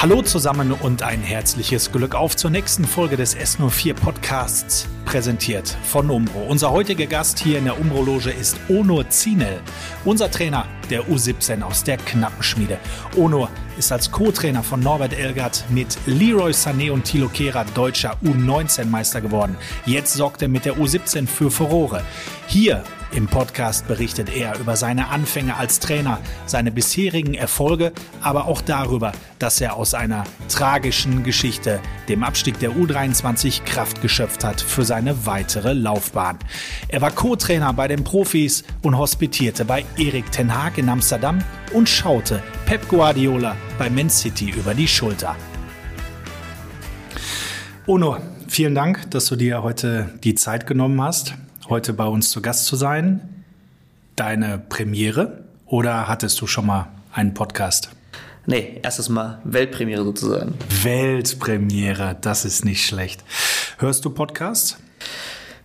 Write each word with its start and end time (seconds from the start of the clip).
Hallo 0.00 0.22
zusammen 0.22 0.70
und 0.70 1.02
ein 1.02 1.22
herzliches 1.22 1.90
Glück 1.90 2.14
auf 2.14 2.36
zur 2.36 2.50
nächsten 2.50 2.84
Folge 2.84 3.16
des 3.16 3.36
S04 3.36 3.94
Podcasts, 3.94 4.86
präsentiert 5.04 5.76
von 5.82 6.08
Umbro. 6.08 6.46
Unser 6.46 6.70
heutiger 6.70 7.06
Gast 7.06 7.40
hier 7.40 7.58
in 7.58 7.64
der 7.64 7.80
Umbro-Loge 7.80 8.30
ist 8.30 8.60
Onur 8.68 9.10
Zinel, 9.10 9.60
unser 10.04 10.30
Trainer 10.30 10.66
der 10.88 11.02
U17 11.08 11.62
aus 11.62 11.82
der 11.82 11.96
Knappenschmiede. 11.96 12.78
Onur 13.16 13.50
ist 13.76 13.90
als 13.90 14.12
Co-Trainer 14.12 14.62
von 14.62 14.78
Norbert 14.78 15.18
Elgert 15.18 15.64
mit 15.68 15.98
Leroy 16.06 16.52
Sané 16.52 16.92
und 16.92 17.02
Thilo 17.02 17.28
Kehrer 17.28 17.64
deutscher 17.74 18.16
U19-Meister 18.24 19.20
geworden. 19.20 19.56
Jetzt 19.84 20.14
sorgt 20.14 20.42
er 20.42 20.48
mit 20.48 20.64
der 20.64 20.76
U17 20.76 21.26
für 21.26 21.50
Furore. 21.50 22.04
Hier 22.46 22.84
im 23.12 23.26
Podcast 23.26 23.88
berichtet 23.88 24.28
er 24.34 24.58
über 24.58 24.76
seine 24.76 25.08
Anfänge 25.08 25.56
als 25.56 25.80
Trainer, 25.80 26.20
seine 26.46 26.70
bisherigen 26.70 27.34
Erfolge, 27.34 27.92
aber 28.20 28.46
auch 28.46 28.60
darüber, 28.60 29.12
dass 29.38 29.60
er 29.60 29.76
aus 29.76 29.94
einer 29.94 30.24
tragischen 30.48 31.24
Geschichte, 31.24 31.80
dem 32.08 32.22
Abstieg 32.22 32.58
der 32.58 32.72
U23, 32.72 33.64
Kraft 33.64 34.02
geschöpft 34.02 34.44
hat 34.44 34.60
für 34.60 34.84
seine 34.84 35.26
weitere 35.26 35.72
Laufbahn. 35.72 36.38
Er 36.88 37.00
war 37.00 37.10
Co-Trainer 37.10 37.72
bei 37.72 37.88
den 37.88 38.04
Profis 38.04 38.64
und 38.82 38.98
hospitierte 38.98 39.64
bei 39.64 39.84
Erik 39.96 40.30
Ten 40.30 40.54
Haag 40.54 40.76
in 40.76 40.88
Amsterdam 40.88 41.38
und 41.72 41.88
schaute 41.88 42.42
Pep 42.66 42.86
Guardiola 42.88 43.56
bei 43.78 43.88
Man 43.88 44.10
City 44.10 44.50
über 44.50 44.74
die 44.74 44.88
Schulter. 44.88 45.34
Ono, 47.86 48.18
vielen 48.48 48.74
Dank, 48.74 49.10
dass 49.10 49.26
du 49.26 49.36
dir 49.36 49.62
heute 49.62 50.10
die 50.22 50.34
Zeit 50.34 50.66
genommen 50.66 51.00
hast 51.00 51.34
heute 51.68 51.92
bei 51.92 52.06
uns 52.06 52.30
zu 52.30 52.40
Gast 52.40 52.66
zu 52.66 52.76
sein. 52.76 53.44
Deine 54.16 54.58
Premiere 54.58 55.44
oder 55.66 56.08
hattest 56.08 56.40
du 56.40 56.46
schon 56.46 56.66
mal 56.66 56.88
einen 57.12 57.34
Podcast? 57.34 57.90
Nee, 58.46 58.80
erstes 58.82 59.08
Mal 59.10 59.40
Weltpremiere 59.44 60.02
sozusagen. 60.04 60.54
Weltpremiere, 60.82 62.16
das 62.20 62.46
ist 62.46 62.64
nicht 62.64 62.86
schlecht. 62.86 63.22
Hörst 63.78 64.04
du 64.04 64.10
Podcasts? 64.10 64.78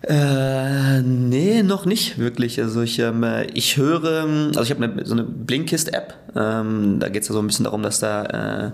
Äh, 0.02 1.00
nee, 1.00 1.62
noch 1.62 1.86
nicht 1.86 2.18
wirklich. 2.18 2.60
Also 2.60 2.82
ich, 2.82 2.98
ähm, 2.98 3.24
ich 3.54 3.78
höre, 3.78 4.24
also 4.48 4.62
ich 4.62 4.70
habe 4.70 5.02
so 5.04 5.14
eine 5.14 5.24
Blinkist-App. 5.24 6.14
Ähm, 6.36 6.98
da 7.00 7.08
geht 7.08 7.22
es 7.22 7.28
ja 7.28 7.32
so 7.32 7.40
ein 7.40 7.46
bisschen 7.46 7.64
darum, 7.64 7.82
dass 7.82 8.00
da 8.00 8.24
äh, 8.66 8.70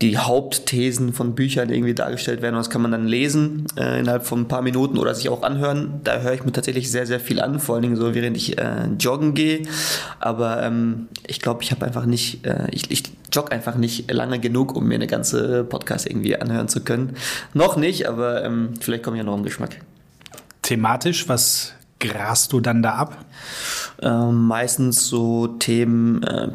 die 0.00 0.16
Hauptthesen 0.16 1.12
von 1.12 1.34
Büchern 1.34 1.70
irgendwie 1.70 1.94
dargestellt 1.94 2.40
werden. 2.40 2.54
Und 2.54 2.60
das 2.60 2.70
kann 2.70 2.82
man 2.82 2.92
dann 2.92 3.08
lesen 3.08 3.66
äh, 3.76 3.98
innerhalb 3.98 4.24
von 4.24 4.42
ein 4.42 4.48
paar 4.48 4.62
Minuten 4.62 4.96
oder 4.96 5.12
sich 5.12 5.28
auch 5.28 5.42
anhören. 5.42 6.00
Da 6.04 6.20
höre 6.20 6.34
ich 6.34 6.44
mir 6.44 6.52
tatsächlich 6.52 6.90
sehr, 6.90 7.04
sehr 7.04 7.18
viel 7.18 7.40
an, 7.40 7.58
vor 7.58 7.74
allen 7.74 7.82
Dingen 7.82 7.96
so, 7.96 8.14
während 8.14 8.36
ich 8.36 8.58
äh, 8.58 8.86
joggen 9.00 9.34
gehe. 9.34 9.62
Aber 10.20 10.62
ähm, 10.62 11.08
ich 11.26 11.40
glaube, 11.40 11.64
ich 11.64 11.72
habe 11.72 11.84
einfach 11.84 12.06
nicht, 12.06 12.46
äh, 12.46 12.68
ich, 12.70 12.90
ich 12.92 13.02
jogge 13.32 13.50
einfach 13.50 13.74
nicht 13.74 14.10
lange 14.12 14.38
genug, 14.38 14.76
um 14.76 14.86
mir 14.86 14.94
eine 14.94 15.08
ganze 15.08 15.64
Podcast 15.64 16.06
irgendwie 16.06 16.36
anhören 16.36 16.68
zu 16.68 16.84
können. 16.84 17.16
Noch 17.52 17.76
nicht, 17.76 18.08
aber 18.08 18.44
ähm, 18.44 18.74
vielleicht 18.80 19.02
komme 19.02 19.16
ich 19.16 19.22
ja 19.22 19.24
noch 19.24 19.36
im 19.36 19.42
Geschmack. 19.42 19.80
Thematisch, 20.62 21.28
was 21.28 21.72
grast 21.98 22.52
du 22.52 22.60
dann 22.60 22.82
da 22.82 22.94
ab? 22.94 23.24
Ähm, 24.00 24.46
meistens 24.46 25.08
so 25.08 25.48
Themen 25.48 26.22
äh, 26.22 26.50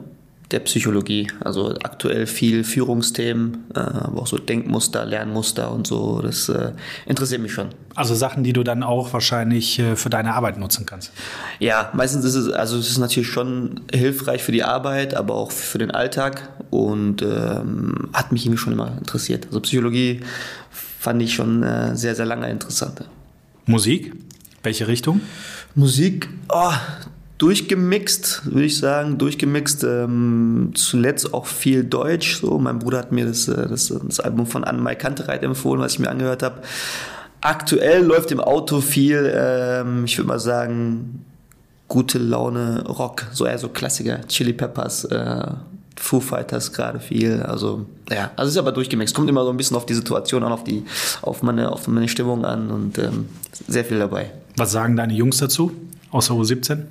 der 0.54 0.59
Psychologie. 0.59 1.28
Also 1.44 1.76
aktuell 1.84 2.28
viel 2.28 2.64
Führungsthemen, 2.64 3.66
äh, 3.76 3.80
aber 3.80 4.22
auch 4.22 4.28
so 4.28 4.38
Denkmuster, 4.38 5.06
Lernmuster 5.06 5.72
und 5.72 5.88
so. 5.88 6.22
Das 6.22 6.48
äh, 6.50 6.72
interessiert 7.06 7.42
mich 7.42 7.52
schon. 7.52 7.70
Also 7.96 8.16
Sachen, 8.16 8.44
die 8.44 8.54
du 8.54 8.64
dann 8.64 8.84
auch 8.84 9.12
wahrscheinlich 9.14 9.80
äh, 9.80 9.96
für 9.96 10.09
deine 10.09 10.34
Arbeit 10.34 10.58
nutzen 10.58 10.86
kannst. 10.86 11.12
Ja, 11.59 11.92
meistens 11.94 12.24
ist 12.24 12.36
es, 12.36 12.52
also 12.52 12.78
es 12.78 12.90
ist 12.90 13.00
natürlich 13.00 13.30
schon 13.30 13.81
hilfreich 13.92 14.44
für 14.44 14.52
die 14.52 14.64
Arbeit, 14.64 15.16
aber 15.16 15.36
auch 15.36 15.52
für 15.52 15.80
den 15.80 15.92
Alltag 15.92 16.50
und 16.70 17.22
ähm, 17.22 18.09
hat 18.14 18.31
mich 18.31 18.46
irgendwie 18.46 18.59
schon 18.59 18.74
immer 18.74 18.96
interessiert. 18.98 19.48
Also 19.48 19.59
Psychologie 19.62 20.22
fand 20.72 21.22
ich 21.22 21.34
schon 21.34 21.64
äh, 21.64 21.96
sehr, 21.96 22.16
sehr 22.16 22.26
lange 22.26 22.50
interessant. 22.50 23.04
Musik? 23.66 24.13
Welche 24.63 24.88
Richtung? 24.88 25.19
Musik, 25.75 26.30
oh, 26.50 26.72
durchgemixt, 27.44 28.46
würde 28.46 28.64
ich 28.64 28.78
sagen, 28.78 29.18
durchgemixt. 29.18 29.84
Ähm, 29.84 30.72
zuletzt 30.76 31.34
auch 31.34 31.46
viel 31.46 31.84
Deutsch. 31.84 32.38
So, 32.40 32.58
mein 32.58 32.80
Bruder 32.80 33.00
hat 33.00 33.12
mir 33.12 33.26
das, 33.26 33.50
äh, 33.50 33.68
das, 33.68 33.94
das 34.02 34.22
Album 34.22 34.46
von 34.46 34.64
Anne-Mai 34.64 34.96
Kantereit 34.96 35.44
empfohlen, 35.44 35.81
was 35.81 35.94
ich 35.94 36.00
mir 36.00 36.09
angehört 36.09 36.42
habe. 36.42 36.62
Aktuell 37.42 38.02
läuft 38.02 38.31
im 38.31 38.40
Auto 38.40 38.80
viel, 38.80 39.30
ähm, 39.36 40.06
ich 40.06 40.18
würde 40.18 40.30
mal 40.30 40.40
sagen, 40.40 41.26
gute 41.90 42.18
Laune 42.18 42.86
Rock, 42.88 43.26
so 43.34 43.46
eher 43.46 43.58
so 43.58 43.68
Klassiker, 43.68 44.25
Chili 44.30 44.54
Peppers, 44.54 45.04
äh, 45.04 45.48
Foo 45.98 46.22
Fighters 46.22 46.72
gerade 46.72 47.02
viel. 47.02 47.44
Also 47.44 47.86
ja, 48.10 48.31
also 48.38 48.48
es 48.48 48.56
ist 48.56 48.58
aber 48.58 48.72
durchgemixt. 48.72 49.14
Kommt 49.14 49.30
immer 49.30 49.44
so 49.44 49.50
ein 49.50 49.58
bisschen 49.58 49.75
auf 49.75 49.86
die 49.86 49.96
Situation 49.96 50.46
an, 50.46 50.54
auf 50.54 50.64
die, 50.64 50.86
auf 51.22 51.44
meine, 51.44 51.74
auf 51.74 51.90
meine 51.90 52.08
Stimmung 52.08 52.46
an 52.46 52.72
und 52.72 52.98
ähm, 53.00 53.28
sehr 53.68 53.84
viel 53.84 54.00
dabei. 54.00 54.31
Was 54.56 54.72
sagen 54.72 54.96
deine 54.96 55.14
Jungs 55.14 55.40
dazu, 55.40 55.74
außer 56.10 56.34
U17? 56.34 56.84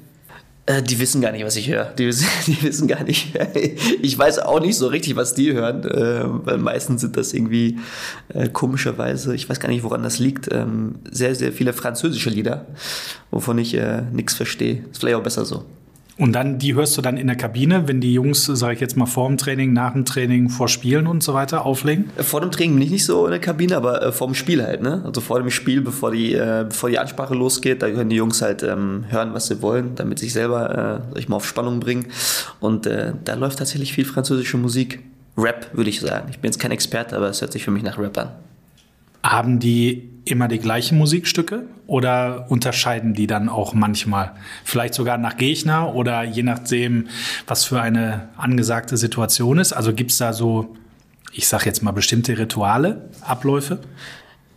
Äh, 0.64 0.82
die 0.82 0.98
wissen 1.00 1.20
gar 1.20 1.32
nicht, 1.32 1.44
was 1.44 1.56
ich 1.56 1.68
höre. 1.68 1.86
Die 1.86 2.06
wissen, 2.06 2.28
die 2.46 2.62
wissen 2.62 2.88
gar 2.88 3.02
nicht. 3.02 3.32
Ich 4.02 4.18
weiß 4.18 4.40
auch 4.40 4.60
nicht 4.60 4.76
so 4.76 4.88
richtig, 4.88 5.16
was 5.16 5.34
die 5.34 5.52
hören, 5.52 5.84
äh, 5.84 6.24
weil 6.24 6.58
meistens 6.58 7.00
sind 7.00 7.16
das 7.16 7.32
irgendwie 7.32 7.78
äh, 8.28 8.48
komischerweise, 8.48 9.34
ich 9.34 9.48
weiß 9.48 9.60
gar 9.60 9.68
nicht, 9.68 9.82
woran 9.82 10.02
das 10.02 10.18
liegt, 10.18 10.52
ähm, 10.52 10.96
sehr, 11.10 11.34
sehr 11.34 11.52
viele 11.52 11.72
französische 11.72 12.30
Lieder, 12.30 12.66
wovon 13.30 13.58
ich 13.58 13.76
nichts 14.12 14.34
verstehe. 14.34 14.84
Ist 14.90 15.00
vielleicht 15.00 15.16
auch 15.16 15.22
besser 15.22 15.44
so. 15.44 15.64
Und 16.18 16.34
dann, 16.34 16.58
die 16.58 16.74
hörst 16.74 16.96
du 16.96 17.02
dann 17.02 17.16
in 17.16 17.26
der 17.26 17.36
Kabine, 17.36 17.88
wenn 17.88 18.00
die 18.00 18.12
Jungs, 18.12 18.44
sage 18.44 18.74
ich 18.74 18.80
jetzt 18.80 18.96
mal, 18.96 19.06
vor 19.06 19.28
dem 19.28 19.38
Training, 19.38 19.72
nach 19.72 19.94
dem 19.94 20.04
Training, 20.04 20.50
vor 20.50 20.68
Spielen 20.68 21.06
und 21.06 21.22
so 21.22 21.32
weiter 21.32 21.64
auflegen? 21.64 22.10
Vor 22.18 22.42
dem 22.42 22.50
Training 22.50 22.74
bin 22.74 22.82
ich 22.82 22.90
nicht 22.90 23.04
so 23.06 23.24
in 23.24 23.30
der 23.30 23.40
Kabine, 23.40 23.76
aber 23.76 24.02
äh, 24.02 24.12
vor 24.12 24.26
dem 24.26 24.34
Spiel 24.34 24.62
halt, 24.62 24.82
ne? 24.82 25.02
Also 25.06 25.22
vor 25.22 25.40
dem 25.40 25.50
Spiel, 25.50 25.80
bevor 25.80 26.10
die, 26.10 26.34
äh, 26.34 26.66
bevor 26.68 26.90
die 26.90 26.98
Ansprache 26.98 27.34
losgeht, 27.34 27.82
da 27.82 27.90
können 27.90 28.10
die 28.10 28.16
Jungs 28.16 28.42
halt 28.42 28.62
ähm, 28.62 29.06
hören, 29.08 29.32
was 29.32 29.46
sie 29.46 29.62
wollen, 29.62 29.94
damit 29.94 30.18
sich 30.18 30.34
selber, 30.34 31.02
äh, 31.14 31.18
ich 31.18 31.28
mal 31.28 31.36
auf 31.36 31.46
Spannung 31.46 31.80
bringen. 31.80 32.06
Und 32.60 32.86
äh, 32.86 33.14
da 33.24 33.34
läuft 33.34 33.58
tatsächlich 33.58 33.94
viel 33.94 34.04
französische 34.04 34.58
Musik. 34.58 35.00
Rap, 35.38 35.70
würde 35.72 35.88
ich 35.88 36.00
sagen. 36.00 36.28
Ich 36.30 36.40
bin 36.40 36.50
jetzt 36.50 36.60
kein 36.60 36.72
Experte, 36.72 37.16
aber 37.16 37.30
es 37.30 37.40
hört 37.40 37.52
sich 37.52 37.64
für 37.64 37.70
mich 37.70 37.82
nach 37.82 37.98
Rap 37.98 38.18
an. 38.18 38.28
Haben 39.22 39.60
die 39.60 40.11
immer 40.24 40.48
die 40.48 40.58
gleichen 40.58 40.98
Musikstücke 40.98 41.64
oder 41.86 42.46
unterscheiden 42.50 43.14
die 43.14 43.26
dann 43.26 43.48
auch 43.48 43.74
manchmal? 43.74 44.32
Vielleicht 44.64 44.94
sogar 44.94 45.18
nach 45.18 45.36
Gegner 45.36 45.94
oder 45.94 46.22
je 46.22 46.42
nachdem, 46.42 47.08
was 47.46 47.64
für 47.64 47.80
eine 47.80 48.28
angesagte 48.36 48.96
Situation 48.96 49.58
ist? 49.58 49.72
Also 49.72 49.92
gibt 49.92 50.10
es 50.12 50.18
da 50.18 50.32
so, 50.32 50.76
ich 51.32 51.48
sag 51.48 51.66
jetzt 51.66 51.82
mal, 51.82 51.92
bestimmte 51.92 52.38
Rituale, 52.38 53.08
Abläufe? 53.20 53.80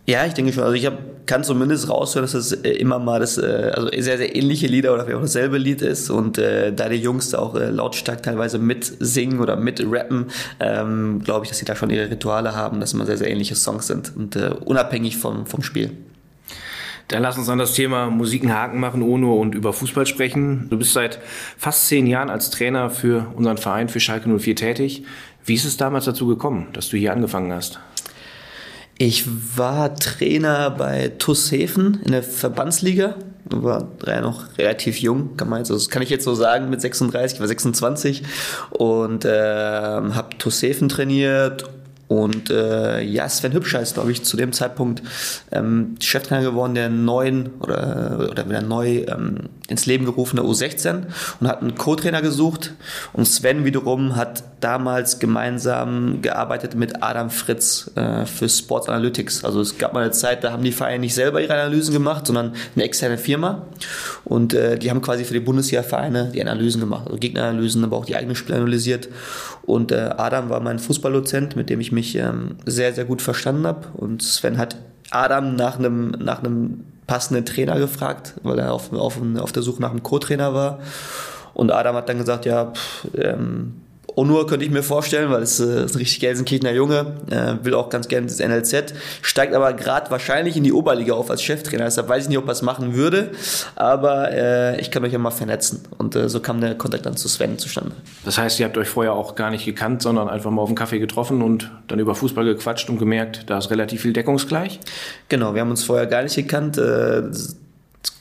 Ja, 0.06 0.24
ich 0.24 0.34
denke 0.34 0.52
schon. 0.52 0.62
Also 0.62 0.74
ich 0.74 0.86
hab, 0.86 1.26
kann 1.26 1.42
zumindest 1.42 1.88
raushören, 1.88 2.22
dass 2.22 2.32
das 2.32 2.52
äh, 2.52 2.70
immer 2.70 3.00
mal 3.00 3.18
das, 3.18 3.38
äh, 3.38 3.72
also 3.74 3.88
sehr, 3.90 4.18
sehr 4.18 4.36
ähnliche 4.36 4.68
Lieder 4.68 4.94
oder 4.94 5.02
auch 5.02 5.20
dasselbe 5.20 5.58
Lied 5.58 5.82
ist. 5.82 6.10
Und 6.10 6.38
äh, 6.38 6.72
da 6.72 6.88
die 6.88 6.96
Jungs 6.96 7.30
da 7.30 7.40
auch 7.40 7.56
äh, 7.56 7.70
lautstark 7.70 8.22
teilweise 8.22 8.58
mitsingen 8.58 9.40
oder 9.40 9.56
mitrappen, 9.56 10.26
ähm, 10.60 11.22
glaube 11.24 11.44
ich, 11.44 11.48
dass 11.48 11.58
sie 11.58 11.64
da 11.64 11.74
schon 11.74 11.90
ihre 11.90 12.08
Rituale 12.08 12.54
haben, 12.54 12.78
dass 12.78 12.92
immer 12.92 13.04
sehr, 13.04 13.18
sehr 13.18 13.28
ähnliche 13.28 13.56
Songs 13.56 13.88
sind 13.88 14.12
und 14.16 14.36
äh, 14.36 14.50
unabhängig 14.64 15.16
vom, 15.16 15.44
vom 15.44 15.64
Spiel. 15.64 15.90
Dann 17.08 17.22
lass 17.22 17.36
uns 17.36 17.48
an 17.48 17.58
das 17.58 17.74
Thema 17.74 18.08
Musik 18.08 18.42
einen 18.42 18.54
Haken 18.54 18.80
machen, 18.80 19.02
ohne 19.02 19.26
und 19.26 19.54
über 19.54 19.72
Fußball 19.72 20.06
sprechen. 20.06 20.68
Du 20.70 20.78
bist 20.78 20.92
seit 20.92 21.20
fast 21.56 21.86
zehn 21.88 22.06
Jahren 22.06 22.30
als 22.30 22.50
Trainer 22.50 22.90
für 22.90 23.32
unseren 23.36 23.58
Verein, 23.58 23.88
für 23.88 24.00
Schalke 24.00 24.28
04 24.28 24.56
tätig. 24.56 25.04
Wie 25.44 25.54
ist 25.54 25.64
es 25.64 25.76
damals 25.76 26.04
dazu 26.04 26.26
gekommen, 26.26 26.68
dass 26.72 26.88
du 26.88 26.96
hier 26.96 27.12
angefangen 27.12 27.52
hast? 27.52 27.80
Ich 28.98 29.26
war 29.56 29.94
Trainer 29.94 30.70
bei 30.70 31.12
TuS 31.18 31.52
Hefen 31.52 32.00
in 32.04 32.12
der 32.12 32.22
Verbandsliga. 32.22 33.14
War 33.44 33.88
ja 34.06 34.22
noch 34.22 34.58
relativ 34.58 34.98
jung, 34.98 35.36
kann 35.36 35.48
man 35.48 35.58
jetzt, 35.58 35.70
das 35.70 35.90
kann 35.90 36.02
ich 36.02 36.10
jetzt 36.10 36.24
so 36.24 36.34
sagen, 36.34 36.70
mit 36.70 36.80
36, 36.80 37.36
ich 37.36 37.40
war 37.40 37.46
26 37.46 38.22
und 38.70 39.24
äh, 39.24 39.30
habe 39.30 40.38
TuS 40.38 40.62
Hefen 40.62 40.88
trainiert 40.88 41.68
und 42.08 42.50
äh, 42.50 43.02
ja, 43.02 43.28
Sven 43.28 43.52
Hübscher 43.52 43.80
ist, 43.80 43.94
glaube 43.94 44.12
ich, 44.12 44.22
zu 44.22 44.36
dem 44.36 44.52
Zeitpunkt 44.52 45.02
ähm, 45.50 45.96
Cheftrainer 46.00 46.42
geworden 46.42 46.74
der 46.74 46.88
neuen 46.88 47.50
oder, 47.60 48.28
oder 48.30 48.48
wieder 48.48 48.62
neu 48.62 49.04
ähm, 49.08 49.48
ins 49.68 49.86
Leben 49.86 50.04
gerufene 50.04 50.42
U16 50.42 51.04
und 51.40 51.48
hat 51.48 51.60
einen 51.60 51.74
Co-Trainer 51.74 52.22
gesucht. 52.22 52.74
Und 53.12 53.26
Sven 53.26 53.64
wiederum 53.64 54.16
hat 54.16 54.44
damals 54.60 55.18
gemeinsam 55.18 56.22
gearbeitet 56.22 56.74
mit 56.74 57.02
Adam 57.02 57.30
Fritz 57.30 57.90
äh, 57.96 58.26
für 58.26 58.48
Sports 58.48 58.88
Analytics. 58.88 59.44
Also 59.44 59.60
es 59.60 59.78
gab 59.78 59.92
mal 59.92 60.02
eine 60.02 60.12
Zeit, 60.12 60.44
da 60.44 60.52
haben 60.52 60.62
die 60.62 60.72
Vereine 60.72 61.00
nicht 61.00 61.14
selber 61.14 61.40
ihre 61.40 61.54
Analysen 61.54 61.92
gemacht, 61.92 62.26
sondern 62.26 62.52
eine 62.74 62.84
externe 62.84 63.18
Firma. 63.18 63.66
Und 64.24 64.54
äh, 64.54 64.78
die 64.78 64.90
haben 64.90 65.02
quasi 65.02 65.24
für 65.24 65.34
die 65.34 65.40
Bundesliga-Vereine 65.40 66.30
die 66.32 66.40
Analysen 66.40 66.80
gemacht, 66.80 67.06
also 67.06 67.18
Gegneranalysen, 67.18 67.84
aber 67.84 67.96
auch 67.96 68.04
die 68.04 68.16
eigenen 68.16 68.36
Spiele 68.36 68.58
analysiert. 68.58 69.08
Und 69.62 69.90
äh, 69.90 70.10
Adam 70.16 70.48
war 70.48 70.60
mein 70.60 70.78
Fußballdozent, 70.78 71.56
mit 71.56 71.70
dem 71.70 71.80
ich 71.80 71.90
mich 71.90 72.14
ähm, 72.14 72.56
sehr, 72.64 72.94
sehr 72.94 73.04
gut 73.04 73.20
verstanden 73.20 73.66
habe. 73.66 73.88
Und 73.94 74.22
Sven 74.22 74.58
hat 74.58 74.76
Adam 75.10 75.56
nach 75.56 75.78
einem, 75.78 76.10
nach 76.10 76.42
einem 76.42 76.84
passenden 77.06 77.44
Trainer 77.44 77.78
gefragt, 77.78 78.34
weil 78.42 78.58
er 78.58 78.72
auf, 78.72 78.92
auf, 78.92 79.18
auf 79.38 79.52
der 79.52 79.62
Suche 79.62 79.80
nach 79.80 79.90
einem 79.90 80.02
Co-Trainer 80.02 80.54
war. 80.54 80.80
Und 81.54 81.70
Adam 81.70 81.96
hat 81.96 82.08
dann 82.08 82.18
gesagt, 82.18 82.44
ja, 82.44 82.66
pff, 82.66 83.06
ähm, 83.16 83.80
Onur 84.16 84.46
könnte 84.46 84.64
ich 84.64 84.70
mir 84.70 84.82
vorstellen, 84.82 85.30
weil 85.30 85.42
es 85.42 85.60
äh, 85.60 85.84
ist 85.84 85.94
ein 85.94 85.98
richtig 85.98 86.20
Gelsenkirchener 86.20 86.72
Junge, 86.72 87.16
äh, 87.30 87.64
will 87.64 87.74
auch 87.74 87.90
ganz 87.90 88.08
gerne 88.08 88.26
das 88.26 88.38
NLZ, 88.38 88.94
steigt 89.20 89.54
aber 89.54 89.74
gerade 89.74 90.10
wahrscheinlich 90.10 90.56
in 90.56 90.64
die 90.64 90.72
Oberliga 90.72 91.12
auf 91.12 91.30
als 91.30 91.42
Cheftrainer. 91.42 91.84
Deshalb 91.84 92.08
weiß 92.08 92.24
ich 92.24 92.28
nicht, 92.30 92.38
ob 92.38 92.46
er 92.46 92.52
es 92.52 92.62
machen 92.62 92.94
würde, 92.94 93.30
aber 93.74 94.32
äh, 94.32 94.80
ich 94.80 94.90
kann 94.90 95.04
euch 95.04 95.12
ja 95.12 95.18
mal 95.18 95.30
vernetzen. 95.30 95.82
Und 95.98 96.16
äh, 96.16 96.30
so 96.30 96.40
kam 96.40 96.62
der 96.62 96.76
Kontakt 96.76 97.04
dann 97.04 97.16
zu 97.16 97.28
Sven 97.28 97.58
zustande. 97.58 97.92
Das 98.24 98.38
heißt, 98.38 98.58
ihr 98.58 98.64
habt 98.64 98.78
euch 98.78 98.88
vorher 98.88 99.12
auch 99.12 99.34
gar 99.34 99.50
nicht 99.50 99.66
gekannt, 99.66 100.00
sondern 100.00 100.30
einfach 100.30 100.50
mal 100.50 100.62
auf 100.62 100.70
dem 100.70 100.76
Kaffee 100.76 100.98
getroffen 100.98 101.42
und 101.42 101.70
dann 101.88 101.98
über 101.98 102.14
Fußball 102.14 102.46
gequatscht 102.46 102.88
und 102.88 102.98
gemerkt, 102.98 103.44
da 103.50 103.58
ist 103.58 103.70
relativ 103.70 104.00
viel 104.00 104.14
deckungsgleich? 104.14 104.80
Genau, 105.28 105.54
wir 105.54 105.60
haben 105.60 105.70
uns 105.70 105.84
vorher 105.84 106.06
gar 106.06 106.22
nicht 106.22 106.36
gekannt. 106.36 106.80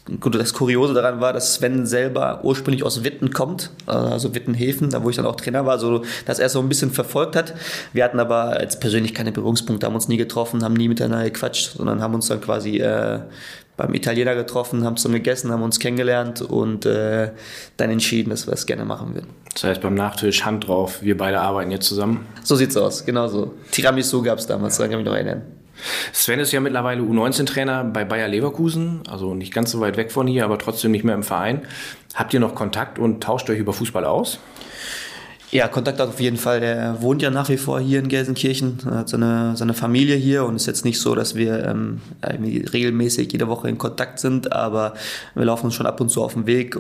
Äh, 0.09 0.17
Gut, 0.17 0.35
das 0.35 0.53
Kuriose 0.53 0.93
daran 0.93 1.19
war, 1.19 1.33
dass 1.33 1.55
Sven 1.55 1.85
selber 1.85 2.41
ursprünglich 2.43 2.83
aus 2.83 3.03
Witten 3.03 3.31
kommt, 3.31 3.71
also 3.87 4.35
Wittenhäfen, 4.35 4.91
da 4.91 5.03
wo 5.03 5.09
ich 5.09 5.15
dann 5.15 5.25
auch 5.25 5.35
Trainer 5.35 5.65
war, 5.65 5.79
so 5.79 6.03
dass 6.25 6.39
er 6.39 6.49
so 6.49 6.59
ein 6.59 6.69
bisschen 6.69 6.91
verfolgt 6.91 7.35
hat. 7.35 7.55
Wir 7.91 8.03
hatten 8.03 8.19
aber 8.19 8.61
jetzt 8.61 8.79
persönlich 8.79 9.13
keine 9.13 9.31
Berührungspunkte, 9.31 9.87
haben 9.87 9.95
uns 9.95 10.07
nie 10.07 10.17
getroffen, 10.17 10.63
haben 10.63 10.75
nie 10.75 10.87
miteinander 10.87 11.23
gequatscht, 11.25 11.77
sondern 11.77 12.01
haben 12.01 12.13
uns 12.13 12.27
dann 12.27 12.39
quasi 12.39 12.77
äh, 12.77 13.21
beim 13.77 13.93
Italiener 13.93 14.35
getroffen, 14.35 14.85
haben 14.85 14.95
zusammen 14.95 15.15
gegessen, 15.15 15.51
haben 15.51 15.63
uns 15.63 15.79
kennengelernt 15.79 16.41
und 16.41 16.85
äh, 16.85 17.31
dann 17.77 17.89
entschieden, 17.89 18.29
dass 18.29 18.47
wir 18.47 18.53
es 18.53 18.65
gerne 18.65 18.85
machen 18.85 19.15
würden. 19.15 19.27
Das 19.53 19.63
heißt, 19.63 19.81
beim 19.81 19.95
Nachtisch 19.95 20.45
Hand 20.45 20.67
drauf, 20.67 21.01
wir 21.01 21.17
beide 21.17 21.41
arbeiten 21.41 21.71
jetzt 21.71 21.87
zusammen? 21.87 22.25
So 22.43 22.55
sieht's 22.55 22.77
aus, 22.77 23.05
genau 23.05 23.27
so. 23.27 23.53
Tiramisu 23.71 24.21
gab 24.21 24.37
es 24.37 24.47
damals, 24.47 24.77
daran 24.77 24.91
kann 24.91 24.99
ich 24.99 25.05
mich 25.05 25.11
noch 25.11 25.17
erinnern. 25.17 25.54
Sven 26.13 26.39
ist 26.39 26.51
ja 26.51 26.59
mittlerweile 26.59 27.01
U19-Trainer 27.01 27.83
bei 27.83 28.05
Bayer 28.05 28.27
Leverkusen, 28.27 29.01
also 29.09 29.33
nicht 29.33 29.53
ganz 29.53 29.71
so 29.71 29.79
weit 29.79 29.97
weg 29.97 30.11
von 30.11 30.27
hier, 30.27 30.45
aber 30.45 30.57
trotzdem 30.57 30.91
nicht 30.91 31.03
mehr 31.03 31.15
im 31.15 31.23
Verein. 31.23 31.63
Habt 32.13 32.33
ihr 32.33 32.39
noch 32.39 32.55
Kontakt 32.55 32.99
und 32.99 33.21
tauscht 33.21 33.49
euch 33.49 33.59
über 33.59 33.73
Fußball 33.73 34.05
aus? 34.05 34.39
Ja, 35.55 35.69
Kontakt 35.69 36.01
auf 36.01 36.19
jeden 36.19 36.35
Fall. 36.35 36.59
Der 36.59 37.01
wohnt 37.01 37.21
ja 37.21 37.29
nach 37.29 37.47
wie 37.47 37.55
vor 37.55 37.79
hier 37.79 37.99
in 37.99 38.09
Gelsenkirchen, 38.09 38.79
hat 38.91 39.07
seine, 39.07 39.55
seine 39.55 39.73
Familie 39.73 40.17
hier 40.17 40.43
und 40.43 40.55
es 40.55 40.63
ist 40.63 40.67
jetzt 40.67 40.83
nicht 40.83 40.99
so, 40.99 41.15
dass 41.15 41.33
wir 41.33 41.63
ähm, 41.63 42.01
regelmäßig 42.21 43.31
jede 43.31 43.47
Woche 43.47 43.69
in 43.69 43.77
Kontakt 43.77 44.19
sind, 44.19 44.51
aber 44.51 44.95
wir 45.33 45.45
laufen 45.45 45.67
uns 45.67 45.75
schon 45.75 45.85
ab 45.85 46.01
und 46.01 46.09
zu 46.09 46.21
auf 46.21 46.33
den 46.33 46.45
Weg 46.45 46.75
äh, 46.75 46.79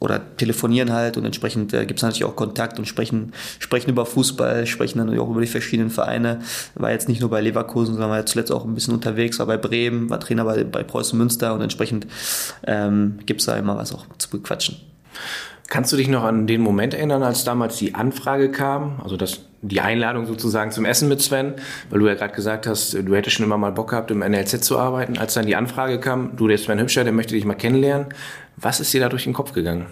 oder 0.00 0.20
telefonieren 0.36 0.92
halt 0.92 1.18
und 1.18 1.24
entsprechend 1.24 1.72
äh, 1.72 1.86
gibt 1.86 2.00
es 2.00 2.02
natürlich 2.02 2.24
auch 2.24 2.34
Kontakt 2.34 2.80
und 2.80 2.86
sprechen, 2.86 3.32
sprechen 3.60 3.90
über 3.90 4.06
Fußball, 4.06 4.66
sprechen 4.66 4.98
dann 4.98 5.16
auch 5.16 5.30
über 5.30 5.40
die 5.40 5.46
verschiedenen 5.46 5.90
Vereine. 5.90 6.40
War 6.74 6.90
jetzt 6.90 7.08
nicht 7.08 7.20
nur 7.20 7.30
bei 7.30 7.40
Leverkusen, 7.40 7.94
sondern 7.94 8.10
war 8.10 8.26
zuletzt 8.26 8.50
auch 8.50 8.64
ein 8.64 8.74
bisschen 8.74 8.92
unterwegs, 8.92 9.38
war 9.38 9.46
bei 9.46 9.56
Bremen, 9.56 10.10
war 10.10 10.18
Trainer 10.18 10.44
bei, 10.44 10.64
bei 10.64 10.82
Preußen 10.82 11.16
Münster 11.16 11.54
und 11.54 11.60
entsprechend 11.60 12.08
ähm, 12.66 13.20
gibt 13.24 13.38
es 13.38 13.46
da 13.46 13.56
immer 13.56 13.76
was 13.76 13.94
auch 13.94 14.04
zu 14.18 14.30
bequatschen. 14.30 14.78
Kannst 15.68 15.92
du 15.92 15.96
dich 15.96 16.06
noch 16.08 16.22
an 16.22 16.46
den 16.46 16.60
Moment 16.60 16.94
erinnern, 16.94 17.22
als 17.24 17.42
damals 17.42 17.76
die 17.76 17.94
Anfrage 17.94 18.52
kam, 18.52 19.00
also 19.02 19.16
das, 19.16 19.40
die 19.62 19.80
Einladung 19.80 20.26
sozusagen 20.26 20.70
zum 20.70 20.84
Essen 20.84 21.08
mit 21.08 21.20
Sven, 21.20 21.54
weil 21.90 21.98
du 21.98 22.06
ja 22.06 22.14
gerade 22.14 22.34
gesagt 22.34 22.68
hast, 22.68 22.94
du 22.94 23.14
hättest 23.14 23.36
schon 23.36 23.44
immer 23.44 23.58
mal 23.58 23.72
Bock 23.72 23.90
gehabt, 23.90 24.12
im 24.12 24.20
NLZ 24.20 24.62
zu 24.62 24.78
arbeiten. 24.78 25.18
Als 25.18 25.34
dann 25.34 25.46
die 25.46 25.56
Anfrage 25.56 25.98
kam, 25.98 26.36
du, 26.36 26.46
der 26.46 26.58
Sven 26.58 26.78
Hübscher, 26.78 27.02
der 27.02 27.12
möchte 27.12 27.34
dich 27.34 27.44
mal 27.44 27.54
kennenlernen. 27.54 28.06
Was 28.56 28.78
ist 28.78 28.92
dir 28.94 29.00
da 29.00 29.08
durch 29.08 29.24
den 29.24 29.32
Kopf 29.32 29.52
gegangen? 29.52 29.86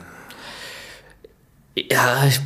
Ja, 1.77 2.25
ich 2.29 2.41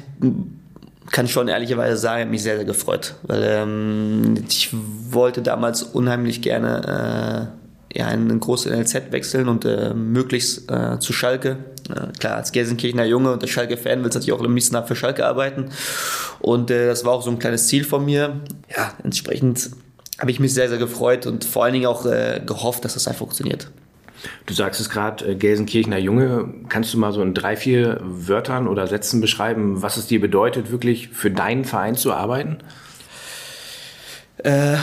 kann 1.11 1.29
schon 1.29 1.49
ehrlicherweise 1.49 1.99
sagen, 1.99 2.23
habe 2.23 2.31
mich 2.31 2.43
sehr, 2.43 2.57
sehr 2.57 2.65
gefreut, 2.65 3.15
weil 3.25 3.43
ähm, 3.45 4.35
ich 4.49 4.71
wollte 5.11 5.43
damals 5.43 5.83
unheimlich 5.83 6.41
gerne 6.41 7.51
äh, 7.55 7.58
ja, 7.93 8.11
in 8.11 8.31
ein 8.31 8.41
großes 8.41 8.73
NLZ 8.73 9.13
wechseln 9.13 9.49
und 9.49 9.65
äh, 9.65 9.95
möglichst 9.95 10.71
äh, 10.71 10.99
zu 10.99 11.13
Schalke. 11.13 11.59
Äh, 11.89 12.13
klar, 12.19 12.37
als 12.37 12.53
Gelsenkirchener 12.53 13.07
Junge 13.07 13.33
und 13.33 13.43
der 13.43 13.47
Schalke-Fan 13.47 14.03
willst 14.03 14.15
du 14.15 14.19
natürlich 14.19 14.33
auch 14.39 14.45
am 14.45 14.55
liebsten 14.55 14.77
für 14.87 14.97
Schalke 14.97 15.27
arbeiten. 15.27 15.71
Und 16.41 16.71
äh, 16.71 16.87
das 16.87 17.05
war 17.05 17.13
auch 17.13 17.23
so 17.23 17.31
ein 17.31 17.39
kleines 17.39 17.67
Ziel 17.67 17.85
von 17.85 18.05
mir. 18.05 18.41
Ja, 18.77 18.93
entsprechend 19.03 19.71
habe 20.19 20.31
ich 20.31 20.41
mich 20.41 20.53
sehr, 20.53 20.69
sehr 20.69 20.79
gefreut 20.79 21.27
und 21.27 21.45
vor 21.45 21.65
allen 21.65 21.73
Dingen 21.73 21.87
auch 21.87 22.05
äh, 22.05 22.43
gehofft, 22.45 22.85
dass 22.85 22.95
das 22.95 23.07
einfach 23.07 23.21
funktioniert. 23.21 23.71
Du 24.47 24.55
sagst 24.55 24.81
es 24.81 24.91
gerade, 24.91 25.25
äh, 25.25 25.35
Gelsenkirchener 25.37 25.99
Junge. 25.99 26.53
Kannst 26.69 26.93
du 26.93 26.99
mal 26.99 27.13
so 27.13 27.23
in 27.23 27.35
drei, 27.35 27.57
vier 27.57 28.01
Wörtern 28.03 28.67
oder 28.67 28.87
Sätzen 28.87 29.21
beschreiben, 29.21 29.81
was 29.83 29.97
es 29.97 30.07
dir 30.07 30.21
bedeutet, 30.21 30.71
wirklich 30.71 31.09
für 31.09 31.31
deinen 31.31 31.65
Verein 31.65 31.97
zu 31.97 32.13
arbeiten? 32.13 32.59
Äh, 34.45 34.77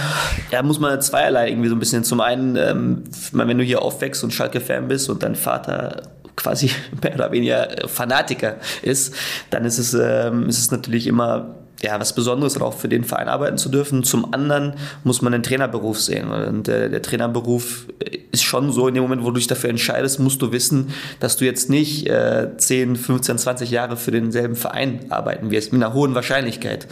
ja, 0.51 0.61
muss 0.63 0.79
man 0.79 1.01
zweierlei 1.01 1.49
irgendwie 1.49 1.69
so 1.69 1.75
ein 1.75 1.79
bisschen. 1.79 2.03
Zum 2.03 2.19
einen, 2.21 2.55
ähm, 2.55 3.03
wenn 3.31 3.57
du 3.57 3.63
hier 3.63 3.81
aufwächst 3.81 4.23
und 4.23 4.33
Schalke-Fan 4.33 4.87
bist 4.87 5.09
und 5.09 5.23
dein 5.23 5.35
Vater 5.35 6.03
quasi 6.35 6.71
mehr 7.01 7.15
oder 7.15 7.31
weniger 7.31 7.69
Fanatiker 7.87 8.57
ist, 8.81 9.15
dann 9.49 9.65
ist 9.65 9.77
es, 9.77 9.93
ähm, 9.93 10.49
ist 10.49 10.59
es 10.59 10.71
natürlich 10.71 11.07
immer 11.07 11.55
ja, 11.85 11.99
was 11.99 12.13
Besonderes, 12.13 12.59
auch 12.59 12.73
für 12.73 12.89
den 12.89 13.03
Verein 13.03 13.27
arbeiten 13.27 13.57
zu 13.57 13.69
dürfen. 13.69 14.03
Zum 14.03 14.33
anderen 14.33 14.73
muss 15.03 15.21
man 15.21 15.31
den 15.31 15.43
Trainerberuf 15.43 16.01
sehen. 16.01 16.31
Und 16.31 16.67
der, 16.67 16.89
der, 16.89 17.01
Trainerberuf 17.01 17.85
ist 18.31 18.43
schon 18.43 18.71
so, 18.71 18.87
in 18.87 18.95
dem 18.95 19.03
Moment, 19.03 19.23
wo 19.23 19.27
du 19.27 19.35
dich 19.35 19.47
dafür 19.47 19.69
entscheidest, 19.69 20.19
musst 20.19 20.41
du 20.41 20.51
wissen, 20.51 20.89
dass 21.19 21.37
du 21.37 21.45
jetzt 21.45 21.69
nicht 21.69 22.07
äh, 22.07 22.49
10, 22.57 22.95
15, 22.95 23.37
20 23.37 23.71
Jahre 23.71 23.97
für 23.97 24.11
denselben 24.11 24.55
Verein 24.55 25.05
arbeiten 25.09 25.51
wirst, 25.51 25.73
mit 25.73 25.83
einer 25.83 25.93
hohen 25.93 26.15
Wahrscheinlichkeit. 26.15 26.87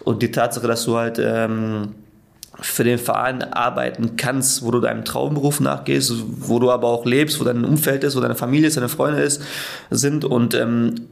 Und 0.00 0.22
die 0.22 0.32
Tatsache, 0.32 0.66
dass 0.66 0.84
du 0.84 0.96
halt 0.96 1.20
ähm, 1.20 1.94
für 2.60 2.84
den 2.84 2.98
Verein 2.98 3.42
arbeiten 3.42 4.16
kannst, 4.16 4.64
wo 4.64 4.72
du 4.72 4.80
deinem 4.80 5.04
Traumberuf 5.04 5.60
nachgehst, 5.60 6.12
wo 6.40 6.58
du 6.58 6.70
aber 6.70 6.88
auch 6.88 7.06
lebst, 7.06 7.40
wo 7.40 7.44
dein 7.44 7.64
Umfeld 7.64 8.02
ist, 8.02 8.16
wo 8.16 8.20
deine 8.20 8.34
Familie 8.34 8.66
ist, 8.66 8.76
deine 8.76 8.88
Freunde 8.88 9.22
ist, 9.22 9.40
sind 9.90 10.24
und 10.24 10.54
ähm, 10.54 11.06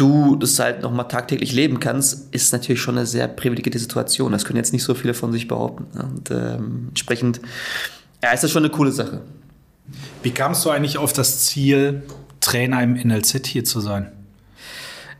du 0.00 0.36
das 0.36 0.58
halt 0.58 0.82
nochmal 0.82 1.08
tagtäglich 1.08 1.52
leben 1.52 1.80
kannst, 1.80 2.34
ist 2.34 2.52
natürlich 2.52 2.80
schon 2.80 2.96
eine 2.96 3.06
sehr 3.06 3.28
privilegierte 3.28 3.78
Situation. 3.78 4.32
Das 4.32 4.44
können 4.44 4.56
jetzt 4.56 4.72
nicht 4.72 4.84
so 4.84 4.94
viele 4.94 5.14
von 5.14 5.32
sich 5.32 5.46
behaupten. 5.46 5.86
Und 5.98 6.30
ähm, 6.30 6.86
entsprechend, 6.88 7.40
ja, 8.22 8.32
ist 8.32 8.42
das 8.42 8.50
schon 8.50 8.64
eine 8.64 8.72
coole 8.72 8.92
Sache. 8.92 9.20
Wie 10.22 10.30
kamst 10.30 10.64
du 10.64 10.70
eigentlich 10.70 10.98
auf 10.98 11.12
das 11.12 11.40
Ziel, 11.40 12.02
Trainer 12.40 12.82
im 12.82 12.94
NLZ 12.94 13.46
hier 13.46 13.64
zu 13.64 13.80
sein? 13.80 14.10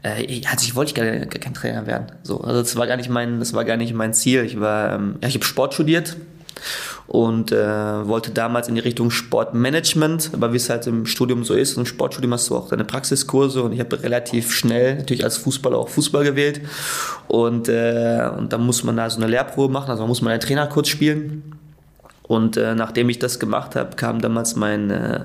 äh, 0.02 0.42
also 0.50 0.64
ich 0.64 0.74
wollte 0.74 0.94
gar, 0.94 1.04
gar 1.04 1.26
kein 1.26 1.54
Trainer 1.54 1.86
werden. 1.86 2.06
So, 2.22 2.40
also 2.40 2.60
das 2.60 2.76
war 2.76 2.86
gar 2.86 2.96
nicht 2.96 3.10
mein, 3.10 3.38
das 3.38 3.52
war 3.52 3.64
gar 3.64 3.76
nicht 3.76 3.94
mein 3.94 4.14
Ziel. 4.14 4.44
Ich 4.44 4.60
war, 4.60 4.94
ähm, 4.94 5.16
ja, 5.22 5.28
ich 5.28 5.34
habe 5.34 5.44
Sport 5.44 5.74
studiert 5.74 6.16
und 7.06 7.52
äh, 7.52 8.06
wollte 8.06 8.30
damals 8.30 8.68
in 8.68 8.76
die 8.76 8.80
Richtung 8.80 9.10
Sportmanagement, 9.10 10.30
aber 10.32 10.52
wie 10.52 10.56
es 10.56 10.70
halt 10.70 10.86
im 10.86 11.06
Studium 11.06 11.44
so 11.44 11.54
ist, 11.54 11.76
im 11.76 11.86
Sportstudium 11.86 12.32
hast 12.32 12.50
du 12.50 12.56
auch 12.56 12.68
deine 12.68 12.84
Praxiskurse 12.84 13.62
und 13.62 13.72
ich 13.72 13.80
habe 13.80 14.02
relativ 14.02 14.52
schnell 14.52 14.96
natürlich 14.96 15.24
als 15.24 15.36
Fußballer 15.38 15.76
auch 15.76 15.88
Fußball 15.88 16.24
gewählt. 16.24 16.60
Und, 17.28 17.68
äh, 17.68 18.28
und 18.36 18.52
dann 18.52 18.64
muss 18.64 18.84
man 18.84 18.96
da 18.96 19.08
so 19.10 19.18
eine 19.18 19.26
Lehrprobe 19.26 19.72
machen, 19.72 19.90
also 19.90 20.02
man 20.02 20.08
muss 20.08 20.22
mal 20.22 20.30
einen 20.30 20.40
Trainerkurs 20.40 20.88
spielen. 20.88 21.56
Und 22.22 22.56
äh, 22.56 22.76
nachdem 22.76 23.08
ich 23.08 23.18
das 23.18 23.40
gemacht 23.40 23.74
habe, 23.74 23.96
kam 23.96 24.20
damals 24.20 24.54
mein 24.54 24.90
äh, 24.90 25.24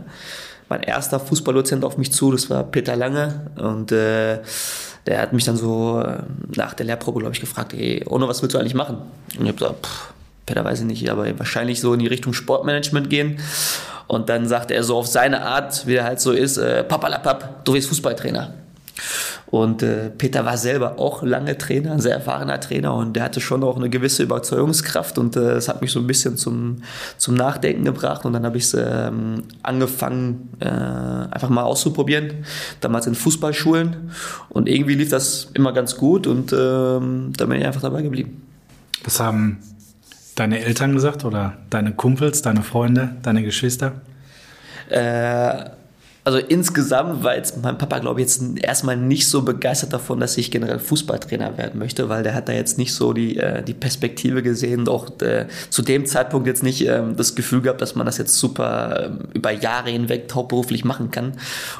mein 0.70 0.82
erster 0.82 1.20
Fußballdozent 1.20 1.84
auf 1.84 1.98
mich 1.98 2.12
zu, 2.12 2.32
das 2.32 2.50
war 2.50 2.64
Peter 2.64 2.96
Lange. 2.96 3.52
Und 3.58 3.92
äh, 3.92 4.40
der 5.06 5.22
hat 5.22 5.34
mich 5.34 5.46
dann 5.46 5.58
so 5.58 6.02
äh, 6.02 6.24
nach 6.56 6.74
der 6.74 6.88
Lehrprobe, 6.88 7.20
glaube 7.20 7.36
ich, 7.36 7.42
gefragt, 7.42 7.74
ey, 7.74 8.04
Ono, 8.08 8.28
was 8.28 8.42
willst 8.42 8.56
du 8.56 8.60
eigentlich 8.60 8.74
machen? 8.74 8.98
Und 9.38 9.46
ich 9.46 9.48
habe 9.48 9.54
gesagt, 9.54 9.86
pff, 9.86 10.14
Peter 10.46 10.64
weiß 10.64 10.82
ich 10.82 10.86
nicht, 10.86 11.10
aber 11.10 11.28
wahrscheinlich 11.40 11.82
so 11.82 11.94
in 11.94 12.00
die 12.00 12.08
Richtung 12.08 12.34
Sportmanagement 12.34 13.10
gehen. 13.10 13.40
Und 14.08 14.30
dann 14.30 14.48
sagte 14.48 14.76
er 14.76 14.84
so 14.84 14.98
auf 14.98 15.08
seine 15.08 15.44
Art, 15.44 15.88
wie 15.88 15.96
er 15.96 16.04
halt 16.04 16.20
so 16.20 16.32
ist, 16.32 16.58
äh, 16.58 16.84
Papalapap, 16.84 17.66
du 17.66 17.74
bist 17.74 17.90
Fußballtrainer. 17.90 18.54
Und 19.48 19.84
äh, 19.84 20.10
Peter 20.10 20.44
war 20.44 20.58
selber 20.58 21.00
auch 21.00 21.22
lange 21.24 21.58
Trainer, 21.58 21.94
ein 21.94 22.00
sehr 22.00 22.16
erfahrener 22.16 22.60
Trainer 22.60 22.94
und 22.96 23.14
der 23.16 23.24
hatte 23.24 23.40
schon 23.40 23.64
auch 23.64 23.78
eine 23.78 23.90
gewisse 23.90 24.24
Überzeugungskraft 24.24 25.18
und 25.18 25.36
äh, 25.36 25.54
das 25.56 25.68
hat 25.68 25.82
mich 25.82 25.92
so 25.92 26.00
ein 26.00 26.08
bisschen 26.08 26.36
zum, 26.36 26.82
zum 27.18 27.36
Nachdenken 27.36 27.86
gebracht 27.86 28.26
und 28.26 28.34
dann 28.34 28.44
habe 28.44 28.58
ich 28.58 28.74
ähm, 28.76 29.44
angefangen, 29.62 30.50
äh, 30.60 30.66
einfach 30.66 31.50
mal 31.50 31.64
auszuprobieren, 31.64 32.46
damals 32.82 33.06
in 33.08 33.16
Fußballschulen 33.16 34.12
und 34.50 34.68
irgendwie 34.68 34.96
lief 34.96 35.10
das 35.10 35.50
immer 35.54 35.74
ganz 35.74 35.96
gut 35.96 36.26
und 36.26 36.52
ähm, 36.52 37.32
da 37.38 37.46
bin 37.46 37.60
ich 37.60 37.66
einfach 37.66 37.82
dabei 37.82 38.02
geblieben. 38.02 38.42
Was 39.04 39.20
haben 39.20 39.60
deine 40.36 40.64
Eltern 40.64 40.94
gesagt 40.94 41.26
oder 41.26 41.58
deine 41.70 41.94
Kumpels, 41.94 42.42
deine 42.42 42.62
Freunde, 42.62 43.16
deine 43.24 43.44
Geschwister? 43.44 44.02
Äh, 44.90 45.70
also 46.26 46.40
insgesamt 46.40 47.24
war 47.24 47.36
jetzt 47.36 47.62
mein 47.62 47.78
Papa, 47.78 48.00
glaube 48.00 48.20
ich, 48.20 48.26
jetzt 48.26 48.42
erstmal 48.60 48.98
nicht 48.98 49.28
so 49.28 49.44
begeistert 49.44 49.94
davon, 49.94 50.20
dass 50.20 50.36
ich 50.40 50.50
generell 50.50 50.80
Fußballtrainer 50.80 51.56
werden 51.60 51.78
möchte, 51.78 52.10
weil 52.10 52.24
der 52.24 52.34
hat 52.34 52.50
da 52.50 52.54
jetzt 52.54 52.80
nicht 52.80 52.96
so 52.96 53.14
die, 53.14 53.38
äh, 53.38 53.62
die 53.62 53.76
Perspektive 53.76 54.42
gesehen 54.42 54.80
und 54.80 54.90
auch 54.90 55.22
äh, 55.22 55.46
zu 55.70 55.84
dem 55.84 56.08
Zeitpunkt 56.08 56.48
jetzt 56.48 56.64
nicht 56.64 56.82
ähm, 56.82 57.16
das 57.16 57.36
Gefühl 57.36 57.62
gehabt, 57.62 57.80
dass 57.80 57.94
man 57.94 58.08
das 58.08 58.18
jetzt 58.18 58.40
super 58.40 59.06
ähm, 59.06 59.20
über 59.36 59.52
Jahre 59.52 59.92
hinweg 59.92 60.34
hauptberuflich 60.34 60.84
machen 60.84 61.12
kann 61.12 61.34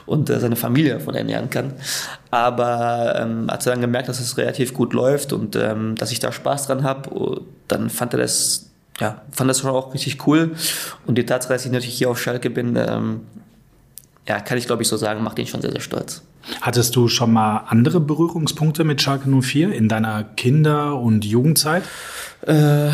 und 0.06 0.30
äh, 0.30 0.40
seine 0.40 0.56
Familie 0.56 0.94
davon 0.94 1.16
ernähren 1.16 1.50
kann. 1.50 1.74
Aber 2.30 3.20
ähm, 3.20 3.50
als 3.50 3.66
er 3.66 3.72
dann 3.72 3.82
gemerkt, 3.82 4.10
dass 4.10 4.20
es 4.20 4.38
relativ 4.38 4.76
gut 4.76 4.94
läuft 4.94 5.34
und 5.34 5.56
ähm, 5.56 5.96
dass 5.96 6.12
ich 6.12 6.20
da 6.20 6.32
Spaß 6.32 6.68
dran 6.68 6.84
habe, 6.84 7.10
oh, 7.16 7.40
dann 7.68 7.90
fand 7.90 8.14
er 8.14 8.20
das 8.20 8.70
ja, 9.00 9.24
fand 9.32 9.50
das 9.50 9.60
schon 9.60 9.72
auch 9.72 9.94
richtig 9.94 10.26
cool. 10.26 10.52
Und 11.06 11.18
die 11.18 11.26
Tatsache, 11.26 11.54
dass 11.54 11.66
ich 11.66 11.72
natürlich 11.72 11.98
hier 11.98 12.10
auf 12.10 12.22
Schalke 12.22 12.50
bin, 12.50 12.78
ähm, 12.78 13.22
ja, 14.28 14.40
kann 14.40 14.58
ich 14.58 14.66
glaube 14.66 14.82
ich 14.82 14.88
so 14.88 14.98
sagen, 14.98 15.24
macht 15.24 15.40
ihn 15.40 15.48
schon 15.48 15.62
sehr, 15.62 15.72
sehr 15.72 15.82
stolz. 15.82 16.24
Hattest 16.62 16.96
du 16.96 17.08
schon 17.08 17.34
mal 17.34 17.64
andere 17.68 18.00
Berührungspunkte 18.00 18.84
mit 18.84 19.02
Schalke 19.02 19.30
04 19.30 19.74
in 19.74 19.90
deiner 19.90 20.24
Kinder- 20.24 21.00
und 21.00 21.26
Jugendzeit? 21.26 21.84
Äh, 22.46 22.92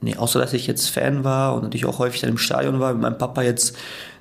nee, 0.00 0.16
außer 0.16 0.38
dass 0.38 0.52
ich 0.52 0.66
jetzt 0.66 0.88
Fan 0.88 1.24
war 1.24 1.54
und 1.54 1.64
natürlich 1.64 1.86
auch 1.86 1.98
häufig 1.98 2.20
dann 2.20 2.30
im 2.30 2.38
Stadion 2.38 2.78
war, 2.78 2.92
mit 2.92 3.02
meinem 3.02 3.18
Papa 3.18 3.42
jetzt 3.42 3.76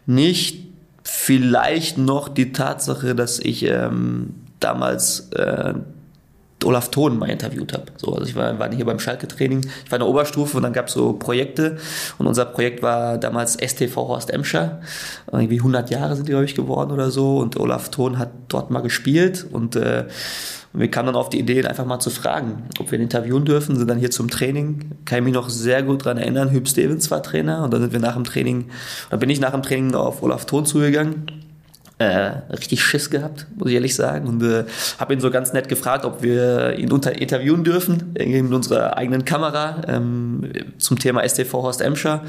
nicht. 0.05 0.63
Vielleicht 1.03 1.99
noch 1.99 2.29
die 2.29 2.51
Tatsache, 2.51 3.13
dass 3.13 3.39
ich 3.39 3.63
ähm, 3.63 4.33
damals 4.59 5.29
äh, 5.33 5.75
Olaf 6.63 6.89
Thon 6.89 7.19
mal 7.19 7.29
interviewt 7.29 7.73
habe. 7.73 7.85
So, 7.97 8.13
also 8.13 8.25
ich 8.25 8.35
war, 8.35 8.57
war 8.59 8.73
hier 8.73 8.85
beim 8.85 8.99
Schalke-Training, 8.99 9.61
ich 9.85 9.91
war 9.91 9.97
in 9.97 10.01
der 10.01 10.07
Oberstufe 10.07 10.57
und 10.57 10.63
dann 10.63 10.73
gab 10.73 10.87
es 10.87 10.93
so 10.93 11.13
Projekte 11.13 11.77
und 12.17 12.27
unser 12.27 12.45
Projekt 12.45 12.81
war 12.81 13.17
damals 13.17 13.55
STV 13.55 13.95
Horst 13.95 14.31
Emscher. 14.31 14.81
Irgendwie 15.31 15.57
100 15.57 15.89
Jahre 15.89 16.15
sind 16.15 16.27
die, 16.27 16.31
glaube 16.31 16.45
ich, 16.45 16.55
geworden 16.55 16.91
oder 16.91 17.11
so 17.11 17.37
und 17.37 17.59
Olaf 17.59 17.89
Thon 17.89 18.17
hat 18.17 18.31
dort 18.47 18.71
mal 18.71 18.81
gespielt 18.81 19.45
und 19.51 19.75
äh, 19.75 20.05
wir 20.73 20.91
kamen 20.91 21.07
dann 21.07 21.15
auf 21.15 21.29
die 21.29 21.39
Idee, 21.39 21.63
einfach 21.65 21.85
mal 21.85 21.99
zu 21.99 22.09
fragen, 22.09 22.63
ob 22.79 22.91
wir 22.91 22.99
ihn 22.99 23.03
interviewen 23.03 23.45
dürfen, 23.45 23.77
sind 23.77 23.89
dann 23.89 23.97
hier 23.97 24.11
zum 24.11 24.29
Training. 24.29 24.91
Kann 25.05 25.19
ich 25.19 25.23
mich 25.23 25.33
noch 25.33 25.49
sehr 25.49 25.83
gut 25.83 26.05
daran 26.05 26.17
erinnern, 26.17 26.51
Hüb 26.51 26.67
Stevens 26.67 27.09
war 27.11 27.23
Trainer 27.23 27.63
und 27.63 27.73
dann 27.73 27.81
sind 27.81 27.93
wir 27.93 27.99
nach 27.99 28.15
dem 28.15 28.25
Training, 28.25 28.65
da 29.09 29.17
bin 29.17 29.29
ich 29.29 29.39
nach 29.39 29.51
dem 29.51 29.61
Training 29.61 29.95
auf 29.95 30.21
Olaf 30.21 30.45
Thon 30.45 30.65
zugegangen 30.65 31.44
äh, 31.97 32.31
richtig 32.51 32.83
Schiss 32.83 33.09
gehabt, 33.09 33.47
muss 33.55 33.69
ich 33.69 33.75
ehrlich 33.75 33.95
sagen. 33.95 34.27
Und 34.27 34.43
äh, 34.43 34.65
habe 34.99 35.13
ihn 35.13 35.21
so 35.21 35.31
ganz 35.31 35.53
nett 35.53 35.69
gefragt, 35.69 36.03
ob 36.03 36.21
wir 36.21 36.77
ihn 36.77 36.91
unter 36.91 37.19
interviewen 37.19 37.63
dürfen, 37.63 38.13
mit 38.17 38.53
unserer 38.53 38.97
eigenen 38.97 39.23
Kamera 39.23 39.81
ähm, 39.87 40.51
zum 40.77 40.99
Thema 40.99 41.27
STV 41.27 41.53
Horst 41.53 41.81
Emscher. 41.81 42.23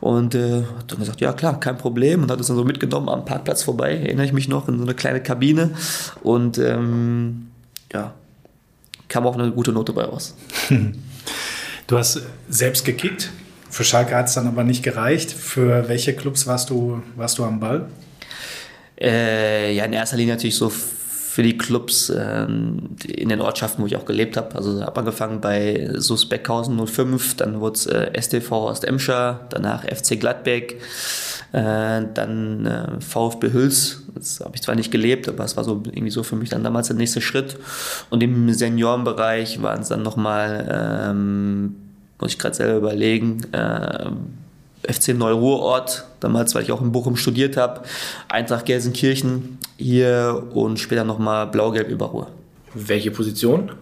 Und 0.00 0.34
äh, 0.34 0.62
hat 0.78 0.90
dann 0.90 0.98
gesagt, 0.98 1.20
ja 1.20 1.32
klar, 1.32 1.60
kein 1.60 1.78
Problem. 1.78 2.22
Und 2.22 2.30
hat 2.30 2.38
uns 2.38 2.48
dann 2.48 2.56
so 2.56 2.64
mitgenommen 2.64 3.08
am 3.08 3.24
Parkplatz 3.24 3.62
vorbei, 3.62 3.92
erinnere 3.96 4.26
ich 4.26 4.32
mich 4.32 4.48
noch, 4.48 4.68
in 4.68 4.78
so 4.78 4.84
eine 4.84 4.94
kleine 4.94 5.22
Kabine. 5.22 5.70
Und 6.22 6.58
ähm, 6.58 7.46
ja, 7.92 8.12
kam 9.08 9.26
auch 9.26 9.38
eine 9.38 9.52
gute 9.52 9.72
Note 9.72 9.92
bei 9.92 10.04
raus. 10.04 10.34
Du 11.86 11.96
hast 11.96 12.20
selbst 12.48 12.84
gekickt. 12.84 13.30
Für 13.70 13.84
Schalke 13.84 14.16
hat 14.16 14.26
es 14.26 14.34
dann 14.34 14.48
aber 14.48 14.64
nicht 14.64 14.82
gereicht. 14.82 15.30
Für 15.30 15.88
welche 15.88 16.14
Clubs 16.14 16.48
warst 16.48 16.70
du, 16.70 17.00
warst 17.14 17.38
du 17.38 17.44
am 17.44 17.60
Ball? 17.60 17.88
Äh, 19.00 19.74
ja, 19.74 19.84
in 19.84 19.92
erster 19.92 20.16
Linie 20.16 20.34
natürlich 20.34 20.56
so 20.56 20.70
für 21.36 21.42
die 21.42 21.58
Clubs 21.58 22.08
äh, 22.08 22.44
in 22.44 23.28
den 23.28 23.42
Ortschaften, 23.42 23.82
wo 23.82 23.86
ich 23.86 23.94
auch 23.96 24.06
gelebt 24.06 24.38
habe. 24.38 24.54
Also 24.56 24.82
habe 24.82 25.00
angefangen 25.00 25.42
bei 25.42 25.90
SUS 25.92 26.26
Beckhausen 26.30 26.86
05, 26.86 27.36
dann 27.36 27.60
wurde 27.60 27.74
es 27.74 27.86
äh, 27.86 28.10
STV 28.18 28.52
Ostemscher, 28.52 29.40
danach 29.50 29.84
FC 29.84 30.18
Gladbeck, 30.18 30.80
äh, 31.52 32.04
dann 32.14 32.64
äh, 32.64 33.00
VfB 33.02 33.52
Hüls. 33.52 34.04
Das 34.14 34.40
habe 34.40 34.52
ich 34.54 34.62
zwar 34.62 34.76
nicht 34.76 34.90
gelebt, 34.90 35.28
aber 35.28 35.44
es 35.44 35.58
war 35.58 35.64
so 35.64 35.82
irgendwie 35.84 36.10
so 36.10 36.22
für 36.22 36.36
mich 36.36 36.48
dann 36.48 36.64
damals 36.64 36.86
der 36.86 36.96
nächste 36.96 37.20
Schritt. 37.20 37.58
Und 38.08 38.22
im 38.22 38.50
Seniorenbereich 38.50 39.60
waren 39.60 39.82
es 39.82 39.88
dann 39.88 40.02
nochmal, 40.02 40.66
ähm, 41.10 41.76
muss 42.18 42.32
ich 42.32 42.38
gerade 42.38 42.54
selber 42.54 42.78
überlegen, 42.78 43.42
äh, 43.52 44.06
FC 44.86 45.08
Neuruhrort, 45.14 46.04
damals, 46.20 46.54
weil 46.54 46.62
ich 46.62 46.72
auch 46.72 46.80
in 46.80 46.92
Bochum 46.92 47.16
studiert 47.16 47.56
habe, 47.56 47.82
Eintracht 48.28 48.66
Gelsenkirchen 48.66 49.58
hier 49.76 50.42
und 50.54 50.78
später 50.78 51.04
nochmal 51.04 51.46
Blau-Gelb 51.46 51.88
über 51.88 52.06
Ruhr. 52.06 52.28
Welche 52.74 53.10
Position? 53.10 53.72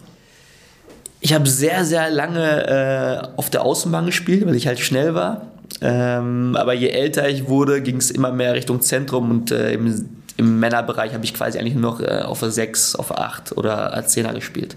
Ich 1.20 1.32
habe 1.32 1.48
sehr, 1.48 1.84
sehr 1.84 2.10
lange 2.10 2.66
äh, 2.66 3.38
auf 3.38 3.48
der 3.50 3.64
Außenbahn 3.64 4.06
gespielt, 4.06 4.46
weil 4.46 4.54
ich 4.56 4.66
halt 4.66 4.78
schnell 4.78 5.14
war. 5.14 5.48
Ähm, 5.80 6.54
aber 6.56 6.74
je 6.74 6.88
älter 6.88 7.28
ich 7.28 7.48
wurde, 7.48 7.80
ging 7.82 7.96
es 7.96 8.10
immer 8.10 8.30
mehr 8.30 8.54
Richtung 8.54 8.80
Zentrum 8.80 9.30
und 9.30 9.50
äh, 9.50 9.72
im 9.72 10.08
im 10.36 10.58
Männerbereich 10.58 11.14
habe 11.14 11.24
ich 11.24 11.32
quasi 11.32 11.58
eigentlich 11.58 11.74
nur 11.74 11.92
noch 11.92 12.00
äh, 12.00 12.22
auf 12.22 12.40
der 12.40 12.50
6, 12.50 12.96
auf 12.96 13.08
der 13.08 13.20
8 13.20 13.56
oder 13.56 13.92
als 13.92 14.12
Zehner 14.12 14.34
gespielt. 14.34 14.76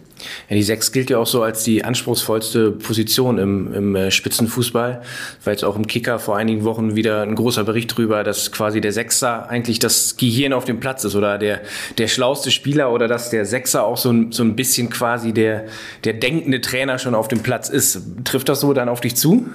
Ja, 0.49 0.55
die 0.55 0.61
6 0.61 0.91
gilt 0.91 1.09
ja 1.09 1.17
auch 1.17 1.25
so 1.25 1.41
als 1.41 1.63
die 1.63 1.83
anspruchsvollste 1.83 2.71
Position 2.71 3.39
im, 3.39 3.73
im 3.73 3.95
äh, 3.95 4.11
Spitzenfußball. 4.11 5.01
Weil 5.43 5.53
jetzt 5.53 5.63
auch 5.63 5.75
im 5.75 5.87
Kicker 5.87 6.19
vor 6.19 6.37
einigen 6.37 6.63
Wochen 6.63 6.95
wieder 6.95 7.23
ein 7.23 7.33
großer 7.33 7.63
Bericht 7.63 7.97
drüber, 7.97 8.23
dass 8.23 8.51
quasi 8.51 8.81
der 8.81 8.91
Sechser 8.91 9.49
eigentlich 9.49 9.79
das 9.79 10.17
Gehirn 10.17 10.53
auf 10.53 10.65
dem 10.65 10.79
Platz 10.79 11.03
ist 11.03 11.15
oder 11.15 11.39
der, 11.39 11.61
der 11.97 12.07
schlauste 12.07 12.51
Spieler 12.51 12.91
oder 12.91 13.07
dass 13.07 13.31
der 13.31 13.45
Sechser 13.45 13.83
auch 13.83 13.97
so 13.97 14.11
ein, 14.11 14.31
so 14.31 14.43
ein 14.43 14.55
bisschen 14.55 14.91
quasi 14.91 15.33
der, 15.33 15.65
der 16.03 16.13
denkende 16.13 16.61
Trainer 16.61 16.99
schon 16.99 17.15
auf 17.15 17.27
dem 17.27 17.41
Platz 17.41 17.69
ist. 17.69 17.99
Trifft 18.25 18.47
das 18.47 18.59
so 18.59 18.73
dann 18.73 18.89
auf 18.89 19.01
dich 19.01 19.15
zu? 19.15 19.47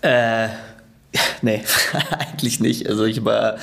Äh, 0.00 0.48
Nee, 1.42 1.62
eigentlich 2.18 2.60
nicht. 2.60 2.88
Also 2.88 3.04
ich 3.04 3.24
war, 3.24 3.56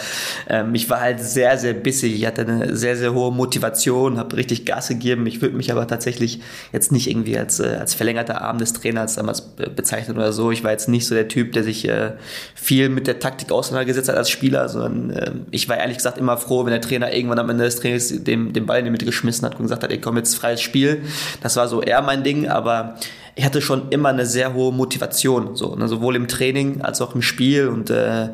ähm, 0.48 0.76
ich 0.76 0.90
war 0.90 1.02
halt 1.02 1.20
sehr, 1.20 1.58
sehr 1.58 1.74
bissig. 1.74 2.14
Ich 2.14 2.26
hatte 2.26 2.42
eine 2.42 2.76
sehr, 2.76 2.96
sehr 2.96 3.14
hohe 3.14 3.32
Motivation, 3.32 4.18
habe 4.18 4.38
richtig 4.38 4.66
Gas 4.66 4.90
gegeben. 4.90 5.26
Ich 5.26 5.42
würde 5.42 5.56
mich 5.56 5.72
aber 5.72 5.88
tatsächlich 5.88 6.40
jetzt 6.72 6.92
nicht 6.92 7.10
irgendwie 7.10 7.38
als, 7.38 7.60
äh, 7.60 7.78
als 7.80 7.94
verlängerter 7.94 8.42
Arm 8.42 8.58
des 8.58 8.74
Trainers 8.74 9.16
damals 9.16 9.42
bezeichnen 9.42 10.18
oder 10.18 10.34
so. 10.34 10.52
Ich 10.52 10.64
war 10.64 10.72
jetzt 10.72 10.90
nicht 10.90 11.08
so 11.08 11.16
der 11.16 11.28
Typ, 11.28 11.54
der 11.54 11.64
sich 11.64 11.88
äh, 11.88 12.14
viel 12.56 12.90
mit 12.90 13.08
der 13.08 13.20
Taktik 13.20 13.52
auseinandergesetzt 13.52 14.10
hat 14.10 14.18
als 14.18 14.30
Spieler, 14.30 14.70
sondern 14.70 15.10
äh, 15.10 15.32
ich 15.52 15.68
war 15.70 15.78
ehrlich 15.78 15.98
gesagt 15.98 16.18
immer 16.18 16.38
froh, 16.38 16.66
wenn 16.66 16.72
der 16.72 16.82
Trainer 16.82 17.14
irgendwann 17.14 17.40
am 17.40 17.50
Ende 17.50 17.64
des 17.64 17.78
Trainings 17.78 18.24
dem, 18.24 18.54
den 18.54 18.66
Ball 18.66 18.80
in 18.80 18.86
die 18.86 18.92
Mitte 18.92 19.06
geschmissen 19.06 19.46
hat 19.46 19.56
und 19.56 19.64
gesagt 19.64 19.84
hat, 19.84 19.92
ey 19.92 20.00
komm 20.00 20.18
jetzt 20.18 20.36
freies 20.36 20.62
Spiel. 20.62 21.02
Das 21.42 21.56
war 21.56 21.68
so 21.68 21.82
eher 21.82 22.02
mein 22.02 22.24
Ding, 22.24 22.48
aber 22.48 22.96
ich 23.36 23.46
hatte 23.46 23.62
schon 23.62 23.90
immer 23.90 24.10
eine 24.10 24.26
sehr 24.26 24.54
hohe 24.54 24.72
Motivation, 24.72 25.56
so, 25.56 25.76
ne, 25.76 25.88
sowohl 25.88 26.16
im 26.16 26.28
Training 26.28 26.82
als 26.82 27.02
auch 27.02 27.16
im 27.16 27.22
Spiel 27.22 27.68
und 27.68 27.90
äh, 27.90 28.30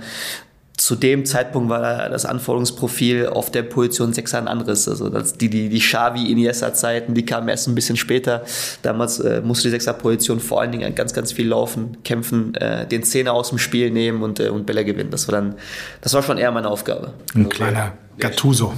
zu 0.79 0.95
dem 0.95 1.25
Zeitpunkt 1.25 1.69
war 1.69 2.09
das 2.09 2.25
Anforderungsprofil 2.25 3.27
auf 3.27 3.51
der 3.51 3.63
Position 3.63 4.13
6 4.13 4.33
ein 4.35 4.47
anderes. 4.47 4.87
Also 4.87 5.09
das, 5.09 5.33
die, 5.33 5.49
die, 5.49 5.67
die 5.67 5.79
Xavi 5.79 6.31
Iniesta 6.31 6.73
Zeiten, 6.73 7.13
die 7.13 7.25
kamen 7.25 7.49
erst 7.49 7.67
ein 7.67 7.75
bisschen 7.75 7.97
später. 7.97 8.43
Damals 8.81 9.19
äh, 9.19 9.41
musste 9.41 9.69
die 9.69 9.77
6er 9.77 9.93
Position 9.93 10.39
vor 10.39 10.61
allen 10.61 10.71
Dingen 10.71 10.95
ganz, 10.95 11.13
ganz 11.13 11.33
viel 11.33 11.49
laufen, 11.49 11.97
kämpfen, 12.05 12.55
äh, 12.55 12.87
den 12.87 13.03
Zehner 13.03 13.33
aus 13.33 13.49
dem 13.49 13.57
Spiel 13.57 13.91
nehmen 13.91 14.23
und, 14.23 14.39
äh, 14.39 14.47
und 14.47 14.65
Bälle 14.65 14.85
gewinnen. 14.85 15.11
Das 15.11 15.27
war 15.27 15.35
dann, 15.35 15.55
das 15.99 16.13
war 16.13 16.23
schon 16.23 16.37
eher 16.37 16.51
meine 16.51 16.69
Aufgabe. 16.69 17.13
Ein 17.35 17.49
kleiner 17.49 17.93
Gattuso 18.17 18.73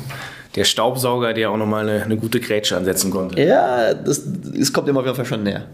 der 0.56 0.66
Staubsauger, 0.66 1.34
der 1.34 1.52
auch 1.52 1.58
nochmal 1.58 1.88
eine, 1.88 2.04
eine 2.04 2.18
gute 2.18 2.40
Grätsche 2.40 2.76
ansetzen 2.76 3.12
konnte. 3.12 3.42
Ja, 3.42 3.94
das, 3.94 4.24
das 4.26 4.74
kommt 4.74 4.90
immer 4.90 5.00
auf 5.00 5.06
jeden 5.06 5.16
Fall 5.16 5.26
schon 5.26 5.44
näher. 5.44 5.68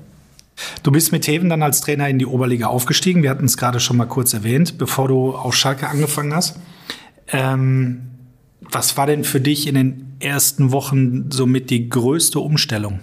Du 0.84 0.92
bist 0.92 1.12
mit 1.12 1.28
Heven 1.28 1.50
dann 1.50 1.64
als 1.64 1.82
Trainer 1.82 2.10
in 2.10 2.20
die 2.20 2.26
Oberliga 2.26 2.68
aufgestiegen. 2.68 3.24
Wir 3.24 3.30
hatten 3.30 3.46
es 3.46 3.58
gerade 3.58 3.80
schon 3.80 3.98
mal 3.98 4.06
kurz 4.06 4.34
erwähnt, 4.34 4.78
bevor 4.78 5.08
du 5.08 5.36
auf 5.36 5.56
Schalke 5.56 5.88
angefangen 5.88 6.34
hast. 6.34 6.60
Ähm, 7.30 8.02
was 8.62 8.98
war 8.98 9.08
denn 9.08 9.24
für 9.24 9.40
dich 9.40 9.68
in 9.68 9.76
den 9.76 10.16
ersten 10.20 10.72
Wochen 10.72 11.32
somit 11.32 11.70
die 11.70 11.90
größte 11.90 12.40
Umstellung? 12.40 13.00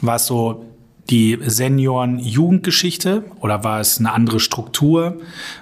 War 0.00 0.16
es 0.16 0.26
so 0.26 0.64
die 1.10 1.38
Senioren-Jugendgeschichte 1.40 3.24
oder 3.40 3.64
war 3.64 3.80
es 3.80 3.98
eine 3.98 4.12
andere 4.12 4.40
Struktur? 4.40 5.20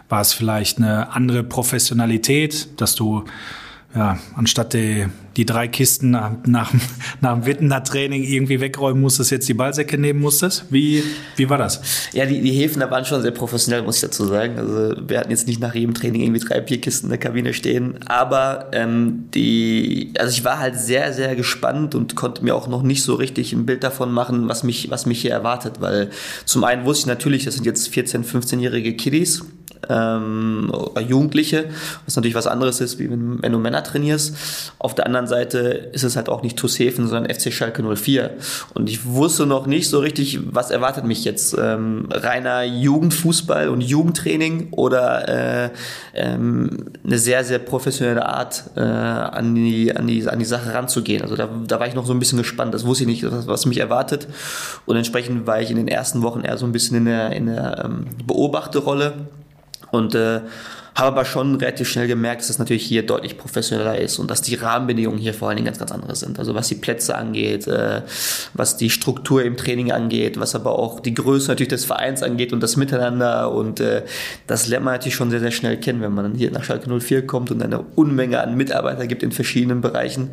War 0.09 0.21
es 0.21 0.33
vielleicht 0.33 0.79
eine 0.79 1.13
andere 1.15 1.45
Professionalität, 1.45 2.81
dass 2.81 2.95
du 2.95 3.25
ja, 3.97 4.19
anstatt 4.35 4.75
die, 4.75 5.07
die 5.39 5.47
drei 5.47 5.69
Kisten 5.69 6.11
nach, 6.11 6.33
nach, 6.45 6.73
nach 7.23 7.33
dem 7.33 7.47
Wittener 7.47 7.83
Training 7.83 8.25
irgendwie 8.25 8.61
wegräumen 8.61 9.01
musstest, 9.01 9.31
jetzt 9.31 9.49
die 9.49 9.55
Ballsäcke 9.55 9.97
nehmen 9.97 10.21
musstest. 10.21 10.67
Wie, 10.69 11.03
wie 11.37 11.49
war 11.49 11.57
das? 11.57 11.81
Ja, 12.13 12.27
die, 12.27 12.43
die 12.43 12.53
Häfen 12.53 12.81
da 12.81 12.91
waren 12.91 13.07
schon 13.07 13.23
sehr 13.23 13.31
professionell, 13.31 13.83
muss 13.83 13.97
ich 13.97 14.03
dazu 14.03 14.27
sagen. 14.27 14.59
Also 14.59 14.95
wir 15.09 15.19
hatten 15.19 15.31
jetzt 15.31 15.47
nicht 15.47 15.61
nach 15.61 15.75
jedem 15.75 15.95
Training 15.95 16.23
irgendwie 16.23 16.41
drei 16.41 16.61
Bierkisten 16.61 17.07
in 17.07 17.11
der 17.11 17.19
Kabine 17.19 17.55
stehen. 17.55 17.99
Aber 18.07 18.69
ähm, 18.73 19.31
die, 19.35 20.13
also 20.19 20.31
ich 20.31 20.45
war 20.45 20.59
halt 20.59 20.79
sehr, 20.79 21.15
sehr 21.15 21.35
gespannt 21.35 21.95
und 21.95 22.17
konnte 22.17 22.45
mir 22.45 22.55
auch 22.55 22.69
noch 22.69 22.83
nicht 22.83 23.03
so 23.03 23.15
richtig 23.15 23.55
ein 23.55 23.65
Bild 23.65 23.83
davon 23.83 24.13
machen, 24.13 24.47
was 24.49 24.63
mich, 24.63 24.91
was 24.91 25.07
mich 25.07 25.23
hier 25.23 25.33
erwartet. 25.33 25.81
Weil 25.81 26.11
zum 26.45 26.65
einen 26.65 26.85
wusste 26.85 27.05
ich 27.05 27.07
natürlich, 27.07 27.45
das 27.47 27.55
sind 27.55 27.65
jetzt 27.65 27.89
14-, 27.89 28.25
15-jährige 28.25 28.95
Kiddies 28.95 29.43
ähm, 29.89 30.73
Jugendliche, 31.07 31.67
was 32.05 32.17
natürlich 32.17 32.35
was 32.35 32.47
anderes 32.47 32.81
ist, 32.81 32.99
wie 32.99 33.11
wenn, 33.11 33.43
wenn, 33.43 33.53
du 33.53 33.59
Männer 33.59 33.83
trainierst. 33.83 34.73
Auf 34.79 34.95
der 34.95 35.07
anderen 35.07 35.27
Seite 35.27 35.59
ist 35.93 36.03
es 36.03 36.17
halt 36.17 36.29
auch 36.29 36.43
nicht 36.43 36.57
Tushefen, 36.57 37.09
sondern 37.09 37.33
FC 37.33 37.53
Schalke 37.53 37.83
04. 37.83 38.31
Und 38.75 38.89
ich 38.89 39.05
wusste 39.07 39.47
noch 39.47 39.67
nicht 39.67 39.89
so 39.89 40.01
richtig, 40.01 40.41
was 40.51 40.71
erwartet 40.71 41.05
mich 41.05 41.25
jetzt. 41.25 41.57
Ähm, 41.59 42.09
reiner 42.11 42.65
Jugendfußball 42.65 43.69
und 43.69 43.81
Jugendtraining 43.81 44.69
oder 44.73 45.65
äh, 45.65 45.71
ähm, 46.15 46.87
eine 47.05 47.19
sehr, 47.19 47.45
sehr 47.45 47.59
professionelle 47.59 48.27
Art, 48.27 48.65
äh, 48.77 48.81
an, 48.81 49.55
die, 49.55 49.95
an, 49.95 50.07
die, 50.07 50.29
an 50.29 50.39
die 50.39 50.45
Sache 50.45 50.75
ranzugehen. 50.75 51.23
Also 51.23 51.37
da, 51.37 51.49
da 51.67 51.81
war 51.81 51.87
ich 51.87 51.95
noch 51.95 52.07
so 52.07 52.13
ein 52.13 52.19
bisschen 52.19 52.39
gespannt. 52.39 52.75
Das 52.75 52.85
wusste 52.85 53.05
ich 53.05 53.09
nicht, 53.09 53.31
was, 53.31 53.47
was 53.47 53.67
mich 53.67 53.79
erwartet. 53.79 54.27
Und 54.87 54.97
entsprechend 54.97 55.47
war 55.47 55.61
ich 55.61 55.71
in 55.71 55.77
den 55.77 55.89
ersten 55.89 56.23
Wochen 56.23 56.41
eher 56.41 56.59
so 56.59 56.67
ein 56.67 56.73
bisschen 56.73 56.97
in 56.99 57.05
der, 57.07 57.33
in 57.33 57.47
der 57.47 57.85
ähm, 57.85 58.07
Beobachterrolle 58.27 59.15
und 59.91 60.15
äh, 60.15 60.41
Habe 60.97 61.09
aber 61.09 61.25
schon 61.27 61.57
relativ 61.57 61.91
schnell 61.91 62.09
gemerkt, 62.09 62.41
dass 62.41 62.49
es 62.49 62.59
natürlich 62.59 62.87
hier 62.87 63.05
deutlich 63.05 63.37
professioneller 63.37 63.99
ist 63.99 64.19
und 64.19 64.31
dass 64.31 64.41
die 64.41 64.55
Rahmenbedingungen 64.55 65.19
hier 65.19 65.35
vor 65.35 65.49
allen 65.49 65.57
Dingen 65.57 65.67
ganz, 65.67 65.79
ganz 65.79 65.93
andere 65.93 66.17
sind. 66.17 66.39
Also 66.39 66.55
was 66.55 66.69
die 66.69 66.75
Plätze 66.75 67.19
angeht, 67.19 67.67
äh, 67.67 68.01
was 68.55 68.79
die 68.79 68.89
Struktur 68.89 69.45
im 69.45 69.59
Training 69.59 69.93
angeht, 69.93 70.41
was 70.41 70.55
aber 70.55 70.79
auch 70.79 71.01
die 71.01 71.13
Größe 71.13 71.49
natürlich 71.49 71.69
des 71.69 71.85
Vereins 71.85 72.23
angeht 72.23 72.55
und 72.55 72.63
das 72.63 72.79
Miteinander. 72.79 73.53
Und 73.53 73.79
äh, 73.81 74.05
das 74.47 74.69
lernt 74.69 74.87
man 74.87 74.95
natürlich 74.95 75.15
schon 75.15 75.29
sehr, 75.31 75.41
sehr 75.41 75.51
schnell 75.51 75.77
kennen, 75.77 76.01
wenn 76.01 76.15
man 76.15 76.35
hier 76.35 76.51
nach 76.51 76.65
Schalke 76.65 76.89
04 76.89 77.27
kommt 77.27 77.51
und 77.51 77.63
eine 77.63 77.81
Unmenge 77.95 78.41
an 78.41 78.57
Mitarbeiter 78.57 79.07
gibt 79.07 79.23
in 79.23 79.33
verschiedenen 79.33 79.83
Bereichen 79.83 80.31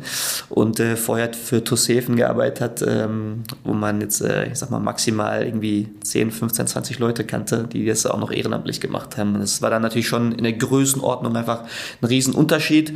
und 0.48 0.80
äh, 0.80 0.96
vorher 0.96 1.34
für 1.34 1.62
Tussefen 1.62 2.16
gearbeitet 2.16 2.60
hat, 2.62 2.84
ähm, 2.88 3.42
wo 3.64 3.74
man 3.74 4.00
jetzt, 4.00 4.22
äh, 4.22 4.46
ich 4.46 4.58
sag 4.58 4.70
mal, 4.70 4.80
maximal 4.80 5.44
irgendwie 5.44 5.90
10, 6.02 6.30
15, 6.30 6.68
20 6.68 6.98
Leute 7.00 7.24
kannte, 7.24 7.68
die 7.70 7.84
das 7.84 8.06
auch 8.06 8.18
noch 8.18 8.32
ehrenamtlich 8.32 8.80
gemacht 8.80 9.18
haben. 9.18 9.38
Das 9.38 9.60
war 9.60 9.68
dann 9.68 9.82
natürlich 9.82 10.08
schon 10.08 10.32
in 10.32 10.44
der 10.44 10.53
Größenordnung 10.56 11.36
einfach 11.36 11.64
ein 12.00 12.06
Riesenunterschied. 12.06 12.94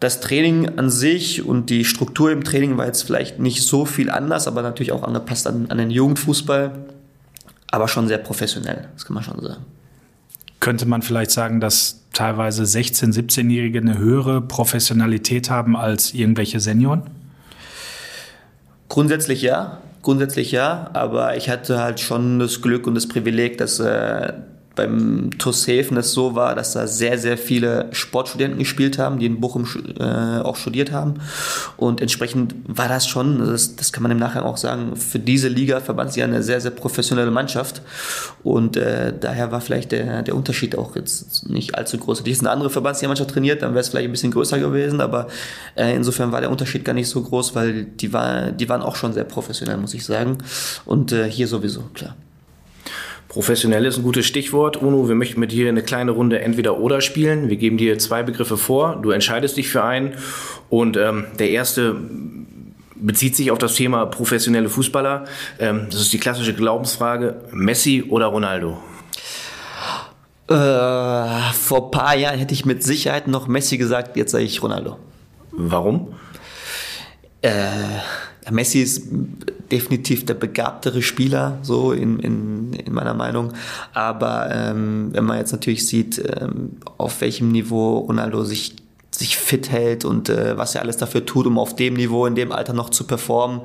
Das 0.00 0.20
Training 0.20 0.78
an 0.78 0.90
sich 0.90 1.44
und 1.44 1.70
die 1.70 1.84
Struktur 1.84 2.30
im 2.30 2.44
Training 2.44 2.76
war 2.76 2.86
jetzt 2.86 3.02
vielleicht 3.02 3.38
nicht 3.38 3.62
so 3.62 3.86
viel 3.86 4.10
anders, 4.10 4.46
aber 4.46 4.62
natürlich 4.62 4.92
auch 4.92 5.02
angepasst 5.02 5.46
an, 5.46 5.66
an 5.70 5.78
den 5.78 5.90
Jugendfußball, 5.90 6.72
aber 7.70 7.88
schon 7.88 8.08
sehr 8.08 8.18
professionell, 8.18 8.88
das 8.94 9.04
kann 9.04 9.14
man 9.14 9.22
schon 9.22 9.40
sagen. 9.40 9.64
Könnte 10.60 10.86
man 10.86 11.02
vielleicht 11.02 11.30
sagen, 11.30 11.60
dass 11.60 12.04
teilweise 12.12 12.62
16-, 12.62 13.14
17-Jährige 13.14 13.80
eine 13.80 13.98
höhere 13.98 14.40
Professionalität 14.40 15.50
haben 15.50 15.76
als 15.76 16.14
irgendwelche 16.14 16.60
Senioren? 16.60 17.02
Grundsätzlich 18.88 19.42
ja, 19.42 19.78
grundsätzlich 20.02 20.52
ja, 20.52 20.90
aber 20.92 21.36
ich 21.36 21.50
hatte 21.50 21.80
halt 21.80 22.00
schon 22.00 22.38
das 22.38 22.62
Glück 22.62 22.86
und 22.86 22.94
das 22.94 23.08
Privileg, 23.08 23.58
dass 23.58 23.80
äh, 23.80 24.32
beim 24.74 25.30
TuS 25.38 25.66
Häfen 25.66 25.96
es 25.96 26.12
so 26.12 26.34
war, 26.34 26.54
dass 26.54 26.72
da 26.72 26.86
sehr, 26.86 27.18
sehr 27.18 27.38
viele 27.38 27.88
Sportstudenten 27.92 28.58
gespielt 28.58 28.98
haben, 28.98 29.18
die 29.18 29.26
in 29.26 29.40
Bochum 29.40 29.66
äh, 29.98 30.04
auch 30.40 30.56
studiert 30.56 30.92
haben. 30.92 31.14
Und 31.76 32.00
entsprechend 32.00 32.54
war 32.66 32.88
das 32.88 33.06
schon, 33.06 33.38
das, 33.38 33.76
das 33.76 33.92
kann 33.92 34.02
man 34.02 34.12
im 34.12 34.18
Nachgang 34.18 34.44
auch 34.44 34.56
sagen, 34.56 34.96
für 34.96 35.18
diese 35.18 35.48
Liga 35.48 35.80
verband 35.80 36.12
sie 36.12 36.22
eine 36.22 36.42
sehr, 36.42 36.60
sehr 36.60 36.70
professionelle 36.70 37.30
Mannschaft. 37.30 37.82
Und 38.42 38.76
äh, 38.76 39.12
daher 39.18 39.52
war 39.52 39.60
vielleicht 39.60 39.92
der, 39.92 40.22
der 40.22 40.34
Unterschied 40.34 40.76
auch 40.76 40.96
jetzt 40.96 41.48
nicht 41.48 41.74
allzu 41.76 41.98
groß. 41.98 42.20
Hätte 42.20 42.30
ich 42.30 42.40
eine 42.40 42.50
andere 42.50 42.70
Verbandsmannschaft 42.70 43.30
trainiert, 43.30 43.62
dann 43.62 43.70
wäre 43.70 43.80
es 43.80 43.88
vielleicht 43.88 44.08
ein 44.08 44.12
bisschen 44.12 44.32
größer 44.32 44.58
gewesen, 44.58 45.00
aber 45.00 45.28
äh, 45.76 45.94
insofern 45.94 46.32
war 46.32 46.40
der 46.40 46.50
Unterschied 46.50 46.84
gar 46.84 46.94
nicht 46.94 47.08
so 47.08 47.22
groß, 47.22 47.54
weil 47.54 47.84
die, 47.84 48.12
war, 48.12 48.50
die 48.52 48.68
waren 48.68 48.82
auch 48.82 48.96
schon 48.96 49.12
sehr 49.12 49.24
professionell, 49.24 49.76
muss 49.76 49.94
ich 49.94 50.04
sagen. 50.04 50.38
Und 50.84 51.12
äh, 51.12 51.30
hier 51.30 51.48
sowieso, 51.48 51.82
klar. 51.94 52.16
Professionell 53.34 53.84
ist 53.84 53.96
ein 53.96 54.04
gutes 54.04 54.26
Stichwort. 54.26 54.76
Uno, 54.76 55.08
wir 55.08 55.16
möchten 55.16 55.40
mit 55.40 55.50
dir 55.50 55.68
eine 55.68 55.82
kleine 55.82 56.12
Runde 56.12 56.40
entweder 56.40 56.78
oder 56.78 57.00
spielen. 57.00 57.48
Wir 57.50 57.56
geben 57.56 57.76
dir 57.76 57.98
zwei 57.98 58.22
Begriffe 58.22 58.56
vor. 58.56 59.00
Du 59.02 59.10
entscheidest 59.10 59.56
dich 59.56 59.66
für 59.66 59.82
einen. 59.82 60.14
Und 60.70 60.96
ähm, 60.96 61.24
der 61.40 61.50
erste 61.50 61.96
bezieht 62.94 63.34
sich 63.34 63.50
auf 63.50 63.58
das 63.58 63.74
Thema 63.74 64.06
professionelle 64.06 64.68
Fußballer. 64.68 65.24
Ähm, 65.58 65.88
das 65.90 66.02
ist 66.02 66.12
die 66.12 66.18
klassische 66.18 66.54
Glaubensfrage. 66.54 67.40
Messi 67.50 68.04
oder 68.08 68.26
Ronaldo? 68.26 68.78
Äh, 70.46 70.54
vor 71.54 71.86
ein 71.86 71.90
paar 71.90 72.14
Jahren 72.14 72.38
hätte 72.38 72.54
ich 72.54 72.64
mit 72.64 72.84
Sicherheit 72.84 73.26
noch 73.26 73.48
Messi 73.48 73.78
gesagt. 73.78 74.16
Jetzt 74.16 74.30
sage 74.30 74.44
ich 74.44 74.62
Ronaldo. 74.62 74.96
Warum? 75.50 76.14
Äh, 77.42 77.50
Messi 78.52 78.80
ist 78.80 79.08
definitiv 79.70 80.24
der 80.26 80.34
begabtere 80.34 81.02
Spieler, 81.02 81.58
so 81.62 81.92
in, 81.92 82.18
in, 82.18 82.72
in 82.72 82.92
meiner 82.92 83.14
Meinung. 83.14 83.52
Aber 83.92 84.50
ähm, 84.52 85.10
wenn 85.12 85.24
man 85.24 85.38
jetzt 85.38 85.52
natürlich 85.52 85.86
sieht, 85.86 86.22
ähm, 86.40 86.78
auf 86.98 87.20
welchem 87.20 87.52
Niveau 87.52 87.98
Ronaldo 87.98 88.44
sich 88.44 88.76
sich 89.18 89.36
fit 89.36 89.70
hält 89.70 90.04
und 90.04 90.28
äh, 90.28 90.56
was 90.58 90.74
er 90.74 90.82
alles 90.82 90.96
dafür 90.96 91.24
tut, 91.24 91.46
um 91.46 91.58
auf 91.58 91.76
dem 91.76 91.94
Niveau 91.94 92.26
in 92.26 92.34
dem 92.34 92.52
Alter 92.52 92.72
noch 92.72 92.90
zu 92.90 93.04
performen 93.04 93.60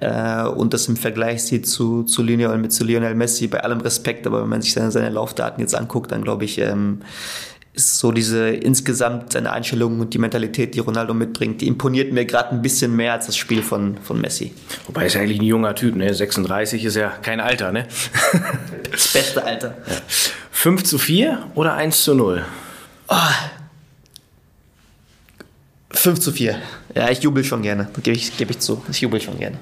äh, 0.00 0.44
und 0.44 0.72
das 0.72 0.88
im 0.88 0.96
Vergleich 0.96 1.42
sieht 1.42 1.66
zu, 1.66 2.04
zu 2.04 2.22
Lionel 2.22 2.58
mit 2.58 2.72
zu 2.72 2.84
Lionel 2.84 3.14
Messi 3.14 3.46
bei 3.46 3.62
allem 3.62 3.80
Respekt, 3.80 4.26
aber 4.26 4.42
wenn 4.42 4.48
man 4.48 4.62
sich 4.62 4.72
seine, 4.72 4.90
seine 4.90 5.10
Laufdaten 5.10 5.60
jetzt 5.60 5.74
anguckt, 5.74 6.12
dann 6.12 6.22
glaube 6.22 6.44
ich, 6.44 6.58
ähm, 6.58 7.00
ist 7.72 7.98
so 7.98 8.10
diese 8.10 8.48
insgesamt 8.50 9.32
seine 9.32 9.52
Einstellung 9.52 10.00
und 10.00 10.12
die 10.12 10.18
Mentalität, 10.18 10.74
die 10.74 10.80
Ronaldo 10.80 11.14
mitbringt, 11.14 11.60
die 11.60 11.68
imponiert 11.68 12.12
mir 12.12 12.24
gerade 12.26 12.50
ein 12.50 12.62
bisschen 12.62 12.96
mehr 12.96 13.12
als 13.12 13.26
das 13.26 13.36
Spiel 13.36 13.62
von, 13.62 13.96
von 13.98 14.20
Messi. 14.20 14.52
Wobei 14.86 15.06
ist 15.06 15.16
eigentlich 15.16 15.38
ein 15.38 15.44
junger 15.44 15.74
Typ, 15.74 15.94
ne? 15.94 16.12
36 16.12 16.84
ist 16.84 16.96
ja 16.96 17.10
kein 17.22 17.40
Alter, 17.40 17.72
ne? 17.72 17.86
Das 18.90 19.12
beste 19.12 19.44
Alter. 19.44 19.76
Ja. 19.86 19.96
5 20.50 20.82
zu 20.82 20.98
4 20.98 21.50
oder 21.54 21.74
1 21.74 22.02
zu 22.02 22.14
0? 22.14 22.44
Oh. 23.08 23.14
5 25.92 26.18
zu 26.18 26.32
4. 26.32 26.56
Ja, 26.94 27.08
ich 27.08 27.22
jubel 27.22 27.44
schon 27.44 27.62
gerne. 27.62 27.88
Gebe 28.02 28.16
ich, 28.16 28.36
geb 28.36 28.50
ich 28.50 28.58
zu. 28.58 28.82
Ich 28.90 29.00
jubel 29.00 29.20
schon 29.20 29.38
gerne. 29.38 29.58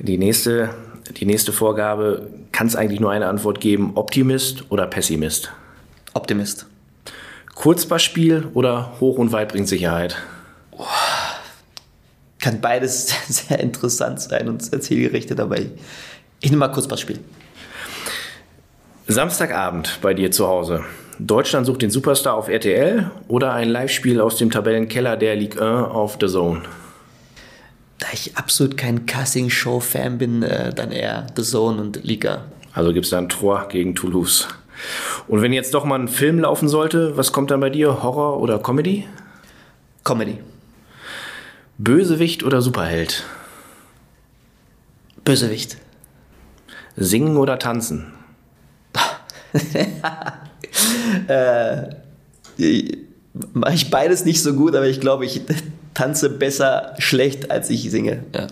Die 0.00 0.18
nächste, 0.18 0.70
die 1.16 1.24
nächste 1.24 1.52
Vorgabe 1.52 2.28
kann 2.52 2.66
es 2.66 2.74
eigentlich 2.74 3.00
nur 3.00 3.12
eine 3.12 3.28
Antwort 3.28 3.60
geben: 3.60 3.92
Optimist 3.94 4.64
oder 4.70 4.86
Pessimist? 4.86 5.52
Optimist. 6.14 6.66
Kurzpassspiel 7.58 8.46
oder 8.54 8.92
Hoch- 9.00 9.18
und 9.18 9.32
Weit 9.32 9.48
bringt 9.48 9.66
Sicherheit? 9.66 10.16
Oh, 10.70 10.84
kann 12.38 12.60
beides 12.60 13.12
sehr 13.28 13.58
interessant 13.58 14.20
sein 14.20 14.48
und 14.48 14.62
sehr 14.62 14.80
zielgerichtet, 14.80 15.40
aber 15.40 15.58
ich, 15.58 15.70
ich 16.40 16.50
nehme 16.50 16.60
mal 16.60 16.68
Kurzpassspiel. 16.68 17.18
Samstagabend 19.08 19.98
bei 20.00 20.14
dir 20.14 20.30
zu 20.30 20.46
Hause. 20.46 20.84
Deutschland 21.18 21.66
sucht 21.66 21.82
den 21.82 21.90
Superstar 21.90 22.34
auf 22.34 22.48
RTL 22.48 23.10
oder 23.26 23.54
ein 23.54 23.68
Live-Spiel 23.68 24.20
aus 24.20 24.36
dem 24.36 24.52
Tabellenkeller 24.52 25.16
der 25.16 25.34
Ligue 25.34 25.60
1 25.60 25.90
auf 25.90 26.16
The 26.20 26.28
Zone? 26.28 26.62
Da 27.98 28.06
ich 28.12 28.36
absolut 28.36 28.76
kein 28.76 29.04
Casting-Show-Fan 29.04 30.16
bin, 30.18 30.44
äh, 30.44 30.72
dann 30.72 30.92
eher 30.92 31.26
The 31.34 31.42
Zone 31.42 31.80
und 31.80 32.04
Liga. 32.04 32.44
Also 32.72 32.92
gibt 32.92 33.06
es 33.06 33.10
da 33.10 33.18
ein 33.18 33.28
Tor 33.28 33.66
gegen 33.68 33.96
Toulouse. 33.96 34.46
Und 35.26 35.42
wenn 35.42 35.52
jetzt 35.52 35.74
doch 35.74 35.84
mal 35.84 35.98
ein 35.98 36.08
Film 36.08 36.40
laufen 36.40 36.68
sollte, 36.68 37.16
was 37.16 37.32
kommt 37.32 37.50
dann 37.50 37.60
bei 37.60 37.70
dir? 37.70 38.02
Horror 38.02 38.40
oder 38.40 38.58
Comedy? 38.58 39.06
Comedy. 40.04 40.38
Bösewicht 41.78 42.42
oder 42.42 42.62
Superheld? 42.62 43.24
Bösewicht. 45.24 45.76
Singen 46.96 47.36
oder 47.36 47.58
tanzen? 47.58 48.12
äh, 51.28 51.82
mache 53.52 53.74
ich 53.74 53.90
beides 53.90 54.24
nicht 54.24 54.42
so 54.42 54.54
gut, 54.54 54.74
aber 54.74 54.86
ich 54.86 55.00
glaube, 55.00 55.24
ich 55.24 55.42
tanze 55.94 56.30
besser 56.30 56.94
schlecht, 56.98 57.50
als 57.50 57.70
ich 57.70 57.90
singe. 57.90 58.24
Ja. 58.34 58.46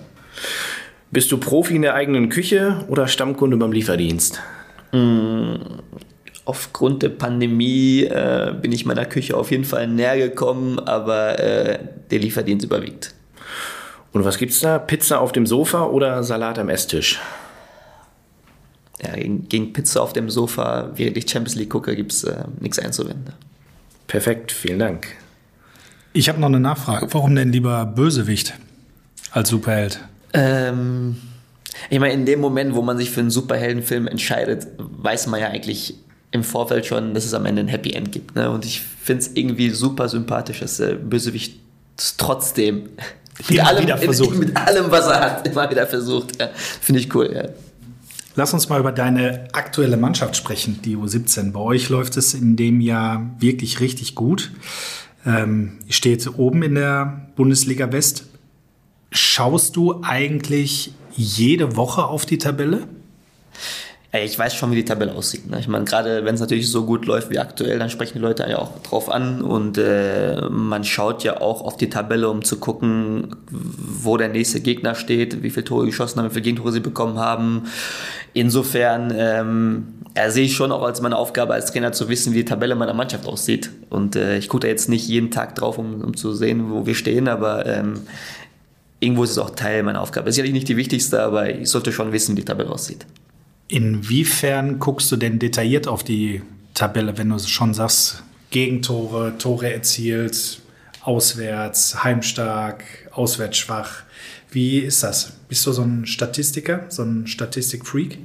Bist 1.10 1.32
du 1.32 1.38
Profi 1.38 1.76
in 1.76 1.82
der 1.82 1.94
eigenen 1.94 2.28
Küche 2.28 2.84
oder 2.88 3.08
Stammkunde 3.08 3.56
beim 3.56 3.72
Lieferdienst? 3.72 4.40
Aufgrund 6.46 7.02
der 7.02 7.08
Pandemie 7.08 8.04
äh, 8.04 8.54
bin 8.62 8.70
ich 8.70 8.86
meiner 8.86 9.04
Küche 9.04 9.36
auf 9.36 9.50
jeden 9.50 9.64
Fall 9.64 9.88
näher 9.88 10.16
gekommen, 10.16 10.78
aber 10.78 11.38
äh, 11.40 11.78
der 12.10 12.18
Lieferdienst 12.20 12.64
überwiegt. 12.64 13.14
Und 14.12 14.24
was 14.24 14.38
gibt's 14.38 14.60
da? 14.60 14.78
Pizza 14.78 15.20
auf 15.20 15.32
dem 15.32 15.44
Sofa 15.44 15.86
oder 15.86 16.22
Salat 16.22 16.58
am 16.58 16.68
Esstisch? 16.68 17.20
Ja, 19.02 19.14
gegen, 19.14 19.48
gegen 19.48 19.72
Pizza 19.72 20.00
auf 20.00 20.12
dem 20.12 20.30
Sofa, 20.30 20.92
während 20.94 21.16
ich 21.16 21.28
Champions 21.28 21.56
League 21.56 21.68
gucke, 21.68 21.94
gibt 21.96 22.12
es 22.12 22.24
äh, 22.24 22.44
nichts 22.60 22.78
einzuwenden. 22.78 23.34
Perfekt, 24.06 24.52
vielen 24.52 24.78
Dank. 24.78 25.08
Ich 26.12 26.28
habe 26.28 26.40
noch 26.40 26.46
eine 26.46 26.60
Nachfrage. 26.60 27.12
Warum 27.12 27.34
denn 27.34 27.52
lieber 27.52 27.84
Bösewicht 27.84 28.54
als 29.32 29.48
Superheld? 29.48 30.00
Ähm, 30.32 31.16
ich 31.90 31.98
meine, 31.98 32.14
in 32.14 32.24
dem 32.24 32.40
Moment, 32.40 32.76
wo 32.76 32.82
man 32.82 32.96
sich 32.96 33.10
für 33.10 33.20
einen 33.20 33.30
Superheldenfilm 33.30 34.06
entscheidet, 34.06 34.68
weiß 34.78 35.26
man 35.26 35.40
ja 35.40 35.48
eigentlich 35.48 35.96
im 36.30 36.44
Vorfeld 36.44 36.86
schon, 36.86 37.14
dass 37.14 37.24
es 37.24 37.34
am 37.34 37.46
Ende 37.46 37.60
ein 37.62 37.68
Happy 37.68 37.92
End 37.92 38.12
gibt. 38.12 38.34
Ne? 38.34 38.50
Und 38.50 38.64
ich 38.64 38.80
finde 38.80 39.22
es 39.22 39.30
irgendwie 39.34 39.70
super 39.70 40.08
sympathisch, 40.08 40.60
dass 40.60 40.78
der 40.78 40.94
Bösewicht 40.94 41.60
trotzdem 42.18 42.90
mit 43.48 43.60
allem, 43.60 43.82
wieder 43.82 43.98
versucht. 43.98 44.36
mit 44.38 44.56
allem, 44.56 44.90
was 44.90 45.06
er 45.06 45.20
hat, 45.20 45.46
immer 45.46 45.70
wieder 45.70 45.86
versucht. 45.86 46.40
Ja. 46.40 46.48
Finde 46.54 47.00
ich 47.00 47.14
cool. 47.14 47.30
Ja. 47.34 47.48
Lass 48.34 48.52
uns 48.52 48.68
mal 48.68 48.80
über 48.80 48.92
deine 48.92 49.48
aktuelle 49.52 49.96
Mannschaft 49.96 50.36
sprechen, 50.36 50.80
die 50.84 50.96
U17. 50.96 51.52
Bei 51.52 51.60
euch 51.60 51.88
läuft 51.88 52.16
es 52.16 52.34
in 52.34 52.56
dem 52.56 52.80
Jahr 52.80 53.30
wirklich 53.38 53.80
richtig 53.80 54.14
gut. 54.14 54.52
Ähm, 55.24 55.78
steht 55.88 56.28
oben 56.38 56.62
in 56.62 56.74
der 56.74 57.30
Bundesliga 57.34 57.90
West. 57.92 58.26
Schaust 59.10 59.76
du 59.76 60.02
eigentlich 60.02 60.92
jede 61.14 61.76
Woche 61.76 62.04
auf 62.04 62.26
die 62.26 62.38
Tabelle? 62.38 62.86
Ich 64.24 64.38
weiß 64.38 64.54
schon, 64.54 64.70
wie 64.70 64.76
die 64.76 64.84
Tabelle 64.84 65.14
aussieht. 65.14 65.50
Ne? 65.50 65.58
Ich 65.58 65.68
meine, 65.68 65.84
gerade 65.84 66.24
wenn 66.24 66.34
es 66.34 66.40
natürlich 66.40 66.70
so 66.70 66.84
gut 66.84 67.06
läuft 67.06 67.30
wie 67.30 67.38
aktuell, 67.38 67.78
dann 67.78 67.90
sprechen 67.90 68.14
die 68.14 68.20
Leute 68.20 68.46
ja 68.48 68.58
auch 68.58 68.78
drauf 68.82 69.10
an 69.10 69.42
und 69.42 69.78
äh, 69.78 70.48
man 70.50 70.84
schaut 70.84 71.24
ja 71.24 71.40
auch 71.40 71.62
auf 71.62 71.76
die 71.76 71.90
Tabelle, 71.90 72.28
um 72.28 72.44
zu 72.44 72.58
gucken, 72.58 73.36
wo 73.50 74.16
der 74.16 74.28
nächste 74.28 74.60
Gegner 74.60 74.94
steht, 74.94 75.42
wie 75.42 75.50
viele 75.50 75.64
Tore 75.64 75.86
geschossen 75.86 76.18
haben, 76.18 76.26
wie 76.26 76.34
viele 76.34 76.42
Gegentore 76.42 76.72
sie 76.72 76.80
bekommen 76.80 77.18
haben. 77.18 77.64
Insofern 78.32 79.12
ähm, 79.16 79.86
ja, 80.16 80.30
sehe 80.30 80.44
ich 80.44 80.54
schon 80.54 80.72
auch 80.72 80.82
als 80.82 81.02
meine 81.02 81.16
Aufgabe 81.16 81.54
als 81.54 81.72
Trainer 81.72 81.92
zu 81.92 82.08
wissen, 82.08 82.32
wie 82.32 82.38
die 82.38 82.44
Tabelle 82.44 82.74
meiner 82.74 82.94
Mannschaft 82.94 83.26
aussieht. 83.26 83.70
Und 83.90 84.16
äh, 84.16 84.38
ich 84.38 84.48
gucke 84.48 84.62
da 84.62 84.68
jetzt 84.68 84.88
nicht 84.88 85.06
jeden 85.08 85.30
Tag 85.30 85.54
drauf, 85.54 85.78
um, 85.78 86.02
um 86.02 86.16
zu 86.16 86.32
sehen, 86.32 86.70
wo 86.70 86.86
wir 86.86 86.94
stehen, 86.94 87.28
aber 87.28 87.66
ähm, 87.66 88.00
irgendwo 89.00 89.24
ist 89.24 89.30
es 89.30 89.38
auch 89.38 89.50
Teil 89.50 89.82
meiner 89.82 90.00
Aufgabe. 90.00 90.28
Ist 90.28 90.36
sicherlich 90.36 90.54
nicht 90.54 90.68
die 90.68 90.76
wichtigste, 90.76 91.22
aber 91.22 91.50
ich 91.50 91.68
sollte 91.68 91.92
schon 91.92 92.12
wissen, 92.12 92.36
wie 92.36 92.40
die 92.40 92.46
Tabelle 92.46 92.70
aussieht. 92.70 93.06
Inwiefern 93.68 94.78
guckst 94.78 95.10
du 95.10 95.16
denn 95.16 95.38
detailliert 95.38 95.88
auf 95.88 96.04
die 96.04 96.42
Tabelle, 96.74 97.18
wenn 97.18 97.30
du 97.30 97.38
schon 97.38 97.74
sagst, 97.74 98.22
Gegentore, 98.50 99.38
Tore 99.38 99.72
erzielt, 99.72 100.60
auswärts, 101.02 102.04
heimstark, 102.04 102.84
auswärts 103.12 103.58
schwach? 103.58 104.02
Wie 104.50 104.78
ist 104.78 105.02
das? 105.02 105.32
Bist 105.48 105.66
du 105.66 105.72
so 105.72 105.82
ein 105.82 106.06
Statistiker, 106.06 106.86
so 106.88 107.02
ein 107.02 107.26
Statistikfreak? 107.26 108.18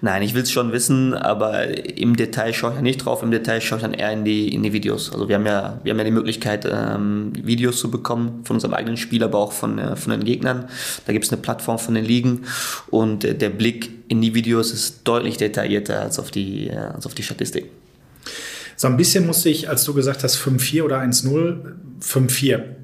Nein, 0.00 0.22
ich 0.22 0.34
will 0.34 0.42
es 0.42 0.50
schon 0.50 0.70
wissen, 0.70 1.14
aber 1.14 1.66
im 1.98 2.14
Detail 2.14 2.52
schaue 2.52 2.70
ich 2.70 2.76
ja 2.76 2.82
nicht 2.82 3.04
drauf. 3.04 3.22
Im 3.22 3.30
Detail 3.30 3.60
schaue 3.60 3.78
ich 3.78 3.82
dann 3.82 3.94
eher 3.94 4.12
in 4.12 4.24
die, 4.24 4.54
in 4.54 4.62
die 4.62 4.72
Videos. 4.72 5.10
Also 5.10 5.28
wir 5.28 5.36
haben 5.36 5.46
ja, 5.46 5.80
wir 5.82 5.90
haben 5.90 5.98
ja 5.98 6.04
die 6.04 6.10
Möglichkeit, 6.10 6.66
ähm, 6.70 7.32
Videos 7.42 7.78
zu 7.78 7.90
bekommen 7.90 8.42
von 8.44 8.56
unserem 8.56 8.74
eigenen 8.74 8.96
Spiel, 8.96 9.24
aber 9.24 9.38
auch 9.38 9.52
von, 9.52 9.78
äh, 9.78 9.96
von 9.96 10.12
den 10.12 10.24
Gegnern. 10.24 10.68
Da 11.06 11.12
gibt 11.12 11.24
es 11.24 11.32
eine 11.32 11.40
Plattform 11.40 11.78
von 11.78 11.94
den 11.94 12.04
Ligen 12.04 12.42
und 12.90 13.24
äh, 13.24 13.34
der 13.34 13.50
Blick 13.50 13.90
in 14.08 14.20
die 14.20 14.34
Videos 14.34 14.72
ist 14.72 15.00
deutlich 15.04 15.38
detaillierter 15.38 16.00
als 16.00 16.18
auf 16.18 16.30
die, 16.30 16.68
äh, 16.68 16.76
als 16.76 17.06
auf 17.06 17.14
die 17.14 17.22
Statistik. 17.22 17.70
So 18.76 18.88
ein 18.88 18.96
bisschen 18.96 19.26
musste 19.26 19.48
ich, 19.48 19.68
als 19.68 19.84
du 19.84 19.94
gesagt 19.94 20.22
hast 20.22 20.36
5-4 20.36 20.82
oder 20.82 21.00
1-0, 21.00 21.56
5-4 22.00 22.81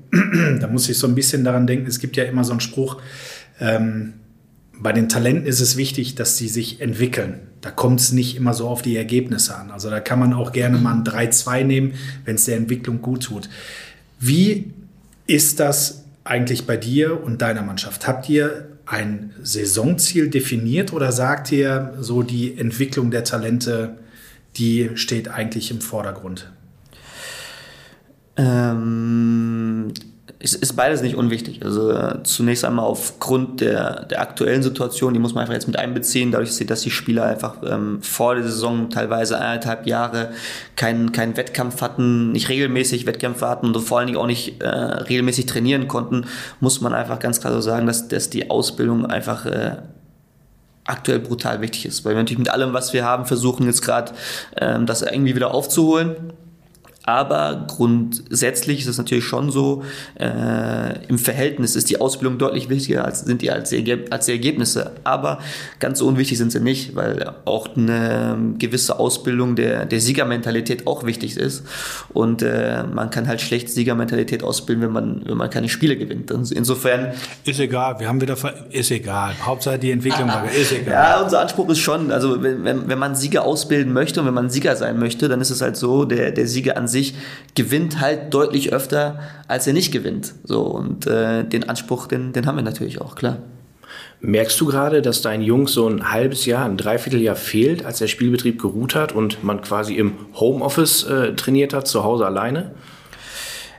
da 0.60 0.66
muss 0.68 0.88
ich 0.88 0.98
so 0.98 1.06
ein 1.06 1.14
bisschen 1.14 1.44
daran 1.44 1.66
denken, 1.66 1.86
es 1.86 1.98
gibt 1.98 2.16
ja 2.16 2.24
immer 2.24 2.44
so 2.44 2.52
einen 2.52 2.60
Spruch, 2.60 3.00
ähm, 3.60 4.14
bei 4.80 4.92
den 4.92 5.08
Talenten 5.08 5.46
ist 5.46 5.60
es 5.60 5.76
wichtig, 5.76 6.14
dass 6.14 6.36
sie 6.36 6.48
sich 6.48 6.80
entwickeln. 6.80 7.40
Da 7.60 7.70
kommt 7.70 8.00
es 8.00 8.12
nicht 8.12 8.36
immer 8.36 8.54
so 8.54 8.68
auf 8.68 8.82
die 8.82 8.96
Ergebnisse 8.96 9.56
an. 9.56 9.70
Also 9.72 9.90
da 9.90 9.98
kann 9.98 10.20
man 10.20 10.32
auch 10.32 10.52
gerne 10.52 10.78
mal 10.78 10.94
ein 10.94 11.04
3-2 11.04 11.64
nehmen, 11.64 11.94
wenn 12.24 12.36
es 12.36 12.44
der 12.44 12.56
Entwicklung 12.56 13.02
gut 13.02 13.24
tut. 13.24 13.48
Wie 14.20 14.72
ist 15.26 15.58
das 15.58 16.04
eigentlich 16.22 16.66
bei 16.66 16.76
dir 16.76 17.22
und 17.22 17.42
deiner 17.42 17.62
Mannschaft? 17.62 18.06
Habt 18.06 18.28
ihr 18.28 18.68
ein 18.86 19.34
Saisonziel 19.42 20.28
definiert 20.28 20.92
oder 20.92 21.10
sagt 21.10 21.50
ihr 21.50 21.94
so 22.00 22.22
die 22.22 22.56
Entwicklung 22.56 23.10
der 23.10 23.24
Talente, 23.24 23.96
die 24.56 24.90
steht 24.94 25.28
eigentlich 25.28 25.70
im 25.70 25.80
Vordergrund? 25.80 26.52
Ähm, 28.38 29.92
es 30.40 30.54
ist 30.54 30.74
beides 30.76 31.02
nicht 31.02 31.16
unwichtig. 31.16 31.64
Also 31.64 31.90
äh, 31.90 32.22
zunächst 32.22 32.64
einmal 32.64 32.84
aufgrund 32.84 33.60
der, 33.60 34.04
der 34.04 34.20
aktuellen 34.20 34.62
Situation, 34.62 35.12
die 35.12 35.18
muss 35.18 35.34
man 35.34 35.42
einfach 35.42 35.54
jetzt 35.54 35.66
mit 35.66 35.76
einbeziehen, 35.76 36.30
dadurch, 36.30 36.56
dass 36.64 36.82
die 36.82 36.90
Spieler 36.90 37.24
einfach 37.24 37.56
ähm, 37.66 38.00
vor 38.02 38.36
der 38.36 38.44
Saison 38.44 38.88
teilweise 38.88 39.38
eineinhalb 39.38 39.86
Jahre 39.86 40.30
keinen 40.76 41.10
keinen 41.10 41.36
Wettkampf 41.36 41.80
hatten, 41.80 42.30
nicht 42.30 42.48
regelmäßig 42.48 43.04
Wettkämpfe 43.06 43.48
hatten 43.48 43.66
und 43.66 43.80
vor 43.80 43.98
allen 43.98 44.06
Dingen 44.06 44.18
auch 44.18 44.26
nicht 44.26 44.62
äh, 44.62 44.68
regelmäßig 44.68 45.46
trainieren 45.46 45.88
konnten, 45.88 46.26
muss 46.60 46.80
man 46.80 46.94
einfach 46.94 47.18
ganz 47.18 47.40
klar 47.40 47.52
so 47.52 47.60
sagen, 47.60 47.88
dass, 47.88 48.06
dass 48.06 48.30
die 48.30 48.48
Ausbildung 48.48 49.06
einfach 49.06 49.44
äh, 49.44 49.76
aktuell 50.84 51.18
brutal 51.18 51.60
wichtig 51.60 51.84
ist, 51.84 52.04
weil 52.04 52.12
wir 52.12 52.18
natürlich 52.18 52.38
mit 52.38 52.50
allem, 52.50 52.72
was 52.72 52.92
wir 52.92 53.04
haben, 53.04 53.26
versuchen 53.26 53.66
jetzt 53.66 53.82
gerade 53.82 54.12
ähm, 54.56 54.86
das 54.86 55.02
irgendwie 55.02 55.34
wieder 55.34 55.52
aufzuholen 55.52 56.32
aber 57.08 57.64
grundsätzlich 57.68 58.80
ist 58.80 58.86
es 58.86 58.98
natürlich 58.98 59.24
schon 59.24 59.50
so, 59.50 59.82
äh, 60.20 61.06
im 61.06 61.18
Verhältnis 61.18 61.74
ist 61.74 61.88
die 61.88 62.02
Ausbildung 62.02 62.36
deutlich 62.36 62.68
wichtiger 62.68 63.06
als 63.06 63.20
sind 63.20 63.40
die 63.40 63.50
als, 63.50 63.72
als 64.10 64.26
die 64.26 64.32
Ergebnisse. 64.32 64.92
Aber 65.04 65.38
ganz 65.80 66.00
so 66.00 66.06
unwichtig 66.06 66.36
sind 66.36 66.52
sie 66.52 66.60
nicht, 66.60 66.94
weil 66.96 67.32
auch 67.46 67.74
eine 67.74 68.36
gewisse 68.58 68.98
Ausbildung 68.98 69.56
der, 69.56 69.86
der 69.86 70.02
Siegermentalität 70.02 70.86
auch 70.86 71.04
wichtig 71.04 71.38
ist. 71.38 71.64
Und 72.12 72.42
äh, 72.42 72.82
man 72.84 73.08
kann 73.08 73.26
halt 73.26 73.40
schlecht 73.40 73.70
Siegermentalität 73.70 74.42
ausbilden, 74.42 74.84
wenn 74.84 74.92
man, 74.92 75.22
wenn 75.24 75.38
man 75.38 75.48
keine 75.48 75.70
Spiele 75.70 75.96
gewinnt. 75.96 76.30
Und 76.30 76.52
insofern. 76.52 77.14
Ist 77.42 77.58
egal, 77.58 77.98
wir 78.00 78.08
haben 78.08 78.20
wieder, 78.20 78.36
ist 78.70 78.90
egal. 78.90 79.32
Hauptsache 79.40 79.78
die 79.78 79.92
Entwicklung, 79.92 80.30
ist 80.54 80.72
egal. 80.72 80.92
Ja, 80.92 81.22
unser 81.22 81.40
Anspruch 81.40 81.70
ist 81.70 81.78
schon, 81.78 82.12
also 82.12 82.42
wenn, 82.42 82.64
wenn, 82.64 82.86
wenn 82.86 82.98
man 82.98 83.14
Sieger 83.14 83.46
ausbilden 83.46 83.94
möchte 83.94 84.20
und 84.20 84.26
wenn 84.26 84.34
man 84.34 84.50
Sieger 84.50 84.76
sein 84.76 84.98
möchte, 84.98 85.30
dann 85.30 85.40
ist 85.40 85.48
es 85.48 85.62
halt 85.62 85.78
so, 85.78 86.04
der, 86.04 86.32
der 86.32 86.46
Sieger 86.46 86.76
an 86.76 86.86
sich 86.86 86.97
sich 86.98 87.14
gewinnt 87.54 88.00
halt 88.00 88.34
deutlich 88.34 88.72
öfter, 88.72 89.20
als 89.46 89.66
er 89.66 89.72
nicht 89.72 89.92
gewinnt. 89.92 90.34
So, 90.44 90.62
und 90.62 91.06
äh, 91.06 91.44
den 91.44 91.68
Anspruch, 91.68 92.06
den, 92.06 92.32
den 92.32 92.46
haben 92.46 92.56
wir 92.56 92.62
natürlich 92.62 93.00
auch, 93.00 93.14
klar. 93.14 93.38
Merkst 94.20 94.60
du 94.60 94.66
gerade, 94.66 95.00
dass 95.00 95.22
dein 95.22 95.42
Jungs 95.42 95.72
so 95.72 95.88
ein 95.88 96.10
halbes 96.10 96.44
Jahr, 96.44 96.64
ein 96.64 96.76
Dreivierteljahr 96.76 97.36
fehlt, 97.36 97.84
als 97.84 97.98
der 97.98 98.08
Spielbetrieb 98.08 98.60
geruht 98.60 98.94
hat 98.94 99.12
und 99.12 99.44
man 99.44 99.62
quasi 99.62 99.94
im 99.94 100.14
Homeoffice 100.34 101.04
äh, 101.04 101.34
trainiert 101.34 101.72
hat, 101.72 101.86
zu 101.86 102.02
Hause 102.02 102.26
alleine? 102.26 102.72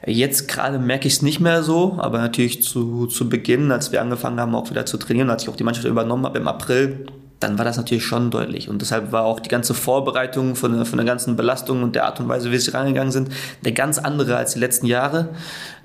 Jetzt 0.05 0.47
gerade 0.47 0.79
merke 0.79 1.07
ich 1.07 1.15
es 1.15 1.21
nicht 1.21 1.41
mehr 1.41 1.61
so, 1.61 1.97
aber 1.99 2.19
natürlich 2.19 2.63
zu, 2.63 3.05
zu 3.07 3.27
Beginn, 3.27 3.71
als 3.71 3.91
wir 3.91 4.01
angefangen 4.01 4.39
haben, 4.39 4.55
auch 4.55 4.69
wieder 4.69 4.85
zu 4.85 4.97
trainieren, 4.97 5.29
als 5.29 5.43
ich 5.43 5.49
auch 5.49 5.57
die 5.57 5.65
Mannschaft 5.65 5.85
übernommen 5.85 6.25
habe 6.25 6.39
im 6.39 6.47
April, 6.47 7.05
dann 7.39 7.57
war 7.57 7.65
das 7.65 7.77
natürlich 7.77 8.05
schon 8.05 8.31
deutlich. 8.31 8.69
Und 8.69 8.81
deshalb 8.81 9.11
war 9.11 9.23
auch 9.23 9.39
die 9.39 9.49
ganze 9.49 9.73
Vorbereitung 9.73 10.55
von 10.55 10.73
der, 10.73 10.85
von 10.85 10.97
der 10.97 11.05
ganzen 11.05 11.35
Belastung 11.35 11.83
und 11.83 11.95
der 11.95 12.05
Art 12.05 12.19
und 12.19 12.27
Weise, 12.27 12.51
wie 12.51 12.57
sie 12.57 12.71
rangegangen 12.71 13.11
sind, 13.11 13.29
eine 13.63 13.73
ganz 13.73 13.97
andere 13.97 14.35
als 14.35 14.53
die 14.53 14.59
letzten 14.59 14.87
Jahre. 14.87 15.29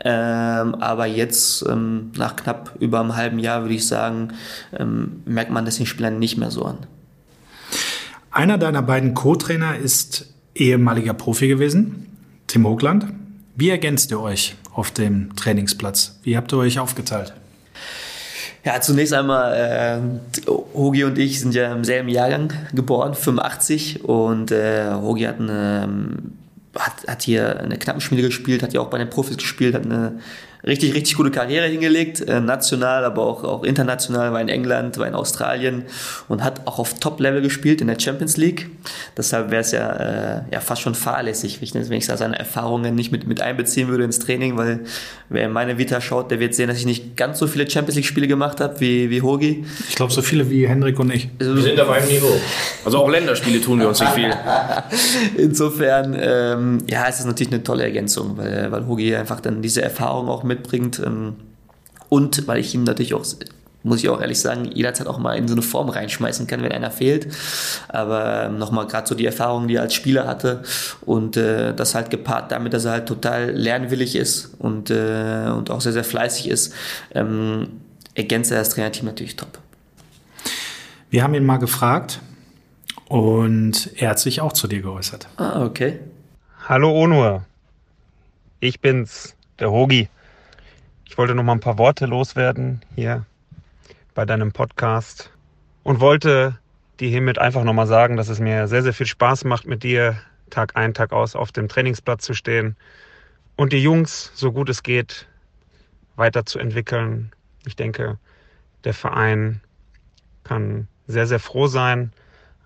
Ähm, 0.04 0.74
aber 0.74 1.06
jetzt, 1.06 1.64
ähm, 1.68 2.10
nach 2.16 2.34
knapp 2.36 2.72
über 2.80 3.00
einem 3.00 3.14
halben 3.14 3.38
Jahr, 3.38 3.62
würde 3.62 3.74
ich 3.74 3.86
sagen, 3.86 4.32
ähm, 4.76 5.22
merkt 5.24 5.50
man 5.50 5.64
das 5.64 5.76
den 5.76 5.86
Spielern 5.86 6.18
nicht 6.18 6.36
mehr 6.36 6.50
so 6.50 6.64
an. 6.64 6.78
Einer 8.32 8.58
deiner 8.58 8.82
beiden 8.82 9.14
Co-Trainer 9.14 9.76
ist 9.76 10.26
ehemaliger 10.56 11.14
Profi 11.14 11.46
gewesen, 11.46 12.06
Tim 12.48 12.66
Hoogland. 12.66 13.06
Wie 13.54 13.70
ergänzt 13.70 14.10
ihr 14.10 14.20
euch 14.20 14.56
auf 14.72 14.90
dem 14.90 15.36
Trainingsplatz? 15.36 16.18
Wie 16.24 16.36
habt 16.36 16.52
ihr 16.52 16.58
euch 16.58 16.80
aufgeteilt? 16.80 17.32
Ja, 18.64 18.80
zunächst 18.80 19.12
einmal, 19.12 19.52
äh, 19.54 20.50
Hogi 20.74 21.04
und 21.04 21.18
ich 21.18 21.38
sind 21.38 21.54
ja 21.54 21.70
im 21.70 21.84
selben 21.84 22.08
Jahrgang 22.08 22.50
geboren, 22.72 23.14
85. 23.14 24.04
Und 24.04 24.52
äh, 24.52 24.90
Hogi 24.94 25.24
hat, 25.24 25.38
eine, 25.38 25.86
hat, 26.74 27.06
hat 27.06 27.22
hier 27.22 27.60
eine 27.60 27.76
Knappenspiele 27.76 28.22
gespielt, 28.22 28.62
hat 28.62 28.72
ja 28.72 28.80
auch 28.80 28.88
bei 28.88 28.96
den 28.96 29.10
Profis 29.10 29.36
gespielt, 29.36 29.74
hat 29.74 29.84
eine 29.84 30.18
richtig, 30.66 30.94
richtig 30.94 31.16
gute 31.16 31.30
Karriere 31.30 31.66
hingelegt, 31.66 32.20
äh, 32.20 32.40
national, 32.40 33.04
aber 33.04 33.22
auch, 33.22 33.44
auch 33.44 33.64
international, 33.64 34.32
war 34.32 34.40
in 34.40 34.48
England, 34.48 34.98
war 34.98 35.06
in 35.06 35.14
Australien 35.14 35.84
und 36.28 36.42
hat 36.42 36.66
auch 36.66 36.78
auf 36.78 36.98
Top-Level 37.00 37.42
gespielt 37.42 37.80
in 37.80 37.86
der 37.88 37.98
Champions 37.98 38.36
League. 38.36 38.70
Deshalb 39.16 39.50
wäre 39.50 39.60
es 39.60 39.72
ja, 39.72 39.92
äh, 39.92 40.42
ja 40.52 40.60
fast 40.60 40.82
schon 40.82 40.94
fahrlässig, 40.94 41.60
wenn 41.60 41.92
ich 41.92 42.06
da 42.06 42.16
seine 42.16 42.38
Erfahrungen 42.38 42.94
nicht 42.94 43.12
mit, 43.12 43.26
mit 43.26 43.40
einbeziehen 43.40 43.88
würde 43.88 44.04
ins 44.04 44.18
Training, 44.18 44.56
weil 44.56 44.80
wer 45.28 45.46
in 45.46 45.52
meine 45.52 45.78
Vita 45.78 46.00
schaut, 46.00 46.30
der 46.30 46.40
wird 46.40 46.54
sehen, 46.54 46.68
dass 46.68 46.78
ich 46.78 46.86
nicht 46.86 47.16
ganz 47.16 47.38
so 47.38 47.46
viele 47.46 47.68
Champions 47.68 47.96
League-Spiele 47.96 48.28
gemacht 48.28 48.60
habe 48.60 48.80
wie, 48.80 49.10
wie 49.10 49.22
Hogi. 49.22 49.64
Ich 49.88 49.94
glaube, 49.94 50.12
so 50.12 50.22
viele 50.22 50.48
wie 50.50 50.66
Hendrik 50.66 50.98
und 50.98 51.12
ich. 51.12 51.28
Wir 51.38 51.62
sind 51.62 51.80
auf 51.80 51.90
einem 51.90 52.08
Niveau. 52.08 52.34
Also 52.84 52.98
auch 52.98 53.08
Länderspiele 53.08 53.60
tun 53.60 53.80
wir 53.80 53.88
uns 53.88 54.00
nicht 54.00 54.12
viel. 54.12 54.32
Insofern, 55.36 56.16
ähm, 56.18 56.78
ja, 56.88 57.06
es 57.08 57.20
ist 57.20 57.26
natürlich 57.26 57.52
eine 57.52 57.62
tolle 57.62 57.84
Ergänzung, 57.84 58.36
weil, 58.36 58.70
weil 58.70 58.86
Hogi 58.86 59.14
einfach 59.14 59.40
dann 59.40 59.62
diese 59.62 59.82
Erfahrung 59.82 60.28
auch 60.28 60.42
mit 60.42 60.53
mitbringt. 60.54 61.00
Ähm, 61.04 61.36
und 62.08 62.46
weil 62.46 62.58
ich 62.58 62.74
ihm 62.74 62.84
natürlich 62.84 63.14
auch, 63.14 63.24
muss 63.82 64.02
ich 64.02 64.08
auch 64.08 64.20
ehrlich 64.20 64.40
sagen, 64.40 64.64
jederzeit 64.72 65.06
auch 65.06 65.18
mal 65.18 65.36
in 65.36 65.48
so 65.48 65.54
eine 65.54 65.62
Form 65.62 65.88
reinschmeißen 65.88 66.46
kann, 66.46 66.62
wenn 66.62 66.72
einer 66.72 66.90
fehlt. 66.90 67.28
Aber 67.88 68.44
ähm, 68.44 68.58
nochmal 68.58 68.86
gerade 68.86 69.06
so 69.06 69.14
die 69.14 69.26
Erfahrung, 69.26 69.68
die 69.68 69.76
er 69.76 69.82
als 69.82 69.94
Spieler 69.94 70.26
hatte 70.26 70.62
und 71.02 71.36
äh, 71.36 71.74
das 71.74 71.94
halt 71.94 72.10
gepaart 72.10 72.52
damit, 72.52 72.72
dass 72.72 72.84
er 72.84 72.92
halt 72.92 73.06
total 73.06 73.50
lernwillig 73.50 74.16
ist 74.16 74.54
und, 74.58 74.90
äh, 74.90 75.50
und 75.54 75.70
auch 75.70 75.80
sehr, 75.80 75.92
sehr 75.92 76.04
fleißig 76.04 76.48
ist, 76.48 76.72
ähm, 77.14 77.80
ergänzt 78.14 78.52
er 78.52 78.58
das 78.58 78.70
Trainerteam 78.70 79.06
natürlich 79.06 79.36
top. 79.36 79.58
Wir 81.10 81.22
haben 81.22 81.34
ihn 81.34 81.44
mal 81.44 81.58
gefragt 81.58 82.20
und 83.08 83.90
er 83.96 84.10
hat 84.10 84.18
sich 84.18 84.40
auch 84.40 84.52
zu 84.52 84.66
dir 84.66 84.82
geäußert. 84.82 85.28
Ah, 85.36 85.64
okay. 85.64 86.00
Hallo 86.68 86.90
Onur, 86.90 87.44
ich 88.60 88.80
bin's, 88.80 89.34
der 89.58 89.70
Hogi. 89.70 90.08
Ich 91.14 91.18
wollte 91.18 91.36
noch 91.36 91.44
mal 91.44 91.52
ein 91.52 91.60
paar 91.60 91.78
Worte 91.78 92.06
loswerden 92.06 92.84
hier 92.96 93.24
bei 94.16 94.24
deinem 94.24 94.50
Podcast 94.50 95.30
und 95.84 96.00
wollte 96.00 96.58
dir 96.98 97.08
hiermit 97.08 97.38
einfach 97.38 97.62
noch 97.62 97.72
mal 97.72 97.86
sagen, 97.86 98.16
dass 98.16 98.28
es 98.28 98.40
mir 98.40 98.66
sehr, 98.66 98.82
sehr 98.82 98.92
viel 98.92 99.06
Spaß 99.06 99.44
macht, 99.44 99.64
mit 99.64 99.84
dir 99.84 100.20
Tag 100.50 100.74
ein, 100.74 100.92
Tag 100.92 101.12
aus 101.12 101.36
auf 101.36 101.52
dem 101.52 101.68
Trainingsplatz 101.68 102.24
zu 102.24 102.34
stehen 102.34 102.74
und 103.54 103.72
die 103.72 103.80
Jungs, 103.80 104.32
so 104.34 104.50
gut 104.50 104.68
es 104.68 104.82
geht, 104.82 105.28
weiterzuentwickeln. 106.16 107.30
Ich 107.64 107.76
denke, 107.76 108.18
der 108.82 108.92
Verein 108.92 109.60
kann 110.42 110.88
sehr, 111.06 111.28
sehr 111.28 111.38
froh 111.38 111.68
sein, 111.68 112.12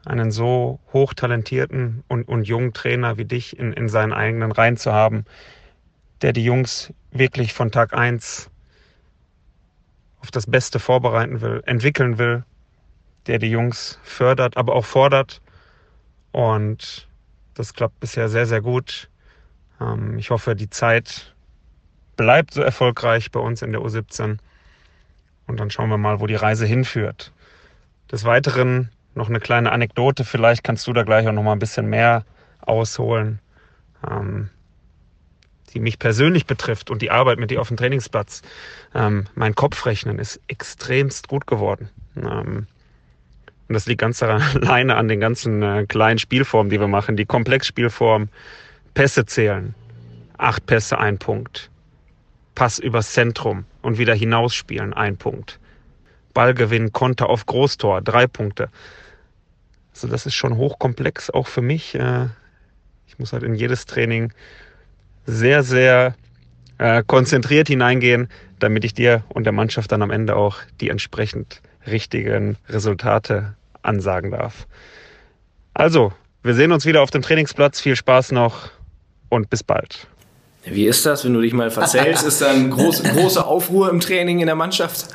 einen 0.06 0.30
so 0.30 0.80
hochtalentierten 0.94 2.02
und, 2.08 2.26
und 2.26 2.44
jungen 2.44 2.72
Trainer 2.72 3.18
wie 3.18 3.26
dich 3.26 3.58
in, 3.58 3.74
in 3.74 3.90
seinen 3.90 4.14
eigenen 4.14 4.52
Reihen 4.52 4.78
zu 4.78 4.90
haben, 4.90 5.26
der 6.22 6.32
die 6.32 6.44
Jungs 6.44 6.92
wirklich 7.10 7.52
von 7.54 7.70
Tag 7.70 7.94
eins 7.94 8.50
auf 10.20 10.30
das 10.30 10.46
Beste 10.46 10.78
vorbereiten 10.78 11.40
will, 11.40 11.62
entwickeln 11.66 12.18
will, 12.18 12.44
der 13.26 13.38
die 13.38 13.50
Jungs 13.50 13.98
fördert, 14.02 14.56
aber 14.56 14.74
auch 14.74 14.84
fordert 14.84 15.40
Und 16.32 17.08
das 17.54 17.74
klappt 17.74 18.00
bisher 18.00 18.28
sehr, 18.28 18.46
sehr 18.46 18.60
gut. 18.60 19.08
Ähm, 19.80 20.18
ich 20.18 20.30
hoffe, 20.30 20.54
die 20.54 20.70
Zeit 20.70 21.34
bleibt 22.16 22.54
so 22.54 22.62
erfolgreich 22.62 23.30
bei 23.30 23.40
uns 23.40 23.62
in 23.62 23.72
der 23.72 23.80
U17. 23.80 24.38
Und 25.46 25.60
dann 25.60 25.70
schauen 25.70 25.88
wir 25.88 25.98
mal, 25.98 26.20
wo 26.20 26.26
die 26.26 26.34
Reise 26.34 26.66
hinführt. 26.66 27.32
Des 28.10 28.24
Weiteren 28.24 28.90
noch 29.14 29.28
eine 29.28 29.40
kleine 29.40 29.72
Anekdote. 29.72 30.24
Vielleicht 30.24 30.62
kannst 30.64 30.86
du 30.86 30.92
da 30.92 31.02
gleich 31.02 31.26
auch 31.26 31.32
noch 31.32 31.42
mal 31.42 31.52
ein 31.52 31.58
bisschen 31.58 31.86
mehr 31.86 32.24
ausholen, 32.60 33.40
ähm, 34.08 34.50
die 35.74 35.80
mich 35.80 35.98
persönlich 35.98 36.46
betrifft 36.46 36.90
und 36.90 37.02
die 37.02 37.10
Arbeit 37.10 37.38
mit 37.38 37.50
dir 37.50 37.60
auf 37.60 37.68
dem 37.68 37.76
Trainingsplatz. 37.76 38.42
Ähm, 38.94 39.26
mein 39.34 39.54
Kopfrechnen 39.54 40.18
ist 40.18 40.40
extremst 40.48 41.28
gut 41.28 41.46
geworden. 41.46 41.90
Ähm, 42.16 42.66
und 43.68 43.74
das 43.74 43.86
liegt 43.86 44.00
ganz 44.00 44.22
alleine 44.22 44.96
an 44.96 45.08
den 45.08 45.20
ganzen 45.20 45.62
äh, 45.62 45.86
kleinen 45.86 46.18
Spielformen, 46.18 46.70
die 46.70 46.80
wir 46.80 46.88
machen. 46.88 47.16
Die 47.16 47.26
Komplexspielform, 47.26 48.28
Pässe 48.94 49.26
zählen. 49.26 49.74
Acht 50.36 50.66
Pässe, 50.66 50.98
ein 50.98 51.18
Punkt. 51.18 51.70
Pass 52.54 52.78
übers 52.78 53.12
Zentrum 53.12 53.64
und 53.82 53.98
wieder 53.98 54.14
hinausspielen, 54.14 54.94
ein 54.94 55.16
Punkt. 55.16 55.60
Ballgewinn, 56.34 56.92
Konter 56.92 57.28
auf 57.28 57.46
Großtor, 57.46 58.02
drei 58.02 58.26
Punkte. 58.26 58.68
Also 59.92 60.08
das 60.08 60.26
ist 60.26 60.34
schon 60.34 60.56
hochkomplex, 60.56 61.30
auch 61.30 61.48
für 61.48 61.62
mich. 61.62 61.94
Äh, 61.94 62.26
ich 63.06 63.18
muss 63.18 63.32
halt 63.32 63.42
in 63.42 63.54
jedes 63.54 63.86
Training 63.86 64.32
sehr, 65.28 65.62
sehr 65.62 66.14
äh, 66.78 67.02
konzentriert 67.06 67.68
hineingehen, 67.68 68.28
damit 68.58 68.84
ich 68.84 68.94
dir 68.94 69.22
und 69.28 69.44
der 69.44 69.52
Mannschaft 69.52 69.92
dann 69.92 70.02
am 70.02 70.10
Ende 70.10 70.34
auch 70.34 70.56
die 70.80 70.88
entsprechend 70.88 71.60
richtigen 71.86 72.56
Resultate 72.68 73.54
ansagen 73.82 74.30
darf. 74.30 74.66
Also, 75.74 76.12
wir 76.42 76.54
sehen 76.54 76.72
uns 76.72 76.86
wieder 76.86 77.02
auf 77.02 77.10
dem 77.10 77.22
Trainingsplatz. 77.22 77.80
Viel 77.80 77.94
Spaß 77.94 78.32
noch 78.32 78.70
und 79.28 79.50
bis 79.50 79.62
bald. 79.62 80.08
Wie 80.64 80.86
ist 80.86 81.06
das, 81.06 81.24
wenn 81.24 81.34
du 81.34 81.40
dich 81.40 81.52
mal 81.52 81.70
verzählst? 81.70 82.26
ist 82.26 82.40
dann 82.40 82.70
groß, 82.70 83.02
große 83.02 83.44
Aufruhr 83.44 83.90
im 83.90 84.00
Training 84.00 84.40
in 84.40 84.46
der 84.46 84.56
Mannschaft? 84.56 85.08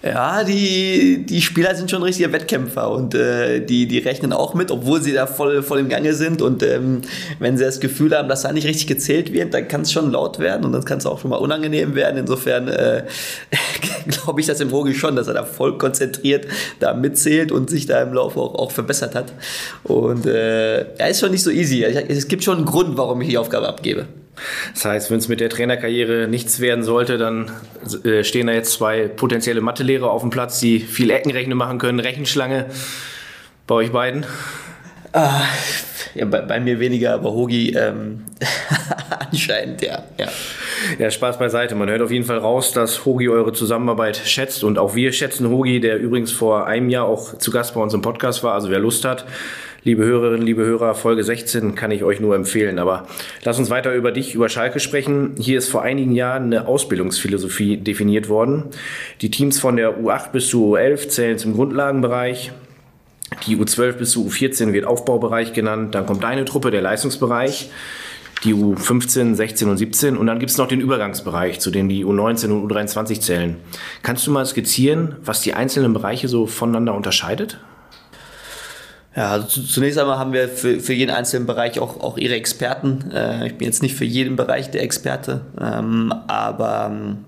Ja, 0.00 0.44
die, 0.44 1.26
die 1.26 1.42
Spieler 1.42 1.74
sind 1.74 1.90
schon 1.90 2.04
richtige 2.04 2.32
Wettkämpfer 2.32 2.88
und 2.88 3.16
äh, 3.16 3.60
die, 3.60 3.88
die 3.88 3.98
rechnen 3.98 4.32
auch 4.32 4.54
mit, 4.54 4.70
obwohl 4.70 5.02
sie 5.02 5.12
da 5.12 5.26
voll, 5.26 5.60
voll 5.64 5.80
im 5.80 5.88
Gange 5.88 6.14
sind. 6.14 6.40
Und 6.40 6.62
ähm, 6.62 7.02
wenn 7.40 7.58
sie 7.58 7.64
das 7.64 7.80
Gefühl 7.80 8.16
haben, 8.16 8.28
dass 8.28 8.42
da 8.42 8.52
nicht 8.52 8.66
richtig 8.66 8.86
gezählt 8.86 9.32
wird, 9.32 9.52
dann 9.54 9.66
kann 9.66 9.80
es 9.80 9.90
schon 9.90 10.12
laut 10.12 10.38
werden 10.38 10.64
und 10.64 10.72
dann 10.72 10.84
kann 10.84 10.98
es 10.98 11.06
auch 11.06 11.18
schon 11.18 11.30
mal 11.30 11.38
unangenehm 11.38 11.96
werden. 11.96 12.16
Insofern 12.16 12.68
äh, 12.68 13.06
glaube 14.06 14.40
ich 14.40 14.46
das 14.46 14.60
im 14.60 14.68
Rogi 14.68 14.94
schon, 14.94 15.16
dass 15.16 15.26
er 15.26 15.34
da 15.34 15.44
voll 15.44 15.78
konzentriert 15.78 16.46
da 16.78 16.94
mitzählt 16.94 17.50
und 17.50 17.68
sich 17.68 17.86
da 17.86 18.00
im 18.00 18.12
Laufe 18.12 18.38
auch, 18.38 18.54
auch 18.54 18.70
verbessert 18.70 19.16
hat. 19.16 19.32
Und 19.82 20.26
äh, 20.26 20.96
er 20.96 21.08
ist 21.08 21.18
schon 21.18 21.32
nicht 21.32 21.42
so 21.42 21.50
easy. 21.50 21.82
Es 21.82 22.28
gibt 22.28 22.44
schon 22.44 22.58
einen 22.58 22.66
Grund, 22.66 22.96
warum 22.96 23.20
ich 23.20 23.30
die 23.30 23.38
Aufgabe 23.38 23.66
abgebe. 23.66 24.06
Das 24.74 24.84
heißt, 24.84 25.10
wenn 25.10 25.18
es 25.18 25.28
mit 25.28 25.40
der 25.40 25.50
Trainerkarriere 25.50 26.28
nichts 26.28 26.60
werden 26.60 26.84
sollte, 26.84 27.18
dann 27.18 27.50
äh, 28.04 28.24
stehen 28.24 28.46
da 28.46 28.52
jetzt 28.52 28.72
zwei 28.72 29.08
potenzielle 29.08 29.60
Mathelehrer 29.60 30.10
auf 30.10 30.22
dem 30.22 30.30
Platz, 30.30 30.60
die 30.60 30.80
viel 30.80 31.10
Eckenrechnen 31.10 31.56
machen 31.56 31.78
können, 31.78 32.00
Rechenschlange 32.00 32.66
bei 33.66 33.74
euch 33.74 33.92
beiden. 33.92 34.26
Ah, 35.12 35.42
ja, 36.14 36.26
bei, 36.26 36.42
bei, 36.42 36.60
mir 36.60 36.80
weniger, 36.80 37.14
aber 37.14 37.32
Hogi 37.32 37.70
ähm, 37.70 38.24
anscheinend, 39.30 39.80
ja, 39.82 40.04
ja. 40.18 40.28
Ja, 40.98 41.10
Spaß 41.10 41.38
beiseite. 41.38 41.74
Man 41.74 41.88
hört 41.88 42.02
auf 42.02 42.10
jeden 42.10 42.24
Fall 42.24 42.38
raus, 42.38 42.72
dass 42.72 43.04
Hogi 43.04 43.28
eure 43.28 43.52
Zusammenarbeit 43.52 44.16
schätzt 44.16 44.64
und 44.64 44.78
auch 44.78 44.94
wir 44.94 45.12
schätzen 45.12 45.48
Hogi, 45.48 45.80
der 45.80 45.98
übrigens 45.98 46.30
vor 46.30 46.66
einem 46.66 46.88
Jahr 46.88 47.06
auch 47.06 47.38
zu 47.38 47.50
Gast 47.50 47.74
bei 47.74 47.80
uns 47.80 47.94
im 47.94 48.02
Podcast 48.02 48.42
war. 48.44 48.54
Also 48.54 48.70
wer 48.70 48.78
Lust 48.78 49.04
hat, 49.04 49.24
liebe 49.84 50.04
Hörerinnen, 50.04 50.44
liebe 50.44 50.64
Hörer, 50.64 50.94
Folge 50.94 51.24
16 51.24 51.74
kann 51.74 51.90
ich 51.90 52.04
euch 52.04 52.20
nur 52.20 52.34
empfehlen. 52.34 52.78
Aber 52.78 53.06
lass 53.44 53.58
uns 53.58 53.70
weiter 53.70 53.94
über 53.94 54.12
dich, 54.12 54.34
über 54.34 54.48
Schalke 54.48 54.80
sprechen. 54.80 55.34
Hier 55.38 55.58
ist 55.58 55.68
vor 55.68 55.82
einigen 55.82 56.12
Jahren 56.12 56.44
eine 56.44 56.66
Ausbildungsphilosophie 56.66 57.76
definiert 57.78 58.28
worden. 58.28 58.64
Die 59.20 59.30
Teams 59.30 59.58
von 59.58 59.76
der 59.76 59.98
U8 59.98 60.32
bis 60.32 60.48
zur 60.48 60.76
U11 60.76 61.08
zählen 61.08 61.38
zum 61.38 61.54
Grundlagenbereich. 61.54 62.52
Die 63.46 63.56
U12 63.56 63.92
bis 63.92 64.10
zur 64.12 64.26
U14 64.26 64.72
wird 64.72 64.86
Aufbaubereich 64.86 65.52
genannt. 65.52 65.94
Dann 65.94 66.06
kommt 66.06 66.22
deine 66.24 66.44
Truppe, 66.44 66.70
der 66.70 66.82
Leistungsbereich. 66.82 67.70
Die 68.44 68.54
U15, 68.54 69.34
16 69.34 69.68
und 69.68 69.76
17. 69.78 70.16
Und 70.16 70.26
dann 70.26 70.38
gibt 70.38 70.50
es 70.50 70.58
noch 70.58 70.68
den 70.68 70.80
Übergangsbereich, 70.80 71.58
zu 71.58 71.70
dem 71.70 71.88
die 71.88 72.04
U19 72.04 72.50
und 72.50 72.70
U23 72.70 73.20
zählen. 73.20 73.56
Kannst 74.02 74.26
du 74.26 74.30
mal 74.30 74.46
skizzieren, 74.46 75.16
was 75.24 75.40
die 75.40 75.54
einzelnen 75.54 75.92
Bereiche 75.92 76.28
so 76.28 76.46
voneinander 76.46 76.94
unterscheidet? 76.94 77.58
Ja, 79.18 79.32
also 79.32 79.62
zunächst 79.62 79.98
einmal 79.98 80.16
haben 80.16 80.32
wir 80.32 80.48
für, 80.48 80.78
für 80.78 80.92
jeden 80.92 81.10
einzelnen 81.10 81.44
Bereich 81.44 81.80
auch, 81.80 81.98
auch 81.98 82.18
ihre 82.18 82.36
Experten. 82.36 83.10
Äh, 83.10 83.48
ich 83.48 83.58
bin 83.58 83.66
jetzt 83.66 83.82
nicht 83.82 83.96
für 83.96 84.04
jeden 84.04 84.36
Bereich 84.36 84.70
der 84.70 84.84
Experte, 84.84 85.40
ähm, 85.60 86.14
aber 86.28 86.88
ähm, 86.92 87.24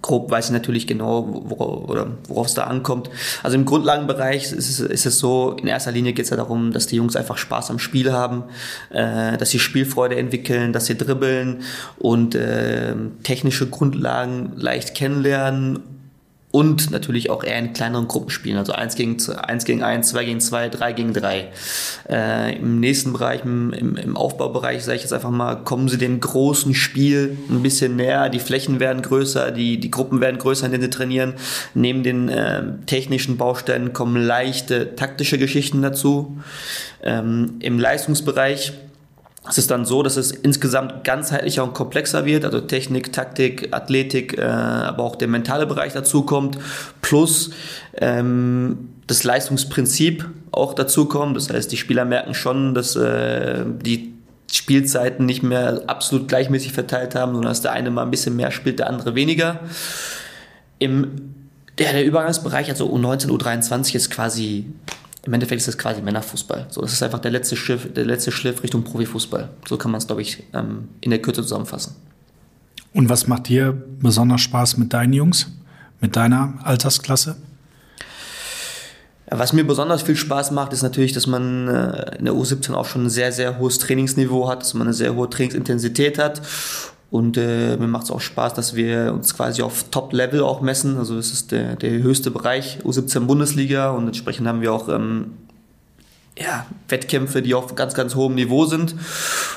grob 0.00 0.30
weiß 0.30 0.44
ich 0.46 0.50
natürlich 0.52 0.86
genau, 0.86 1.26
worauf 1.48 2.46
es 2.46 2.54
da 2.54 2.64
ankommt. 2.64 3.10
Also 3.42 3.56
im 3.56 3.64
Grundlagenbereich 3.64 4.52
ist 4.52 4.70
es, 4.70 4.78
ist 4.78 5.04
es 5.04 5.18
so, 5.18 5.56
in 5.60 5.66
erster 5.66 5.90
Linie 5.90 6.12
geht 6.12 6.26
es 6.26 6.30
ja 6.30 6.36
darum, 6.36 6.70
dass 6.70 6.86
die 6.86 6.94
Jungs 6.94 7.16
einfach 7.16 7.36
Spaß 7.36 7.72
am 7.72 7.80
Spiel 7.80 8.12
haben, 8.12 8.44
äh, 8.90 9.36
dass 9.36 9.50
sie 9.50 9.58
Spielfreude 9.58 10.14
entwickeln, 10.14 10.72
dass 10.72 10.86
sie 10.86 10.96
dribbeln 10.96 11.62
und 11.98 12.36
äh, 12.36 12.94
technische 13.24 13.68
Grundlagen 13.68 14.52
leicht 14.54 14.94
kennenlernen 14.94 15.80
und 16.52 16.90
natürlich 16.90 17.30
auch 17.30 17.42
eher 17.42 17.58
in 17.58 17.72
kleineren 17.72 18.06
Gruppen 18.06 18.30
spielen, 18.30 18.58
also 18.58 18.72
1 18.72 18.94
gegen 18.94 19.16
1, 19.20 19.64
gegen 19.64 19.82
1 19.82 20.10
2 20.10 20.24
gegen 20.24 20.40
2, 20.40 20.68
3 20.68 20.92
gegen 20.92 21.14
3. 21.14 21.48
Äh, 22.08 22.56
Im 22.56 22.78
nächsten 22.78 23.14
Bereich, 23.14 23.42
im, 23.42 23.72
im 23.72 24.16
Aufbaubereich, 24.16 24.84
sage 24.84 24.96
ich 24.96 25.02
jetzt 25.02 25.14
einfach 25.14 25.30
mal, 25.30 25.56
kommen 25.56 25.88
sie 25.88 25.96
dem 25.96 26.20
großen 26.20 26.74
Spiel 26.74 27.38
ein 27.48 27.62
bisschen 27.62 27.96
näher, 27.96 28.28
die 28.28 28.38
Flächen 28.38 28.80
werden 28.80 29.00
größer, 29.00 29.50
die, 29.50 29.80
die 29.80 29.90
Gruppen 29.90 30.20
werden 30.20 30.36
größer, 30.36 30.66
in 30.66 30.72
denen 30.72 30.84
sie 30.84 30.90
trainieren. 30.90 31.34
Neben 31.74 32.02
den 32.02 32.28
äh, 32.28 32.62
technischen 32.84 33.38
Baustellen 33.38 33.94
kommen 33.94 34.22
leichte 34.22 34.94
taktische 34.94 35.38
Geschichten 35.38 35.80
dazu. 35.80 36.36
Ähm, 37.02 37.54
Im 37.60 37.78
Leistungsbereich 37.78 38.74
es 39.48 39.58
ist 39.58 39.70
dann 39.70 39.84
so, 39.84 40.02
dass 40.02 40.16
es 40.16 40.30
insgesamt 40.30 41.02
ganzheitlicher 41.02 41.64
und 41.64 41.74
komplexer 41.74 42.24
wird, 42.24 42.44
also 42.44 42.60
Technik, 42.60 43.12
Taktik, 43.12 43.68
Athletik, 43.72 44.38
äh, 44.38 44.42
aber 44.42 45.02
auch 45.02 45.16
der 45.16 45.28
mentale 45.28 45.66
Bereich 45.66 45.92
dazu 45.92 46.22
kommt, 46.22 46.58
plus 47.00 47.50
ähm, 47.94 48.90
das 49.08 49.24
Leistungsprinzip 49.24 50.28
auch 50.52 50.74
dazu 50.74 51.06
kommt. 51.06 51.36
Das 51.36 51.50
heißt, 51.50 51.72
die 51.72 51.76
Spieler 51.76 52.04
merken 52.04 52.34
schon, 52.34 52.74
dass 52.74 52.94
äh, 52.94 53.64
die 53.66 54.12
Spielzeiten 54.50 55.26
nicht 55.26 55.42
mehr 55.42 55.82
absolut 55.88 56.28
gleichmäßig 56.28 56.72
verteilt 56.72 57.14
haben, 57.14 57.32
sondern 57.32 57.50
dass 57.50 57.62
der 57.62 57.72
eine 57.72 57.90
mal 57.90 58.02
ein 58.02 58.10
bisschen 58.10 58.36
mehr 58.36 58.52
spielt, 58.52 58.78
der 58.78 58.88
andere 58.88 59.16
weniger. 59.16 59.60
Im 60.78 61.32
der, 61.78 61.92
der 61.92 62.04
Übergangsbereich, 62.04 62.68
also 62.68 62.86
U19, 62.86 63.28
U23 63.28 63.96
ist 63.96 64.10
quasi 64.10 64.66
im 65.24 65.32
Endeffekt 65.32 65.60
ist 65.60 65.68
das 65.68 65.78
quasi 65.78 66.02
Männerfußball. 66.02 66.66
So, 66.70 66.80
das 66.80 66.92
ist 66.92 67.02
einfach 67.02 67.20
der 67.20 67.30
letzte 67.30 67.56
Schliff, 67.56 67.92
der 67.92 68.04
letzte 68.04 68.32
Schliff 68.32 68.62
Richtung 68.62 68.82
Profifußball. 68.82 69.50
So 69.68 69.76
kann 69.76 69.92
man 69.92 69.98
es, 69.98 70.06
glaube 70.06 70.22
ich, 70.22 70.42
ähm, 70.52 70.88
in 71.00 71.10
der 71.10 71.22
Kürze 71.22 71.42
zusammenfassen. 71.42 71.94
Und 72.92 73.08
was 73.08 73.26
macht 73.26 73.48
dir 73.48 73.72
besonders 74.00 74.40
Spaß 74.40 74.76
mit 74.78 74.92
deinen 74.92 75.12
Jungs, 75.12 75.46
mit 76.00 76.16
deiner 76.16 76.54
Altersklasse? 76.64 77.36
Was 79.30 79.52
mir 79.54 79.64
besonders 79.64 80.02
viel 80.02 80.16
Spaß 80.16 80.50
macht, 80.50 80.72
ist 80.72 80.82
natürlich, 80.82 81.12
dass 81.12 81.26
man 81.26 81.68
äh, 81.68 82.18
in 82.18 82.26
der 82.26 82.34
U17 82.34 82.74
auch 82.74 82.84
schon 82.84 83.06
ein 83.06 83.10
sehr, 83.10 83.32
sehr 83.32 83.58
hohes 83.58 83.78
Trainingsniveau 83.78 84.48
hat, 84.48 84.60
dass 84.60 84.74
man 84.74 84.88
eine 84.88 84.94
sehr 84.94 85.14
hohe 85.14 85.30
Trainingsintensität 85.30 86.18
hat 86.18 86.42
und 87.12 87.36
äh, 87.36 87.76
mir 87.76 87.88
macht 87.88 88.04
es 88.04 88.10
auch 88.10 88.22
Spaß, 88.22 88.54
dass 88.54 88.74
wir 88.74 89.12
uns 89.12 89.36
quasi 89.36 89.60
auf 89.60 89.84
Top-Level 89.90 90.40
auch 90.40 90.62
messen. 90.62 90.96
Also 90.96 91.14
das 91.14 91.30
ist 91.30 91.52
der, 91.52 91.76
der 91.76 91.90
höchste 91.90 92.30
Bereich, 92.30 92.78
U17 92.84 93.26
Bundesliga. 93.26 93.90
Und 93.90 94.06
entsprechend 94.06 94.48
haben 94.48 94.62
wir 94.62 94.72
auch 94.72 94.88
ähm, 94.88 95.32
ja, 96.38 96.64
Wettkämpfe, 96.88 97.42
die 97.42 97.52
auf 97.52 97.74
ganz, 97.74 97.92
ganz 97.92 98.14
hohem 98.14 98.34
Niveau 98.34 98.64
sind. 98.64 98.94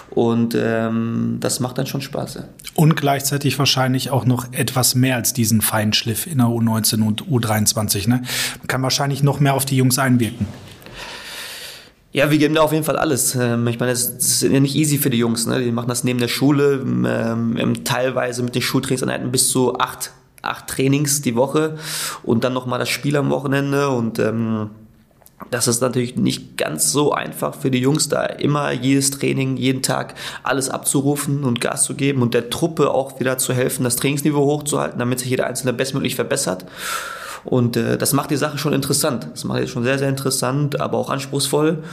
Und 0.10 0.54
ähm, 0.60 1.38
das 1.40 1.62
macht 1.62 1.78
dann 1.78 1.88
schon 1.88 2.02
Spaß. 2.02 2.34
Ja. 2.34 2.44
Und 2.74 2.98
gleichzeitig 2.98 3.58
wahrscheinlich 3.58 4.10
auch 4.10 4.26
noch 4.26 4.52
etwas 4.52 4.94
mehr 4.94 5.16
als 5.16 5.32
diesen 5.32 5.62
Feinschliff 5.62 6.28
in 6.28 6.40
der 6.40 6.48
U19 6.48 7.08
und 7.08 7.24
U23. 7.24 8.10
Ne? 8.10 8.24
Man 8.60 8.68
kann 8.68 8.84
wahrscheinlich 8.84 9.24
noch 9.24 9.40
mehr 9.40 9.54
auf 9.54 9.64
die 9.64 9.78
Jungs 9.78 9.98
einwirken. 9.98 10.46
Ja, 12.16 12.32
wir 12.32 12.38
geben 12.38 12.56
da 12.56 12.62
auf 12.62 12.72
jeden 12.72 12.86
Fall 12.86 12.96
alles. 12.96 13.36
Ähm, 13.36 13.68
ich 13.68 13.78
meine, 13.78 13.92
das 13.92 14.04
ist 14.04 14.44
ja 14.44 14.62
nicht 14.62 14.74
easy 14.74 15.00
für 15.00 15.10
die 15.10 15.18
Jungs. 15.18 15.48
Ne? 15.48 15.62
Die 15.62 15.74
machen 15.74 15.90
das 15.90 16.06
neben 16.06 16.18
der 16.18 16.30
Schule, 16.30 16.76
ähm, 16.76 17.84
teilweise 17.84 18.42
mit 18.42 18.56
den 18.56 18.62
Schultrainingseinheiten 18.62 19.34
bis 19.34 19.50
zu 19.50 19.78
acht, 19.80 20.12
acht 20.42 20.66
Trainings 20.68 21.22
die 21.22 21.36
Woche 21.36 21.78
und 22.24 22.46
dann 22.46 22.54
nochmal 22.54 22.80
das 22.80 22.88
Spiel 22.88 23.18
am 23.18 23.32
Wochenende. 23.32 23.90
Und 23.90 24.18
ähm, 24.20 24.70
das 25.52 25.68
ist 25.68 25.82
natürlich 25.82 26.16
nicht 26.16 26.56
ganz 26.56 26.94
so 26.94 27.12
einfach 27.12 27.54
für 27.54 27.70
die 27.70 27.80
Jungs, 27.80 28.08
da 28.08 28.24
immer 28.24 28.72
jedes 28.72 29.12
Training, 29.12 29.58
jeden 29.58 29.82
Tag 29.82 30.16
alles 30.42 30.70
abzurufen 30.70 31.44
und 31.44 31.60
Gas 31.60 31.84
zu 31.84 31.96
geben 31.96 32.22
und 32.22 32.34
der 32.34 32.50
Truppe 32.50 32.92
auch 32.92 33.20
wieder 33.20 33.38
zu 33.38 33.52
helfen, 33.52 33.84
das 33.84 33.98
Trainingsniveau 33.98 34.46
hochzuhalten, 34.46 35.00
damit 35.00 35.20
sich 35.20 35.32
jeder 35.32 35.48
Einzelne 35.48 35.74
bestmöglich 35.74 36.16
verbessert. 36.16 36.66
Und 37.46 37.78
äh, 37.78 37.98
das 37.98 38.14
macht 38.14 38.32
die 38.32 38.38
Sache 38.38 38.58
schon 38.58 38.74
interessant. 38.74 39.28
Das 39.32 39.44
macht 39.44 39.62
die 39.62 39.68
schon 39.68 39.84
sehr, 39.84 40.00
sehr 40.00 40.10
interessant, 40.10 40.80
aber 40.82 40.98
auch 40.98 41.10
anspruchsvoll. 41.10 41.84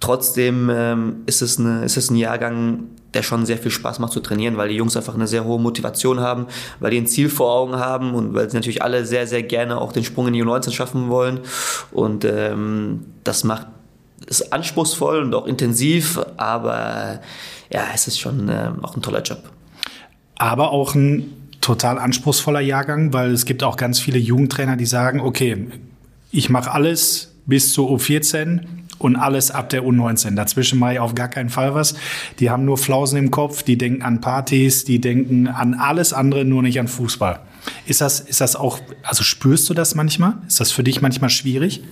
Trotzdem 0.00 0.70
ähm, 0.72 1.16
ist, 1.26 1.42
es 1.42 1.58
eine, 1.58 1.84
ist 1.84 1.96
es 1.96 2.10
ein 2.10 2.16
Jahrgang, 2.16 2.84
der 3.14 3.22
schon 3.22 3.46
sehr 3.46 3.58
viel 3.58 3.70
Spaß 3.70 3.98
macht 3.98 4.12
zu 4.12 4.20
trainieren, 4.20 4.56
weil 4.56 4.68
die 4.68 4.76
Jungs 4.76 4.96
einfach 4.96 5.14
eine 5.14 5.26
sehr 5.26 5.44
hohe 5.44 5.58
Motivation 5.58 6.20
haben, 6.20 6.46
weil 6.78 6.90
die 6.90 6.98
ein 6.98 7.06
Ziel 7.06 7.28
vor 7.28 7.52
Augen 7.52 7.76
haben 7.76 8.14
und 8.14 8.34
weil 8.34 8.48
sie 8.50 8.56
natürlich 8.56 8.82
alle 8.82 9.06
sehr, 9.06 9.26
sehr 9.26 9.42
gerne 9.42 9.80
auch 9.80 9.92
den 9.92 10.04
Sprung 10.04 10.28
in 10.28 10.34
die 10.34 10.44
U19 10.44 10.72
schaffen 10.72 11.08
wollen. 11.08 11.40
Und 11.90 12.24
ähm, 12.24 13.06
das 13.24 13.44
macht 13.44 13.66
ist 14.26 14.52
anspruchsvoll 14.52 15.22
und 15.22 15.34
auch 15.34 15.46
intensiv, 15.46 16.20
aber 16.36 17.20
ja, 17.70 17.84
es 17.94 18.08
ist 18.08 18.20
schon 18.20 18.48
äh, 18.48 18.70
auch 18.82 18.96
ein 18.96 19.02
toller 19.02 19.22
Job. 19.22 19.42
Aber 20.36 20.70
auch 20.70 20.94
ein 20.94 21.37
total 21.68 21.98
anspruchsvoller 21.98 22.60
Jahrgang, 22.60 23.12
weil 23.12 23.30
es 23.30 23.44
gibt 23.44 23.62
auch 23.62 23.76
ganz 23.76 24.00
viele 24.00 24.18
Jugendtrainer, 24.18 24.78
die 24.78 24.86
sagen, 24.86 25.20
okay, 25.20 25.68
ich 26.30 26.48
mache 26.48 26.72
alles 26.72 27.34
bis 27.44 27.74
zur 27.74 27.90
U14 27.90 28.60
und 28.98 29.16
alles 29.16 29.50
ab 29.50 29.68
der 29.68 29.82
U19. 29.82 30.34
Dazwischen 30.34 30.78
mache 30.78 30.94
ich 30.94 30.98
auf 30.98 31.14
gar 31.14 31.28
keinen 31.28 31.50
Fall 31.50 31.74
was. 31.74 31.94
Die 32.40 32.48
haben 32.48 32.64
nur 32.64 32.78
Flausen 32.78 33.18
im 33.18 33.30
Kopf, 33.30 33.62
die 33.62 33.76
denken 33.76 34.00
an 34.00 34.22
Partys, 34.22 34.86
die 34.86 34.98
denken 34.98 35.46
an 35.46 35.74
alles 35.74 36.14
andere, 36.14 36.46
nur 36.46 36.62
nicht 36.62 36.80
an 36.80 36.88
Fußball. 36.88 37.40
Ist 37.86 38.00
das, 38.00 38.20
ist 38.20 38.40
das 38.40 38.56
auch, 38.56 38.78
also 39.02 39.22
spürst 39.22 39.68
du 39.68 39.74
das 39.74 39.94
manchmal? 39.94 40.38
Ist 40.46 40.60
das 40.60 40.72
für 40.72 40.82
dich 40.82 41.02
manchmal 41.02 41.28
schwierig? 41.28 41.82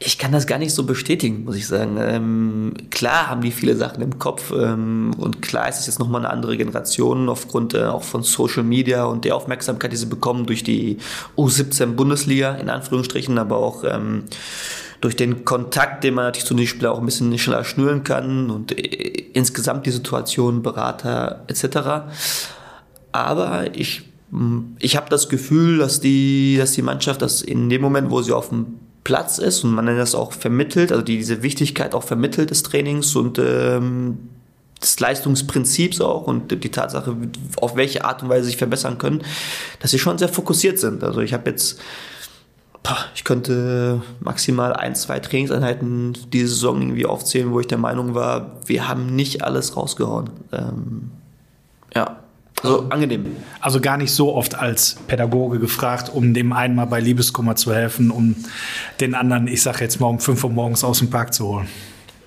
Ich 0.00 0.16
kann 0.16 0.30
das 0.30 0.46
gar 0.46 0.58
nicht 0.58 0.72
so 0.72 0.84
bestätigen, 0.84 1.44
muss 1.44 1.56
ich 1.56 1.66
sagen. 1.66 1.96
Ähm, 2.00 2.74
klar 2.90 3.28
haben 3.28 3.40
die 3.40 3.50
viele 3.50 3.74
Sachen 3.74 4.00
im 4.00 4.18
Kopf 4.18 4.52
ähm, 4.52 5.12
und 5.18 5.42
klar 5.42 5.68
ist 5.68 5.80
es 5.80 5.86
jetzt 5.86 5.98
nochmal 5.98 6.24
eine 6.24 6.30
andere 6.30 6.56
Generation 6.56 7.28
aufgrund 7.28 7.74
äh, 7.74 7.84
auch 7.84 8.04
von 8.04 8.22
Social 8.22 8.62
Media 8.62 9.04
und 9.04 9.24
der 9.24 9.34
Aufmerksamkeit, 9.34 9.90
die 9.92 9.96
sie 9.96 10.06
bekommen 10.06 10.46
durch 10.46 10.62
die 10.62 10.98
U17 11.36 11.94
Bundesliga 11.94 12.54
in 12.54 12.70
Anführungsstrichen, 12.70 13.38
aber 13.38 13.56
auch 13.56 13.82
ähm, 13.82 14.24
durch 15.00 15.16
den 15.16 15.44
Kontakt, 15.44 16.04
den 16.04 16.14
man 16.14 16.26
natürlich 16.26 16.46
zu 16.46 16.54
den 16.54 16.66
Spielern 16.68 16.92
auch 16.92 17.00
ein 17.00 17.06
bisschen 17.06 17.36
schneller 17.36 17.64
schnüren 17.64 18.04
kann 18.04 18.50
und 18.50 18.78
äh, 18.78 19.26
insgesamt 19.32 19.84
die 19.86 19.90
Situation, 19.90 20.62
Berater 20.62 21.44
etc. 21.48 22.08
Aber 23.10 23.74
ich 23.74 24.04
ich 24.78 24.96
habe 24.98 25.08
das 25.08 25.30
Gefühl, 25.30 25.78
dass 25.78 26.00
die, 26.00 26.56
dass 26.58 26.72
die 26.72 26.82
Mannschaft 26.82 27.22
das 27.22 27.40
in 27.40 27.70
dem 27.70 27.80
Moment, 27.80 28.10
wo 28.10 28.20
sie 28.20 28.32
auf 28.32 28.50
dem 28.50 28.78
Platz 29.04 29.38
ist 29.38 29.64
und 29.64 29.72
man 29.72 29.86
das 29.86 30.14
auch 30.14 30.32
vermittelt, 30.32 30.92
also 30.92 31.02
die, 31.02 31.16
diese 31.16 31.42
Wichtigkeit 31.42 31.94
auch 31.94 32.02
vermittelt 32.02 32.50
des 32.50 32.62
Trainings 32.62 33.16
und 33.16 33.38
ähm, 33.38 34.18
des 34.82 35.00
Leistungsprinzips 35.00 36.00
auch 36.00 36.26
und 36.26 36.50
die 36.62 36.70
Tatsache, 36.70 37.16
auf 37.56 37.76
welche 37.76 38.04
Art 38.04 38.22
und 38.22 38.28
Weise 38.28 38.44
sich 38.44 38.56
verbessern 38.56 38.98
können, 38.98 39.22
dass 39.80 39.90
sie 39.90 39.98
schon 39.98 40.18
sehr 40.18 40.28
fokussiert 40.28 40.78
sind. 40.78 41.02
Also 41.02 41.20
ich 41.20 41.32
habe 41.32 41.50
jetzt, 41.50 41.80
ich 43.14 43.24
könnte 43.24 44.02
maximal 44.20 44.72
ein, 44.72 44.94
zwei 44.94 45.18
Trainingseinheiten 45.18 46.16
diese 46.32 46.48
Saison 46.48 46.80
irgendwie 46.82 47.06
aufzählen, 47.06 47.50
wo 47.50 47.60
ich 47.60 47.66
der 47.66 47.78
Meinung 47.78 48.14
war, 48.14 48.56
wir 48.66 48.88
haben 48.88 49.14
nicht 49.14 49.42
alles 49.42 49.76
rausgehauen. 49.76 50.30
Ähm, 50.52 51.10
ja. 51.94 52.18
Also 52.62 52.86
angenehm. 52.90 53.36
Also 53.60 53.80
gar 53.80 53.96
nicht 53.96 54.12
so 54.12 54.34
oft 54.34 54.54
als 54.54 54.96
Pädagoge 55.06 55.58
gefragt, 55.58 56.10
um 56.12 56.34
dem 56.34 56.52
einen 56.52 56.74
mal 56.74 56.86
bei 56.86 57.00
Liebeskummer 57.00 57.56
zu 57.56 57.72
helfen, 57.72 58.10
um 58.10 58.34
den 59.00 59.14
anderen, 59.14 59.46
ich 59.46 59.62
sag 59.62 59.80
jetzt 59.80 60.00
mal 60.00 60.08
um 60.08 60.18
5 60.18 60.44
Uhr 60.44 60.50
morgens 60.50 60.82
aus 60.84 60.98
dem 60.98 61.10
Park 61.10 61.34
zu 61.34 61.46
holen. 61.46 61.68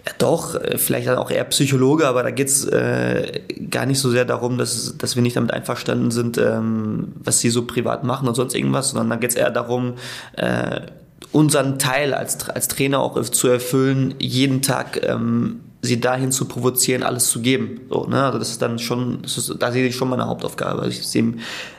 Ja, 0.06 0.14
doch, 0.18 0.56
äh, 0.56 0.78
vielleicht 0.78 1.08
dann 1.08 1.18
auch 1.18 1.30
eher 1.30 1.44
Psychologe, 1.46 2.08
aber 2.08 2.24
da 2.24 2.32
geht's 2.32 2.66
äh, 2.66 3.42
gar 3.70 3.86
nicht 3.86 4.00
so 4.00 4.10
sehr 4.10 4.26
darum, 4.26 4.58
dass, 4.58 4.98
dass 4.98 5.16
wir 5.16 5.22
nicht 5.22 5.36
damit 5.36 5.52
einverstanden 5.52 6.12
sind, 6.12 6.38
ähm, 6.38 7.10
was 7.24 7.40
sie 7.40 7.50
so 7.50 7.66
privat 7.66 8.04
machen 8.04 8.28
und 8.28 8.36
sonst 8.36 8.56
irgendwas, 8.56 8.90
sondern 8.92 9.10
da 9.10 9.16
geht's 9.18 9.36
eher 9.36 9.52
darum, 9.52 9.96
äh, 10.38 10.82
unseren 11.32 11.78
Teil 11.78 12.14
als, 12.14 12.50
als 12.50 12.68
Trainer 12.68 13.00
auch 13.00 13.22
zu 13.22 13.48
erfüllen, 13.48 14.16
jeden 14.18 14.62
Tag 14.62 15.02
ähm, 15.08 15.62
sie 15.82 16.00
dahin 16.00 16.32
zu 16.32 16.46
provozieren, 16.46 17.04
alles 17.04 17.30
zu 17.30 17.42
geben. 17.42 17.82
So, 17.90 18.06
ne? 18.06 18.24
Also 18.24 18.38
das 18.38 18.50
ist 18.50 18.62
dann 18.62 18.78
schon, 18.80 19.24
ist, 19.24 19.56
da 19.60 19.72
sehe 19.72 19.86
ich 19.88 19.96
schon 19.96 20.10
meine 20.10 20.28
Hauptaufgabe. 20.28 20.82
Also 20.82 21.00
ich 21.00 21.08
sehe, 21.08 21.34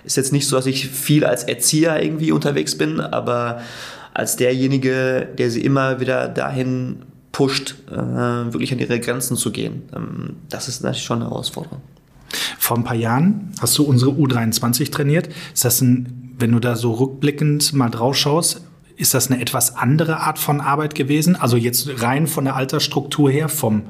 ist 0.05 0.17
jetzt 0.17 0.33
nicht 0.33 0.49
so, 0.49 0.57
dass 0.57 0.67
ich 0.67 0.89
viel 0.89 1.25
als 1.25 1.45
Erzieher 1.45 2.03
irgendwie 2.03 2.33
unterwegs 2.33 2.77
bin, 2.77 3.01
aber 3.01 3.61
als 4.13 4.37
derjenige, 4.37 5.29
der 5.39 5.51
sie 5.51 5.63
immer 5.63 6.01
wieder 6.01 6.29
dahin 6.29 7.03
pusht, 7.31 7.77
äh, 7.91 7.95
wirklich 7.97 8.73
an 8.73 8.79
ihre 8.79 9.01
Grenzen 9.01 9.37
zu 9.37 9.53
gehen. 9.53 9.83
Ähm, 9.95 10.37
das 10.49 10.69
ist 10.69 10.83
natürlich 10.83 11.05
schon 11.05 11.23
eine 11.23 11.31
Herausforderung. 11.31 11.81
Vor 12.59 12.77
ein 12.77 12.85
paar 12.85 12.97
Jahren 12.97 13.53
hast 13.61 13.79
du 13.79 13.85
unsere 13.85 14.11
U23 14.11 14.91
trainiert. 14.91 15.29
Ist 15.55 15.65
das 15.65 15.81
ein, 15.81 16.35
wenn 16.39 16.53
du 16.53 16.59
da 16.59 16.77
so 16.77 16.93
rückblickend 16.93 17.73
mal 17.73 17.89
drauf 17.89 18.17
schaust, 18.17 18.63
ist 18.97 19.15
das 19.15 19.31
eine 19.31 19.41
etwas 19.41 19.77
andere 19.77 20.19
Art 20.19 20.39
von 20.39 20.61
Arbeit 20.61 20.95
gewesen? 20.95 21.37
Also 21.37 21.57
jetzt 21.57 22.03
rein 22.03 22.27
von 22.27 22.45
der 22.45 22.57
Altersstruktur 22.57 23.31
her, 23.31 23.49
vom, 23.49 23.83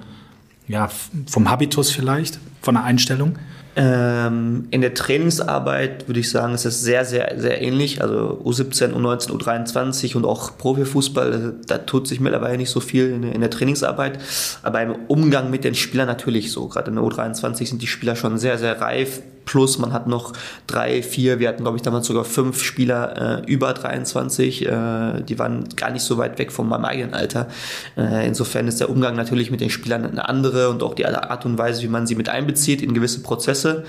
ja, 0.69 0.91
vom 1.27 1.51
Habitus 1.51 1.91
vielleicht, 1.91 2.39
von 2.61 2.75
der 2.75 2.85
Einstellung? 2.85 3.39
Ähm, 3.75 4.67
in 4.71 4.83
der 4.83 4.93
Trainingsarbeit 4.93 6.07
würde 6.07 6.21
ich 6.21 6.31
sagen, 6.31 6.53
ist 6.53 6.67
es 6.67 6.83
sehr, 6.83 7.07
sehr, 7.07 7.33
sehr 7.39 7.63
ähnlich. 7.63 8.03
Also 8.03 8.43
U17, 8.45 8.93
U19, 8.93 9.31
U23 9.31 10.15
und 10.15 10.27
auch 10.27 10.59
Profifußball, 10.59 11.55
da 11.67 11.79
tut 11.79 12.07
sich 12.07 12.21
mittlerweile 12.21 12.59
nicht 12.59 12.71
so 12.71 12.81
viel 12.81 13.11
in, 13.11 13.23
in 13.23 13.41
der 13.41 13.51
Trainingsarbeit. 13.51 14.19
Aber 14.63 14.83
im 14.83 14.95
Umgang 15.09 15.51
mit 15.51 15.65
den 15.65 15.75
Spielern 15.75 16.07
natürlich 16.07 16.53
so. 16.53 16.69
Gerade 16.69 16.91
in 16.91 16.97
der 16.97 17.05
U23 17.05 17.67
sind 17.67 17.81
die 17.81 17.87
Spieler 17.87 18.15
schon 18.15 18.39
sehr, 18.39 18.59
sehr 18.59 18.79
reif. 18.81 19.23
Plus 19.45 19.79
man 19.79 19.93
hat 19.93 20.07
noch 20.07 20.33
drei, 20.67 21.03
vier, 21.03 21.39
wir 21.39 21.49
hatten 21.49 21.63
glaube 21.63 21.77
ich 21.77 21.83
damals 21.83 22.07
sogar 22.07 22.25
fünf 22.25 22.63
Spieler 22.63 23.43
äh, 23.43 23.51
über 23.51 23.73
23. 23.73 24.67
Äh, 24.67 25.23
die 25.23 25.39
waren 25.39 25.69
gar 25.77 25.91
nicht 25.91 26.03
so 26.03 26.19
weit 26.19 26.39
weg 26.39 26.53
von 26.53 26.69
meinem 26.69 26.85
eigenen 26.85 27.15
Alter. 27.15 27.49
Äh, 27.97 28.27
insofern 28.27 28.69
ist 28.69 28.81
der 28.81 28.91
Umgang 28.91 29.17
natürlich 29.17 29.51
mit 29.51 29.61
den 29.61 29.71
Spielern 29.71 30.05
eine 30.05 30.29
andere 30.29 30.71
und 30.71 30.83
auch 30.83 30.95
die 30.95 31.07
Art 31.07 31.45
und 31.45 31.59
Weise, 31.59 31.83
wie 31.83 31.89
man 31.89 32.07
sie 32.07 32.15
mit 32.15 32.29
einbezieht 32.29 32.83
in 32.83 32.95
gewisse 32.95 33.23
Prozesse. 33.23 33.85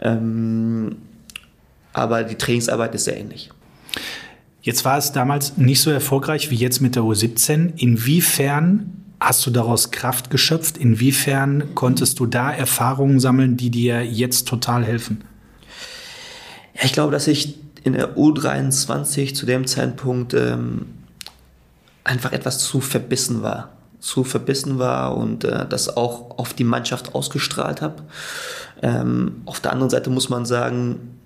Ähm, 0.00 0.96
aber 1.92 2.24
die 2.24 2.36
Trainingsarbeit 2.36 2.94
ist 2.94 3.04
sehr 3.04 3.18
ähnlich. 3.18 3.50
Jetzt 4.62 4.84
war 4.84 4.98
es 4.98 5.12
damals 5.12 5.56
nicht 5.56 5.80
so 5.80 5.90
erfolgreich 5.90 6.50
wie 6.50 6.56
jetzt 6.56 6.80
mit 6.80 6.94
der 6.94 7.02
U17. 7.02 7.72
Inwiefern 7.76 9.00
hast 9.20 9.44
du 9.46 9.50
daraus 9.50 9.90
Kraft 9.90 10.30
geschöpft? 10.30 10.78
Inwiefern 10.78 11.74
konntest 11.74 12.18
du 12.18 12.26
da 12.26 12.50
Erfahrungen 12.50 13.20
sammeln, 13.20 13.56
die 13.56 13.70
dir 13.70 14.04
jetzt 14.04 14.48
total 14.48 14.84
helfen? 14.84 15.24
Ja, 16.74 16.84
ich 16.84 16.92
glaube, 16.92 17.12
dass 17.12 17.26
ich 17.26 17.58
in 17.84 17.92
der 17.92 18.16
U23 18.16 19.34
zu 19.34 19.46
dem 19.46 19.66
Zeitpunkt 19.66 20.34
ähm, 20.34 20.86
einfach 22.04 22.32
etwas 22.32 22.58
zu 22.58 22.80
verbissen 22.80 23.42
war. 23.42 23.70
Zu 24.00 24.24
verbissen 24.24 24.78
war 24.78 25.16
und 25.16 25.44
äh, 25.44 25.66
das 25.68 25.94
auch 25.96 26.38
auf 26.38 26.54
die 26.54 26.64
Mannschaft 26.64 27.14
ausgestrahlt 27.14 27.82
habe. 27.82 28.02
Ähm, 28.82 29.42
auf 29.44 29.60
der 29.60 29.72
anderen 29.72 29.90
Seite 29.90 30.08
muss 30.08 30.30
man 30.30 30.46
sagen, 30.46 31.19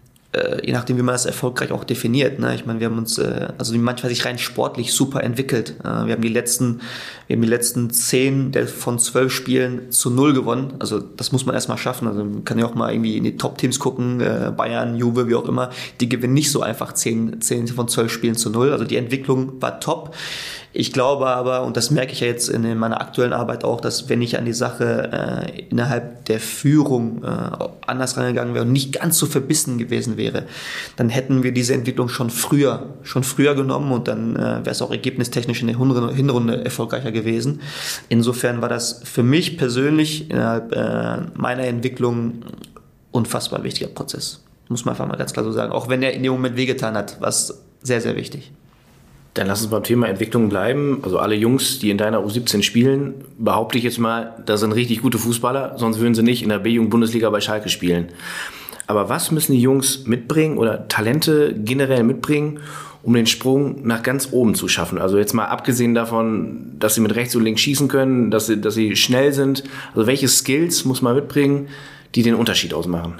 je 0.64 0.73
nachdem, 0.73 0.97
wie 0.97 1.03
man 1.03 1.14
das 1.14 1.27
erfolgreich 1.27 1.73
auch 1.73 1.85
definiert. 1.85 2.38
Ne? 2.38 2.55
Ich 2.55 2.66
meine, 2.66 2.81
wir 2.81 2.87
haben 2.87 2.99
uns, 2.99 3.18
äh, 3.18 3.49
also 3.59 3.77
manchmal 3.77 4.11
sich 4.11 4.25
rein 4.25 4.38
sportlich 4.38 4.92
super 4.92 5.23
entwickelt. 5.23 5.77
Äh, 5.81 6.07
wir 6.07 6.14
haben 6.14 6.23
die 6.23 6.29
letzten, 6.29 6.81
wir 7.27 7.37
haben 7.37 7.42
die 7.42 7.49
letzten 7.49 7.90
zehn 7.90 8.53
von 8.66 8.99
zwölf 8.99 9.33
Spielen 9.33 9.90
zu 9.90 10.11
null 10.11 10.35
gewonnen. 10.35 10.75
Also 10.79 11.01
das 11.01 11.33
muss 11.33 11.47
man 11.47 11.55
erstmal 11.55 11.79
schaffen. 11.79 12.09
Also 12.09 12.25
man 12.25 12.44
kann 12.44 12.59
ja 12.59 12.66
auch 12.66 12.75
mal 12.75 12.92
irgendwie 12.92 13.16
in 13.16 13.25
die 13.25 13.37
Top-Teams 13.37 13.79
gucken, 13.79 14.20
äh, 14.20 14.53
Bayern, 14.57 14.97
Juve, 14.97 15.29
wie 15.29 15.35
auch 15.35 15.49
immer. 15.49 15.70
Die 16.01 16.09
gewinnen 16.09 16.35
nicht 16.35 16.51
so 16.51 16.62
einfach 16.62 16.92
zehn, 16.92 17.40
zehn 17.40 17.66
von 17.68 17.88
zwölf 17.88 18.12
Spielen 18.12 18.35
zu 18.35 18.51
null. 18.51 18.73
Also 18.73 18.85
die 18.85 18.97
Entwicklung 18.97 19.61
war 19.61 19.81
top. 19.81 20.14
Ich 20.77 20.93
glaube 20.93 21.29
aber, 21.29 21.63
und 21.63 21.77
das 21.77 21.93
merke 21.93 22.11
ich 22.11 22.19
ja 22.19 22.27
jetzt 22.27 22.49
in 22.49 22.77
meiner 22.77 23.01
aktuellen 23.01 23.33
Arbeit 23.33 23.63
auch, 23.63 23.81
dass 23.81 24.09
wenn 24.09 24.21
ich 24.21 24.37
an 24.37 24.45
die 24.45 24.53
Sache 24.53 25.45
äh, 25.47 25.61
innerhalb 25.71 26.25
der 26.25 26.41
Führung 26.41 27.23
äh, 27.23 27.29
anders 27.87 28.17
rangegangen 28.17 28.55
wäre 28.55 28.65
und 28.65 28.73
nicht 28.73 28.93
ganz 28.93 29.17
so 29.17 29.27
verbissen 29.27 29.79
gewesen 29.79 30.17
wäre, 30.17 30.47
dann 30.97 31.11
hätten 31.11 31.45
wir 31.45 31.53
diese 31.53 31.75
Entwicklung 31.75 32.09
schon 32.09 32.29
früher, 32.29 32.89
schon 33.05 33.23
früher 33.23 33.55
genommen 33.55 33.93
und 33.93 34.09
dann 34.09 34.35
äh, 34.35 34.41
wäre 34.41 34.71
es 34.71 34.83
auch 34.83 34.91
ergebnistechnisch 34.91 35.61
in 35.61 35.69
der 35.69 35.79
Hinrunde 35.79 36.65
erfolgreicher 36.65 37.13
gewesen. 37.13 37.61
Insofern 38.09 38.61
war 38.61 38.69
das 38.69 39.01
für 39.05 39.23
mich 39.23 39.57
persönlich 39.57 40.29
innerhalb 40.29 40.73
äh, 40.73 41.19
meiner 41.35 41.69
Entwicklung 41.69 42.43
unfassbar 43.13 43.63
wichtiger 43.63 43.91
Prozess. 43.91 44.43
Muss 44.69 44.85
man 44.85 44.95
einfach 44.95 45.07
mal 45.07 45.17
ganz 45.17 45.33
klar 45.33 45.45
so 45.45 45.53
sagen. 45.53 45.71
Auch 45.71 45.89
wenn 45.89 46.03
er 46.03 46.15
in 46.15 46.25
dem 46.25 46.33
Moment 46.33 46.57
wehgetan 46.57 46.97
hat, 46.97 47.21
war 47.21 47.29
es 47.29 47.63
sehr, 47.81 48.01
sehr 48.01 48.17
wichtig. 48.17 48.51
Dann 49.35 49.49
lass 49.49 49.62
uns 49.62 49.70
beim 49.70 49.83
Thema 49.83 50.09
Entwicklung 50.09 50.49
bleiben. 50.49 51.01
Also 51.03 51.18
alle 51.18 51.35
Jungs, 51.35 51.81
die 51.81 51.90
in 51.90 51.99
deiner 51.99 52.20
U17 52.20 52.62
spielen, 52.62 53.14
behaupte 53.37 53.77
ich 53.79 53.85
jetzt 53.85 53.99
mal, 53.99 54.35
das 54.47 54.61
sind 54.61 54.73
richtig 54.73 55.03
gute 55.03 55.18
Fußballer, 55.18 55.75
sonst 55.77 55.99
würden 55.99 56.14
sie 56.14 56.23
nicht 56.23 56.42
in 56.44 56.51
der 56.51 56.61
B-Jugend-Bundesliga 56.61 57.29
bei 57.31 57.40
Schalke 57.40 57.68
spielen. 57.68 58.09
Aber 58.87 59.09
was 59.09 59.33
müssen 59.33 59.52
die 59.52 59.61
Jungs 59.61 60.06
mitbringen 60.06 60.56
oder 60.56 60.87
Talente 60.87 61.52
generell 61.52 62.04
mitbringen, 62.04 62.61
um 63.02 63.15
den 63.15 63.27
Sprung 63.27 63.85
nach 63.85 64.04
ganz 64.04 64.29
oben 64.31 64.54
zu 64.54 64.69
schaffen? 64.69 64.98
Also 64.98 65.19
jetzt 65.19 65.35
mal 65.35 65.46
abgesehen 65.46 65.94
davon, 65.94 66.77
dass 66.79 66.94
sie 66.94 67.00
mit 67.00 67.17
rechts 67.17 67.35
und 67.35 67.42
links 67.42 67.63
schießen 67.63 67.88
können, 67.88 68.31
dass 68.31 68.46
sie, 68.46 68.61
dass 68.61 68.75
sie 68.75 68.94
schnell 68.94 69.33
sind. 69.33 69.65
Also 69.94 70.06
welche 70.06 70.29
Skills 70.29 70.85
muss 70.85 71.02
man 71.02 71.17
mitbringen, 71.17 71.69
die 72.15 72.23
den 72.23 72.35
Unterschied 72.35 72.73
ausmachen? 72.73 73.15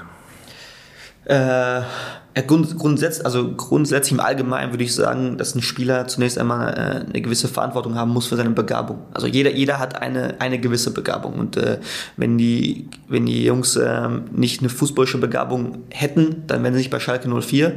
Äh 1.25 1.81
Ja, 2.37 2.43
grund, 2.43 2.77
grundsätzlich, 2.77 3.25
also 3.25 3.53
grundsätzlich 3.53 4.11
im 4.11 4.19
Allgemeinen 4.19 4.73
würde 4.73 4.83
ich 4.83 4.93
sagen, 4.93 5.37
dass 5.37 5.55
ein 5.55 5.61
Spieler 5.61 6.05
zunächst 6.07 6.37
einmal 6.37 6.73
äh, 6.73 7.09
eine 7.09 7.21
gewisse 7.21 7.47
Verantwortung 7.47 7.95
haben 7.95 8.11
muss 8.11 8.27
für 8.27 8.35
seine 8.35 8.49
Begabung. 8.49 8.99
Also 9.13 9.27
jeder, 9.27 9.51
jeder 9.51 9.79
hat 9.79 10.01
eine, 10.01 10.35
eine 10.41 10.59
gewisse 10.59 10.91
Begabung. 10.91 11.35
Und 11.35 11.55
äh, 11.55 11.79
wenn, 12.17 12.37
die, 12.37 12.89
wenn 13.07 13.25
die 13.25 13.45
Jungs 13.45 13.77
äh, 13.77 14.09
nicht 14.33 14.59
eine 14.59 14.67
fußballische 14.67 15.17
Begabung 15.17 15.83
hätten, 15.89 16.43
dann 16.47 16.61
wären 16.61 16.73
sie 16.73 16.79
nicht 16.79 16.89
bei 16.89 16.99
Schalke 16.99 17.29
04. 17.29 17.75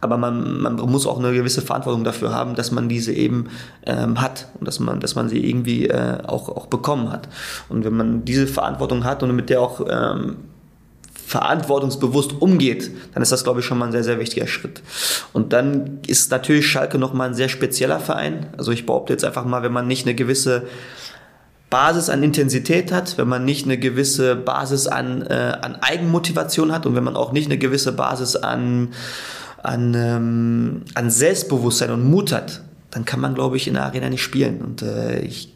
Aber 0.00 0.16
man, 0.16 0.60
man 0.60 0.74
muss 0.76 1.06
auch 1.06 1.20
eine 1.20 1.32
gewisse 1.32 1.62
Verantwortung 1.62 2.02
dafür 2.02 2.34
haben, 2.34 2.56
dass 2.56 2.72
man 2.72 2.88
diese 2.88 3.12
eben 3.12 3.46
ähm, 3.86 4.20
hat 4.20 4.48
und 4.58 4.66
dass 4.66 4.80
man, 4.80 4.98
dass 4.98 5.14
man 5.14 5.28
sie 5.28 5.48
irgendwie 5.48 5.86
äh, 5.86 6.18
auch, 6.26 6.48
auch 6.48 6.66
bekommen 6.66 7.12
hat. 7.12 7.28
Und 7.68 7.84
wenn 7.84 7.96
man 7.96 8.24
diese 8.24 8.48
Verantwortung 8.48 9.04
hat 9.04 9.22
und 9.22 9.36
mit 9.36 9.50
der 9.50 9.60
auch 9.60 9.86
ähm, 9.88 10.36
verantwortungsbewusst 11.30 12.32
umgeht, 12.40 12.90
dann 13.14 13.22
ist 13.22 13.30
das, 13.30 13.44
glaube 13.44 13.60
ich, 13.60 13.66
schon 13.66 13.78
mal 13.78 13.86
ein 13.86 13.92
sehr, 13.92 14.02
sehr 14.02 14.18
wichtiger 14.18 14.48
Schritt. 14.48 14.82
Und 15.32 15.52
dann 15.52 16.00
ist 16.08 16.32
natürlich 16.32 16.66
Schalke 16.66 16.98
nochmal 16.98 17.28
ein 17.28 17.34
sehr 17.34 17.48
spezieller 17.48 18.00
Verein. 18.00 18.48
Also 18.58 18.72
ich 18.72 18.84
behaupte 18.84 19.12
jetzt 19.12 19.24
einfach 19.24 19.44
mal, 19.44 19.62
wenn 19.62 19.72
man 19.72 19.86
nicht 19.86 20.06
eine 20.06 20.16
gewisse 20.16 20.64
Basis 21.70 22.10
an 22.10 22.24
Intensität 22.24 22.90
hat, 22.90 23.16
wenn 23.16 23.28
man 23.28 23.44
nicht 23.44 23.64
eine 23.64 23.78
gewisse 23.78 24.34
Basis 24.34 24.88
an, 24.88 25.22
äh, 25.22 25.56
an 25.62 25.76
Eigenmotivation 25.76 26.72
hat 26.72 26.84
und 26.84 26.96
wenn 26.96 27.04
man 27.04 27.14
auch 27.14 27.30
nicht 27.30 27.46
eine 27.46 27.58
gewisse 27.58 27.92
Basis 27.92 28.34
an, 28.34 28.88
an, 29.62 29.94
ähm, 29.94 30.82
an 30.96 31.10
Selbstbewusstsein 31.10 31.92
und 31.92 32.10
Mut 32.10 32.32
hat, 32.32 32.62
dann 32.90 33.04
kann 33.04 33.20
man, 33.20 33.36
glaube 33.36 33.56
ich, 33.56 33.68
in 33.68 33.74
der 33.74 33.84
Arena 33.84 34.10
nicht 34.10 34.22
spielen. 34.22 34.62
Und 34.62 34.82
äh, 34.82 35.20
ich 35.20 35.54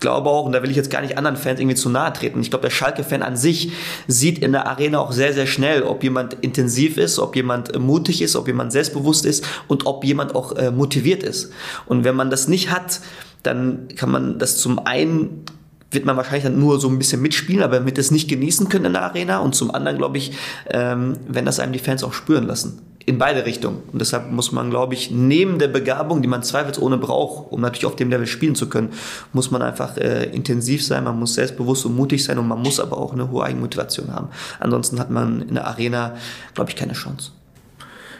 glaube 0.00 0.28
auch, 0.28 0.44
und 0.44 0.52
da 0.52 0.62
will 0.62 0.70
ich 0.70 0.76
jetzt 0.76 0.90
gar 0.90 1.00
nicht 1.00 1.16
anderen 1.16 1.36
Fans 1.36 1.60
irgendwie 1.60 1.76
zu 1.76 1.88
nahe 1.88 2.12
treten, 2.12 2.40
ich 2.40 2.50
glaube, 2.50 2.62
der 2.62 2.70
Schalke-Fan 2.70 3.22
an 3.22 3.36
sich 3.36 3.72
sieht 4.06 4.38
in 4.38 4.52
der 4.52 4.66
Arena 4.66 4.98
auch 4.98 5.12
sehr, 5.12 5.32
sehr 5.32 5.46
schnell, 5.46 5.82
ob 5.82 6.02
jemand 6.02 6.34
intensiv 6.34 6.98
ist, 6.98 7.18
ob 7.18 7.36
jemand 7.36 7.74
äh, 7.74 7.78
mutig 7.78 8.22
ist, 8.22 8.36
ob 8.36 8.46
jemand 8.46 8.72
selbstbewusst 8.72 9.24
ist 9.24 9.46
und 9.68 9.86
ob 9.86 10.04
jemand 10.04 10.34
auch 10.34 10.52
äh, 10.56 10.70
motiviert 10.70 11.22
ist. 11.22 11.52
Und 11.86 12.04
wenn 12.04 12.14
man 12.14 12.30
das 12.30 12.48
nicht 12.48 12.70
hat, 12.70 13.00
dann 13.42 13.88
kann 13.96 14.10
man 14.10 14.38
das 14.38 14.58
zum 14.58 14.78
einen 14.80 15.44
wird 15.92 16.04
man 16.04 16.16
wahrscheinlich 16.16 16.42
dann 16.42 16.58
nur 16.58 16.80
so 16.80 16.88
ein 16.88 16.98
bisschen 16.98 17.22
mitspielen, 17.22 17.62
aber 17.62 17.86
wird 17.86 17.96
es 17.96 18.10
nicht 18.10 18.28
genießen 18.28 18.68
können 18.68 18.86
in 18.86 18.92
der 18.94 19.02
Arena. 19.02 19.38
Und 19.38 19.54
zum 19.54 19.70
anderen, 19.70 19.96
glaube 19.96 20.18
ich, 20.18 20.32
ähm, 20.68 21.16
wenn 21.28 21.44
das 21.44 21.60
einem 21.60 21.72
die 21.72 21.78
Fans 21.78 22.02
auch 22.02 22.12
spüren 22.12 22.44
lassen 22.44 22.82
in 23.06 23.18
beide 23.18 23.46
Richtungen. 23.46 23.82
Und 23.92 24.00
deshalb 24.00 24.32
muss 24.32 24.50
man, 24.50 24.68
glaube 24.68 24.94
ich, 24.94 25.12
neben 25.12 25.60
der 25.60 25.68
Begabung, 25.68 26.22
die 26.22 26.28
man 26.28 26.42
zweifelsohne 26.42 26.98
braucht, 26.98 27.52
um 27.52 27.60
natürlich 27.60 27.86
auf 27.86 27.94
dem 27.94 28.10
Level 28.10 28.26
spielen 28.26 28.56
zu 28.56 28.68
können, 28.68 28.90
muss 29.32 29.52
man 29.52 29.62
einfach 29.62 29.96
äh, 29.96 30.24
intensiv 30.24 30.84
sein, 30.84 31.04
man 31.04 31.16
muss 31.16 31.34
selbstbewusst 31.34 31.86
und 31.86 31.94
mutig 31.94 32.24
sein 32.24 32.36
und 32.38 32.48
man 32.48 32.60
muss 32.60 32.80
aber 32.80 32.98
auch 32.98 33.12
eine 33.12 33.30
hohe 33.30 33.44
Eigenmotivation 33.44 34.12
haben. 34.12 34.28
Ansonsten 34.58 34.98
hat 34.98 35.10
man 35.10 35.42
in 35.42 35.54
der 35.54 35.68
Arena, 35.68 36.16
glaube 36.54 36.70
ich, 36.70 36.76
keine 36.76 36.94
Chance. 36.94 37.30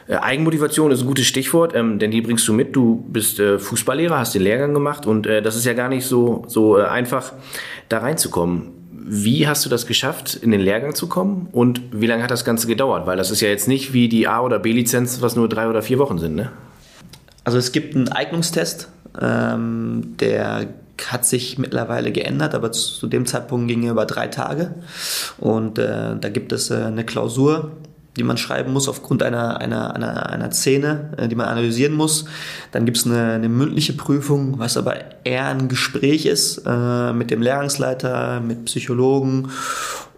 Äh, 0.07 0.19
Eigenmotivation 0.19 0.93
ist 0.93 1.01
ein 1.01 1.07
gutes 1.09 1.27
Stichwort, 1.27 1.75
ähm, 1.75 1.99
denn 1.99 2.13
die 2.13 2.21
bringst 2.21 2.47
du 2.47 2.53
mit. 2.53 2.77
Du 2.77 3.05
bist 3.09 3.41
äh, 3.41 3.59
Fußballlehrer, 3.59 4.19
hast 4.19 4.37
den 4.37 4.43
Lehrgang 4.43 4.73
gemacht 4.73 5.05
und 5.05 5.27
äh, 5.27 5.43
das 5.43 5.57
ist 5.57 5.65
ja 5.65 5.73
gar 5.73 5.89
nicht 5.89 6.07
so, 6.07 6.45
so 6.47 6.79
äh, 6.79 6.85
einfach, 6.85 7.33
da 7.89 7.99
reinzukommen. 7.99 8.76
Wie 9.09 9.47
hast 9.47 9.65
du 9.65 9.69
das 9.69 9.87
geschafft, 9.87 10.35
in 10.35 10.51
den 10.51 10.61
Lehrgang 10.61 10.95
zu 10.97 11.09
kommen 11.09 11.49
und 11.53 11.81
wie 11.93 12.07
lange 12.07 12.25
hat 12.25 12.31
das 12.33 12.45
Ganze 12.45 12.67
gedauert? 12.67 13.07
Weil 13.07 13.17
das 13.17 13.31
ist 13.31 13.41
ja 13.41 13.49
jetzt 13.49 13.69
nicht 13.69 13.93
wie 13.93 14.09
die 14.09 14.27
A- 14.27 14.41
oder 14.41 14.59
B-Lizenz, 14.59 15.23
was 15.23 15.37
nur 15.37 15.49
drei 15.49 15.69
oder 15.69 15.81
vier 15.81 16.01
Wochen 16.01 16.19
sind, 16.19 16.35
ne? 16.35 16.51
Also 17.45 17.57
es 17.57 17.71
gibt 17.71 17.95
einen 17.95 18.09
Eignungstest, 18.09 18.89
ähm, 19.21 20.17
der 20.19 20.67
hat 21.07 21.25
sich 21.25 21.57
mittlerweile 21.57 22.11
geändert, 22.11 22.57
aber 22.57 22.73
zu 22.73 23.07
dem 23.07 23.27
Zeitpunkt 23.27 23.69
ging 23.69 23.85
er 23.85 23.93
über 23.93 24.07
drei 24.07 24.27
Tage. 24.27 24.75
Und 25.39 25.79
äh, 25.79 26.17
da 26.21 26.29
gibt 26.29 26.51
es 26.53 26.71
äh, 26.71 26.75
eine 26.75 27.05
Klausur, 27.05 27.73
die 28.17 28.25
man 28.25 28.37
schreiben 28.37 28.73
muss 28.73 28.89
aufgrund 28.89 29.23
einer, 29.23 29.61
einer, 29.61 29.95
einer, 29.95 30.31
einer 30.31 30.51
Szene, 30.51 31.11
äh, 31.17 31.29
die 31.29 31.35
man 31.35 31.49
analysieren 31.49 31.95
muss. 31.95 32.25
Dann 32.73 32.85
gibt 32.85 32.97
es 32.97 33.07
eine, 33.07 33.33
eine 33.33 33.49
mündliche 33.49 33.93
Prüfung, 33.93 34.59
was 34.59 34.77
aber 34.77 34.97
eher 35.25 35.47
ein 35.47 35.69
Gespräch 35.69 36.27
ist 36.27 36.63
äh, 36.67 37.13
mit 37.13 37.31
dem 37.31 37.43
Lehrgangsleiter, 37.43 38.41
mit 38.41 38.65
Psychologen 38.67 39.49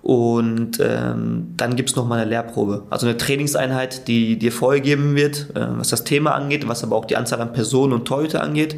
und 0.09 0.79
ähm, 0.81 1.53
dann 1.57 1.77
gibt 1.77 1.91
es 1.91 1.97
nochmal 1.97 2.21
eine 2.21 2.31
Lehrprobe, 2.31 2.85
also 2.89 3.07
eine 3.07 3.19
Trainingseinheit, 3.19 4.09
die 4.09 4.39
dir 4.39 4.53
vorgegeben 4.53 5.17
wird, 5.17 5.51
äh, 5.55 5.67
was 5.77 5.89
das 5.89 6.05
Thema 6.05 6.35
angeht, 6.35 6.67
was 6.69 6.83
aber 6.83 6.97
auch 6.97 7.05
die 7.05 7.17
Anzahl 7.17 7.41
an 7.41 7.53
Personen 7.53 7.93
und 7.93 8.07
Torhüter 8.07 8.43
angeht. 8.43 8.77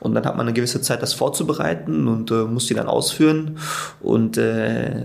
Und 0.00 0.14
dann 0.14 0.26
hat 0.26 0.36
man 0.36 0.46
eine 0.46 0.52
gewisse 0.52 0.82
Zeit, 0.82 1.00
das 1.00 1.14
vorzubereiten 1.14 2.06
und 2.08 2.30
äh, 2.30 2.44
muss 2.44 2.66
die 2.66 2.74
dann 2.74 2.86
ausführen. 2.86 3.58
Und 4.00 4.36
äh, 4.36 5.04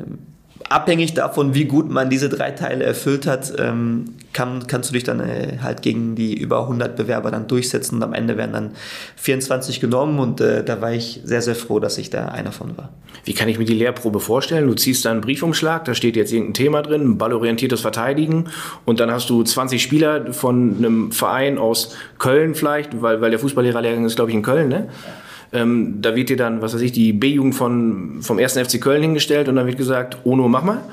abhängig 0.70 1.14
davon, 1.14 1.54
wie 1.54 1.66
gut 1.66 1.90
man 1.90 2.10
diese 2.10 2.30
drei 2.30 2.52
Teile 2.52 2.84
erfüllt 2.84 3.28
hat, 3.28 3.54
ähm, 3.58 4.16
kann, 4.34 4.66
kannst 4.68 4.90
du 4.90 4.94
dich 4.94 5.04
dann 5.04 5.20
äh, 5.20 5.60
halt 5.62 5.82
gegen 5.82 6.16
die 6.16 6.36
über 6.36 6.62
100 6.62 6.96
Bewerber 6.96 7.32
dann 7.32 7.48
durchsetzen 7.48 7.98
und 7.98 8.04
am 8.04 8.14
Ende 8.14 8.38
werden 8.38 8.54
dann 8.54 8.72
24 9.18 9.80
genommen 9.80 10.20
und 10.20 10.42
äh, 10.42 10.64
da 10.64 10.82
war 10.82 10.92
ich 10.92 11.22
sehr, 11.24 11.42
sehr 11.42 11.56
froh, 11.56 11.80
dass 11.80 11.98
ich 11.98 12.10
da 12.10 12.26
einer 12.26 12.52
von 12.52 12.78
war. 12.78 12.90
Wie 13.26 13.34
kann 13.34 13.48
ich 13.48 13.58
mir 13.58 13.66
die 13.66 13.76
Lehrprobe 13.76 14.20
vorstellen? 14.20 14.68
Du 14.68 14.74
ziehst 14.74 15.06
da 15.06 15.12
einen 15.12 15.22
Briefumschlag, 15.22 15.86
da 15.86 15.94
steht 15.94 16.16
jetzt 16.16 16.34
irgendein 16.34 16.56
Thema 16.56 16.82
drin, 16.82 17.18
ballorientiertes 17.18 17.82
Verteidigen 17.82 18.46
und 18.86 19.00
dann 19.00 19.12
hast 19.12 19.30
du 19.30 19.44
20 19.44 19.82
Spieler 19.82 20.34
von 20.34 20.78
einem 20.78 21.12
Verein 21.12 21.58
aus 21.58 21.96
Köln 22.18 22.56
vielleicht, 22.56 23.02
weil, 23.02 23.22
weil 23.22 23.30
der 23.30 23.40
Fußballlehrerlehrgang 23.40 24.06
ist, 24.06 24.16
glaube 24.16 24.32
ich, 24.32 24.36
in 24.36 24.44
Köln, 24.44 24.70
ne? 24.70 24.90
Ähm, 25.54 26.02
da 26.02 26.16
wird 26.16 26.30
dir 26.30 26.38
dann, 26.38 26.62
was 26.62 26.74
weiß 26.74 26.82
ich, 26.82 26.92
die 26.92 27.14
B-Jugend 27.14 27.56
von, 27.56 28.22
vom 28.22 28.40
1. 28.40 28.58
FC 28.58 28.82
Köln 28.82 29.02
hingestellt 29.02 29.48
und 29.48 29.56
dann 29.56 29.68
wird 29.68 29.78
gesagt, 29.78 30.18
Ono, 30.26 30.48
mach 30.48 30.64
mal. 30.64 30.84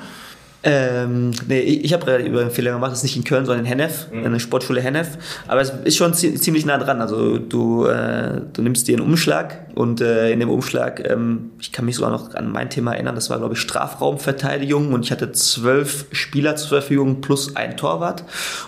Ähm, 0.63 1.31
nee, 1.49 1.61
ich, 1.61 1.93
habe 1.95 2.19
über 2.19 2.43
einen 2.43 2.51
Fehler 2.51 2.73
gemacht, 2.73 2.91
das 2.91 2.99
ist 2.99 3.05
nicht 3.05 3.17
in 3.17 3.25
Köln, 3.25 3.47
sondern 3.47 3.65
in 3.65 3.69
Hennef, 3.69 4.09
mhm. 4.13 4.25
in 4.25 4.33
der 4.33 4.39
Sportschule 4.41 4.83
Hennef. 4.83 5.17
Aber 5.49 5.63
es 5.63 5.73
ist 5.85 5.97
schon 5.97 6.13
ziemlich 6.13 6.67
nah 6.67 6.77
dran. 6.77 7.01
Also 7.01 7.39
du, 7.39 7.87
äh, 7.87 8.43
du 8.53 8.61
nimmst 8.61 8.87
dir 8.87 8.99
einen 8.99 9.07
Umschlag 9.07 9.67
und 9.75 10.03
äh, 10.03 10.31
in 10.31 10.41
dem 10.41 10.51
Umschlag, 10.51 11.09
ähm, 11.09 11.53
ich 11.61 11.73
kann 11.73 11.87
mich 11.87 11.97
sogar 11.97 12.11
noch 12.11 12.35
an 12.35 12.53
mein 12.53 12.69
Thema 12.69 12.93
erinnern, 12.93 13.15
das 13.15 13.31
war 13.31 13.39
glaube 13.39 13.55
ich 13.55 13.61
Strafraumverteidigung 13.61 14.93
und 14.93 15.05
ich 15.05 15.13
hatte 15.13 15.33
zwölf 15.33 16.07
Spieler 16.13 16.57
zur 16.57 16.69
Verfügung 16.69 17.23
plus 17.23 17.57
ein 17.57 17.79
Torwart. 17.79 18.25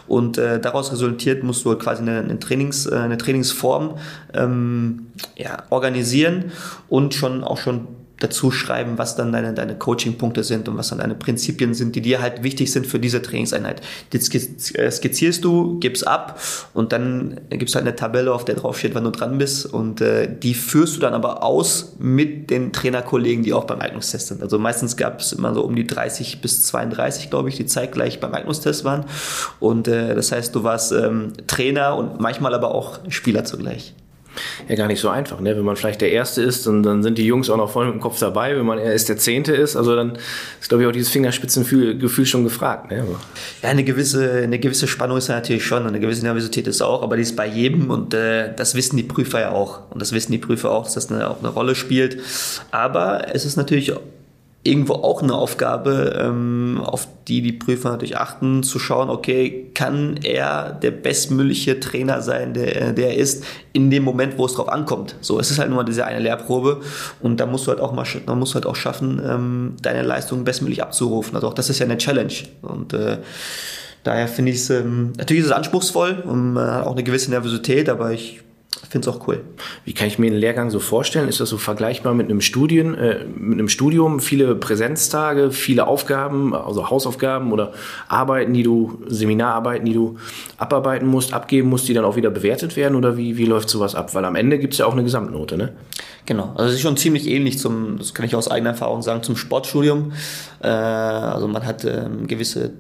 Und 0.07 0.39
äh, 0.39 0.61
daraus 0.61 0.93
resultiert 0.93 1.43
musst 1.43 1.65
du 1.67 1.77
quasi 1.77 2.03
eine, 2.03 2.21
eine, 2.21 2.39
Trainings, 2.39 2.87
äh, 2.87 2.95
eine 2.95 3.19
Trainingsform 3.19 3.99
ähm, 4.33 5.09
ja, 5.37 5.59
organisieren 5.69 6.53
und 6.89 7.13
schon 7.13 7.45
auch 7.45 7.59
schon 7.59 7.87
dazu 8.23 8.51
schreiben, 8.51 8.99
was 8.99 9.17
dann 9.17 9.33
deine, 9.33 9.53
deine 9.53 9.77
Coaching-Punkte 9.77 10.45
sind 10.45 10.69
und 10.69 10.77
was 10.77 10.89
dann 10.89 10.99
deine 10.99 11.15
Prinzipien 11.15 11.75
sind, 11.75 11.97
die 11.97 12.01
dir 12.01 12.23
halt 12.23 12.43
wichtig 12.43 12.73
sind 12.73 12.87
für 12.87 12.99
diese 12.99 13.23
Trainingseinheit. 13.23 13.83
Die 14.13 14.19
äh, 14.19 14.91
skizzierst 14.91 15.45
du, 15.45 15.79
gibst 15.79 16.07
ab 16.07 16.41
und 16.75 16.93
dann 16.93 17.41
gibst 17.51 17.75
halt 17.75 17.87
eine 17.87 17.97
Tabelle, 17.97 18.33
auf 18.33 18.45
der 18.45 18.57
drauf 18.57 18.79
steht, 18.79 18.95
wann 18.95 19.05
du 19.05 19.11
dran 19.11 19.39
bist 19.39 19.67
und 19.67 20.01
äh, 20.01 20.29
die 20.33 20.55
führst 20.55 20.97
du 20.97 21.01
dann 21.01 21.15
aber 21.15 21.43
aus 21.43 21.97
mit 21.99 22.51
den 22.51 22.73
Trainerkollegen, 22.73 23.45
die 23.45 23.53
auch 23.53 23.65
beim 23.65 23.81
Eignungstest 23.81 24.29
sind. 24.29 24.43
Also 24.43 24.59
meistens 24.59 24.97
gab 24.97 25.21
es 25.21 25.33
immer 25.33 25.55
so 25.55 25.63
um 25.63 25.75
die 25.75 25.87
30 25.87 26.41
bis 26.41 26.65
32, 26.65 27.31
glaube 27.31 27.49
ich, 27.49 27.57
die 27.57 27.67
zeitgleich 27.67 28.21
beim 28.21 28.35
Eignungstest 28.35 28.85
waren 28.85 29.05
und 29.61 29.89
äh, 29.89 30.15
das 30.15 30.33
heißt, 30.33 30.55
du 30.55 30.65
warst 30.65 30.93
ähm, 30.93 31.33
Trainer 31.47 31.97
und 31.97 32.21
manchmal 32.21 32.55
aber 32.55 32.75
auch 32.75 33.01
Spieler 33.09 33.45
zugleich 33.45 33.95
ja 34.69 34.77
gar 34.77 34.87
nicht 34.87 35.01
so 35.01 35.09
einfach. 35.09 35.41
Ne? 35.41 35.57
Wenn 35.57 35.65
man 35.65 35.77
vielleicht 35.77 36.01
der 36.01 36.13
Erste 36.13 36.43
ist, 36.43 36.67
und 36.67 36.83
dann 36.83 37.03
sind 37.03 37.19
die 37.19 37.27
Jungs 37.27 37.51
auch 37.51 37.57
noch 37.57 37.71
voll 37.71 37.87
mit 37.87 37.95
dem 37.95 38.01
Kopf 38.01 38.19
dabei. 38.19 38.57
Wenn 38.57 38.67
man 38.67 38.79
erst 38.79 39.09
der 39.09 39.17
Zehnte 39.17 39.53
ist, 39.53 39.77
also 39.77 39.95
dann 39.97 40.19
ist, 40.61 40.69
glaube 40.69 40.83
ich, 40.83 40.89
auch 40.89 40.93
dieses 40.93 41.11
Fingerspitzengefühl 41.11 42.27
schon 42.27 42.45
gefragt. 42.45 42.91
Ne? 42.91 43.05
Ja, 43.63 43.69
eine 43.69 43.85
gewisse, 43.85 44.43
eine 44.43 44.59
gewisse 44.59 44.89
Spannung 44.89 45.19
ist 45.19 45.29
da 45.29 45.35
natürlich 45.35 45.65
schon, 45.65 45.87
eine 45.87 46.01
gewisse 46.01 46.23
Nervosität 46.23 46.67
ist 46.67 46.83
auch, 46.83 47.03
aber 47.03 47.17
die 47.17 47.23
ist 47.23 47.37
bei 47.37 47.47
jedem 47.47 47.91
und 47.91 48.15
äh, 48.15 48.55
das 48.55 48.75
wissen 48.75 48.97
die 48.97 49.03
Prüfer 49.03 49.41
ja 49.41 49.51
auch. 49.51 49.91
Und 49.91 50.01
das 50.01 50.13
wissen 50.13 50.33
die 50.33 50.39
Prüfer 50.39 50.71
auch, 50.71 50.85
dass 50.85 50.95
das 50.95 51.11
eine, 51.11 51.29
auch 51.29 51.41
eine 51.41 51.49
Rolle 51.49 51.75
spielt. 51.75 52.19
Aber 52.71 53.35
es 53.35 53.45
ist 53.45 53.57
natürlich 53.57 53.93
irgendwo 54.65 54.95
auch 54.95 55.23
eine 55.23 55.35
Aufgabe, 55.35 56.17
ähm, 56.21 56.81
auf 56.85 57.09
die 57.27 57.43
die 57.43 57.53
Prüfer 57.53 57.91
natürlich 57.91 58.17
achten, 58.17 58.63
zu 58.63 58.79
schauen, 58.79 59.11
okay, 59.11 59.71
kann 59.75 60.21
er 60.23 60.73
der 60.73 60.93
bestmögliche 60.93 61.81
Trainer 61.81 62.23
sein, 62.23 62.55
der, 62.55 62.93
der 62.93 63.11
er 63.11 63.17
ist, 63.17 63.45
in 63.73 63.91
dem 63.91 64.05
Moment, 64.05 64.39
wo 64.39 64.47
es 64.47 64.55
drauf 64.55 64.69
ankommt. 64.69 65.17
So, 65.21 65.41
es 65.41 65.51
ist 65.51 65.59
halt 65.59 65.69
nur 65.69 65.79
mal 65.79 65.85
diese 65.85 66.05
eine 66.05 66.21
Lehrprobe 66.21 66.81
und 67.21 67.41
da 67.41 67.47
musst 67.47 67.67
du 67.67 67.71
halt 67.71 67.81
auch 67.81 67.93
mal, 67.93 68.07
da 68.25 68.35
musst 68.37 68.53
du 68.53 68.55
halt 68.57 68.67
auch 68.67 68.77
schaffen, 68.77 69.21
ähm, 69.25 69.77
deine 69.83 70.03
Leistung 70.03 70.45
bestmöglich 70.45 70.83
abzurufen. 70.83 71.35
Also 71.35 71.49
auch 71.49 71.55
das 71.55 71.69
ist 71.69 71.81
ja 71.81 71.87
eine 71.87 71.99
Challenge 71.99 72.33
und 72.63 72.93
äh, 72.93 73.19
daher 74.05 74.29
finde 74.29 74.53
ich 74.53 74.59
es, 74.59 74.71
ähm, 74.71 75.13
natürlich 75.19 75.43
ist 75.43 75.51
es 75.51 75.57
anspruchsvoll 75.57 76.23
und 76.25 76.57
äh, 76.57 76.61
auch 76.61 76.93
eine 76.93 77.03
gewisse 77.03 77.31
Nervosität, 77.31 77.89
aber 77.89 78.13
ich 78.13 78.43
finde 78.93 79.09
es 79.09 79.17
auch 79.17 79.27
cool. 79.27 79.41
Wie 79.85 79.95
kann 79.95 80.07
ich 80.07 80.19
mir 80.19 80.31
den 80.31 80.39
Lehrgang 80.39 80.71
so 80.71 80.79
vorstellen? 80.79 81.29
Ist 81.29 81.41
das 81.41 81.49
so 81.49 81.57
vergleichbar 81.57 82.15
mit 82.15 82.29
einem 82.29 82.41
Studien, 82.41 82.95
äh, 82.95 83.25
mit 83.25 83.59
einem 83.59 83.69
Studium? 83.69 84.21
Viele 84.21 84.55
Präsenztage, 84.55 85.51
viele 85.51 85.87
Aufgaben, 85.87 86.55
also 86.55 86.91
Hausaufgaben 86.91 87.53
oder 87.53 87.73
Arbeiten, 88.09 88.53
die 88.53 88.63
du, 88.63 89.03
Seminararbeiten, 89.07 89.87
die 89.87 89.95
du 89.95 90.17
abarbeiten 90.59 91.09
musst, 91.09 91.33
abgeben 91.33 91.71
musst, 91.71 91.89
die 91.89 91.95
dann 91.95 92.05
auch 92.05 92.17
wieder 92.17 92.31
bewertet 92.31 92.77
werden? 92.77 92.95
Oder 92.95 93.17
wie, 93.17 93.39
wie 93.39 93.47
läuft 93.47 93.71
sowas 93.71 93.95
ab? 93.95 94.15
Weil 94.15 94.25
am 94.25 94.37
Ende 94.37 94.59
gibt 94.59 94.75
es 94.75 94.79
ja 94.79 94.87
auch 94.87 94.93
eine 94.93 95.05
Gesamtnote, 95.05 95.57
ne? 95.57 95.73
Genau, 96.25 96.53
also 96.55 96.69
es 96.69 96.75
ist 96.75 96.83
schon 96.83 96.97
ziemlich 96.97 97.27
ähnlich 97.27 97.59
zum, 97.59 97.99
das 97.99 98.15
kann 98.15 98.25
ich 98.25 98.37
aus 98.37 98.49
eigener 98.49 98.71
Erfahrung 98.71 99.03
sagen, 99.03 99.23
zum 99.23 99.37
Sportstudium. 99.37 100.13
Äh, 100.63 100.69
also 100.69 101.49
man 101.49 101.67
hat 101.67 101.85
ähm, 101.85 102.27
gewisse 102.29 102.73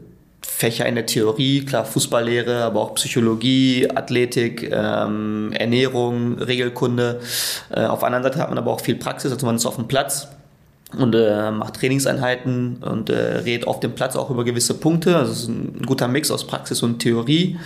Fächer 0.47 0.86
in 0.86 0.95
der 0.95 1.07
Theorie, 1.07 1.64
klar 1.64 1.84
Fußballlehre, 1.84 2.62
aber 2.64 2.80
auch 2.80 2.95
Psychologie, 2.95 3.88
Athletik, 3.95 4.70
ähm, 4.72 5.53
Ernährung, 5.53 6.38
Regelkunde. 6.38 7.20
Äh, 7.70 7.84
auf 7.84 8.01
der 8.01 8.07
anderen 8.07 8.24
Seite 8.24 8.38
hat 8.38 8.49
man 8.49 8.59
aber 8.59 8.72
auch 8.72 8.80
viel 8.80 8.97
Praxis, 8.97 9.32
also 9.32 9.47
man 9.47 9.57
ist 9.57 9.66
auf 9.66 9.76
dem 9.76 9.88
Platz 9.88 10.28
und 10.99 11.14
äh, 11.14 11.51
macht 11.51 11.74
Trainingseinheiten 11.74 12.78
und 12.82 13.09
äh, 13.11 13.38
redet 13.38 13.66
auf 13.66 13.80
dem 13.80 13.95
Platz 13.95 14.16
auch 14.16 14.30
über 14.30 14.45
gewisse 14.45 14.74
Punkte. 14.74 15.16
Also 15.16 15.32
es 15.32 15.40
ist 15.43 15.49
ein 15.49 15.82
guter 15.86 16.09
Mix 16.09 16.30
aus 16.30 16.47
Praxis 16.47 16.82
und 16.82 16.99
Theorie. 16.99 17.59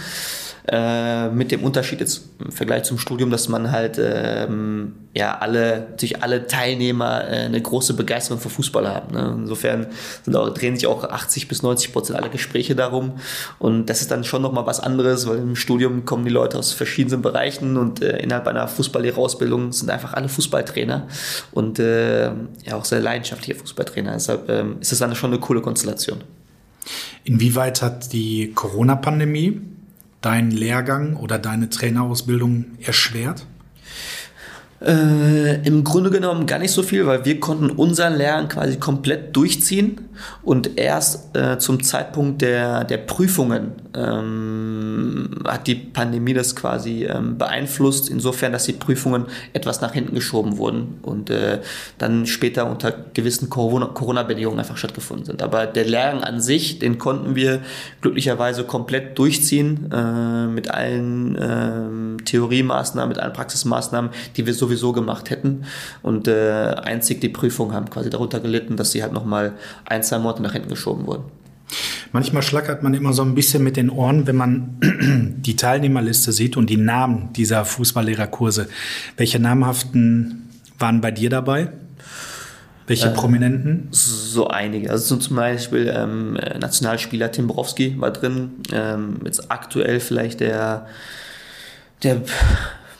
Äh, 0.68 1.28
mit 1.28 1.52
dem 1.52 1.62
Unterschied 1.62 2.00
jetzt 2.00 2.24
im 2.40 2.50
Vergleich 2.50 2.82
zum 2.82 2.98
Studium, 2.98 3.30
dass 3.30 3.48
man 3.48 3.70
halt 3.70 4.00
ähm, 4.02 4.94
ja 5.14 5.38
alle, 5.38 5.94
sich 5.96 6.24
alle 6.24 6.48
Teilnehmer 6.48 7.22
äh, 7.22 7.44
eine 7.44 7.62
große 7.62 7.94
Begeisterung 7.94 8.40
für 8.40 8.50
Fußball 8.50 8.88
haben. 8.88 9.14
Ne? 9.14 9.36
Insofern 9.42 9.86
auch, 10.34 10.52
drehen 10.52 10.74
sich 10.74 10.88
auch 10.88 11.04
80 11.04 11.46
bis 11.46 11.62
90 11.62 11.92
Prozent 11.92 12.18
aller 12.18 12.30
Gespräche 12.30 12.74
darum. 12.74 13.12
Und 13.60 13.86
das 13.86 14.00
ist 14.00 14.10
dann 14.10 14.24
schon 14.24 14.42
nochmal 14.42 14.66
was 14.66 14.80
anderes, 14.80 15.28
weil 15.28 15.38
im 15.38 15.54
Studium 15.54 16.04
kommen 16.04 16.24
die 16.24 16.32
Leute 16.32 16.58
aus 16.58 16.72
verschiedenen 16.72 17.22
Bereichen 17.22 17.76
und 17.76 18.02
äh, 18.02 18.18
innerhalb 18.18 18.48
einer 18.48 18.66
Fußballlehrerausbildung 18.66 19.70
sind 19.72 19.88
einfach 19.88 20.14
alle 20.14 20.28
Fußballtrainer 20.28 21.06
und 21.52 21.78
äh, 21.78 22.26
ja 22.64 22.74
auch 22.74 22.84
sehr 22.84 22.98
leidenschaftliche 22.98 23.54
Fußballtrainer. 23.60 24.14
Deshalb 24.14 24.48
ähm, 24.50 24.78
ist 24.80 24.90
es 24.90 24.98
dann 24.98 25.14
schon 25.14 25.30
eine 25.30 25.38
coole 25.38 25.60
Konstellation. 25.60 26.24
Inwieweit 27.22 27.82
hat 27.82 28.12
die 28.12 28.50
Corona-Pandemie 28.52 29.60
deinen 30.26 30.50
Lehrgang 30.50 31.14
oder 31.16 31.38
deine 31.38 31.70
Trainerausbildung 31.70 32.64
erschwert? 32.82 33.46
Äh, 34.82 35.64
Im 35.64 35.84
Grunde 35.84 36.10
genommen 36.10 36.46
gar 36.46 36.58
nicht 36.58 36.72
so 36.72 36.82
viel, 36.82 37.06
weil 37.06 37.24
wir 37.24 37.38
konnten 37.38 37.70
unseren 37.70 38.14
Lernen 38.14 38.48
quasi 38.48 38.76
komplett 38.76 39.36
durchziehen 39.36 40.00
und 40.42 40.78
erst 40.78 41.34
äh, 41.36 41.58
zum 41.58 41.82
Zeitpunkt 41.82 42.42
der, 42.42 42.84
der 42.84 42.98
Prüfungen 42.98 43.72
ähm, 43.94 45.30
hat 45.46 45.66
die 45.66 45.74
Pandemie 45.74 46.34
das 46.34 46.54
quasi 46.54 47.04
ähm, 47.04 47.38
beeinflusst, 47.38 48.10
insofern, 48.10 48.52
dass 48.52 48.64
die 48.64 48.74
Prüfungen 48.74 49.26
etwas 49.54 49.80
nach 49.80 49.92
hinten 49.92 50.14
geschoben 50.14 50.58
wurden 50.58 50.98
und 51.02 51.30
äh, 51.30 51.60
dann 51.98 52.26
später 52.26 52.70
unter 52.70 52.92
gewissen 53.14 53.48
Corona-Bedingungen 53.48 54.58
einfach 54.58 54.76
stattgefunden 54.76 55.24
sind. 55.24 55.42
Aber 55.42 55.66
der 55.66 55.86
Lehrgang 55.86 56.22
an 56.22 56.40
sich, 56.40 56.78
den 56.78 56.98
konnten 56.98 57.34
wir 57.34 57.60
glücklicherweise 58.02 58.64
komplett 58.64 59.18
durchziehen 59.18 59.90
äh, 59.90 60.46
mit 60.46 60.70
allen 60.70 61.36
äh, 61.36 62.22
Theoriemaßnahmen, 62.24 63.08
mit 63.08 63.18
allen 63.18 63.32
Praxismaßnahmen, 63.32 64.10
die 64.36 64.44
wir 64.46 64.52
so 64.52 64.66
sowieso 64.66 64.92
gemacht 64.92 65.30
hätten. 65.30 65.64
Und 66.02 66.28
äh, 66.28 66.74
einzig 66.82 67.20
die 67.20 67.28
Prüfungen 67.28 67.74
haben 67.74 67.88
quasi 67.88 68.10
darunter 68.10 68.40
gelitten, 68.40 68.76
dass 68.76 68.92
sie 68.92 69.02
halt 69.02 69.12
nochmal 69.12 69.52
ein, 69.84 70.02
zwei 70.06 70.18
Monate 70.18 70.42
nach 70.42 70.52
hinten 70.52 70.68
geschoben 70.68 71.06
wurden. 71.06 71.24
Manchmal 72.12 72.42
schlackert 72.42 72.82
man 72.82 72.94
immer 72.94 73.12
so 73.12 73.22
ein 73.22 73.34
bisschen 73.34 73.62
mit 73.62 73.76
den 73.76 73.90
Ohren, 73.90 74.26
wenn 74.26 74.36
man 74.36 74.78
die 75.38 75.56
Teilnehmerliste 75.56 76.32
sieht 76.32 76.56
und 76.56 76.70
die 76.70 76.76
Namen 76.76 77.32
dieser 77.34 77.64
Fußballlehrerkurse. 77.64 78.68
Welche 79.16 79.38
namhaften 79.38 80.50
waren 80.78 81.00
bei 81.00 81.10
dir 81.10 81.30
dabei? 81.30 81.72
Welche 82.86 83.08
äh, 83.08 83.10
Prominenten? 83.10 83.88
So 83.90 84.48
einige. 84.48 84.90
Also 84.90 85.16
zum 85.16 85.36
Beispiel 85.36 85.92
ähm, 85.94 86.34
Nationalspieler 86.34 87.32
Tim 87.32 87.48
Borowski 87.48 88.00
war 88.00 88.12
drin. 88.12 88.50
Ähm, 88.72 89.16
jetzt 89.24 89.50
aktuell 89.50 89.98
vielleicht 90.00 90.40
der, 90.40 90.86
der 92.02 92.22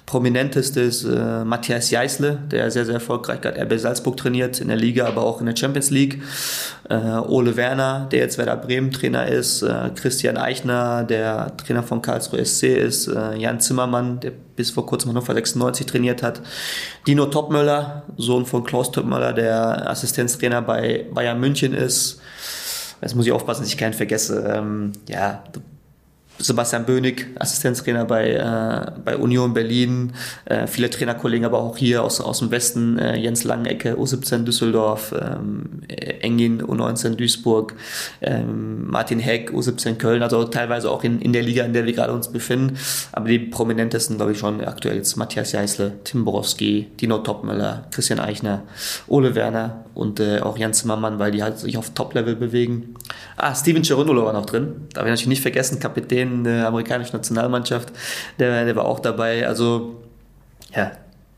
prominenteste 0.07 0.81
ist 0.81 1.05
äh, 1.05 1.45
Matthias 1.45 1.91
Jeißle, 1.91 2.39
der 2.51 2.71
sehr, 2.71 2.85
sehr 2.85 2.95
erfolgreich 2.95 3.41
gerade 3.41 3.61
RB 3.61 3.77
Salzburg 3.79 4.17
trainiert, 4.17 4.61
in 4.61 4.69
der 4.69 4.77
Liga, 4.77 5.07
aber 5.07 5.25
auch 5.25 5.41
in 5.41 5.47
der 5.47 5.57
Champions 5.57 5.91
League. 5.91 6.23
Äh, 6.89 6.95
Ole 6.95 7.57
Werner, 7.57 8.07
der 8.13 8.21
jetzt 8.21 8.39
Werder 8.39 8.57
Bremen 8.57 8.93
Trainer 8.93 9.27
ist. 9.27 9.63
Äh, 9.63 9.91
Christian 9.97 10.37
Eichner, 10.37 11.03
der 11.03 11.57
Trainer 11.57 11.83
von 11.83 12.03
Karlsruhe 12.03 12.45
SC 12.45 12.77
ist. 12.77 13.09
Äh, 13.09 13.37
Jan 13.37 13.59
Zimmermann, 13.59 14.21
der 14.21 14.31
bis 14.31 14.71
vor 14.71 14.87
kurzem 14.87 15.11
Hannover 15.11 15.35
96 15.35 15.87
trainiert 15.87 16.23
hat. 16.23 16.41
Dino 17.09 17.27
Topmöller, 17.27 18.05
Sohn 18.17 18.47
von 18.47 18.63
Klaus 18.63 18.93
Topmöller, 18.93 19.33
der 19.33 19.91
Assistenztrainer 19.91 20.63
bei 20.63 21.07
Bayern 21.13 21.41
München 21.41 21.75
ist. 21.75 22.21
Jetzt 23.03 23.17
muss 23.17 23.27
ich 23.27 23.33
aufpassen, 23.33 23.63
dass 23.63 23.71
ich 23.71 23.77
keinen 23.77 23.93
vergesse. 23.93 24.55
Ähm, 24.57 24.93
ja, 25.09 25.43
Sebastian 26.39 26.85
Bönig, 26.85 27.27
Assistenztrainer 27.39 28.05
bei, 28.05 28.33
äh, 28.33 29.01
bei 29.05 29.17
Union 29.17 29.55
Berlin, 29.55 30.13
äh, 30.45 30.67
viele 30.67 30.91
Trainerkollegen, 30.91 31.47
aber 31.47 31.59
auch 31.59 31.77
hier 31.77 32.03
aus, 32.03 32.21
aus 32.21 32.41
dem 32.41 32.51
Westen, 32.51 32.99
äh, 32.99 33.17
Jens 33.17 33.45
Langecke, 33.45 33.95
U17 33.95 34.45
Düsseldorf, 34.45 35.15
ähm, 35.19 35.83
Engin, 36.21 36.63
U19 36.63 37.17
Duisburg, 37.17 37.75
ähm, 38.21 38.89
Martin 38.91 39.19
Heck, 39.19 39.51
U17 39.51 39.97
Köln, 39.97 40.23
also 40.23 40.45
teilweise 40.45 40.91
auch 40.91 41.05
in, 41.05 41.21
in 41.21 41.33
der 41.33 41.43
Liga, 41.43 41.65
in 41.65 41.73
der 41.73 41.87
wir 41.87 41.93
gerade 41.93 42.13
uns 42.13 42.29
befinden. 42.29 42.77
Aber 43.13 43.29
die 43.29 43.39
prominentesten, 43.39 44.17
glaube 44.17 44.33
ich, 44.33 44.39
schon 44.39 44.63
aktuell 44.63 44.97
jetzt 44.97 45.17
Matthias 45.17 45.53
Jeißle, 45.53 46.01
Tim 46.05 46.25
Borowski, 46.25 46.89
Dino 47.01 47.19
Topmöller, 47.19 47.87
Christian 47.91 48.21
Eichner, 48.21 48.63
Ole 49.09 49.35
Werner 49.35 49.86
und 49.97 50.21
äh, 50.21 50.41
auch 50.41 50.57
Jan 50.57 50.73
Zimmermann, 50.73 51.19
weil 51.19 51.33
die 51.33 51.43
halt 51.43 51.59
sich 51.59 51.77
auf 51.77 51.91
Top-Level 51.91 52.37
bewegen. 52.37 52.95
Ah, 53.37 53.55
Steven 53.55 53.83
Cerundolo 53.83 54.25
war 54.25 54.33
noch 54.33 54.47
drin, 54.47 54.87
darf 54.93 55.05
ich 55.05 55.11
natürlich 55.11 55.27
nicht 55.27 55.43
vergessen, 55.43 55.81
Kapitän 55.81 56.07
Kapitän 56.07 56.45
der 56.45 56.69
amerikanischen 56.69 57.17
Nationalmannschaft, 57.17 57.93
der, 58.39 58.65
der 58.65 58.77
war 58.77 58.85
auch 58.85 59.01
dabei. 59.01 59.47
Also, 59.47 59.97
ja, 60.75 60.93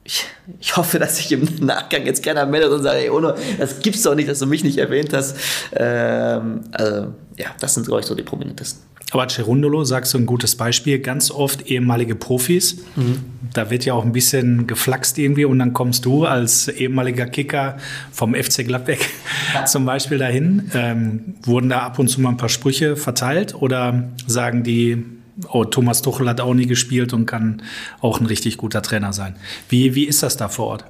ich, 0.05 0.25
ich, 0.61 0.77
hoffe, 0.77 0.99
dass 0.99 1.17
sich 1.17 1.33
im 1.33 1.45
Nachgang 1.61 2.07
jetzt 2.07 2.23
keiner 2.23 2.47
meldet 2.47 2.71
und 2.71 2.83
sagt, 2.83 2.97
ey, 2.97 3.11
Ono, 3.11 3.35
das 3.59 3.81
gibt's 3.81 4.03
doch 4.03 4.15
nicht, 4.15 4.29
dass 4.29 4.39
du 4.39 4.47
mich 4.47 4.65
nicht 4.65 4.79
erwähnt 4.79 5.13
hast. 5.13 5.37
Ähm, 5.73 6.65
also, 6.73 7.15
ja, 7.37 7.47
das 7.61 7.75
sind, 7.75 7.87
glaube 7.87 8.01
ich, 8.01 8.07
so 8.07 8.15
die 8.15 8.23
prominentesten. 8.23 8.88
Aber 9.11 9.27
Cerundolo, 9.29 9.85
sagst 9.85 10.13
du 10.13 10.19
ein 10.19 10.27
gutes 10.27 10.57
Beispiel, 10.57 10.99
ganz 10.99 11.31
oft 11.31 11.71
ehemalige 11.71 12.15
Profis. 12.15 12.79
Mhm. 12.95 13.21
Da 13.55 13.71
wird 13.71 13.87
ja 13.87 13.95
auch 13.95 14.05
ein 14.05 14.13
bisschen 14.13 14.67
geflaxt 14.67 15.19
irgendwie 15.19 15.47
und 15.47 15.59
dann 15.59 15.73
kommst 15.73 16.05
du 16.05 16.27
als 16.27 16.69
ehemaliger 16.69 17.27
Kicker 17.27 17.79
vom 18.13 18.35
FC 18.35 18.67
Gladbeck 18.67 19.09
ja. 19.55 19.65
zum 19.67 19.87
Beispiel 19.87 20.19
dahin. 20.19 20.71
Ähm, 20.75 21.37
wurden 21.43 21.71
da 21.71 21.81
ab 21.81 21.99
und 21.99 22.09
zu 22.09 22.21
mal 22.21 22.31
ein 22.31 22.37
paar 22.37 22.51
Sprüche 22.51 22.97
verteilt 22.97 23.55
oder 23.55 24.11
sagen 24.27 24.63
die, 24.63 25.05
oh, 25.51 25.65
Thomas 25.65 26.03
Tuchel 26.03 26.29
hat 26.29 26.41
auch 26.41 26.55
nie 26.55 26.67
gespielt 26.67 27.15
und 27.15 27.25
kann 27.25 27.63
auch 28.01 28.21
ein 28.21 28.27
richtig 28.27 28.59
guter 28.59 28.83
Trainer 28.83 29.15
sein. 29.15 29.37
Wie, 29.71 29.95
wie 29.95 30.05
ist 30.05 30.23
das 30.23 30.37
da 30.37 30.49
vor 30.49 30.67
Ort? 30.67 30.85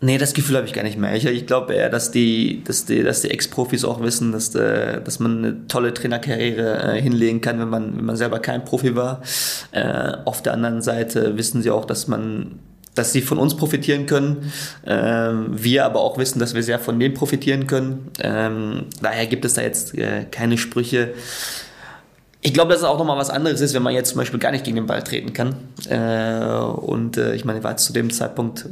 Nee, 0.00 0.16
das 0.16 0.32
Gefühl 0.32 0.56
habe 0.56 0.66
ich 0.66 0.72
gar 0.72 0.84
nicht 0.84 0.96
mehr. 0.96 1.16
Ich, 1.16 1.24
ich 1.26 1.46
glaube 1.46 1.74
eher, 1.74 1.90
dass 1.90 2.12
die, 2.12 2.62
dass 2.64 2.84
die, 2.84 3.02
dass 3.02 3.22
die 3.22 3.30
Ex-Profis 3.30 3.84
auch 3.84 4.00
wissen, 4.00 4.30
dass, 4.30 4.54
äh, 4.54 5.00
dass 5.02 5.18
man 5.18 5.38
eine 5.38 5.66
tolle 5.66 5.92
Trainerkarriere 5.92 6.96
äh, 6.96 7.02
hinlegen 7.02 7.40
kann, 7.40 7.58
wenn 7.58 7.68
man, 7.68 7.96
wenn 7.96 8.04
man 8.04 8.16
selber 8.16 8.38
kein 8.38 8.64
Profi 8.64 8.94
war. 8.94 9.22
Äh, 9.72 10.12
auf 10.24 10.40
der 10.40 10.52
anderen 10.52 10.82
Seite 10.82 11.36
wissen 11.36 11.62
sie 11.62 11.70
auch, 11.70 11.84
dass 11.84 12.06
man 12.06 12.60
dass 12.94 13.12
sie 13.12 13.22
von 13.22 13.38
uns 13.38 13.56
profitieren 13.56 14.06
können, 14.06 14.52
ähm, 14.84 15.50
wir 15.50 15.84
aber 15.84 16.00
auch 16.00 16.18
wissen, 16.18 16.40
dass 16.40 16.54
wir 16.54 16.64
sehr 16.64 16.80
von 16.80 16.98
denen 16.98 17.14
profitieren 17.14 17.68
können. 17.68 18.10
Ähm, 18.18 18.86
daher 19.00 19.26
gibt 19.26 19.44
es 19.44 19.54
da 19.54 19.62
jetzt 19.62 19.96
äh, 19.96 20.24
keine 20.28 20.58
Sprüche. 20.58 21.14
Ich 22.40 22.52
glaube, 22.52 22.72
dass 22.72 22.80
es 22.80 22.84
auch 22.84 22.98
nochmal 22.98 23.16
was 23.16 23.30
anderes 23.30 23.60
ist, 23.60 23.72
wenn 23.74 23.84
man 23.84 23.94
jetzt 23.94 24.10
zum 24.10 24.18
Beispiel 24.18 24.40
gar 24.40 24.50
nicht 24.50 24.64
gegen 24.64 24.76
den 24.76 24.86
Ball 24.86 25.04
treten 25.04 25.32
kann. 25.32 25.54
Äh, 25.88 26.58
und 26.58 27.16
äh, 27.16 27.34
ich 27.34 27.44
meine, 27.44 27.62
war 27.62 27.76
zu 27.76 27.92
dem 27.92 28.10
Zeitpunkt 28.10 28.66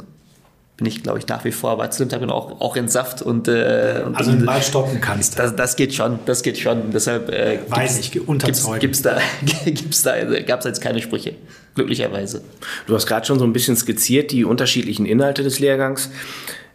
bin 0.76 0.86
ich, 0.86 1.02
glaube 1.02 1.18
ich, 1.18 1.26
nach 1.26 1.44
wie 1.44 1.52
vor, 1.52 1.70
aber 1.70 1.90
zu 1.90 2.04
dem 2.04 2.10
Zeitpunkt 2.10 2.34
auch, 2.34 2.60
auch 2.60 2.76
in 2.76 2.88
Saft 2.88 3.22
und, 3.22 3.48
äh, 3.48 4.02
und 4.04 4.14
also 4.14 4.30
den 4.30 4.44
Ball 4.44 4.62
stoppen 4.62 5.00
kannst. 5.00 5.38
Das, 5.38 5.56
das 5.56 5.76
geht 5.76 5.94
schon, 5.94 6.18
das 6.26 6.42
geht 6.42 6.58
schon. 6.58 6.90
Deshalb 6.90 7.30
äh, 7.30 7.60
weiß 7.68 7.98
ich, 7.98 8.28
unterzeugen. 8.28 8.80
Gibt's, 8.80 9.02
gibt's 9.02 9.20
da, 9.62 9.64
gibt's 9.70 10.02
da, 10.02 10.40
gab's 10.42 10.66
jetzt 10.66 10.82
keine 10.82 11.00
Sprüche, 11.00 11.34
glücklicherweise. 11.74 12.42
Du 12.86 12.94
hast 12.94 13.06
gerade 13.06 13.24
schon 13.26 13.38
so 13.38 13.46
ein 13.46 13.54
bisschen 13.54 13.74
skizziert 13.76 14.32
die 14.32 14.44
unterschiedlichen 14.44 15.06
Inhalte 15.06 15.42
des 15.42 15.60
Lehrgangs. 15.60 16.10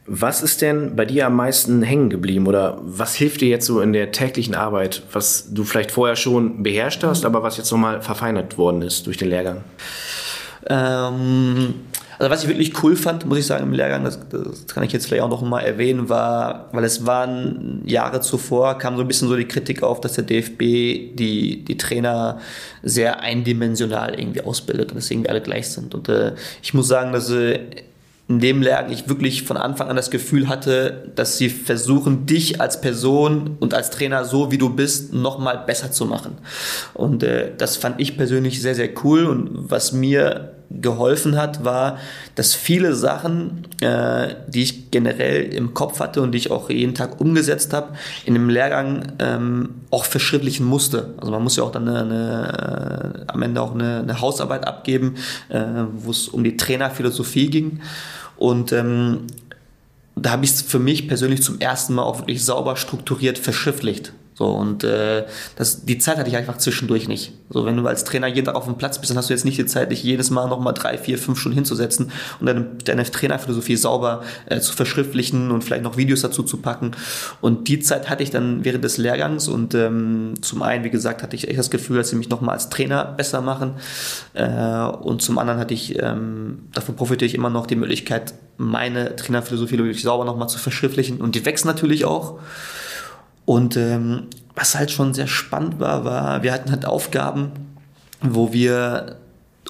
Was 0.07 0.41
ist 0.41 0.63
denn 0.63 0.95
bei 0.95 1.05
dir 1.05 1.27
am 1.27 1.35
meisten 1.35 1.83
hängen 1.83 2.09
geblieben 2.09 2.47
oder 2.47 2.79
was 2.81 3.13
hilft 3.13 3.41
dir 3.41 3.49
jetzt 3.49 3.67
so 3.67 3.81
in 3.81 3.93
der 3.93 4.11
täglichen 4.11 4.55
Arbeit, 4.55 5.03
was 5.11 5.53
du 5.53 5.63
vielleicht 5.63 5.91
vorher 5.91 6.15
schon 6.15 6.63
beherrscht 6.63 7.03
hast, 7.03 7.23
aber 7.23 7.43
was 7.43 7.57
jetzt 7.57 7.71
nochmal 7.71 8.01
verfeinert 8.01 8.57
worden 8.57 8.81
ist 8.81 9.05
durch 9.05 9.17
den 9.17 9.29
Lehrgang? 9.29 9.63
Ähm, 10.67 11.73
also 12.21 12.29
was 12.29 12.43
ich 12.43 12.49
wirklich 12.49 12.83
cool 12.83 12.95
fand, 12.95 13.25
muss 13.25 13.39
ich 13.39 13.47
sagen, 13.47 13.63
im 13.63 13.73
Lehrgang, 13.73 14.03
das, 14.03 14.19
das 14.29 14.67
kann 14.67 14.83
ich 14.83 14.91
jetzt 14.91 15.07
vielleicht 15.07 15.23
auch 15.23 15.29
noch 15.29 15.41
mal 15.41 15.61
erwähnen, 15.61 16.07
war, 16.07 16.69
weil 16.71 16.83
es 16.83 17.05
waren 17.07 17.81
Jahre 17.83 18.21
zuvor, 18.21 18.77
kam 18.77 18.95
so 18.95 19.01
ein 19.01 19.07
bisschen 19.07 19.27
so 19.27 19.35
die 19.35 19.47
Kritik 19.47 19.81
auf, 19.81 20.01
dass 20.01 20.13
der 20.13 20.25
DFB 20.25 20.59
die, 20.59 21.65
die 21.67 21.77
Trainer 21.77 22.39
sehr 22.83 23.21
eindimensional 23.21 24.19
irgendwie 24.19 24.41
ausbildet 24.41 24.91
und 24.91 24.97
deswegen 24.97 25.25
alle 25.25 25.41
gleich 25.41 25.69
sind. 25.69 25.95
Und 25.95 26.09
äh, 26.09 26.33
ich 26.61 26.75
muss 26.75 26.87
sagen, 26.87 27.11
dass 27.11 27.31
äh, 27.31 27.59
in 28.31 28.39
dem 28.39 28.61
Lehrgang 28.61 28.91
ich 28.91 29.09
wirklich 29.09 29.43
von 29.43 29.57
Anfang 29.57 29.89
an 29.89 29.97
das 29.97 30.09
Gefühl 30.09 30.47
hatte, 30.47 31.11
dass 31.15 31.37
sie 31.37 31.49
versuchen, 31.49 32.25
dich 32.25 32.61
als 32.61 32.79
Person 32.79 33.57
und 33.59 33.73
als 33.73 33.89
Trainer 33.89 34.23
so 34.23 34.51
wie 34.51 34.57
du 34.57 34.69
bist, 34.69 35.13
nochmal 35.13 35.63
besser 35.65 35.91
zu 35.91 36.05
machen. 36.05 36.37
Und 36.93 37.23
äh, 37.23 37.51
das 37.57 37.75
fand 37.75 37.99
ich 37.99 38.15
persönlich 38.15 38.61
sehr, 38.61 38.75
sehr 38.75 38.89
cool. 39.03 39.25
Und 39.25 39.69
was 39.69 39.91
mir 39.91 40.53
geholfen 40.69 41.35
hat, 41.35 41.65
war, 41.65 41.97
dass 42.35 42.53
viele 42.53 42.95
Sachen, 42.95 43.67
äh, 43.81 44.35
die 44.47 44.63
ich 44.63 44.91
generell 44.91 45.53
im 45.53 45.73
Kopf 45.73 45.99
hatte 45.99 46.21
und 46.21 46.31
die 46.31 46.37
ich 46.37 46.51
auch 46.51 46.69
jeden 46.69 46.95
Tag 46.95 47.19
umgesetzt 47.19 47.73
habe, 47.73 47.89
in 48.25 48.35
dem 48.35 48.49
Lehrgang 48.49 49.11
ähm, 49.19 49.81
auch 49.89 50.05
verschriftlichen 50.05 50.65
musste. 50.65 51.13
Also 51.17 51.31
man 51.31 51.43
muss 51.43 51.57
ja 51.57 51.63
auch 51.63 51.71
dann 51.71 51.89
eine, 51.89 52.01
eine, 52.01 53.23
äh, 53.27 53.31
am 53.31 53.41
Ende 53.41 53.61
auch 53.61 53.73
eine, 53.73 53.99
eine 53.99 54.21
Hausarbeit 54.21 54.65
abgeben, 54.65 55.15
äh, 55.49 55.61
wo 55.97 56.11
es 56.11 56.29
um 56.29 56.45
die 56.45 56.55
Trainerphilosophie 56.55 57.49
ging. 57.49 57.81
Und 58.41 58.71
ähm, 58.71 59.27
da 60.15 60.31
habe 60.31 60.45
ich 60.45 60.49
es 60.49 60.61
für 60.63 60.79
mich 60.79 61.07
persönlich 61.07 61.43
zum 61.43 61.59
ersten 61.59 61.93
Mal 61.93 62.01
auch 62.01 62.21
wirklich 62.21 62.43
sauber 62.43 62.75
strukturiert 62.75 63.37
verschriftlicht. 63.37 64.13
So, 64.41 64.47
und 64.47 64.83
äh, 64.83 65.25
das, 65.55 65.85
die 65.85 65.99
Zeit 65.99 66.17
hatte 66.17 66.27
ich 66.27 66.35
einfach 66.35 66.57
zwischendurch 66.57 67.07
nicht. 67.07 67.31
So, 67.51 67.63
wenn 67.63 67.77
du 67.77 67.85
als 67.85 68.05
Trainer 68.05 68.25
jeden 68.25 68.47
Tag 68.47 68.55
auf 68.55 68.65
dem 68.65 68.75
Platz 68.75 68.97
bist, 68.97 69.11
dann 69.11 69.17
hast 69.19 69.29
du 69.29 69.35
jetzt 69.35 69.45
nicht 69.45 69.59
die 69.59 69.67
Zeit, 69.67 69.91
dich 69.91 70.01
jedes 70.01 70.31
Mal 70.31 70.49
nochmal 70.49 70.73
drei, 70.73 70.97
vier, 70.97 71.19
fünf 71.19 71.39
Stunden 71.39 71.57
hinzusetzen 71.57 72.11
und 72.39 72.47
deine, 72.47 72.65
deine 72.83 73.03
Trainerphilosophie 73.03 73.75
sauber 73.75 74.23
äh, 74.47 74.59
zu 74.59 74.73
verschriftlichen 74.73 75.51
und 75.51 75.63
vielleicht 75.63 75.83
noch 75.83 75.95
Videos 75.95 76.21
dazu 76.21 76.41
zu 76.41 76.57
packen. 76.57 76.93
Und 77.39 77.67
die 77.67 77.81
Zeit 77.81 78.09
hatte 78.09 78.23
ich 78.23 78.31
dann 78.31 78.65
während 78.65 78.83
des 78.83 78.97
Lehrgangs 78.97 79.47
und 79.47 79.75
ähm, 79.75 80.33
zum 80.41 80.63
einen, 80.63 80.83
wie 80.83 80.89
gesagt, 80.89 81.21
hatte 81.21 81.35
ich 81.35 81.47
echt 81.47 81.59
das 81.59 81.69
Gefühl, 81.69 81.97
dass 81.97 82.09
sie 82.09 82.15
mich 82.15 82.29
nochmal 82.29 82.55
als 82.55 82.69
Trainer 82.69 83.05
besser 83.05 83.41
machen. 83.41 83.75
Äh, 84.33 84.47
und 84.47 85.21
zum 85.21 85.37
anderen 85.37 85.59
hatte 85.59 85.75
ich, 85.75 86.01
ähm, 86.01 86.63
davon 86.73 86.95
profitiere 86.95 87.27
ich 87.27 87.35
immer 87.35 87.51
noch 87.51 87.67
die 87.67 87.75
Möglichkeit, 87.75 88.33
meine 88.57 89.15
Trainerphilosophie 89.15 89.77
wirklich 89.77 90.01
sauber 90.01 90.25
nochmal 90.25 90.49
zu 90.49 90.57
verschriftlichen. 90.57 91.21
Und 91.21 91.35
die 91.35 91.45
wächst 91.45 91.63
natürlich 91.65 92.05
auch. 92.05 92.39
Und 93.45 93.77
ähm, 93.77 94.27
was 94.55 94.75
halt 94.75 94.91
schon 94.91 95.13
sehr 95.13 95.27
spannend 95.27 95.79
war, 95.79 96.05
war, 96.05 96.43
wir 96.43 96.53
hatten 96.53 96.71
halt 96.71 96.85
Aufgaben, 96.85 97.51
wo 98.21 98.53
wir 98.53 99.17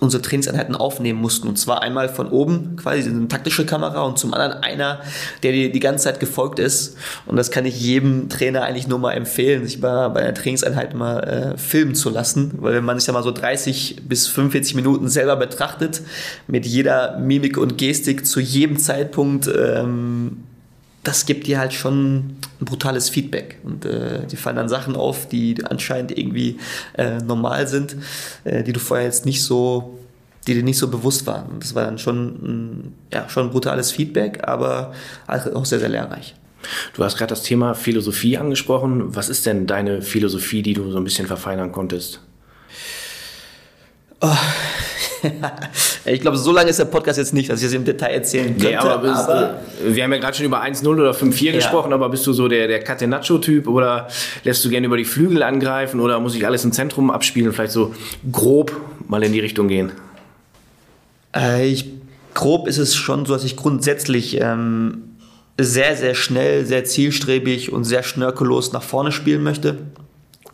unsere 0.01 0.23
Trainingseinheiten 0.23 0.75
aufnehmen 0.75 1.21
mussten. 1.21 1.47
Und 1.47 1.59
zwar 1.59 1.83
einmal 1.83 2.09
von 2.09 2.29
oben 2.29 2.75
quasi 2.75 3.07
eine 3.07 3.27
taktische 3.27 3.67
Kamera 3.67 4.01
und 4.01 4.17
zum 4.17 4.33
anderen 4.33 4.63
einer, 4.63 5.01
der 5.43 5.51
dir 5.51 5.71
die 5.71 5.79
ganze 5.79 6.05
Zeit 6.05 6.19
gefolgt 6.19 6.57
ist. 6.57 6.97
Und 7.27 7.35
das 7.35 7.51
kann 7.51 7.65
ich 7.65 7.79
jedem 7.79 8.27
Trainer 8.27 8.63
eigentlich 8.63 8.87
nur 8.87 8.97
mal 8.97 9.13
empfehlen, 9.13 9.63
sich 9.63 9.79
mal 9.79 10.09
bei 10.09 10.21
einer 10.21 10.33
Trainingseinheit 10.33 10.95
mal 10.95 11.19
äh, 11.19 11.57
filmen 11.57 11.93
zu 11.93 12.09
lassen. 12.09 12.53
Weil 12.57 12.73
wenn 12.73 12.83
man 12.83 12.97
sich 12.97 13.05
ja 13.05 13.13
mal 13.13 13.21
so 13.21 13.31
30 13.31 14.07
bis 14.07 14.27
45 14.27 14.73
Minuten 14.73 15.07
selber 15.07 15.35
betrachtet, 15.35 16.01
mit 16.47 16.65
jeder 16.65 17.19
Mimik 17.19 17.57
und 17.57 17.77
Gestik 17.77 18.25
zu 18.25 18.39
jedem 18.39 18.79
Zeitpunkt 18.79 19.47
ähm, 19.47 20.45
das 21.03 21.25
gibt 21.25 21.47
dir 21.47 21.59
halt 21.59 21.73
schon 21.73 22.15
ein 22.59 22.65
brutales 22.65 23.09
Feedback. 23.09 23.57
Und 23.63 23.85
äh, 23.85 24.25
die 24.27 24.35
fallen 24.35 24.55
dann 24.55 24.69
Sachen 24.69 24.95
auf, 24.95 25.27
die 25.27 25.55
anscheinend 25.65 26.17
irgendwie 26.17 26.59
äh, 26.97 27.17
normal 27.17 27.67
sind, 27.67 27.95
äh, 28.43 28.63
die 28.63 28.73
du 28.73 28.79
vorher 28.79 29.05
jetzt 29.05 29.25
nicht 29.25 29.43
so, 29.43 29.97
die 30.47 30.53
dir 30.53 30.63
nicht 30.63 30.77
so 30.77 30.89
bewusst 30.89 31.25
waren. 31.25 31.49
Und 31.49 31.63
das 31.63 31.73
war 31.73 31.85
dann 31.85 31.97
schon 31.97 32.27
ein, 32.27 32.93
ja, 33.11 33.27
schon 33.29 33.47
ein 33.47 33.51
brutales 33.51 33.91
Feedback, 33.91 34.47
aber 34.47 34.93
auch 35.27 35.65
sehr, 35.65 35.79
sehr 35.79 35.89
lehrreich. 35.89 36.35
Du 36.93 37.03
hast 37.03 37.17
gerade 37.17 37.29
das 37.29 37.41
Thema 37.41 37.73
Philosophie 37.73 38.37
angesprochen. 38.37 39.15
Was 39.15 39.29
ist 39.29 39.47
denn 39.47 39.65
deine 39.65 40.03
Philosophie, 40.03 40.61
die 40.61 40.73
du 40.73 40.91
so 40.91 40.97
ein 40.97 41.03
bisschen 41.03 41.25
verfeinern 41.25 41.71
konntest? 41.71 42.19
Oh, 44.19 44.35
ich 46.05 46.21
glaube, 46.21 46.37
so 46.37 46.51
lange 46.51 46.69
ist 46.69 46.79
der 46.79 46.85
Podcast 46.85 47.17
jetzt 47.17 47.33
nicht, 47.33 47.49
dass 47.49 47.59
ich 47.61 47.67
es 47.67 47.73
im 47.73 47.85
Detail 47.85 48.11
erzählen 48.13 48.47
könnte. 48.47 48.67
Nee, 48.67 48.75
aber, 48.75 48.97
bist, 48.99 49.29
aber 49.29 49.59
wir 49.83 50.03
haben 50.03 50.13
ja 50.13 50.19
gerade 50.19 50.35
schon 50.35 50.45
über 50.45 50.61
1-0 50.63 50.87
oder 50.87 51.11
5-4 51.11 51.43
ja. 51.43 51.51
gesprochen, 51.53 51.93
aber 51.93 52.09
bist 52.09 52.25
du 52.27 52.33
so 52.33 52.47
der, 52.47 52.67
der 52.67 52.79
Catenaccio-Typ 52.79 53.67
oder 53.67 54.07
lässt 54.43 54.63
du 54.65 54.69
gerne 54.69 54.87
über 54.87 54.97
die 54.97 55.05
Flügel 55.05 55.43
angreifen 55.43 55.99
oder 55.99 56.19
muss 56.19 56.35
ich 56.35 56.45
alles 56.45 56.63
im 56.63 56.71
Zentrum 56.71 57.11
abspielen? 57.11 57.53
Vielleicht 57.53 57.73
so 57.73 57.93
grob 58.31 58.71
mal 59.07 59.23
in 59.23 59.33
die 59.33 59.39
Richtung 59.39 59.67
gehen? 59.67 59.91
Äh, 61.35 61.67
ich, 61.67 61.91
grob 62.33 62.67
ist 62.67 62.77
es 62.77 62.95
schon 62.95 63.25
so, 63.25 63.33
dass 63.33 63.43
ich 63.43 63.55
grundsätzlich 63.55 64.39
ähm, 64.41 65.03
sehr, 65.59 65.95
sehr 65.95 66.15
schnell, 66.15 66.65
sehr 66.65 66.83
zielstrebig 66.85 67.71
und 67.71 67.83
sehr 67.83 68.03
schnörkellos 68.03 68.73
nach 68.73 68.83
vorne 68.83 69.11
spielen 69.11 69.43
möchte 69.43 69.77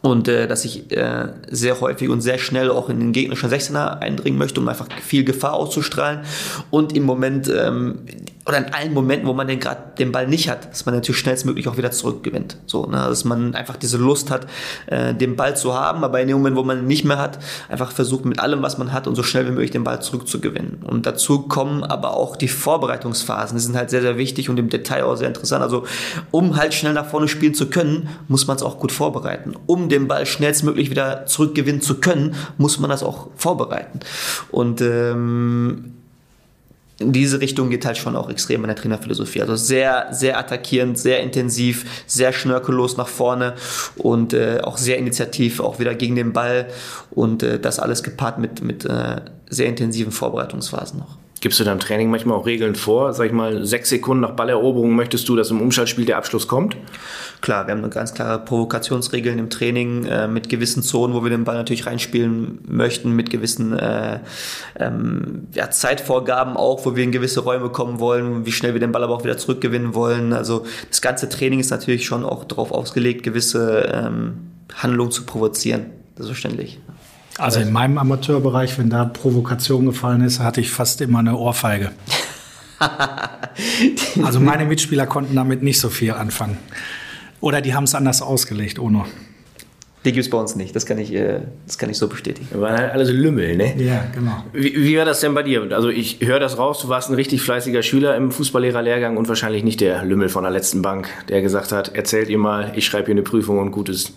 und 0.02 0.28
äh, 0.28 0.48
dass 0.48 0.66
ich 0.66 0.92
äh, 0.92 1.28
sehr 1.50 1.82
häufig 1.82 2.10
und 2.10 2.22
sehr 2.22 2.38
schnell 2.38 2.70
auch 2.70 2.90
in 2.90 3.00
den 3.00 3.12
gegnerischen 3.12 3.50
16er 3.50 4.00
eindringen 4.00 4.38
möchte, 4.38 4.60
um 4.60 4.68
einfach 4.68 4.88
viel 5.02 5.24
Gefahr 5.24 5.54
auszustrahlen. 5.54 6.22
Und 6.70 6.96
im 6.96 7.04
Moment 7.04 7.50
ähm, 7.50 8.00
oder 8.48 8.60
in 8.60 8.74
allen 8.74 8.94
Momenten, 8.94 9.28
wo 9.28 9.34
man 9.34 9.48
den 9.48 9.60
gerade 9.60 9.82
den 10.00 10.14
Ball 10.14 10.26
nicht 10.26 10.50
hat, 10.50 10.72
dass 10.72 10.86
man 10.86 10.96
natürlich 10.96 11.20
schnellstmöglich 11.20 11.68
auch 11.68 11.76
wieder 11.76 11.92
zurückgewinnt. 11.92 12.58
So, 12.66 12.86
ne? 12.86 12.98
dass 12.98 13.26
man 13.26 13.54
einfach 13.56 13.76
diese 13.76 13.98
Lust 13.98 14.32
hat, 14.32 14.48
äh, 14.86 15.14
den 15.14 15.36
Ball 15.36 15.58
zu 15.58 15.74
haben, 15.74 16.06
aber 16.06 16.22
in 16.22 16.30
dem 16.30 16.38
Moment, 16.38 16.56
wo 16.56 16.64
man 16.64 16.80
ihn 16.80 16.88
nicht 16.88 17.04
mehr 17.04 17.18
hat, 17.18 17.40
einfach 17.68 17.92
versucht 17.92 18.24
mit 18.24 18.40
allem, 18.40 18.62
was 18.62 18.78
man 18.78 18.94
hat 18.94 19.06
und 19.06 19.16
so 19.16 19.24
schnell 19.24 19.46
wie 19.48 19.52
möglich 19.52 19.72
den 19.72 19.84
Ball 19.84 20.02
zurückzugewinnen. 20.02 20.84
Und 20.84 21.06
dazu 21.06 21.42
kommen 21.42 21.84
aber 21.84 22.16
auch 22.16 22.38
die 22.38 22.48
Vorbereitungsphasen. 22.48 23.58
Die 23.58 23.64
sind 23.64 23.76
halt 23.76 23.90
sehr, 23.90 24.02
sehr 24.02 24.18
wichtig 24.18 24.50
und 24.50 24.58
im 24.58 24.70
Detail 24.70 25.04
auch 25.04 25.18
sehr 25.18 25.28
interessant. 25.28 25.62
Also 25.62 25.86
um 26.32 26.56
halt 26.56 26.74
schnell 26.74 26.94
nach 26.94 27.08
vorne 27.08 27.28
spielen 27.28 27.54
zu 27.54 27.70
können, 27.70 28.08
muss 28.30 28.48
man 28.48 28.56
es 28.56 28.64
auch 28.64 28.80
gut 28.80 28.94
vorbereiten. 28.94 29.56
Um 29.66 29.90
den 29.90 30.08
Ball 30.08 30.26
schnellstmöglich 30.26 30.90
wieder 30.90 31.26
zurückgewinnen 31.26 31.82
zu 31.82 31.96
können, 31.96 32.36
muss 32.58 32.80
man 32.80 32.90
das 32.90 33.04
auch 33.04 33.28
vorbereiten. 33.36 34.00
Und 34.52 34.80
ähm, 34.80 35.97
in 37.00 37.14
diese 37.14 37.40
Richtung 37.42 37.70
geht 37.70 37.86
halt 37.86 37.98
schon 37.98 38.16
auch 38.16 38.30
extrem 38.30 38.64
in 38.64 38.68
der 38.68 38.76
Trainerphilosophie. 38.76 39.42
Also 39.42 39.56
sehr, 39.56 40.08
sehr 40.12 40.40
attackierend, 40.40 40.98
sehr 40.98 41.22
intensiv, 41.22 41.86
sehr 42.08 42.34
schnörkellos 42.34 42.98
nach 42.98 43.08
vorne 43.08 43.54
und 43.98 44.34
äh, 44.34 44.62
auch 44.64 44.78
sehr 44.78 44.98
initiativ, 44.98 45.60
auch 45.60 45.80
wieder 45.80 45.94
gegen 45.94 46.16
den 46.16 46.34
Ball 46.34 46.68
und 47.12 47.44
äh, 47.44 47.60
das 47.60 47.80
alles 47.80 48.02
gepaart 48.02 48.40
mit, 48.40 48.64
mit 48.64 48.86
äh, 48.86 49.22
sehr 49.50 49.68
intensiven 49.68 50.12
Vorbereitungsphasen 50.12 51.00
noch. 51.00 51.18
Gibst 51.40 51.60
du 51.60 51.64
deinem 51.64 51.80
Training 51.80 52.10
manchmal 52.10 52.38
auch 52.38 52.48
Regeln 52.48 52.74
vor? 52.74 53.14
Sag 53.14 53.28
ich 53.28 53.32
mal, 53.32 53.64
sechs 53.66 53.90
Sekunden 53.90 54.22
nach 54.22 54.32
Balleroberung 54.32 54.96
möchtest 54.96 55.30
du, 55.30 55.36
dass 55.36 55.52
im 55.52 55.62
Umschaltspiel 55.62 56.06
der 56.06 56.18
Abschluss 56.18 56.48
kommt? 56.48 56.76
Klar, 57.42 57.68
wir 57.68 57.74
haben 57.74 57.84
eine 57.84 57.90
ganz 57.90 58.16
klare 58.16 58.40
Provokationsregeln 58.40 59.38
im 59.38 59.50
Training 59.52 60.06
äh, 60.06 60.28
mit 60.28 60.50
gewissen 60.50 60.82
Zonen, 60.82 61.14
wo 61.14 61.24
wir 61.24 61.30
den 61.30 61.44
Ball 61.44 61.56
natürlich 61.56 61.86
reinspielen 61.86 62.60
möchten, 62.68 63.12
mit 63.12 63.30
gewissen 63.30 63.78
äh, 63.78 64.20
ähm, 64.80 65.48
ja, 65.54 65.70
Zeitvorgaben 65.70 66.58
auch, 66.58 66.86
wo 66.86 66.96
wir 66.96 67.04
in 67.04 67.12
gewisse 67.12 67.42
Räume 67.42 67.70
kommen 67.70 68.00
wollen, 68.00 68.48
wie 68.48 68.52
schnell 68.52 68.74
wir 68.74 68.80
den 68.80 68.92
Ball 68.92 69.04
aber 69.04 69.14
auch 69.14 69.24
wieder 69.24 69.38
zurückgewinnen 69.38 69.94
wollen. 69.94 70.34
Also 70.34 70.66
das 70.90 71.02
ganze 71.02 71.30
Training 71.30 71.60
ist 71.60 71.70
natürlich 71.70 72.06
schon 72.06 72.24
auch 72.24 72.46
darauf 72.46 72.72
ausgelegt, 72.72 73.22
gewisse 73.22 73.92
ähm, 73.94 74.38
Handlungen 74.74 75.12
zu 75.12 75.24
provozieren. 75.24 75.88
Das 76.16 76.26
ist 76.26 76.32
verständlich. 76.32 76.80
Also 77.38 77.60
in 77.60 77.72
meinem 77.72 77.98
Amateurbereich, 77.98 78.78
wenn 78.80 78.90
da 78.90 79.06
Provokation 79.06 79.86
gefallen 79.86 80.22
ist, 80.22 80.40
hatte 80.40 80.62
ich 80.62 80.72
fast 80.72 81.02
immer 81.02 81.20
eine 81.20 81.38
Ohrfeige. 81.38 81.92
also 84.24 84.40
meine 84.40 84.66
Mitspieler 84.66 85.06
konnten 85.06 85.36
damit 85.36 85.64
nicht 85.64 85.80
so 85.80 85.90
viel 85.90 86.12
anfangen. 86.12 86.58
Oder 87.40 87.62
die 87.62 87.74
haben 87.74 87.84
es 87.84 87.94
anders 87.94 88.22
ausgelegt, 88.22 88.80
Ono. 88.80 89.06
Die 90.06 90.14
gibt 90.14 90.24
es 90.24 90.30
bei 90.30 90.38
uns 90.38 90.56
nicht, 90.56 90.74
das 90.76 90.86
kann 90.86 91.00
ich, 91.00 91.14
äh, 91.14 91.42
das 91.66 91.78
kann 91.78 91.90
ich 91.90 91.98
so 91.98 92.08
bestätigen. 92.08 92.48
Wir 92.52 92.62
waren 92.62 92.78
halt 92.78 92.94
alle 92.94 93.06
so 93.06 93.12
Lümmel, 93.12 93.58
ne? 93.58 93.76
Ja, 93.78 94.06
genau. 94.14 94.44
Wie, 94.54 94.74
wie 94.74 94.98
war 94.98 95.04
das 95.04 95.20
denn 95.20 95.34
bei 95.34 95.44
dir? 95.44 95.68
Also 95.72 95.90
ich 95.90 96.20
höre 96.22 96.40
das 96.40 96.58
raus, 96.58 96.80
du 96.82 96.88
warst 96.88 97.10
ein 97.10 97.16
richtig 97.16 97.42
fleißiger 97.42 97.84
Schüler 97.84 98.16
im 98.16 98.32
Fußballlehrerlehrgang 98.32 99.18
und 99.18 99.28
wahrscheinlich 99.28 99.64
nicht 99.64 99.82
der 99.82 100.06
Lümmel 100.06 100.30
von 100.30 100.44
der 100.44 100.52
letzten 100.52 100.82
Bank, 100.82 101.10
der 101.28 101.42
gesagt 101.42 101.74
hat, 101.74 101.94
erzählt 101.94 102.30
ihr 102.30 102.38
mal, 102.38 102.72
ich 102.76 102.86
schreibe 102.86 103.08
hier 103.08 103.16
eine 103.16 103.24
Prüfung 103.24 103.60
und 103.60 103.72
gut 103.72 103.90
ist. 103.90 104.14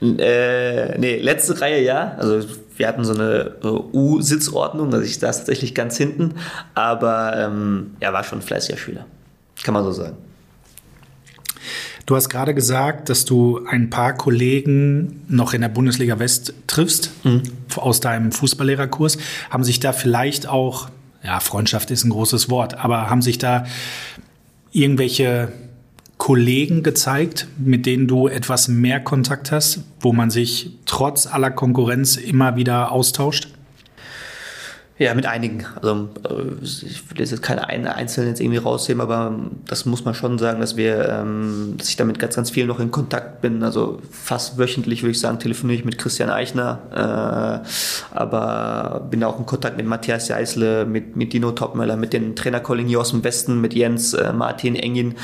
Äh, 0.00 0.98
nee, 0.98 1.16
letzte 1.18 1.60
Reihe 1.60 1.82
ja. 1.82 2.14
Also 2.18 2.46
wir 2.76 2.86
hatten 2.86 3.04
so 3.04 3.14
eine 3.14 3.56
U-Sitzordnung, 3.62 4.92
also 4.92 5.04
ich 5.04 5.18
saß 5.18 5.38
tatsächlich 5.38 5.74
ganz 5.74 5.96
hinten, 5.96 6.34
aber 6.74 7.36
ähm, 7.36 7.96
er 8.00 8.12
war 8.12 8.22
schon 8.22 8.38
ein 8.38 8.42
fleißiger 8.42 8.78
Schüler. 8.78 9.06
Kann 9.62 9.74
man 9.74 9.84
so 9.84 9.92
sagen. 9.92 10.16
Du 12.06 12.16
hast 12.16 12.30
gerade 12.30 12.54
gesagt, 12.54 13.10
dass 13.10 13.26
du 13.26 13.66
ein 13.68 13.90
paar 13.90 14.14
Kollegen 14.14 15.24
noch 15.28 15.52
in 15.52 15.60
der 15.60 15.68
Bundesliga 15.68 16.18
West 16.18 16.54
triffst, 16.66 17.10
mhm. 17.24 17.42
aus 17.76 18.00
deinem 18.00 18.32
Fußballlehrerkurs. 18.32 19.18
Haben 19.50 19.62
sich 19.62 19.78
da 19.80 19.92
vielleicht 19.92 20.48
auch, 20.48 20.88
ja, 21.22 21.40
Freundschaft 21.40 21.90
ist 21.90 22.04
ein 22.04 22.10
großes 22.10 22.48
Wort, 22.48 22.82
aber 22.82 23.10
haben 23.10 23.20
sich 23.20 23.36
da 23.36 23.66
irgendwelche 24.72 25.52
Kollegen 26.18 26.82
gezeigt, 26.82 27.46
mit 27.58 27.86
denen 27.86 28.06
du 28.06 28.28
etwas 28.28 28.68
mehr 28.68 29.00
Kontakt 29.00 29.50
hast, 29.50 29.84
wo 30.00 30.12
man 30.12 30.30
sich 30.30 30.72
trotz 30.84 31.26
aller 31.26 31.50
Konkurrenz 31.50 32.16
immer 32.16 32.56
wieder 32.56 32.92
austauscht? 32.92 33.48
Ja, 35.00 35.14
mit 35.14 35.26
einigen. 35.26 35.64
Also 35.80 36.08
äh, 36.28 36.64
ich 36.64 37.08
will 37.08 37.20
jetzt 37.20 37.40
keine 37.40 37.68
eine 37.68 37.94
einzelne 37.94 38.30
jetzt 38.30 38.40
irgendwie 38.40 38.58
rausheben, 38.58 39.00
aber 39.00 39.32
das 39.64 39.86
muss 39.86 40.04
man 40.04 40.12
schon 40.12 40.38
sagen, 40.38 40.60
dass 40.60 40.76
wir, 40.76 41.08
ähm, 41.08 41.74
dass 41.78 41.88
ich 41.88 41.96
da 41.96 42.04
mit 42.04 42.18
ganz, 42.18 42.34
ganz 42.34 42.50
vielen 42.50 42.66
noch 42.66 42.80
in 42.80 42.90
Kontakt 42.90 43.40
bin. 43.40 43.62
Also 43.62 44.00
fast 44.10 44.58
wöchentlich 44.58 45.04
würde 45.04 45.12
ich 45.12 45.20
sagen, 45.20 45.38
telefoniere 45.38 45.78
ich 45.78 45.84
mit 45.84 45.98
Christian 45.98 46.30
Eichner, 46.30 47.62
äh, 47.62 48.16
aber 48.16 49.06
bin 49.08 49.22
auch 49.22 49.38
in 49.38 49.46
Kontakt 49.46 49.76
mit 49.76 49.86
Matthias 49.86 50.26
Jeißle, 50.26 50.84
mit, 50.84 51.14
mit 51.14 51.32
Dino 51.32 51.52
Topmöller, 51.52 51.96
mit 51.96 52.12
den 52.12 52.34
Trainerkollegen 52.34 52.88
hier 52.88 53.00
aus 53.00 53.10
dem 53.10 53.22
Westen, 53.22 53.60
mit 53.60 53.74
Jens, 53.74 54.14
äh, 54.14 54.32
Martin 54.32 54.74
Engin, 54.74 55.14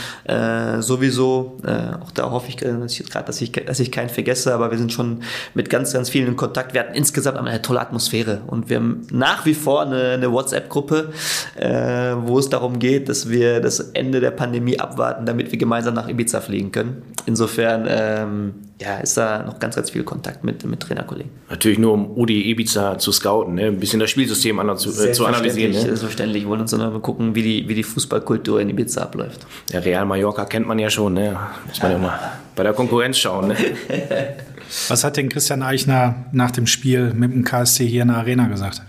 sowieso. 0.80 1.58
Auch 2.00 2.10
da 2.12 2.30
hoffe 2.30 2.48
ich 2.48 2.56
gerade, 2.56 3.26
dass, 3.26 3.40
ich, 3.40 3.52
dass 3.52 3.80
ich 3.80 3.90
keinen 3.90 4.08
vergesse, 4.08 4.54
aber 4.54 4.70
wir 4.70 4.78
sind 4.78 4.92
schon 4.92 5.22
mit 5.54 5.70
ganz, 5.70 5.92
ganz 5.92 6.10
vielen 6.10 6.28
in 6.28 6.36
Kontakt. 6.36 6.74
Wir 6.74 6.80
hatten 6.80 6.94
insgesamt 6.94 7.38
eine 7.38 7.62
tolle 7.62 7.80
Atmosphäre 7.80 8.42
und 8.46 8.68
wir 8.68 8.76
haben 8.76 9.06
nach 9.10 9.44
wie 9.46 9.54
vor 9.54 9.63
vor 9.64 9.82
eine, 9.82 10.10
eine 10.10 10.30
WhatsApp-Gruppe, 10.30 11.12
äh, 11.56 12.14
wo 12.20 12.38
es 12.38 12.48
darum 12.48 12.78
geht, 12.78 13.08
dass 13.08 13.28
wir 13.28 13.60
das 13.60 13.80
Ende 13.80 14.20
der 14.20 14.30
Pandemie 14.30 14.78
abwarten, 14.78 15.26
damit 15.26 15.50
wir 15.50 15.58
gemeinsam 15.58 15.94
nach 15.94 16.08
Ibiza 16.08 16.40
fliegen 16.40 16.70
können. 16.70 17.02
Insofern 17.26 17.86
ähm, 17.88 18.54
ja, 18.80 18.98
ist 18.98 19.16
da 19.16 19.42
noch 19.42 19.58
ganz, 19.58 19.76
ganz 19.76 19.90
viel 19.90 20.04
Kontakt 20.04 20.44
mit, 20.44 20.64
mit 20.64 20.80
Trainerkollegen. 20.80 21.30
Natürlich 21.48 21.78
nur, 21.78 21.92
um 21.94 22.16
Udi 22.16 22.50
Ibiza 22.50 22.98
zu 22.98 23.12
scouten, 23.12 23.54
ne? 23.54 23.66
ein 23.66 23.80
bisschen 23.80 24.00
das 24.00 24.10
Spielsystem 24.10 24.60
zu, 24.76 24.90
äh, 24.90 25.12
zu 25.12 25.26
analysieren. 25.26 25.72
Ne? 25.72 25.80
Selbstverständlich, 25.80 26.42
wir 26.42 26.50
wollen 26.50 26.60
uns 26.60 26.70
sondern 26.70 27.00
gucken, 27.00 27.34
wie 27.34 27.42
die, 27.42 27.68
wie 27.68 27.74
die 27.74 27.82
Fußballkultur 27.82 28.60
in 28.60 28.68
Ibiza 28.68 29.02
abläuft. 29.02 29.46
Ja, 29.72 29.80
Real 29.80 30.04
Mallorca 30.04 30.44
kennt 30.44 30.66
man 30.66 30.78
ja 30.78 30.90
schon, 30.90 31.14
ne? 31.14 31.36
muss 31.66 31.82
man 31.82 31.92
ja 31.92 31.98
mal 31.98 32.18
bei 32.54 32.62
der 32.62 32.72
Konkurrenz 32.72 33.18
schauen. 33.18 33.48
Ne? 33.48 33.56
Was 34.88 35.04
hat 35.04 35.16
denn 35.16 35.28
Christian 35.28 35.62
Eichner 35.62 36.26
nach 36.32 36.50
dem 36.50 36.66
Spiel 36.66 37.12
mit 37.14 37.32
dem 37.32 37.44
KSC 37.44 37.86
hier 37.86 38.02
in 38.02 38.08
der 38.08 38.18
Arena 38.18 38.48
gesagt? 38.48 38.82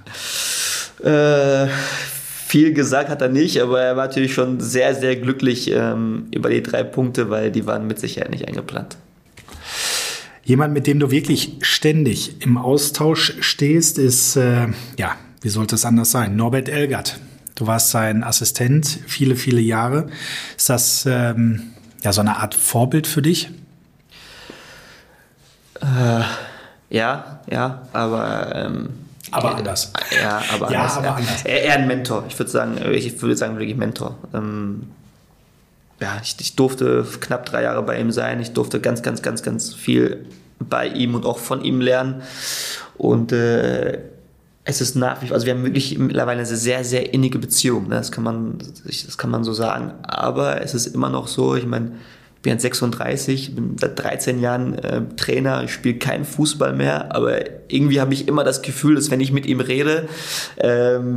Äh, 1.03 1.67
viel 2.47 2.73
gesagt 2.73 3.09
hat 3.09 3.21
er 3.21 3.29
nicht, 3.29 3.61
aber 3.61 3.81
er 3.81 3.97
war 3.97 4.07
natürlich 4.07 4.33
schon 4.33 4.59
sehr, 4.59 4.95
sehr 4.95 5.15
glücklich 5.15 5.71
ähm, 5.71 6.27
über 6.31 6.49
die 6.49 6.63
drei 6.63 6.83
Punkte, 6.83 7.29
weil 7.29 7.51
die 7.51 7.65
waren 7.65 7.87
mit 7.87 7.99
Sicherheit 7.99 8.31
nicht 8.31 8.47
eingeplant. 8.47 8.97
Jemand, 10.43 10.73
mit 10.73 10.85
dem 10.85 10.99
du 10.99 11.09
wirklich 11.09 11.57
ständig 11.61 12.41
im 12.41 12.57
Austausch 12.57 13.33
stehst, 13.39 13.97
ist, 13.97 14.35
äh, 14.35 14.67
ja, 14.97 15.15
wie 15.41 15.49
sollte 15.49 15.75
es 15.75 15.85
anders 15.85 16.11
sein? 16.11 16.35
Norbert 16.35 16.69
Elgert. 16.69 17.19
Du 17.55 17.67
warst 17.67 17.89
sein 17.89 18.23
Assistent 18.23 18.99
viele, 19.07 19.35
viele 19.35 19.61
Jahre. 19.61 20.07
Ist 20.55 20.69
das 20.69 21.05
ähm, 21.09 21.61
ja 22.03 22.13
so 22.13 22.21
eine 22.21 22.37
Art 22.37 22.53
Vorbild 22.53 23.07
für 23.07 23.21
dich? 23.21 23.49
Äh, 25.81 26.23
ja, 26.89 27.39
ja, 27.49 27.81
aber. 27.93 28.51
Ähm, 28.55 28.89
aber 29.31 29.55
anders. 29.55 29.91
Ja, 30.21 30.41
aber 30.53 30.71
ja, 30.71 30.79
anders. 30.79 30.97
Aber 30.97 31.05
ja. 31.05 31.15
anders. 31.15 31.45
Er, 31.45 31.63
er 31.65 31.73
ein 31.75 31.87
Mentor. 31.87 32.25
Ich 32.29 32.37
würde 32.37 32.51
sagen, 32.51 32.77
ich 32.91 33.21
würde 33.21 33.35
sagen 33.35 33.57
wirklich 33.57 33.75
Mentor. 33.75 34.17
Ähm, 34.33 34.83
ja, 35.99 36.19
ich, 36.21 36.35
ich 36.39 36.55
durfte 36.55 37.05
knapp 37.19 37.45
drei 37.45 37.63
Jahre 37.63 37.81
bei 37.83 37.99
ihm 37.99 38.11
sein. 38.11 38.39
Ich 38.39 38.53
durfte 38.53 38.79
ganz, 38.79 39.01
ganz, 39.01 39.21
ganz, 39.21 39.43
ganz 39.43 39.73
viel 39.73 40.25
bei 40.59 40.87
ihm 40.87 41.15
und 41.15 41.25
auch 41.25 41.39
von 41.39 41.63
ihm 41.63 41.81
lernen. 41.81 42.21
Und 42.97 43.31
äh, 43.31 43.99
es 44.63 44.81
ist 44.81 44.95
nach 44.95 45.21
wie 45.21 45.27
vor, 45.27 45.35
also 45.35 45.45
wir 45.45 45.53
haben 45.53 45.63
wirklich 45.63 45.97
mittlerweile 45.97 46.39
eine 46.39 46.45
sehr, 46.45 46.83
sehr 46.83 47.13
innige 47.13 47.39
Beziehung. 47.39 47.87
Ne? 47.87 47.95
Das 47.95 48.11
kann 48.11 48.23
man, 48.23 48.57
das 48.85 49.17
kann 49.17 49.29
man 49.29 49.43
so 49.43 49.53
sagen. 49.53 49.93
Aber 50.03 50.61
es 50.61 50.73
ist 50.73 50.87
immer 50.87 51.09
noch 51.09 51.27
so, 51.27 51.55
ich 51.55 51.65
meine, 51.65 51.91
bin 52.45 52.53
jetzt 52.53 52.61
36, 52.61 53.55
bin 53.55 53.75
seit 53.77 53.99
13 53.99 54.39
Jahren 54.39 54.75
äh, 54.75 55.01
Trainer, 55.17 55.63
ich 55.63 55.73
spiele 55.73 55.97
keinen 55.97 56.25
Fußball 56.25 56.73
mehr, 56.73 57.13
aber 57.13 57.39
irgendwie 57.67 57.99
habe 57.99 58.13
ich 58.13 58.27
immer 58.27 58.43
das 58.43 58.61
Gefühl, 58.61 58.95
dass 58.95 59.09
wenn 59.09 59.19
ich 59.19 59.31
mit 59.31 59.47
ihm 59.47 59.59
rede, 59.59 60.07
ähm, 60.57 61.15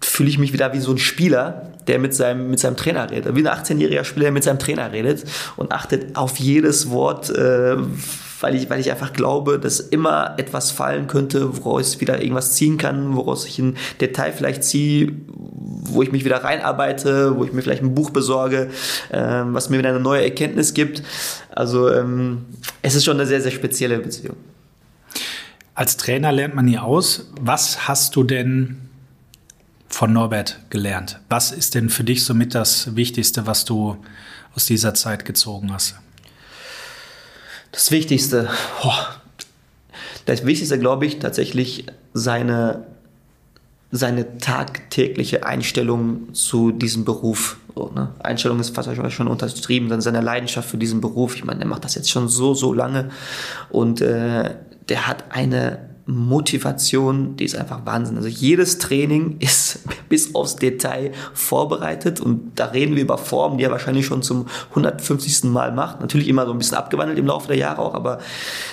fühle 0.00 0.28
ich 0.28 0.38
mich 0.38 0.52
wieder 0.52 0.72
wie 0.72 0.80
so 0.80 0.90
ein 0.90 0.98
Spieler, 0.98 1.72
der 1.86 2.00
mit 2.00 2.14
seinem, 2.14 2.50
mit 2.50 2.58
seinem 2.58 2.76
Trainer 2.76 3.08
redet. 3.08 3.36
Wie 3.36 3.46
ein 3.46 3.54
18-jähriger 3.54 4.02
Spieler, 4.02 4.24
der 4.24 4.32
mit 4.32 4.42
seinem 4.42 4.58
Trainer 4.58 4.90
redet 4.92 5.24
und 5.56 5.72
achtet 5.72 6.16
auf 6.16 6.36
jedes 6.38 6.90
Wort, 6.90 7.30
äh, 7.30 7.76
weil 8.40 8.54
ich, 8.54 8.68
weil 8.70 8.80
ich 8.80 8.90
einfach 8.90 9.12
glaube, 9.12 9.58
dass 9.58 9.80
immer 9.80 10.34
etwas 10.38 10.70
fallen 10.70 11.06
könnte, 11.06 11.64
woraus 11.64 11.94
ich 11.94 12.00
wieder 12.00 12.20
irgendwas 12.20 12.52
ziehen 12.52 12.78
kann, 12.78 13.16
woraus 13.16 13.46
ich 13.46 13.58
ein 13.58 13.76
Detail 14.00 14.32
vielleicht 14.32 14.64
ziehe, 14.64 15.12
wo 15.28 16.02
ich 16.02 16.12
mich 16.12 16.24
wieder 16.24 16.42
reinarbeite, 16.44 17.36
wo 17.36 17.44
ich 17.44 17.52
mir 17.52 17.62
vielleicht 17.62 17.82
ein 17.82 17.94
Buch 17.94 18.10
besorge, 18.10 18.70
ähm, 19.12 19.54
was 19.54 19.70
mir 19.70 19.78
wieder 19.78 19.90
eine 19.90 20.00
neue 20.00 20.22
Erkenntnis 20.22 20.74
gibt. 20.74 21.02
Also 21.50 21.90
ähm, 21.90 22.44
es 22.82 22.94
ist 22.94 23.04
schon 23.04 23.16
eine 23.16 23.26
sehr, 23.26 23.40
sehr 23.40 23.52
spezielle 23.52 23.98
Beziehung. 23.98 24.36
Als 25.74 25.96
Trainer 25.96 26.32
lernt 26.32 26.54
man 26.54 26.64
nie 26.64 26.78
aus. 26.78 27.30
Was 27.40 27.86
hast 27.86 28.16
du 28.16 28.22
denn 28.22 28.78
von 29.88 30.12
Norbert 30.12 30.60
gelernt? 30.70 31.20
Was 31.28 31.52
ist 31.52 31.74
denn 31.74 31.90
für 31.90 32.04
dich 32.04 32.24
somit 32.24 32.54
das 32.54 32.96
Wichtigste, 32.96 33.46
was 33.46 33.64
du 33.64 33.96
aus 34.54 34.66
dieser 34.66 34.94
Zeit 34.94 35.24
gezogen 35.24 35.72
hast? 35.72 35.96
Das 37.76 37.90
Wichtigste, 37.90 38.48
das 40.24 40.46
Wichtigste, 40.46 40.78
glaube 40.78 41.04
ich, 41.04 41.18
tatsächlich 41.18 41.84
seine, 42.14 42.86
seine 43.92 44.38
tagtägliche 44.38 45.44
Einstellung 45.44 46.32
zu 46.32 46.72
diesem 46.72 47.04
Beruf. 47.04 47.58
So, 47.74 47.92
ne? 47.94 48.14
Einstellung 48.20 48.60
ist 48.60 48.74
fast 48.74 48.88
schon 49.12 49.28
untertrieben, 49.28 49.90
dann 49.90 50.00
seine 50.00 50.22
Leidenschaft 50.22 50.70
für 50.70 50.78
diesen 50.78 51.02
Beruf. 51.02 51.36
Ich 51.36 51.44
meine, 51.44 51.60
er 51.60 51.66
macht 51.66 51.84
das 51.84 51.96
jetzt 51.96 52.10
schon 52.10 52.28
so, 52.28 52.54
so 52.54 52.72
lange 52.72 53.10
und 53.68 54.00
äh, 54.00 54.54
der 54.88 55.06
hat 55.06 55.24
eine 55.28 55.90
Motivation, 56.06 57.36
die 57.36 57.44
ist 57.44 57.56
einfach 57.56 57.84
Wahnsinn. 57.84 58.16
Also 58.16 58.28
jedes 58.28 58.78
Training 58.78 59.36
ist 59.40 59.80
bis 60.08 60.34
aufs 60.34 60.56
Detail 60.56 61.12
vorbereitet 61.34 62.20
und 62.20 62.52
da 62.54 62.66
reden 62.66 62.94
wir 62.94 63.02
über 63.02 63.18
Formen, 63.18 63.58
die 63.58 63.64
er 63.64 63.72
wahrscheinlich 63.72 64.06
schon 64.06 64.22
zum 64.22 64.46
150. 64.70 65.44
Mal 65.44 65.72
macht. 65.72 66.00
Natürlich 66.00 66.28
immer 66.28 66.46
so 66.46 66.52
ein 66.52 66.58
bisschen 66.58 66.76
abgewandelt 66.76 67.18
im 67.18 67.26
Laufe 67.26 67.48
der 67.48 67.56
Jahre 67.56 67.82
auch, 67.82 67.94
aber 67.94 68.18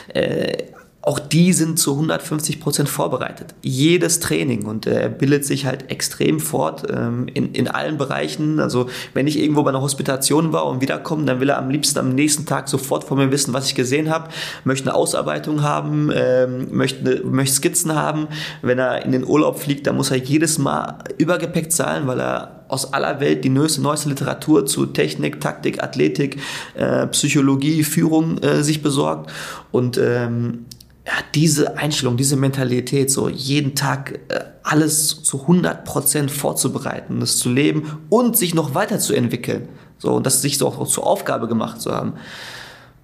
äh, 0.09 0.65
auch 1.05 1.19
die 1.19 1.51
sind 1.51 1.77
zu 1.77 1.91
150 1.91 2.61
Prozent 2.61 2.87
vorbereitet. 2.87 3.55
Jedes 3.61 4.21
Training 4.21 4.65
und 4.65 4.87
er 4.87 5.09
bildet 5.09 5.43
sich 5.43 5.65
halt 5.65 5.91
extrem 5.91 6.39
fort 6.39 6.85
ähm, 6.89 7.27
in, 7.33 7.53
in 7.53 7.67
allen 7.67 7.97
Bereichen. 7.97 8.61
Also 8.61 8.87
wenn 9.13 9.27
ich 9.27 9.37
irgendwo 9.37 9.63
bei 9.63 9.71
einer 9.71 9.81
Hospitation 9.81 10.53
war 10.53 10.65
und 10.65 10.79
wiederkomme, 10.79 11.25
dann 11.25 11.41
will 11.41 11.49
er 11.49 11.57
am 11.57 11.69
liebsten 11.69 11.99
am 11.99 12.15
nächsten 12.15 12.45
Tag 12.45 12.69
sofort 12.69 13.03
von 13.03 13.17
mir 13.17 13.31
wissen, 13.31 13.53
was 13.53 13.67
ich 13.67 13.75
gesehen 13.75 14.09
habe, 14.09 14.29
möchte 14.63 14.89
eine 14.89 14.95
Ausarbeitung 14.95 15.61
haben, 15.61 16.09
ähm, 16.15 16.69
möchte, 16.71 17.21
möchte 17.25 17.55
Skizzen 17.55 17.93
haben. 17.95 18.29
Wenn 18.61 18.79
er 18.79 19.03
in 19.03 19.11
den 19.11 19.25
Urlaub 19.25 19.59
fliegt, 19.59 19.85
dann 19.87 19.97
muss 19.97 20.09
er 20.09 20.17
jedes 20.17 20.57
Mal 20.57 20.99
Übergepäck 21.17 21.69
zahlen, 21.73 22.07
weil 22.07 22.21
er 22.21 22.63
aus 22.69 22.93
aller 22.93 23.19
Welt 23.19 23.43
die 23.43 23.49
neueste, 23.49 23.81
neueste 23.81 24.07
Literatur 24.07 24.65
zu 24.65 24.85
Technik, 24.85 25.41
Taktik, 25.41 25.83
Athletik, 25.83 26.39
äh, 26.75 27.07
Psychologie, 27.07 27.83
Führung 27.83 28.37
äh, 28.37 28.63
sich 28.63 28.81
besorgt. 28.81 29.29
Und 29.71 29.97
ähm, 29.97 30.65
ja, 31.05 31.13
diese 31.35 31.77
Einstellung, 31.77 32.15
diese 32.15 32.37
Mentalität, 32.37 33.11
so 33.11 33.27
jeden 33.27 33.75
Tag 33.75 34.19
äh, 34.29 34.39
alles 34.63 35.21
zu 35.23 35.41
100 35.41 35.83
Prozent 35.83 36.31
vorzubereiten, 36.31 37.19
das 37.19 37.37
zu 37.37 37.49
leben 37.49 37.99
und 38.09 38.37
sich 38.37 38.53
noch 38.53 38.73
weiterzuentwickeln. 38.73 39.67
So, 39.97 40.13
und 40.13 40.25
das 40.25 40.41
sich 40.41 40.57
so 40.57 40.67
auch 40.67 40.87
zur 40.87 41.05
Aufgabe 41.05 41.47
gemacht 41.47 41.81
zu 41.81 41.91
haben. 41.91 42.13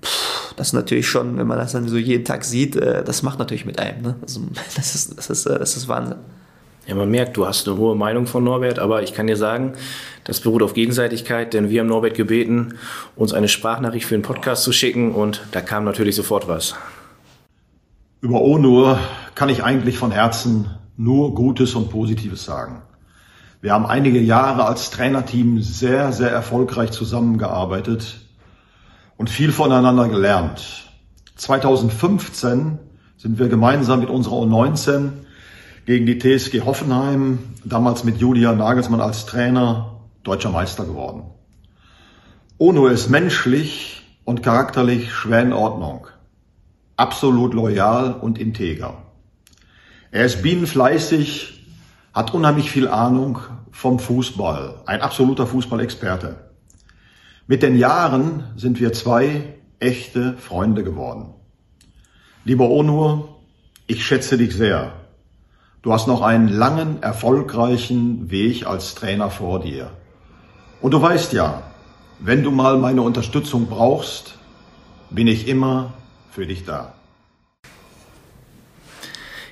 Puh, 0.01 0.09
das 0.55 0.67
ist 0.67 0.73
natürlich 0.73 1.07
schon, 1.07 1.37
wenn 1.37 1.47
man 1.47 1.57
das 1.57 1.73
dann 1.73 1.87
so 1.87 1.97
jeden 1.97 2.23
Tag 2.23 2.45
sieht, 2.45 2.77
äh, 2.77 3.03
das 3.03 3.21
macht 3.21 3.39
natürlich 3.39 3.65
mit 3.65 3.79
einem. 3.79 4.01
Ne? 4.01 4.15
Also, 4.21 4.41
das, 4.75 4.95
ist, 4.95 5.17
das, 5.17 5.29
ist, 5.29 5.45
äh, 5.45 5.59
das 5.59 5.75
ist 5.75 5.87
Wahnsinn. 5.87 6.17
Ja, 6.87 6.95
man 6.95 7.11
merkt, 7.11 7.37
du 7.37 7.45
hast 7.45 7.67
eine 7.67 7.77
hohe 7.77 7.95
Meinung 7.95 8.25
von 8.25 8.43
Norbert, 8.43 8.79
aber 8.79 9.03
ich 9.03 9.13
kann 9.13 9.27
dir 9.27 9.35
sagen, 9.35 9.73
das 10.23 10.39
beruht 10.39 10.63
auf 10.63 10.73
Gegenseitigkeit, 10.73 11.53
denn 11.53 11.69
wir 11.69 11.81
haben 11.81 11.87
Norbert 11.87 12.15
gebeten, 12.15 12.75
uns 13.15 13.33
eine 13.33 13.47
Sprachnachricht 13.47 14.05
für 14.05 14.15
den 14.15 14.23
Podcast 14.23 14.63
zu 14.63 14.71
schicken 14.71 15.13
und 15.13 15.41
da 15.51 15.61
kam 15.61 15.83
natürlich 15.83 16.15
sofort 16.15 16.47
was. 16.47 16.75
Über 18.21 18.41
Onur 18.41 18.99
kann 19.33 19.47
ich 19.47 19.63
eigentlich 19.63 19.97
von 19.97 20.11
Herzen 20.11 20.71
nur 20.97 21.33
Gutes 21.35 21.73
und 21.75 21.89
Positives 21.89 22.43
sagen. 22.43 22.81
Wir 23.61 23.71
haben 23.71 23.85
einige 23.85 24.19
Jahre 24.19 24.65
als 24.65 24.89
Trainerteam 24.89 25.61
sehr, 25.61 26.11
sehr 26.11 26.29
erfolgreich 26.29 26.91
zusammengearbeitet 26.91 28.19
und 29.15 29.29
viel 29.29 29.53
voneinander 29.53 30.09
gelernt. 30.09 30.89
2015 31.37 32.79
sind 33.15 33.39
wir 33.39 33.47
gemeinsam 33.47 34.01
mit 34.01 34.09
unserer 34.09 34.35
U19 34.35 35.11
gegen 35.85 36.05
die 36.05 36.19
TSG 36.19 36.65
Hoffenheim, 36.65 37.39
damals 37.63 38.03
mit 38.03 38.17
Julia 38.17 38.51
Nagelsmann 38.51 38.99
als 38.99 39.27
Trainer, 39.27 40.01
deutscher 40.23 40.49
Meister 40.49 40.83
geworden. 40.83 41.23
Onur 42.57 42.91
ist 42.91 43.09
menschlich 43.09 44.05
und 44.25 44.43
charakterlich 44.43 45.13
schwer 45.13 45.41
in 45.41 45.53
Ordnung 45.53 46.07
absolut 46.99 47.53
loyal 47.53 48.13
und 48.13 48.37
integer. 48.37 48.97
Er 50.11 50.25
ist 50.25 50.41
bienenfleißig, 50.41 51.63
hat 52.13 52.33
unheimlich 52.33 52.71
viel 52.71 52.87
Ahnung 52.87 53.39
vom 53.71 53.99
Fußball, 53.99 54.81
ein 54.85 55.01
absoluter 55.01 55.47
Fußballexperte. 55.47 56.49
Mit 57.47 57.63
den 57.63 57.77
Jahren 57.77 58.43
sind 58.57 58.79
wir 58.79 58.91
zwei 58.91 59.55
echte 59.79 60.35
Freunde 60.37 60.83
geworden. 60.83 61.33
Lieber 62.43 62.69
Onur, 62.69 63.37
ich 63.87 64.05
schätze 64.05 64.37
dich 64.37 64.55
sehr. 64.55 64.93
Du 65.81 65.93
hast 65.93 66.07
noch 66.07 66.21
einen 66.21 66.49
langen, 66.49 67.01
erfolgreichen 67.01 68.29
Weg 68.29 68.67
als 68.67 68.95
Trainer 68.95 69.29
vor 69.29 69.61
dir. 69.61 69.91
Und 70.81 70.93
du 70.93 71.01
weißt 71.01 71.31
ja, 71.31 71.63
wenn 72.19 72.43
du 72.43 72.51
mal 72.51 72.77
meine 72.77 73.01
Unterstützung 73.01 73.67
brauchst, 73.67 74.37
bin 75.09 75.27
ich 75.27 75.47
immer 75.47 75.93
für 76.31 76.45
dich 76.45 76.65
da. 76.65 76.93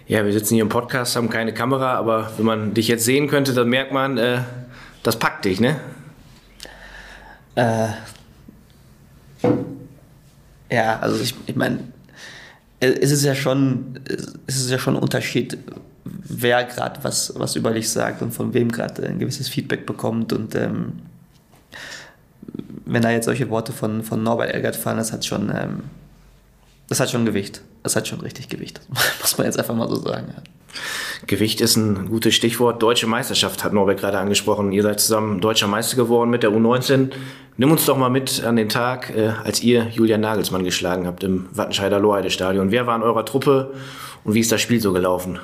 Ja, 0.07 0.23
wir 0.23 0.31
sitzen 0.31 0.55
hier 0.55 0.63
im 0.63 0.69
Podcast, 0.69 1.15
haben 1.15 1.29
keine 1.29 1.53
Kamera, 1.53 1.95
aber 1.95 2.31
wenn 2.37 2.45
man 2.45 2.73
dich 2.73 2.87
jetzt 2.87 3.03
sehen 3.03 3.27
könnte, 3.27 3.53
dann 3.53 3.67
merkt 3.67 3.91
man, 3.91 4.17
äh, 4.17 4.39
das 5.03 5.19
packt 5.19 5.45
dich, 5.45 5.59
ne? 5.59 5.79
Äh, 7.55 7.89
ja, 10.71 10.99
also 10.99 11.21
ich, 11.21 11.35
ich 11.45 11.55
meine, 11.55 11.79
es 12.79 13.11
ist 13.11 13.23
ja 13.23 13.35
schon, 13.35 13.99
es 14.45 14.57
ist 14.57 14.69
ja 14.69 14.77
schon 14.77 14.95
ein 14.95 15.01
Unterschied, 15.01 15.57
wer 16.03 16.63
gerade 16.63 17.03
was, 17.03 17.33
was 17.35 17.55
über 17.55 17.71
dich 17.71 17.89
sagt 17.89 18.21
und 18.21 18.31
von 18.31 18.53
wem 18.53 18.71
gerade 18.71 19.03
ein 19.03 19.19
gewisses 19.19 19.49
Feedback 19.49 19.85
bekommt. 19.85 20.33
Und 20.33 20.55
ähm, 20.55 20.99
wenn 22.85 23.01
da 23.01 23.11
jetzt 23.11 23.25
solche 23.25 23.49
Worte 23.49 23.71
von, 23.71 24.03
von 24.03 24.23
Norbert 24.23 24.53
Elgert 24.53 24.75
fallen, 24.75 24.97
das 24.97 25.11
hat 25.11 25.25
schon, 25.25 25.49
ähm, 25.49 25.83
das 26.89 26.99
hat 26.99 27.09
schon 27.09 27.25
Gewicht. 27.25 27.61
Das 27.83 27.95
hat 27.95 28.07
schon 28.07 28.21
richtig 28.21 28.49
Gewicht. 28.49 28.81
muss 29.21 29.37
man 29.37 29.45
jetzt 29.45 29.59
einfach 29.59 29.75
mal 29.75 29.89
so 29.89 29.95
sagen. 29.95 30.33
Ja. 30.35 30.43
Gewicht 31.25 31.61
ist 31.61 31.75
ein 31.75 32.07
gutes 32.09 32.35
Stichwort. 32.35 32.81
Deutsche 32.81 33.07
Meisterschaft 33.07 33.63
hat 33.63 33.73
Norbert 33.73 33.99
gerade 33.99 34.19
angesprochen. 34.19 34.71
Ihr 34.71 34.83
seid 34.83 34.99
zusammen 34.99 35.41
deutscher 35.41 35.67
Meister 35.67 35.95
geworden 35.95 36.29
mit 36.29 36.43
der 36.43 36.51
U19. 36.51 37.11
Nimm 37.57 37.71
uns 37.71 37.85
doch 37.85 37.97
mal 37.97 38.09
mit 38.09 38.43
an 38.43 38.55
den 38.55 38.69
Tag, 38.69 39.09
äh, 39.15 39.31
als 39.43 39.63
ihr 39.63 39.87
Julian 39.91 40.21
Nagelsmann 40.21 40.63
geschlagen 40.63 41.07
habt 41.07 41.23
im 41.23 41.47
Wattenscheider 41.51 41.99
Loheide 41.99 42.29
Stadion. 42.29 42.71
Wer 42.71 42.85
war 42.85 42.95
in 42.95 43.01
eurer 43.01 43.25
Truppe 43.25 43.73
und 44.23 44.35
wie 44.35 44.41
ist 44.41 44.51
das 44.51 44.61
Spiel 44.61 44.79
so 44.79 44.93
gelaufen? 44.93 45.39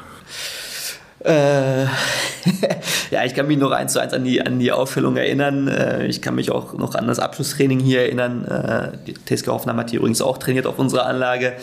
Äh, 1.23 1.83
ja, 3.11 3.23
ich 3.23 3.33
kann 3.33 3.47
mich 3.47 3.57
noch 3.57 3.71
eins 3.71 3.93
zu 3.93 3.99
eins 3.99 4.13
an 4.13 4.23
die, 4.23 4.41
an 4.41 4.59
die 4.59 4.71
Aufstellung 4.71 5.15
erinnern. 5.15 5.67
Äh, 5.67 6.05
ich 6.07 6.21
kann 6.21 6.35
mich 6.35 6.51
auch 6.51 6.73
noch 6.73 6.95
an 6.95 7.07
das 7.07 7.19
Abschlusstraining 7.19 7.79
hier 7.79 8.01
erinnern. 8.01 8.45
Äh, 8.45 8.97
die 9.07 9.13
TSG 9.13 9.47
Hoffenheim 9.47 9.77
hat 9.77 9.91
hier 9.91 9.99
übrigens 9.99 10.21
auch 10.21 10.37
trainiert 10.37 10.65
auf 10.65 10.79
unserer 10.79 11.05
Anlage. 11.05 11.53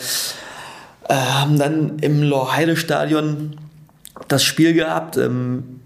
Äh, 1.07 1.13
haben 1.13 1.59
dann 1.59 1.99
im 1.99 2.23
Loheide-Stadion 2.23 3.57
das 4.27 4.43
Spiel 4.43 4.73
gehabt. 4.73 5.17
Ähm, 5.17 5.80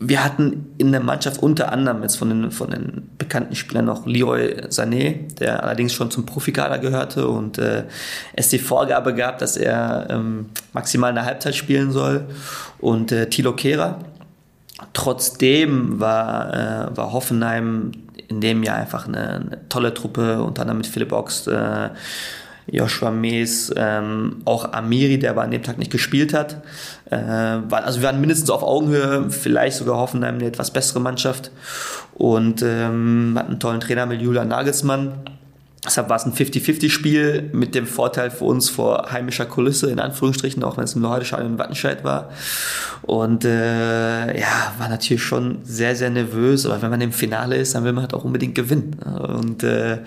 wir 0.00 0.22
hatten 0.22 0.74
in 0.78 0.92
der 0.92 1.00
Mannschaft 1.00 1.42
unter 1.42 1.72
anderem 1.72 2.02
jetzt 2.02 2.16
von 2.16 2.28
den, 2.28 2.50
von 2.52 2.70
den 2.70 3.10
bekannten 3.18 3.56
Spielern 3.56 3.86
noch 3.86 4.06
Leroy 4.06 4.54
Sané, 4.68 5.34
der 5.38 5.64
allerdings 5.64 5.92
schon 5.92 6.10
zum 6.10 6.24
Profikader 6.24 6.78
gehörte 6.78 7.26
und 7.26 7.58
äh, 7.58 7.84
es 8.34 8.48
die 8.48 8.60
Vorgabe 8.60 9.14
gab, 9.14 9.38
dass 9.38 9.56
er 9.56 10.06
ähm, 10.08 10.50
maximal 10.72 11.10
eine 11.10 11.24
Halbzeit 11.24 11.56
spielen 11.56 11.90
soll 11.90 12.26
und 12.78 13.10
äh, 13.10 13.28
Thilo 13.28 13.54
Kehrer. 13.54 13.98
Trotzdem 14.92 15.98
war, 15.98 16.54
äh, 16.92 16.96
war 16.96 17.12
Hoffenheim 17.12 17.90
in 18.28 18.40
dem 18.40 18.62
Jahr 18.62 18.76
einfach 18.76 19.08
eine, 19.08 19.28
eine 19.28 19.68
tolle 19.68 19.94
Truppe, 19.94 20.42
unter 20.42 20.62
anderem 20.62 20.78
mit 20.78 20.86
Philipp 20.86 21.10
Oxt, 21.10 21.48
äh, 21.48 21.88
Joshua 22.70 23.10
Mees, 23.10 23.72
ähm, 23.76 24.42
auch 24.44 24.72
Amiri, 24.72 25.18
der 25.18 25.30
aber 25.30 25.42
an 25.42 25.50
dem 25.50 25.62
Tag 25.62 25.78
nicht 25.78 25.90
gespielt 25.90 26.34
hat. 26.34 26.62
Äh, 27.10 27.16
war, 27.16 27.84
also 27.84 28.00
wir 28.00 28.06
waren 28.06 28.20
mindestens 28.20 28.50
auf 28.50 28.62
Augenhöhe, 28.62 29.30
vielleicht 29.30 29.78
sogar 29.78 29.96
Hoffenheim 29.96 30.36
eine 30.36 30.46
etwas 30.46 30.70
bessere 30.70 31.00
Mannschaft 31.00 31.50
und 32.14 32.62
ähm, 32.62 33.34
hatten 33.36 33.50
einen 33.50 33.60
tollen 33.60 33.80
Trainer 33.80 34.06
mit 34.06 34.20
Julian 34.20 34.48
Nagelsmann. 34.48 35.12
Deshalb 35.84 36.08
war 36.08 36.16
es 36.16 36.26
ein 36.26 36.32
50-50-Spiel 36.32 37.50
mit 37.52 37.74
dem 37.74 37.86
Vorteil 37.86 38.30
für 38.30 38.44
uns 38.44 38.68
vor 38.68 39.10
heimischer 39.12 39.46
Kulisse, 39.46 39.90
in 39.90 40.00
Anführungsstrichen, 40.00 40.62
auch 40.64 40.76
wenn 40.76 40.84
es 40.84 40.94
im 40.94 41.02
Lohrdeschalen 41.02 41.46
in 41.46 41.58
Wattenscheid 41.58 42.02
war. 42.02 42.30
Und 43.02 43.44
äh, 43.44 44.38
ja, 44.38 44.74
war 44.78 44.88
natürlich 44.88 45.22
schon 45.22 45.58
sehr, 45.62 45.94
sehr 45.94 46.10
nervös, 46.10 46.66
aber 46.66 46.82
wenn 46.82 46.90
man 46.90 47.00
im 47.00 47.12
Finale 47.12 47.56
ist, 47.56 47.74
dann 47.74 47.84
will 47.84 47.92
man 47.92 48.02
halt 48.02 48.12
auch 48.12 48.24
unbedingt 48.24 48.56
gewinnen. 48.56 48.98
Und 48.98 49.62
äh, 49.62 49.98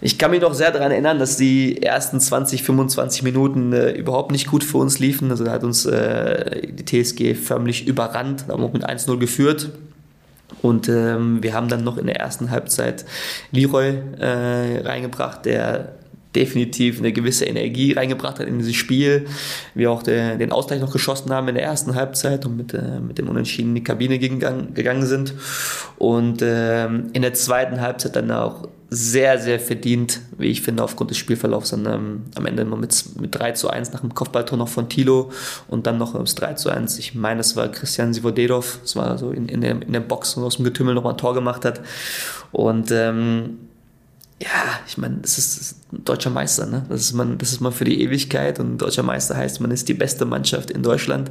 ich 0.00 0.18
kann 0.18 0.30
mich 0.30 0.40
noch 0.40 0.54
sehr 0.54 0.70
daran 0.70 0.92
erinnern, 0.92 1.18
dass 1.18 1.36
die 1.36 1.82
ersten 1.82 2.20
20, 2.20 2.62
25 2.62 3.22
Minuten 3.22 3.72
äh, 3.72 3.90
überhaupt 3.90 4.30
nicht 4.30 4.46
gut 4.46 4.62
für 4.62 4.78
uns 4.78 4.98
liefen. 4.98 5.30
Also 5.30 5.44
da 5.44 5.52
hat 5.52 5.64
uns 5.64 5.86
äh, 5.86 6.68
die 6.68 6.84
TSG 6.84 7.34
förmlich 7.34 7.86
überrannt, 7.86 8.46
haben 8.48 8.62
noch 8.62 8.72
mit 8.72 8.88
1-0 8.88 9.18
geführt. 9.18 9.70
Und 10.62 10.88
ähm, 10.88 11.42
wir 11.42 11.52
haben 11.52 11.68
dann 11.68 11.84
noch 11.84 11.98
in 11.98 12.06
der 12.06 12.16
ersten 12.16 12.50
Halbzeit 12.50 13.04
Leroy 13.52 13.94
äh, 14.18 14.80
reingebracht, 14.80 15.44
der 15.44 15.98
definitiv 16.34 16.98
eine 16.98 17.12
gewisse 17.12 17.46
Energie 17.46 17.92
reingebracht 17.92 18.38
hat 18.38 18.46
in 18.46 18.58
dieses 18.58 18.76
Spiel. 18.76 19.26
Wir 19.74 19.90
auch 19.90 20.02
der, 20.02 20.36
den 20.36 20.52
Ausgleich 20.52 20.80
noch 20.80 20.92
geschossen 20.92 21.32
haben 21.32 21.48
in 21.48 21.54
der 21.54 21.64
ersten 21.64 21.94
Halbzeit 21.94 22.44
und 22.46 22.56
mit, 22.56 22.74
äh, 22.74 23.00
mit 23.00 23.18
dem 23.18 23.28
Unentschieden 23.28 23.70
in 23.70 23.74
die 23.76 23.84
Kabine 23.84 24.18
gegangen, 24.18 24.74
gegangen 24.74 25.06
sind. 25.06 25.34
Und 25.96 26.40
ähm, 26.42 27.10
in 27.12 27.22
der 27.22 27.34
zweiten 27.34 27.80
Halbzeit 27.80 28.14
dann 28.14 28.30
auch 28.30 28.68
sehr, 28.90 29.38
sehr 29.38 29.60
verdient, 29.60 30.20
wie 30.38 30.46
ich 30.46 30.62
finde, 30.62 30.82
aufgrund 30.82 31.10
des 31.10 31.18
Spielverlaufs 31.18 31.70
dann 31.70 31.84
ähm, 31.86 32.22
am 32.34 32.46
Ende 32.46 32.62
immer 32.62 32.76
mit, 32.76 33.20
mit 33.20 33.34
3 33.34 33.52
zu 33.52 33.68
1 33.68 33.92
nach 33.92 34.00
dem 34.00 34.14
Kopfballtor 34.14 34.56
noch 34.56 34.68
von 34.68 34.88
Tilo 34.88 35.30
und 35.68 35.86
dann 35.86 35.98
noch 35.98 36.18
das 36.18 36.34
3 36.36 36.54
zu 36.54 36.70
1. 36.70 36.98
Ich 36.98 37.14
meine, 37.14 37.40
es 37.40 37.54
war 37.54 37.68
Christian 37.68 38.14
Sivodedov, 38.14 38.80
es 38.82 38.96
war 38.96 39.18
so 39.18 39.30
in, 39.30 39.46
in, 39.48 39.60
der, 39.60 39.82
in 39.82 39.92
der 39.92 40.00
Box 40.00 40.34
und 40.34 40.44
aus 40.44 40.56
dem 40.56 40.64
Getümmel 40.64 40.94
nochmal 40.94 41.12
ein 41.12 41.18
Tor 41.18 41.34
gemacht 41.34 41.66
hat. 41.66 41.82
Und 42.50 42.90
ähm, 42.90 43.58
ja, 44.40 44.80
ich 44.86 44.96
meine, 44.96 45.16
das 45.16 45.36
ist, 45.36 45.56
das 45.56 45.62
ist 45.72 45.92
ein 45.92 46.04
deutscher 46.04 46.30
Meister, 46.30 46.64
ne? 46.66 46.86
Das 46.88 47.00
ist 47.00 47.12
man, 47.12 47.36
das 47.38 47.50
ist 47.50 47.60
man 47.60 47.72
für 47.72 47.84
die 47.84 48.00
Ewigkeit 48.02 48.60
und 48.60 48.78
deutscher 48.78 49.02
Meister 49.02 49.36
heißt, 49.36 49.60
man 49.60 49.70
ist 49.70 49.88
die 49.88 49.94
beste 49.94 50.24
Mannschaft 50.24 50.70
in 50.70 50.82
Deutschland 50.82 51.30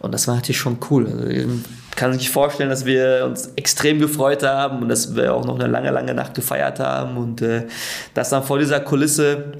und 0.00 0.12
das 0.12 0.26
war 0.26 0.36
natürlich 0.36 0.58
schon 0.58 0.78
cool. 0.90 1.06
Also, 1.06 1.48
kann 1.96 2.12
sich 2.12 2.30
vorstellen, 2.30 2.70
dass 2.70 2.84
wir 2.84 3.24
uns 3.26 3.50
extrem 3.56 3.98
gefreut 3.98 4.42
haben 4.42 4.82
und 4.82 4.88
dass 4.88 5.16
wir 5.16 5.34
auch 5.34 5.44
noch 5.44 5.58
eine 5.58 5.66
lange, 5.66 5.90
lange 5.90 6.14
Nacht 6.14 6.34
gefeiert 6.34 6.78
haben 6.78 7.16
und 7.16 7.42
äh, 7.42 7.66
das 8.14 8.30
dann 8.30 8.42
vor 8.42 8.58
dieser 8.58 8.80
Kulisse, 8.80 9.52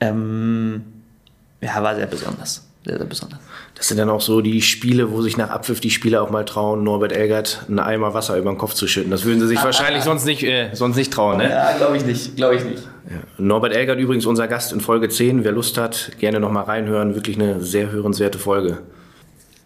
ähm, 0.00 0.84
ja, 1.60 1.82
war 1.82 1.96
sehr 1.96 2.06
besonders, 2.06 2.66
sehr, 2.84 2.98
sehr 2.98 3.06
besonders. 3.06 3.40
Das 3.74 3.88
sind 3.88 3.98
dann 3.98 4.10
auch 4.10 4.20
so 4.20 4.40
die 4.40 4.62
Spiele, 4.62 5.10
wo 5.10 5.20
sich 5.20 5.36
nach 5.36 5.50
Abpfiff 5.50 5.80
die 5.80 5.90
Spieler 5.90 6.22
auch 6.22 6.30
mal 6.30 6.44
trauen, 6.44 6.84
Norbert 6.84 7.12
Elgert 7.12 7.64
einen 7.66 7.80
Eimer 7.80 8.14
Wasser 8.14 8.36
über 8.36 8.52
den 8.52 8.58
Kopf 8.58 8.74
zu 8.74 8.86
schütten. 8.86 9.10
Das 9.10 9.24
würden 9.24 9.40
sie 9.40 9.48
sich 9.48 9.58
ah, 9.58 9.64
wahrscheinlich 9.64 10.02
ah, 10.02 10.04
sonst, 10.04 10.26
nicht, 10.26 10.44
äh, 10.44 10.70
sonst 10.74 10.96
nicht 10.96 11.12
trauen, 11.12 11.38
ne? 11.38 11.50
Ja, 11.50 11.76
glaube 11.76 11.96
ich 11.96 12.04
nicht, 12.04 12.36
glaube 12.36 12.56
ich 12.56 12.64
nicht. 12.64 12.82
Ja. 13.10 13.16
Norbert 13.38 13.74
Elgert 13.74 13.98
übrigens 13.98 14.26
unser 14.26 14.48
Gast 14.48 14.72
in 14.72 14.80
Folge 14.80 15.08
10. 15.08 15.44
Wer 15.44 15.52
Lust 15.52 15.76
hat, 15.76 16.12
gerne 16.18 16.40
nochmal 16.40 16.64
reinhören. 16.64 17.14
Wirklich 17.14 17.36
eine 17.36 17.60
sehr 17.60 17.90
hörenswerte 17.90 18.38
Folge. 18.38 18.78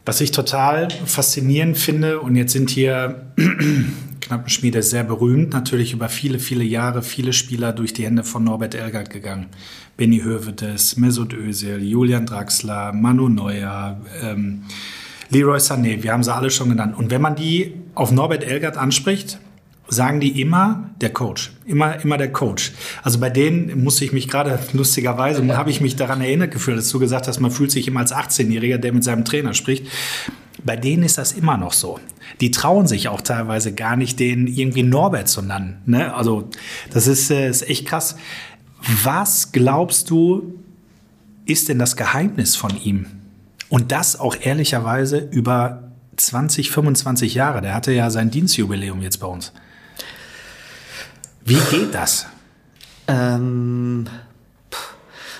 Was 0.08 0.22
ich 0.22 0.30
total 0.30 0.88
faszinierend 1.04 1.76
finde, 1.76 2.20
und 2.20 2.34
jetzt 2.34 2.54
sind 2.54 2.70
hier 2.70 3.26
Knappenschmiede 4.22 4.82
sehr 4.82 5.04
berühmt, 5.04 5.52
natürlich 5.52 5.92
über 5.92 6.08
viele, 6.08 6.38
viele 6.38 6.64
Jahre 6.64 7.02
viele 7.02 7.34
Spieler 7.34 7.74
durch 7.74 7.92
die 7.92 8.06
Hände 8.06 8.24
von 8.24 8.42
Norbert 8.42 8.74
Elgert 8.74 9.10
gegangen. 9.10 9.48
Benny 9.98 10.20
Hövedes, 10.20 10.96
Mesut 10.96 11.34
Özil, 11.34 11.82
Julian 11.82 12.24
Draxler, 12.24 12.94
Manu 12.94 13.28
Neuer, 13.28 14.00
ähm, 14.22 14.62
Leroy 15.28 15.58
Sané, 15.58 16.02
wir 16.02 16.10
haben 16.10 16.24
sie 16.24 16.34
alle 16.34 16.48
schon 16.48 16.70
genannt. 16.70 16.96
Und 16.96 17.10
wenn 17.10 17.20
man 17.20 17.36
die 17.36 17.74
auf 17.94 18.10
Norbert 18.10 18.44
Elgert 18.44 18.78
anspricht, 18.78 19.38
sagen 19.88 20.20
die 20.20 20.40
immer 20.40 20.90
der 21.00 21.12
Coach, 21.12 21.52
immer 21.64 22.02
immer 22.02 22.18
der 22.18 22.32
Coach. 22.32 22.72
Also 23.02 23.18
bei 23.18 23.30
denen 23.30 23.82
musste 23.82 24.04
ich 24.04 24.12
mich 24.12 24.28
gerade 24.28 24.58
lustigerweise 24.72 25.42
ja. 25.44 25.56
habe 25.56 25.70
ich 25.70 25.80
mich 25.80 25.96
daran 25.96 26.20
erinnert 26.20 26.52
gefühlt, 26.52 26.78
dass 26.78 26.88
du 26.90 26.98
gesagt 26.98 27.26
hast, 27.26 27.40
man 27.40 27.50
fühlt 27.50 27.70
sich 27.70 27.88
immer 27.88 28.00
als 28.00 28.14
18-Jähriger, 28.14 28.78
der 28.78 28.92
mit 28.92 29.04
seinem 29.04 29.24
Trainer 29.24 29.54
spricht. 29.54 29.86
Bei 30.64 30.76
denen 30.76 31.04
ist 31.04 31.18
das 31.18 31.32
immer 31.32 31.56
noch 31.56 31.72
so. 31.72 31.98
Die 32.40 32.50
trauen 32.50 32.86
sich 32.86 33.08
auch 33.08 33.20
teilweise 33.20 33.72
gar 33.72 33.96
nicht, 33.96 34.20
den 34.20 34.46
irgendwie 34.46 34.82
Norbert 34.82 35.28
zu 35.28 35.40
nennen. 35.40 35.78
Ne? 35.86 36.14
Also 36.14 36.50
das 36.92 37.06
ist, 37.06 37.30
äh, 37.30 37.48
ist 37.48 37.68
echt 37.68 37.86
krass. 37.86 38.16
Was 39.02 39.52
glaubst 39.52 40.10
du, 40.10 40.54
ist 41.46 41.68
denn 41.68 41.78
das 41.78 41.96
Geheimnis 41.96 42.56
von 42.56 42.72
ihm? 42.82 43.06
Und 43.68 43.92
das 43.92 44.18
auch 44.18 44.36
ehrlicherweise 44.40 45.18
über 45.18 45.92
20, 46.16 46.70
25 46.70 47.34
Jahre. 47.34 47.62
Der 47.62 47.74
hatte 47.74 47.92
ja 47.92 48.10
sein 48.10 48.30
Dienstjubiläum 48.30 49.00
jetzt 49.02 49.18
bei 49.18 49.26
uns. 49.26 49.52
Wie 51.48 51.58
geht 51.70 51.94
das? 51.94 52.26
Ähm, 53.06 54.06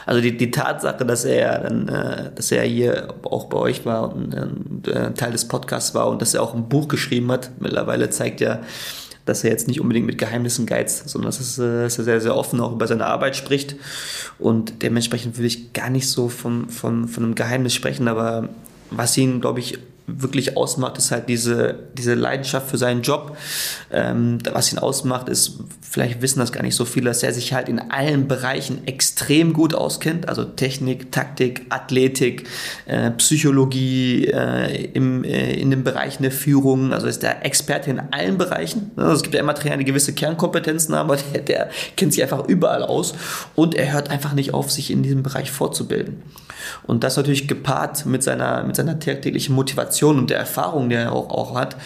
also 0.06 0.22
die, 0.22 0.36
die 0.36 0.50
Tatsache, 0.50 1.04
dass 1.04 1.26
er 1.26 1.59
dann, 1.59 1.88
äh, 1.88 2.30
dass 2.34 2.50
er 2.50 2.62
hier 2.64 3.14
auch 3.24 3.44
bei 3.44 3.59
euch 3.59 3.84
war 3.84 4.14
und 4.14 4.88
äh, 4.88 5.12
Teil 5.12 5.32
des 5.32 5.46
Podcasts 5.46 5.94
war 5.94 6.09
und 6.09 6.22
dass 6.22 6.32
er 6.32 6.42
auch 6.42 6.54
ein 6.54 6.68
Buch 6.68 6.88
geschrieben 6.88 7.30
hat, 7.30 7.50
mittlerweile 7.61 8.09
zeigt 8.09 8.40
ja, 8.40 8.61
dass 9.26 9.44
er 9.44 9.50
jetzt 9.50 9.68
nicht 9.68 9.82
unbedingt 9.82 10.06
mit 10.06 10.16
Geheimnissen 10.16 10.64
geizt, 10.64 11.11
sondern 11.11 11.28
dass, 11.28 11.40
es, 11.40 11.59
äh, 11.59 11.82
dass 11.82 11.98
er 11.98 12.04
sehr, 12.04 12.20
sehr 12.22 12.36
offen 12.36 12.59
auch 12.61 12.72
über 12.72 12.86
seine 12.86 13.04
Arbeit 13.04 13.36
spricht. 13.36 13.76
Und 14.38 14.82
dementsprechend 14.82 15.36
will 15.36 15.44
ich 15.44 15.74
gar 15.74 15.90
nicht 15.90 16.09
so 16.09 16.30
von, 16.30 16.70
von, 16.70 17.06
von 17.06 17.24
einem 17.24 17.34
Geheimnis 17.34 17.74
sprechen, 17.74 18.09
aber 18.09 18.48
was 18.90 19.14
ihn, 19.18 19.42
glaube 19.42 19.61
ich, 19.61 19.78
wirklich 20.09 20.56
ausmacht, 20.56 20.96
ist 20.98 21.11
halt 21.11 21.28
diese, 21.28 21.78
diese 21.94 22.14
Leidenschaft 22.14 22.70
für 22.70 22.78
seinen 22.78 23.02
Job. 23.02 23.36
Ähm, 23.92 24.38
was 24.50 24.72
ihn 24.72 24.78
ausmacht, 24.78 25.28
ist, 25.28 25.59
vielleicht 25.80 26.22
wissen 26.22 26.38
das 26.40 26.50
gar 26.50 26.62
nicht 26.62 26.74
so 26.74 26.84
viele, 26.84 27.11
dass 27.11 27.22
er 27.22 27.32
sich 27.32 27.52
halt 27.52 27.68
in 27.68 27.78
allen 27.78 28.26
Bereichen 28.26 28.86
extrem 28.86 29.52
gut 29.52 29.74
auskennt. 29.74 30.28
Also 30.28 30.44
Technik, 30.44 31.12
Taktik, 31.12 31.66
Athletik, 31.68 32.48
äh, 32.86 33.11
Psychologie, 33.12 34.26
äh, 34.26 34.86
im, 34.92 35.24
äh, 35.24 35.52
in 35.52 35.70
den 35.70 35.84
Bereichen 35.84 36.22
der 36.22 36.32
Führung. 36.32 36.92
Also 36.92 37.06
ist 37.06 37.22
der 37.22 37.44
Experte 37.44 37.90
in 37.90 38.00
allen 38.00 38.38
Bereichen. 38.38 38.90
Also 38.96 39.12
es 39.12 39.22
gibt 39.22 39.34
ja 39.34 39.40
immer 39.40 39.54
Trainer, 39.54 39.76
die 39.76 39.84
gewisse 39.84 40.14
Kernkompetenzen 40.14 40.94
haben, 40.94 41.11
aber 41.11 41.20
der, 41.34 41.42
der 41.42 41.70
kennt 41.96 42.14
sich 42.14 42.22
einfach 42.22 42.48
überall 42.48 42.82
aus. 42.82 43.14
Und 43.54 43.74
er 43.74 43.92
hört 43.92 44.11
einfach 44.11 44.32
nicht 44.32 44.54
auf, 44.54 44.70
sich 44.70 44.90
in 44.90 45.02
diesem 45.02 45.22
Bereich 45.22 45.50
fortzubilden. 45.50 46.22
Und 46.84 47.04
das 47.04 47.16
natürlich 47.16 47.48
gepaart 47.48 48.06
mit 48.06 48.22
seiner, 48.22 48.64
mit 48.64 48.76
seiner 48.76 48.98
tagtäglichen 48.98 49.54
Motivation 49.54 50.18
und 50.18 50.30
der 50.30 50.38
Erfahrung, 50.38 50.88
die 50.88 50.96
er 50.96 51.12
auch, 51.12 51.30
auch 51.30 51.54
hat 51.54 51.76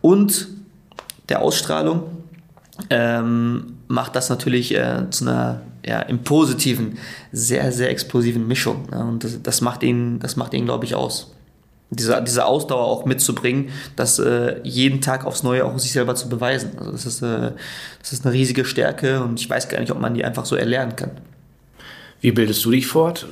und 0.00 0.48
der 1.28 1.42
Ausstrahlung, 1.42 2.02
ähm, 2.88 3.78
macht 3.88 4.16
das 4.16 4.30
natürlich 4.30 4.74
äh, 4.74 5.10
zu 5.10 5.24
einer 5.24 5.60
ja, 5.84 6.00
im 6.00 6.20
Positiven 6.20 6.98
sehr, 7.32 7.72
sehr 7.72 7.90
explosiven 7.90 8.46
Mischung. 8.46 8.88
Ne? 8.90 9.04
Und 9.04 9.24
das, 9.24 9.42
das, 9.42 9.60
macht 9.60 9.82
ihn, 9.82 10.18
das 10.18 10.36
macht 10.36 10.54
ihn, 10.54 10.64
glaube 10.64 10.84
ich, 10.84 10.94
aus. 10.94 11.32
diese, 11.90 12.22
diese 12.22 12.44
Ausdauer 12.44 12.84
auch 12.84 13.04
mitzubringen, 13.04 13.70
das 13.96 14.18
äh, 14.18 14.60
jeden 14.62 15.00
Tag 15.00 15.24
aufs 15.24 15.42
Neue 15.42 15.64
auch 15.64 15.78
sich 15.78 15.92
selber 15.92 16.14
zu 16.14 16.28
beweisen. 16.28 16.72
Also 16.78 16.92
das 16.92 17.06
ist, 17.06 17.22
äh, 17.22 17.52
das 18.00 18.12
ist 18.12 18.24
eine 18.24 18.34
riesige 18.34 18.64
Stärke 18.64 19.22
und 19.22 19.40
ich 19.40 19.48
weiß 19.48 19.68
gar 19.68 19.80
nicht, 19.80 19.90
ob 19.90 20.00
man 20.00 20.14
die 20.14 20.24
einfach 20.24 20.44
so 20.44 20.56
erlernen 20.56 20.96
kann. 20.96 21.12
Wie 22.20 22.32
bildest 22.32 22.64
du 22.64 22.70
dich 22.70 22.86
fort? 22.86 23.26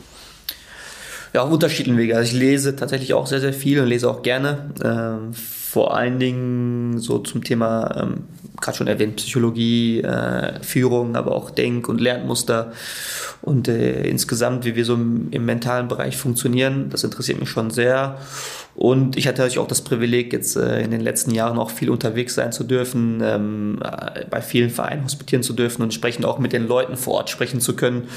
Ja, 1.34 1.42
auf 1.42 1.50
unterschiedlichen 1.50 1.98
Wegen. 1.98 2.16
Also 2.16 2.34
ich 2.34 2.40
lese 2.40 2.76
tatsächlich 2.76 3.14
auch 3.14 3.26
sehr, 3.26 3.40
sehr 3.40 3.52
viel 3.52 3.80
und 3.80 3.88
lese 3.88 4.08
auch 4.08 4.22
gerne. 4.22 4.70
Ähm, 4.82 5.34
vor 5.34 5.94
allen 5.94 6.18
Dingen 6.18 6.98
so 6.98 7.18
zum 7.18 7.44
Thema, 7.44 7.94
ähm, 8.00 8.24
gerade 8.58 8.78
schon 8.78 8.86
erwähnt, 8.86 9.16
Psychologie, 9.16 10.00
äh, 10.00 10.62
Führung, 10.62 11.14
aber 11.14 11.32
auch 11.32 11.50
Denk- 11.50 11.88
und 11.90 12.00
Lernmuster 12.00 12.72
und 13.42 13.68
äh, 13.68 14.02
insgesamt, 14.08 14.64
wie 14.64 14.76
wir 14.76 14.86
so 14.86 14.94
im, 14.94 15.28
im, 15.30 15.44
mentalen 15.44 15.86
Bereich 15.86 16.16
funktionieren. 16.16 16.88
Das 16.88 17.04
interessiert 17.04 17.38
mich 17.38 17.50
schon 17.50 17.70
sehr. 17.70 18.18
Und 18.74 19.18
ich 19.18 19.28
hatte 19.28 19.42
natürlich 19.42 19.58
auch 19.58 19.68
das 19.68 19.82
Privileg, 19.82 20.32
jetzt 20.32 20.56
äh, 20.56 20.80
in 20.80 20.90
den 20.90 21.02
letzten 21.02 21.32
Jahren 21.32 21.58
auch 21.58 21.70
viel 21.70 21.90
unterwegs 21.90 22.34
sein 22.34 22.50
zu 22.50 22.64
dürfen, 22.64 23.20
ähm, 23.22 23.78
äh, 23.84 24.24
bei 24.30 24.40
vielen 24.40 24.70
Vereinen 24.70 25.04
hospitieren 25.04 25.42
zu 25.42 25.52
dürfen 25.52 25.82
und 25.82 25.88
entsprechend 25.88 26.24
auch 26.24 26.38
mit 26.38 26.54
den 26.54 26.66
Leuten 26.66 26.96
vor 26.96 27.14
Ort 27.14 27.28
sprechen 27.28 27.60
zu 27.60 27.76
können 27.76 28.08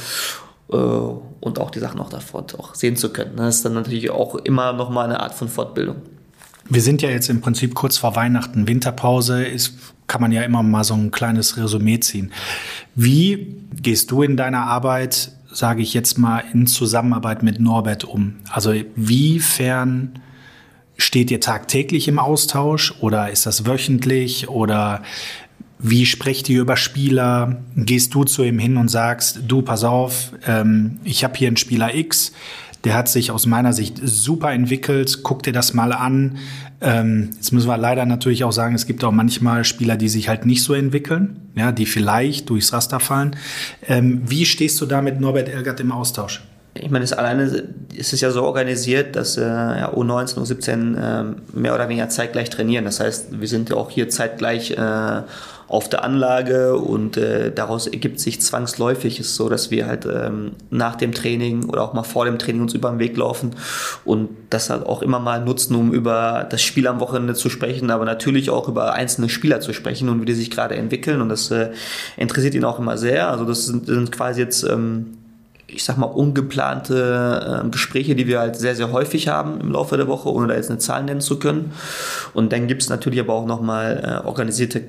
und 0.72 1.60
auch 1.60 1.72
die 1.72 1.80
Sachen 1.80 2.00
auch 2.00 2.10
davor 2.10 2.46
auch 2.58 2.76
sehen 2.76 2.96
zu 2.96 3.12
können. 3.12 3.36
Das 3.36 3.58
ist 3.58 3.66
dann 3.66 3.74
natürlich 3.74 4.10
auch 4.10 4.36
immer 4.36 4.74
nochmal 4.74 5.06
eine 5.06 5.20
Art 5.20 5.34
von 5.34 5.48
Fortbildung. 5.48 5.98
Wir 6.70 6.82
sind 6.82 7.02
ja 7.02 7.10
jetzt 7.10 7.30
im 7.30 7.42
Prinzip 7.42 7.76
kurz 7.76 7.98
vor 7.98 8.16
Weihnachten, 8.16 8.68
Winterpause, 8.68 9.44
ist, 9.44 9.74
kann 10.08 10.22
man 10.22 10.32
ja 10.32 10.44
immer 10.44 10.64
mal 10.64 10.84
so 10.84 10.94
ein 10.94 11.12
kleines 11.12 11.58
Resümee 11.58 12.00
ziehen. 12.00 12.32
Wie 12.96 13.58
gehst 13.82 14.12
du 14.12 14.22
in 14.22 14.38
deiner 14.38 14.68
Arbeit, 14.68 15.32
sage 15.52 15.82
ich 15.82 15.94
jetzt 15.94 16.18
mal, 16.18 16.44
in 16.54 16.68
Zusammenarbeit 16.68 17.44
mit 17.44 17.60
Norbert 17.60 18.06
um? 18.06 18.36
Also 18.50 18.74
wiefern 18.96 20.20
steht 20.98 21.32
ihr 21.32 21.42
tagtäglich 21.42 22.08
im 22.08 22.20
Austausch 22.20 22.94
oder 23.02 23.32
ist 23.32 23.46
das 23.46 23.66
wöchentlich 23.66 24.48
oder 24.48 25.02
wie 25.82 26.06
sprecht 26.06 26.50
ihr 26.50 26.62
über 26.62 26.78
Spieler? 26.78 27.58
Gehst 27.76 28.14
du 28.14 28.24
zu 28.24 28.44
ihm 28.44 28.60
hin 28.60 28.78
und 28.78 28.90
sagst, 28.90 29.42
du, 29.48 29.62
pass 29.62 29.84
auf, 29.84 30.32
ähm, 30.46 31.00
ich 31.04 31.24
habe 31.24 31.38
hier 31.38 31.48
einen 31.48 31.58
Spieler 31.58 31.96
X, 31.96 32.32
der 32.84 32.96
hat 32.96 33.10
sich 33.10 33.32
aus 33.32 33.46
meiner 33.46 33.74
Sicht 33.74 34.00
super 34.04 34.52
entwickelt. 34.52 35.20
Guck 35.24 35.44
dir 35.44 35.54
das 35.54 35.74
mal 35.74 35.94
an. 35.94 36.38
Ähm, 36.82 37.30
jetzt 37.36 37.52
müssen 37.52 37.68
wir 37.68 37.78
leider 37.78 38.06
natürlich 38.06 38.44
auch 38.44 38.52
sagen, 38.52 38.74
es 38.74 38.88
gibt 38.88 39.04
auch 39.04 39.12
manchmal 39.12 39.64
Spieler, 39.66 39.98
die 39.98 40.10
sich 40.10 40.30
halt 40.30 40.46
nicht 40.46 40.64
so 40.64 40.74
entwickeln, 40.74 41.52
ja, 41.56 41.72
die 41.72 41.86
vielleicht 41.86 42.50
durchs 42.50 42.74
Raster 42.74 43.00
fallen. 43.00 43.36
Ähm, 43.88 44.22
wie 44.26 44.46
stehst 44.46 44.82
du 44.82 44.88
da 44.88 45.02
mit 45.02 45.20
Norbert 45.20 45.48
Elgert 45.48 45.80
im 45.80 45.92
Austausch? 45.92 46.42
Ich 46.74 46.90
meine, 46.90 47.04
es 47.04 47.14
alleine 47.14 47.44
ist 47.94 48.14
es 48.14 48.22
ja 48.22 48.32
so 48.32 48.44
organisiert, 48.44 49.16
dass 49.16 49.38
äh, 49.38 49.42
ja, 49.42 49.94
U19, 49.94 50.40
U17 50.40 50.96
äh, 50.96 51.36
mehr 51.54 51.76
oder 51.76 51.88
weniger 51.90 52.08
zeitgleich 52.10 52.50
trainieren. 52.50 52.86
Das 52.86 53.00
heißt, 53.00 53.40
wir 53.40 53.48
sind 53.48 53.70
ja 53.70 53.76
auch 53.76 53.92
hier 53.92 54.10
zeitgleich 54.10 54.72
äh, 54.72 55.22
auf 55.72 55.88
der 55.88 56.04
Anlage 56.04 56.76
und 56.76 57.16
äh, 57.16 57.50
daraus 57.50 57.88
ergibt 57.88 58.20
sich 58.20 58.42
zwangsläufig 58.42 59.22
ist 59.22 59.36
so, 59.36 59.48
dass 59.48 59.72
wir 59.72 59.88
halt 59.88 60.06
ähm, 60.06 60.52
nach 60.70 60.98
dem 60.98 61.14
Training 61.14 61.70
oder 61.70 61.84
auch 61.84 61.94
mal 61.94 62.04
vor 62.04 62.26
dem 62.26 62.38
Training 62.38 62.64
uns 62.64 62.74
über 62.74 62.90
den 62.90 63.00
Weg 63.00 63.16
laufen 63.16 63.52
und 64.04 64.30
das 64.50 64.70
halt 64.70 64.86
auch 64.86 65.02
immer 65.02 65.20
mal 65.20 65.42
nutzen, 65.42 65.76
um 65.76 65.94
über 65.94 66.46
das 66.50 66.62
Spiel 66.62 66.88
am 66.88 67.00
Wochenende 67.00 67.36
zu 67.36 67.50
sprechen, 67.50 67.90
aber 67.90 68.04
natürlich 68.04 68.50
auch 68.50 68.68
über 68.68 68.96
einzelne 68.96 69.30
Spieler 69.30 69.62
zu 69.62 69.72
sprechen 69.72 70.10
und 70.10 70.20
wie 70.22 70.26
die 70.26 70.34
sich 70.34 70.52
gerade 70.52 70.76
entwickeln 70.76 71.22
und 71.22 71.30
das 71.30 71.50
äh, 71.52 71.70
interessiert 72.18 72.54
ihn 72.54 72.66
auch 72.66 72.78
immer 72.78 72.98
sehr. 72.98 73.30
Also 73.30 73.46
das 73.46 73.66
sind, 73.66 73.86
sind 73.86 74.12
quasi 74.12 74.42
jetzt 74.42 74.64
ähm, 74.64 75.20
ich 75.68 75.86
sag 75.86 75.98
mal, 75.98 76.08
ungeplante 76.08 77.64
äh, 77.64 77.70
Gespräche, 77.70 78.14
die 78.14 78.28
wir 78.28 78.42
halt 78.42 78.58
sehr, 78.58 78.76
sehr 78.76 78.92
häufig 78.92 79.30
haben 79.30 79.62
im 79.62 79.72
Laufe 79.72 79.96
der 79.96 80.10
Woche, 80.10 80.30
ohne 80.30 80.48
da 80.48 80.56
jetzt 80.56 80.70
eine 80.70 80.80
Zahl 80.80 81.04
nennen 81.04 81.22
zu 81.22 81.40
können. 81.40 81.72
Und 82.34 82.52
dann 82.52 82.68
gibt's 82.68 82.90
natürlich 82.90 83.22
aber 83.22 83.34
auch 83.34 83.46
nochmal 83.46 84.22
äh, 84.22 84.28
organisierte 84.28 84.82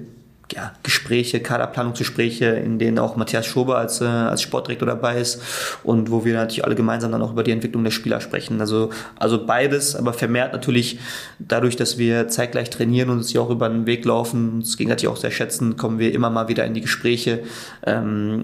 ja, 0.53 0.73
Gespräche, 0.83 1.41
Kaderplanungsgespräche, 1.41 2.47
in 2.47 2.79
denen 2.79 2.99
auch 2.99 3.17
Matthias 3.17 3.47
Schober 3.47 3.79
als, 3.79 4.01
äh, 4.01 4.05
als 4.05 4.43
Sportdirektor 4.43 4.87
dabei 4.87 5.19
ist 5.21 5.43
und 5.83 6.11
wo 6.11 6.25
wir 6.25 6.35
natürlich 6.35 6.65
alle 6.65 6.75
gemeinsam 6.75 7.13
dann 7.13 7.23
auch 7.23 7.33
über 7.33 7.43
die 7.43 7.53
Entwicklung 7.53 7.85
der 7.85 7.91
Spieler 7.91 8.21
sprechen. 8.21 8.61
Also, 8.61 8.91
also 9.19 9.45
beides, 9.47 9.97
aber 9.97 10.13
vermehrt 10.13 10.53
natürlich 10.53 10.99
dadurch, 11.39 11.77
dass 11.77 11.99
wir 11.99 12.29
zeitgleich 12.29 12.71
trainieren 12.71 13.11
und 13.11 13.19
uns 13.19 13.31
hier 13.31 13.43
auch 13.43 13.51
über 13.51 13.69
den 13.69 13.87
Weg 13.87 14.05
laufen, 14.05 14.55
uns 14.57 14.77
gegenseitig 14.77 15.09
auch 15.09 15.17
sehr 15.17 15.31
schätzen, 15.31 15.77
kommen 15.77 15.99
wir 15.99 16.13
immer 16.13 16.31
mal 16.31 16.49
wieder 16.49 16.65
in 16.65 16.75
die 16.75 16.81
Gespräche, 16.81 17.41
ähm, 17.87 18.43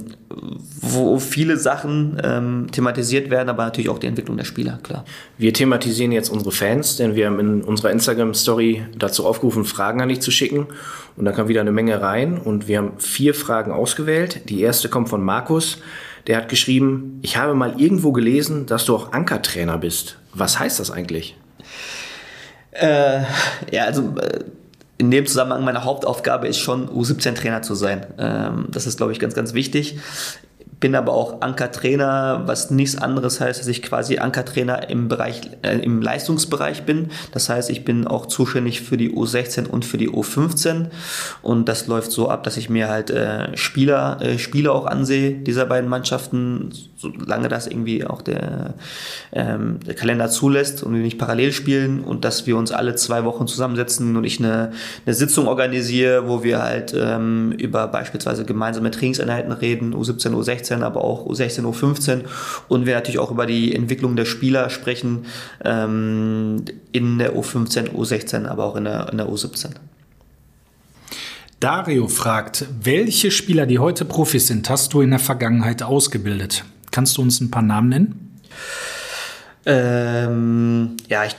wo 0.81 1.19
viele 1.19 1.57
Sachen 1.57 2.21
ähm, 2.23 2.67
thematisiert 2.73 3.31
werden, 3.31 3.49
aber 3.49 3.65
natürlich 3.65 3.91
auch 3.91 3.99
die 3.99 4.07
Entwicklung 4.07 4.37
der 4.37 4.45
Spieler, 4.45 4.79
klar. 4.83 5.05
Wir 5.37 5.53
thematisieren 5.53 6.13
jetzt 6.13 6.31
unsere 6.31 6.53
Fans, 6.53 6.97
denn 6.97 7.15
wir 7.15 7.27
haben 7.27 7.39
in 7.39 7.63
unserer 7.63 7.91
Instagram-Story 7.91 8.87
dazu 8.99 9.27
aufgerufen, 9.27 9.65
Fragen 9.65 10.01
an 10.01 10.09
dich 10.09 10.21
zu 10.21 10.31
schicken. 10.31 10.67
Und 11.19 11.25
da 11.25 11.33
kam 11.33 11.49
wieder 11.49 11.61
eine 11.61 11.73
Menge 11.73 12.01
rein 12.01 12.39
und 12.39 12.69
wir 12.69 12.79
haben 12.79 12.93
vier 12.99 13.35
Fragen 13.35 13.73
ausgewählt. 13.73 14.49
Die 14.49 14.61
erste 14.61 14.89
kommt 14.89 15.09
von 15.09 15.21
Markus. 15.21 15.79
Der 16.29 16.37
hat 16.37 16.49
geschrieben, 16.49 17.19
ich 17.23 17.37
habe 17.37 17.55
mal 17.55 17.81
irgendwo 17.81 18.13
gelesen, 18.13 18.67
dass 18.67 18.85
du 18.85 18.95
auch 18.95 19.13
Ankertrainer 19.13 19.79
bist. 19.79 20.19
Was 20.33 20.61
heißt 20.61 20.79
das 20.79 20.93
eigentlich? 20.93 21.37
Äh, 22.71 23.23
ja, 23.73 23.85
also 23.85 24.15
äh, 24.21 24.45
in 24.99 25.11
dem 25.11 25.27
Zusammenhang 25.27 25.65
meine 25.65 25.83
Hauptaufgabe 25.83 26.47
ist 26.47 26.59
schon 26.59 26.89
U17-Trainer 26.89 27.63
zu 27.63 27.75
sein. 27.75 28.07
Ähm, 28.19 28.67
das 28.71 28.87
ist, 28.87 28.99
glaube 28.99 29.11
ich, 29.11 29.19
ganz, 29.19 29.35
ganz 29.35 29.55
wichtig 29.55 29.99
bin 30.81 30.95
aber 30.95 31.13
auch 31.13 31.41
Ankertrainer, 31.41 32.43
was 32.47 32.71
nichts 32.71 32.97
anderes 32.97 33.41
heißt, 33.41 33.59
dass 33.59 33.67
ich 33.67 33.83
quasi 33.83 34.19
Ankertrainer 34.19 34.89
im 34.89 35.09
Bereich, 35.09 35.41
äh, 35.63 35.79
im 35.79 36.01
Leistungsbereich 36.01 36.85
bin. 36.85 37.09
Das 37.33 37.49
heißt, 37.49 37.71
ich 37.71 37.85
bin 37.85 38.07
auch 38.07 38.27
zuständig 38.27 38.83
für 38.83 38.97
die 38.97 39.11
U16 39.11 39.67
und 39.67 39.85
für 39.85 39.99
die 39.99 40.09
U15 40.09 40.87
und 41.43 41.69
das 41.69 41.87
läuft 41.87 42.13
so 42.13 42.31
ab, 42.31 42.45
dass 42.45 42.57
ich 42.57 42.71
mir 42.71 42.89
halt 42.89 43.11
äh, 43.11 43.57
Spieler, 43.57 44.19
äh, 44.21 44.39
Spiele 44.39 44.73
auch 44.73 44.87
ansehe 44.87 45.33
dieser 45.33 45.67
beiden 45.67 45.89
Mannschaften, 45.89 46.71
solange 46.97 47.49
das 47.49 47.67
irgendwie 47.67 48.05
auch 48.05 48.23
der, 48.23 48.75
ähm, 49.33 49.81
der 49.87 49.95
Kalender 49.95 50.29
zulässt 50.29 50.83
und 50.83 50.95
wir 50.95 51.03
nicht 51.03 51.19
parallel 51.19 51.53
spielen 51.53 52.01
und 52.01 52.25
dass 52.25 52.47
wir 52.47 52.57
uns 52.57 52.71
alle 52.71 52.95
zwei 52.95 53.25
Wochen 53.25 53.47
zusammensetzen 53.47 54.17
und 54.17 54.25
ich 54.25 54.39
eine, 54.39 54.73
eine 55.07 55.15
Sitzung 55.15 55.49
organisiere, 55.49 56.29
wo 56.29 56.45
wir 56.45 56.63
halt 56.63 56.95
ähm, 56.97 57.53
über 57.53 57.89
beispielsweise 57.89 58.45
gemeinsame 58.45 58.91
Trainingseinheiten 58.91 59.53
reden, 59.53 59.95
U17, 59.95 60.31
U16 60.35 60.68
U16, 60.69 60.83
aber 60.83 61.05
auch 61.05 61.27
U16, 61.27 61.63
U15 61.63 62.25
und 62.69 62.87
wir 62.87 62.95
natürlich 62.95 63.19
auch 63.19 63.31
über 63.31 63.47
die 63.47 63.75
Entwicklung 63.75 64.17
der 64.17 64.25
Spieler 64.25 64.71
sprechen 64.71 65.27
ähm, 65.65 66.65
in 66.93 67.19
der 67.19 67.35
U15, 67.35 67.91
U16, 67.91 68.47
aber 68.47 68.65
auch 68.65 68.77
in 68.77 68.85
der, 68.85 69.09
in 69.11 69.19
der 69.19 69.29
U17. 69.29 69.71
Dario 71.61 72.07
fragt, 72.07 72.67
welche 72.83 73.31
Spieler, 73.31 73.67
die 73.67 73.81
heute 73.81 74.05
Profis 74.05 74.47
sind, 74.47 74.71
hast 74.71 74.93
du 74.93 75.01
in 75.01 75.11
der 75.11 75.19
Vergangenheit 75.19 75.83
ausgebildet? 75.83 76.65
Kannst 76.93 77.17
du 77.17 77.23
uns 77.23 77.41
ein 77.41 77.51
paar 77.51 77.63
Namen 77.63 77.89
nennen? 77.89 78.39
Ähm, 79.67 80.97
ja, 81.09 81.25
ich 81.25 81.35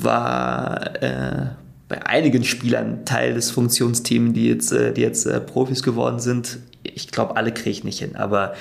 war 0.00 1.02
äh, 1.02 1.46
bei 1.88 2.04
einigen 2.04 2.44
Spielern 2.44 3.04
Teil 3.04 3.34
des 3.34 3.50
Funktionsteams, 3.50 4.34
die 4.34 4.48
jetzt, 4.48 4.72
äh, 4.72 4.92
die 4.92 5.02
jetzt 5.02 5.26
äh, 5.26 5.40
Profis 5.40 5.82
geworden 5.82 6.20
sind 6.20 6.58
ich 6.94 7.10
glaube, 7.10 7.36
alle 7.36 7.52
kriege 7.52 7.70
ich 7.70 7.84
nicht 7.84 7.98
hin, 7.98 8.16
aber 8.16 8.54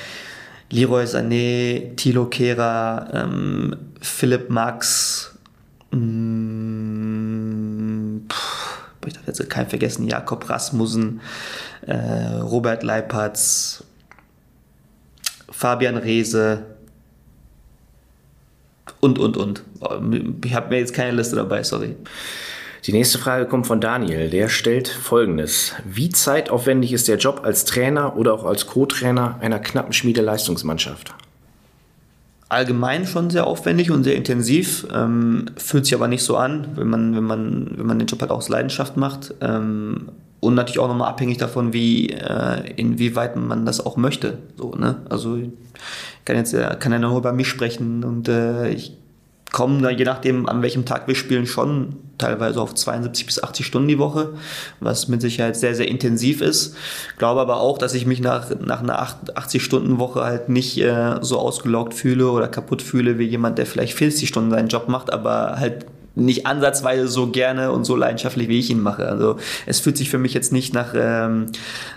Leroy 0.70 1.06
Sané, 1.06 1.96
Thilo 1.96 2.26
Kehrer, 2.26 3.10
ähm, 3.14 3.76
Philipp 4.02 4.50
Max, 4.50 5.38
mh, 5.92 6.00
mm, 6.00 8.28
ich 9.06 9.14
darf 9.14 9.28
jetzt 9.28 9.50
keinen 9.50 9.70
vergessen, 9.70 10.08
Jakob 10.08 10.50
Rasmussen, 10.50 11.22
äh, 11.86 11.96
Robert 11.96 12.82
Leipertz, 12.82 13.84
Fabian 15.50 15.98
Reese 15.98 16.66
und, 19.00 19.20
und, 19.20 19.38
und. 19.38 19.64
Ich 20.44 20.56
habe 20.56 20.70
mir 20.70 20.80
jetzt 20.80 20.94
keine 20.94 21.12
Liste 21.12 21.36
dabei, 21.36 21.64
sorry. 21.64 21.96
Die 22.86 22.94
nächste 22.94 23.18
Frage 23.18 23.48
kommt 23.48 23.66
von 23.66 23.82
Daniel. 23.82 24.30
Der 24.30 24.48
stellt 24.48 24.88
Folgendes. 24.88 25.74
Wie 25.86 26.10
zeitaufwendig 26.10 26.94
ist 26.94 27.08
der 27.08 27.18
Job 27.18 27.42
als 27.44 27.66
Trainer 27.66 28.16
oder 28.16 28.32
auch 28.36 28.46
als 28.46 28.68
Co-Trainer 28.68 29.38
einer 29.42 29.58
knappen 29.58 29.92
Schmiede-Leistungsmannschaft? 29.92 31.16
Allgemein 32.48 33.08
schon 33.08 33.32
sehr 33.32 33.48
aufwendig 33.48 33.90
und 33.90 34.04
sehr 34.04 34.16
intensiv, 34.16 34.86
ähm, 34.94 35.48
fühlt 35.58 35.86
sich 35.86 35.96
aber 35.96 36.08
nicht 36.08 36.22
so 36.22 36.38
an, 36.38 36.68
wenn 36.76 36.88
man, 36.88 37.16
wenn 37.16 37.24
man, 37.24 37.72
wenn 37.76 37.88
man 37.88 37.98
den 37.98 38.08
Job 38.08 38.22
halt 38.22 38.30
aus 38.30 38.50
Leidenschaft 38.50 38.98
macht. 38.98 39.34
Ähm, 39.42 40.10
und 40.40 40.54
natürlich 40.54 40.78
auch 40.78 40.88
nochmal 40.88 41.10
abhängig 41.10 41.40
davon, 41.40 41.74
wie, 41.74 42.12
äh, 42.12 42.72
inwieweit 42.76 43.36
man 43.36 43.66
das 43.66 43.84
auch 43.84 43.98
möchte. 43.98 44.38
So, 44.58 44.76
ne? 44.76 44.98
Also 45.10 45.38
ich 45.38 45.50
kann 46.24 46.36
jetzt 46.36 46.56
kann 46.80 46.92
ja 46.92 47.00
nur 47.00 47.18
über 47.18 47.34
mich 47.34 47.48
sprechen 47.48 48.04
und 48.04 48.28
äh, 48.28 48.70
ich 48.70 48.96
kommen 49.56 49.82
da 49.82 49.90
je 49.90 50.04
nachdem, 50.04 50.50
an 50.50 50.62
welchem 50.62 50.84
Tag 50.84 51.08
wir 51.08 51.16
spielen, 51.16 51.48
schon 51.48 51.96
teilweise 52.18 52.62
auf 52.62 52.76
72 52.76 53.26
bis 53.26 53.42
80 53.42 53.66
Stunden 53.66 53.88
die 53.88 53.98
Woche, 53.98 54.34
was 54.82 55.08
mit 55.08 55.22
Sicherheit 55.22 55.56
sehr, 55.56 55.74
sehr 55.76 55.88
intensiv 55.88 56.42
ist. 56.42 56.76
Glaube 57.18 57.40
aber 57.40 57.62
auch, 57.62 57.78
dass 57.78 57.94
ich 57.94 58.06
mich 58.06 58.20
nach, 58.20 58.50
nach 58.60 58.84
einer 58.84 59.02
80-Stunden-Woche 59.02 60.26
halt 60.26 60.50
nicht 60.50 60.78
äh, 60.82 61.20
so 61.22 61.40
ausgelaugt 61.40 61.94
fühle 61.94 62.32
oder 62.32 62.50
kaputt 62.50 62.82
fühle 62.82 63.18
wie 63.18 63.24
jemand, 63.24 63.58
der 63.58 63.66
vielleicht 63.66 63.94
40 63.94 64.28
Stunden 64.28 64.52
seinen 64.52 64.68
Job 64.68 64.90
macht, 64.90 65.14
aber 65.14 65.56
halt 65.58 65.86
nicht 66.16 66.46
ansatzweise 66.46 67.08
so 67.08 67.28
gerne 67.28 67.72
und 67.72 67.84
so 67.84 67.96
leidenschaftlich, 67.96 68.48
wie 68.48 68.60
ich 68.60 68.70
ihn 68.70 68.82
mache. 68.82 69.08
Also 69.08 69.38
es 69.66 69.80
fühlt 69.80 69.98
sich 69.98 70.10
für 70.10 70.18
mich 70.18 70.34
jetzt 70.34 70.52
nicht 70.52 70.74
nach, 70.74 70.94
ähm, 70.96 71.48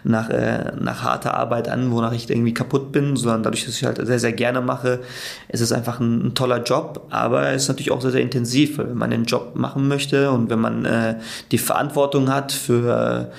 nach, 0.04 0.28
äh, 0.30 0.72
nach 0.78 1.02
harter 1.02 1.34
Arbeit 1.34 1.68
an, 1.68 1.90
wonach 1.92 2.12
ich 2.12 2.28
irgendwie 2.28 2.54
kaputt 2.54 2.92
bin, 2.92 3.16
sondern 3.16 3.42
dadurch, 3.42 3.64
dass 3.64 3.76
ich 3.76 3.84
halt 3.84 4.04
sehr, 4.04 4.18
sehr 4.18 4.32
gerne 4.32 4.60
mache, 4.60 5.00
ist 5.48 5.60
es 5.60 5.72
einfach 5.72 6.00
ein, 6.00 6.26
ein 6.26 6.34
toller 6.34 6.62
Job, 6.62 7.06
aber 7.10 7.50
es 7.50 7.62
ist 7.62 7.68
natürlich 7.68 7.90
auch 7.90 8.00
sehr, 8.00 8.10
sehr 8.10 8.22
intensiv, 8.22 8.78
weil 8.78 8.90
wenn 8.90 8.98
man 8.98 9.10
den 9.10 9.24
Job 9.24 9.52
machen 9.54 9.88
möchte 9.88 10.30
und 10.30 10.50
wenn 10.50 10.60
man 10.60 10.84
äh, 10.84 11.16
die 11.52 11.58
Verantwortung 11.58 12.32
hat 12.32 12.52
für 12.52 13.30
äh, 13.30 13.34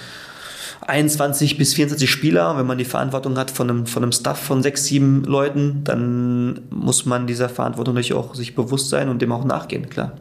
21 0.89 1.57
bis 1.57 1.73
24 1.73 2.09
Spieler. 2.09 2.57
Wenn 2.57 2.65
man 2.65 2.77
die 2.77 2.85
Verantwortung 2.85 3.37
hat 3.37 3.51
von 3.51 3.69
einem, 3.69 3.85
von 3.85 4.03
einem 4.03 4.11
Staff 4.11 4.39
von 4.39 4.61
sechs, 4.63 4.85
sieben 4.85 5.23
Leuten, 5.23 5.81
dann 5.83 6.61
muss 6.69 7.05
man 7.05 7.27
dieser 7.27 7.49
Verantwortung 7.49 7.93
natürlich 7.93 8.13
auch 8.13 8.35
sich 8.35 8.55
bewusst 8.55 8.89
sein 8.89 9.09
und 9.09 9.21
dem 9.21 9.31
auch 9.31 9.45
nachgehen, 9.45 9.89
klar. 9.89 10.13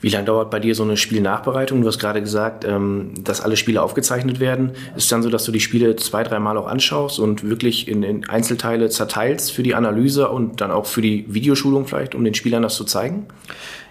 Wie 0.00 0.08
lange 0.08 0.26
dauert 0.26 0.50
bei 0.50 0.60
dir 0.60 0.74
so 0.74 0.82
eine 0.82 0.96
Spielnachbereitung? 0.96 1.80
Du 1.80 1.88
hast 1.88 1.98
gerade 1.98 2.20
gesagt, 2.20 2.64
ähm, 2.64 3.14
dass 3.22 3.40
alle 3.40 3.56
Spiele 3.56 3.82
aufgezeichnet 3.82 4.40
werden. 4.40 4.72
Ist 4.96 5.04
es 5.04 5.08
dann 5.08 5.22
so, 5.22 5.30
dass 5.30 5.44
du 5.44 5.52
die 5.52 5.60
Spiele 5.60 5.96
zwei, 5.96 6.22
dreimal 6.22 6.56
auch 6.58 6.66
anschaust 6.66 7.18
und 7.18 7.48
wirklich 7.48 7.88
in, 7.88 8.02
in 8.02 8.28
Einzelteile 8.28 8.90
zerteilst 8.90 9.52
für 9.52 9.62
die 9.62 9.74
Analyse 9.74 10.28
und 10.28 10.60
dann 10.60 10.70
auch 10.70 10.86
für 10.86 11.02
die 11.02 11.24
Videoschulung 11.28 11.86
vielleicht, 11.86 12.14
um 12.14 12.24
den 12.24 12.34
Spielern 12.34 12.62
das 12.62 12.74
zu 12.74 12.84
zeigen? 12.84 13.26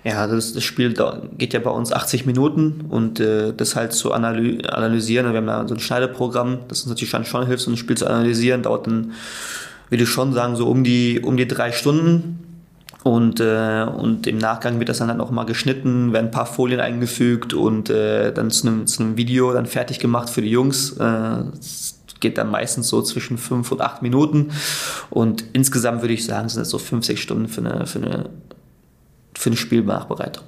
Ja, 0.04 0.26
das, 0.26 0.54
das 0.54 0.64
Spiel 0.64 0.96
geht 1.38 1.54
ja 1.54 1.60
bei 1.60 1.70
uns 1.70 1.92
80 1.92 2.26
Minuten 2.26 2.86
und 2.90 3.20
äh, 3.20 3.54
das 3.54 3.76
halt 3.76 3.94
zu 3.94 4.12
analy 4.14 4.66
analysieren. 4.68 5.32
Wir 5.32 5.38
haben 5.38 5.48
da 5.48 5.68
so 5.68 5.76
ein 5.76 5.80
Schneideprogramm, 5.80 6.60
das 6.68 6.82
uns 6.82 6.90
natürlich 6.90 7.28
schon, 7.28 7.46
hilft, 7.46 7.64
so 7.64 7.72
ein 7.72 7.78
Spiel 7.78 7.98
zu 7.98 8.08
analysieren. 8.08 8.64
Dauert 8.64 8.88
dann, 8.88 9.12
würde 9.90 10.04
ich 10.04 10.10
schon 10.10 10.34
sagen, 10.34 10.56
so 10.56 10.68
um 10.68 10.84
die, 10.84 11.20
um 11.20 11.38
die 11.38 11.48
drei 11.48 11.72
Stunden. 11.72 12.40
Und, 13.04 13.40
äh, 13.40 13.84
und 13.84 14.26
im 14.28 14.38
Nachgang 14.38 14.80
wird 14.80 14.90
das 14.90 15.00
dann 15.00 15.10
halt 15.10 15.20
auch 15.20 15.32
mal 15.32 15.46
geschnitten, 15.46 16.14
werden 16.14 16.28
ein 16.28 16.32
paar 16.32 16.46
Folien 16.46 16.80
eingefügt 16.80 17.54
und 17.54 17.90
äh, 17.90 18.32
dann 18.32 18.52
zu 18.52 18.68
einem, 18.68 18.88
zu 18.88 19.02
einem 19.02 19.18
Video 19.18 19.54
dann 19.54 19.66
fertig 19.66 20.00
gemacht 20.00 20.30
für 20.30 20.42
die 20.42 20.52
Jungs. 20.52 20.98
Äh, 20.98 21.44
geht 22.20 22.38
dann 22.38 22.50
meistens 22.52 22.88
so 22.88 23.02
zwischen 23.02 23.38
fünf 23.38 23.72
und 23.72 23.82
acht 23.82 24.02
Minuten. 24.02 24.52
Und 25.10 25.44
insgesamt 25.54 26.02
würde 26.02 26.14
ich 26.14 26.26
sagen, 26.26 26.50
sind 26.50 26.62
es 26.62 26.70
so 26.70 26.78
fünf, 26.78 27.06
sechs 27.06 27.22
Stunden 27.22 27.48
für 27.48 27.62
eine, 27.62 27.88
für 27.88 28.00
eine 28.00 28.30
für 29.34 29.50
eine 29.50 29.58
Spielnachbereitung. 29.58 30.44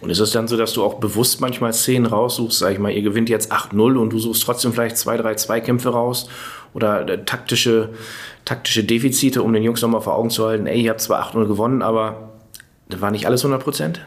Und 0.00 0.10
ist 0.10 0.18
es 0.18 0.32
dann 0.32 0.48
so, 0.48 0.56
dass 0.56 0.72
du 0.72 0.82
auch 0.84 0.94
bewusst 0.94 1.40
manchmal 1.40 1.72
Szenen 1.72 2.06
raussuchst, 2.06 2.58
sag 2.58 2.72
ich 2.72 2.78
mal, 2.78 2.90
ihr 2.90 3.02
gewinnt 3.02 3.28
jetzt 3.28 3.52
8-0 3.52 3.96
und 3.96 4.12
du 4.12 4.18
suchst 4.18 4.42
trotzdem 4.42 4.72
vielleicht 4.72 4.96
zwei, 4.96 5.16
drei 5.16 5.34
Zweikämpfe 5.34 5.90
raus 5.90 6.28
oder 6.74 7.08
äh, 7.08 7.24
taktische, 7.24 7.90
taktische 8.44 8.84
Defizite, 8.84 9.42
um 9.42 9.52
den 9.52 9.62
Jungs 9.62 9.82
nochmal 9.82 10.00
vor 10.00 10.16
Augen 10.16 10.30
zu 10.30 10.46
halten, 10.46 10.66
ey, 10.66 10.82
ihr 10.82 10.90
habt 10.90 11.00
zwar 11.00 11.22
8-0 11.22 11.46
gewonnen, 11.46 11.82
aber 11.82 12.32
das 12.88 13.00
war 13.00 13.10
nicht 13.10 13.26
alles 13.26 13.42
100 13.42 13.62
Prozent? 13.62 14.00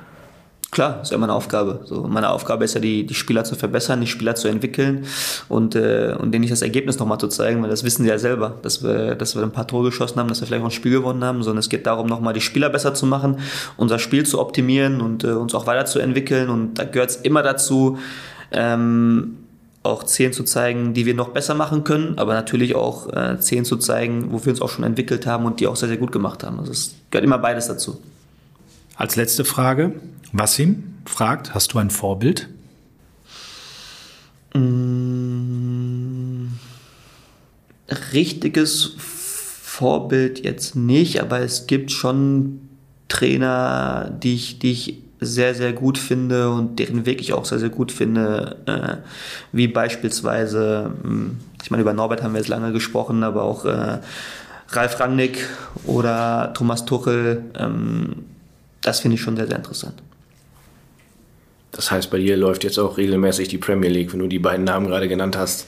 Klar, 0.72 1.02
ist 1.02 1.12
ja 1.12 1.18
meine 1.18 1.34
Aufgabe. 1.34 1.82
So, 1.84 2.04
meine 2.08 2.30
Aufgabe 2.30 2.64
ist 2.64 2.76
ja, 2.76 2.80
die, 2.80 3.06
die 3.06 3.14
Spieler 3.14 3.44
zu 3.44 3.56
verbessern, 3.56 4.00
die 4.00 4.08
Spieler 4.08 4.36
zu 4.36 4.48
entwickeln 4.48 5.06
und, 5.50 5.76
äh, 5.76 6.16
und 6.18 6.32
denen 6.32 6.42
nicht 6.42 6.54
das 6.54 6.62
Ergebnis 6.62 6.98
nochmal 6.98 7.18
zu 7.18 7.28
zeigen, 7.28 7.62
weil 7.62 7.70
das 7.70 7.84
wissen 7.84 8.04
sie 8.04 8.10
ja 8.10 8.18
selber, 8.18 8.58
dass 8.62 8.82
wir, 8.82 9.16
dass 9.16 9.36
wir 9.36 9.44
ein 9.44 9.52
paar 9.52 9.68
Tore 9.68 9.90
geschossen 9.90 10.18
haben, 10.18 10.30
dass 10.30 10.40
wir 10.40 10.48
vielleicht 10.48 10.62
auch 10.62 10.68
ein 10.68 10.72
Spiel 10.72 10.94
gewonnen 10.94 11.26
haben, 11.26 11.44
sondern 11.44 11.60
es 11.60 11.68
geht 11.68 11.86
darum, 11.86 12.08
nochmal 12.08 12.34
die 12.34 12.40
Spieler 12.40 12.70
besser 12.70 12.94
zu 12.94 13.06
machen, 13.06 13.40
unser 13.76 14.00
Spiel 14.00 14.26
zu 14.26 14.40
optimieren 14.40 15.02
und 15.02 15.26
äh, 15.26 15.32
uns 15.32 15.54
auch 15.56 15.68
weiterzuentwickeln. 15.68 16.50
Und 16.50 16.76
da 16.76 16.86
gehört 16.86 17.10
es 17.10 17.16
immer 17.18 17.44
dazu, 17.44 17.98
ähm, 18.54 19.40
auch 19.84 20.08
Szenen 20.08 20.32
zu 20.32 20.46
zeigen, 20.46 20.94
die 20.94 21.06
wir 21.06 21.16
noch 21.16 21.30
besser 21.30 21.54
machen 21.54 21.84
können, 21.84 22.18
aber 22.18 22.34
natürlich 22.34 22.76
auch 22.76 23.12
äh, 23.12 23.38
zu 23.40 23.76
zeigen, 23.76 24.32
wo 24.32 24.46
wir 24.46 24.52
uns 24.52 24.62
auch 24.62 24.70
schon 24.70 24.86
entwickelt 24.86 25.26
haben 25.26 25.44
und 25.44 25.60
die 25.60 25.68
auch 25.68 25.76
sehr, 25.76 25.90
sehr 25.90 25.98
gut 25.98 26.14
gemacht 26.14 26.46
haben. 26.46 26.60
Also 26.60 26.72
es 26.72 26.96
gehört 27.10 27.26
immer 27.26 27.40
beides 27.40 27.68
dazu. 27.68 28.00
Als 28.96 29.18
letzte 29.18 29.44
Frage, 29.44 29.94
Wassim 30.32 30.96
fragt, 31.06 31.54
hast 31.54 31.74
du 31.74 31.80
ein 31.80 31.90
Vorbild? 31.90 32.48
Mm, 34.54 36.48
richtiges 38.14 38.94
Vorbild 38.98 40.44
jetzt 40.44 40.76
nicht, 40.76 41.22
aber 41.22 41.40
es 41.40 41.68
gibt 41.68 41.92
schon 41.92 42.62
Trainer, 43.08 44.12
die 44.22 44.36
ich, 44.36 44.60
die 44.60 44.72
ich 44.72 44.98
sehr, 45.20 45.54
sehr 45.54 45.74
gut 45.74 45.98
finde 45.98 46.50
und 46.50 46.80
deren 46.80 47.06
Weg 47.06 47.22
ich 47.22 47.34
auch 47.34 47.46
sehr, 47.46 47.60
sehr 47.60 47.70
gut 47.70 47.92
finde, 47.92 48.58
äh, 48.66 48.98
wie 49.52 49.68
beispielsweise, 49.68 50.92
hm, 51.04 51.38
ich 51.62 51.70
meine, 51.72 51.82
über 51.82 51.94
Norbert 51.94 52.24
haben 52.24 52.34
wir 52.34 52.40
jetzt 52.40 52.48
lange 52.48 52.72
gesprochen, 52.72 53.24
aber 53.24 53.44
auch 53.44 53.66
äh, 53.66 54.00
Ralf 54.70 55.00
Rangnick 55.00 55.48
oder 55.86 56.54
Thomas 56.56 56.86
Tuchel, 56.86 57.44
ähm, 57.58 58.26
das 58.82 59.02
finde 59.02 59.16
ich 59.16 59.22
schon 59.22 59.36
sehr, 59.36 59.48
sehr 59.48 59.58
interessant. 59.58 60.02
Das 61.72 61.92
heißt, 61.92 62.12
bei 62.12 62.18
dir 62.18 62.36
läuft 62.38 62.64
jetzt 62.64 62.78
auch 62.78 62.98
regelmäßig 62.98 63.48
die 63.48 63.58
Premier 63.58 63.90
League, 63.90 64.12
wenn 64.12 64.20
du 64.20 64.28
die 64.28 64.40
beiden 64.40 64.66
Namen 64.66 64.88
gerade 64.88 65.08
genannt 65.08 65.38
hast. 65.38 65.68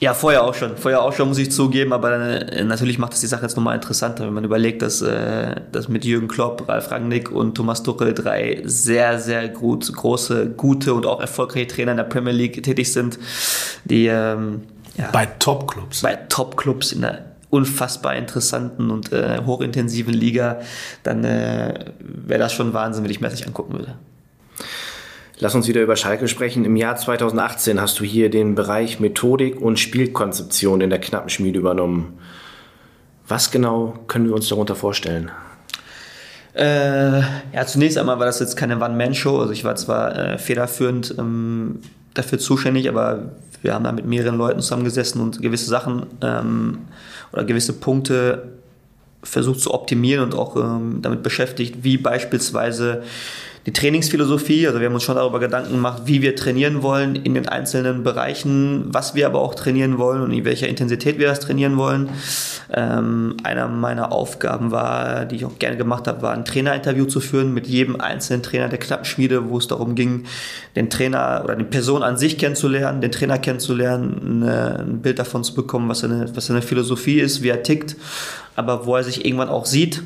Ja, 0.00 0.14
vorher 0.14 0.44
auch 0.44 0.54
schon. 0.54 0.76
Vorher 0.76 1.02
auch 1.02 1.12
schon, 1.12 1.28
muss 1.28 1.38
ich 1.38 1.50
zugeben. 1.50 1.92
Aber 1.92 2.12
äh, 2.12 2.62
natürlich 2.62 2.98
macht 2.98 3.14
das 3.14 3.20
die 3.20 3.26
Sache 3.26 3.42
jetzt 3.42 3.56
nochmal 3.56 3.74
interessanter, 3.74 4.26
wenn 4.26 4.34
man 4.34 4.44
überlegt, 4.44 4.82
dass, 4.82 5.02
äh, 5.02 5.56
dass 5.72 5.88
mit 5.88 6.04
Jürgen 6.04 6.28
Klopp, 6.28 6.68
Ralf 6.68 6.90
Rangnick 6.90 7.32
und 7.32 7.56
Thomas 7.56 7.82
Tuchel 7.82 8.14
drei 8.14 8.62
sehr, 8.64 9.18
sehr 9.18 9.48
gut, 9.48 9.92
große, 9.92 10.50
gute 10.50 10.94
und 10.94 11.04
auch 11.04 11.20
erfolgreiche 11.20 11.66
Trainer 11.66 11.92
in 11.92 11.96
der 11.96 12.04
Premier 12.04 12.32
League 12.32 12.62
tätig 12.62 12.92
sind, 12.92 13.18
die 13.84 14.06
ähm, 14.06 14.62
ja, 14.96 15.10
bei 15.10 15.26
Top-Clubs. 15.26 16.02
Bei 16.02 16.14
Top-Clubs 16.28 16.92
in 16.92 17.00
der 17.00 17.24
unfassbar 17.50 18.14
interessanten 18.14 18.90
und 18.90 19.10
äh, 19.12 19.40
hochintensiven 19.44 20.12
Liga, 20.12 20.60
dann 21.02 21.24
äh, 21.24 21.86
wäre 21.98 22.38
das 22.38 22.52
schon 22.52 22.74
Wahnsinn, 22.74 23.04
wenn 23.04 23.10
ich 23.10 23.20
mir 23.20 23.28
das 23.28 23.38
nicht 23.38 23.46
angucken 23.46 23.72
würde. 23.72 23.94
Lass 25.40 25.54
uns 25.54 25.68
wieder 25.68 25.82
über 25.82 25.94
Schalke 25.94 26.26
sprechen. 26.26 26.64
Im 26.64 26.74
Jahr 26.74 26.96
2018 26.96 27.80
hast 27.80 28.00
du 28.00 28.04
hier 28.04 28.28
den 28.28 28.56
Bereich 28.56 28.98
Methodik 28.98 29.60
und 29.60 29.78
Spielkonzeption 29.78 30.80
in 30.80 30.90
der 30.90 30.98
Knappenschmiede 30.98 31.60
übernommen. 31.60 32.18
Was 33.28 33.52
genau 33.52 33.94
können 34.08 34.26
wir 34.26 34.34
uns 34.34 34.48
darunter 34.48 34.74
vorstellen? 34.74 35.30
Äh, 36.54 37.20
ja, 37.20 37.66
zunächst 37.66 37.98
einmal 37.98 38.18
war 38.18 38.26
das 38.26 38.40
jetzt 38.40 38.56
keine 38.56 38.80
One-Man-Show. 38.80 39.38
Also 39.38 39.52
ich 39.52 39.62
war 39.62 39.76
zwar 39.76 40.16
äh, 40.18 40.38
federführend 40.38 41.14
ähm, 41.16 41.82
dafür 42.14 42.40
zuständig, 42.40 42.88
aber 42.88 43.30
wir 43.62 43.74
haben 43.74 43.84
da 43.84 43.92
mit 43.92 44.06
mehreren 44.06 44.36
Leuten 44.36 44.60
zusammengesessen 44.60 45.20
und 45.20 45.40
gewisse 45.40 45.66
Sachen 45.66 46.06
ähm, 46.20 46.78
oder 47.32 47.44
gewisse 47.44 47.74
Punkte 47.74 48.54
versucht 49.22 49.60
zu 49.60 49.72
optimieren 49.72 50.24
und 50.24 50.34
auch 50.34 50.56
ähm, 50.56 50.98
damit 51.00 51.22
beschäftigt, 51.22 51.84
wie 51.84 51.96
beispielsweise 51.96 53.04
die 53.68 53.72
Trainingsphilosophie. 53.74 54.66
Also 54.66 54.80
wir 54.80 54.86
haben 54.86 54.94
uns 54.94 55.02
schon 55.02 55.16
darüber 55.16 55.40
Gedanken 55.40 55.72
gemacht, 55.72 56.04
wie 56.06 56.22
wir 56.22 56.34
trainieren 56.34 56.82
wollen 56.82 57.16
in 57.16 57.34
den 57.34 57.48
einzelnen 57.48 58.02
Bereichen, 58.02 58.86
was 58.86 59.14
wir 59.14 59.26
aber 59.26 59.42
auch 59.42 59.54
trainieren 59.54 59.98
wollen 59.98 60.22
und 60.22 60.32
in 60.32 60.46
welcher 60.46 60.68
Intensität 60.68 61.18
wir 61.18 61.26
das 61.26 61.40
trainieren 61.40 61.76
wollen. 61.76 62.08
Ähm, 62.72 63.36
einer 63.42 63.68
meiner 63.68 64.10
Aufgaben 64.10 64.70
war, 64.70 65.26
die 65.26 65.36
ich 65.36 65.44
auch 65.44 65.58
gerne 65.58 65.76
gemacht 65.76 66.08
habe, 66.08 66.22
war 66.22 66.32
ein 66.32 66.46
Trainerinterview 66.46 67.04
zu 67.04 67.20
führen 67.20 67.52
mit 67.52 67.66
jedem 67.66 68.00
einzelnen 68.00 68.42
Trainer 68.42 68.70
der 68.70 68.78
Knappenschmiede, 68.78 69.50
wo 69.50 69.58
es 69.58 69.66
darum 69.66 69.94
ging, 69.94 70.24
den 70.74 70.88
Trainer 70.88 71.42
oder 71.44 71.54
die 71.54 71.64
Person 71.64 72.02
an 72.02 72.16
sich 72.16 72.38
kennenzulernen, 72.38 73.02
den 73.02 73.12
Trainer 73.12 73.36
kennenzulernen, 73.36 74.42
eine, 74.44 74.78
ein 74.78 75.02
Bild 75.02 75.18
davon 75.18 75.44
zu 75.44 75.54
bekommen, 75.54 75.90
was 75.90 75.98
seine, 75.98 76.34
was 76.34 76.46
seine 76.46 76.62
Philosophie 76.62 77.20
ist, 77.20 77.42
wie 77.42 77.50
er 77.50 77.62
tickt, 77.62 77.96
aber 78.56 78.86
wo 78.86 78.96
er 78.96 79.04
sich 79.04 79.26
irgendwann 79.26 79.50
auch 79.50 79.66
sieht 79.66 80.02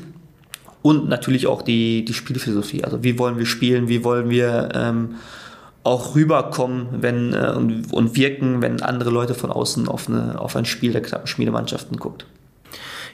und 0.83 1.09
natürlich 1.09 1.47
auch 1.47 1.63
die, 1.63 2.05
die 2.05 2.13
Spielphilosophie. 2.13 2.83
Also 2.83 3.03
wie 3.03 3.17
wollen 3.17 3.39
wir 3.39 3.47
spielen, 3.47 3.87
wie 3.87 4.03
wollen 4.03 4.29
wir 4.29 4.69
ähm, 4.75 5.15
auch 5.83 6.15
rüberkommen 6.15 6.87
wenn, 6.99 7.33
äh, 7.33 7.53
und, 7.55 7.91
und 7.91 8.15
wirken, 8.15 8.61
wenn 8.61 8.81
andere 8.81 9.09
Leute 9.09 9.33
von 9.33 9.49
außen 9.49 9.87
auf, 9.87 10.07
eine, 10.07 10.39
auf 10.39 10.55
ein 10.55 10.65
Spiel 10.65 10.91
der 10.91 11.01
knappen 11.01 11.25
Schmiedemannschaften 11.25 11.97
guckt. 11.97 12.25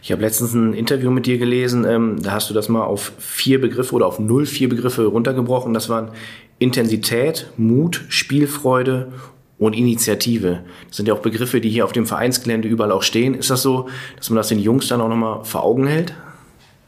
Ich 0.01 0.11
habe 0.11 0.21
letztens 0.21 0.53
ein 0.53 0.73
Interview 0.73 1.11
mit 1.11 1.25
dir 1.25 1.37
gelesen, 1.37 1.85
ähm, 1.85 2.21
da 2.21 2.31
hast 2.31 2.49
du 2.49 2.53
das 2.53 2.69
mal 2.69 2.83
auf 2.83 3.11
vier 3.19 3.61
Begriffe 3.61 3.93
oder 3.93 4.07
auf 4.07 4.17
null 4.17 4.45
vier 4.45 4.67
Begriffe 4.67 5.05
runtergebrochen. 5.05 5.73
Das 5.73 5.89
waren 5.89 6.09
Intensität, 6.57 7.47
Mut, 7.57 8.03
Spielfreude 8.09 9.11
und 9.59 9.73
Initiative. 9.73 10.61
Das 10.87 10.97
sind 10.97 11.07
ja 11.07 11.13
auch 11.13 11.19
Begriffe, 11.19 11.61
die 11.61 11.69
hier 11.69 11.85
auf 11.85 11.91
dem 11.91 12.07
Vereinsgelände 12.07 12.67
überall 12.67 12.91
auch 12.91 13.03
stehen. 13.03 13.35
Ist 13.35 13.49
das 13.49 13.61
so, 13.61 13.89
dass 14.17 14.29
man 14.29 14.37
das 14.37 14.47
den 14.47 14.59
Jungs 14.59 14.87
dann 14.87 15.01
auch 15.01 15.09
nochmal 15.09 15.43
vor 15.43 15.63
Augen 15.63 15.85
hält? 15.85 16.13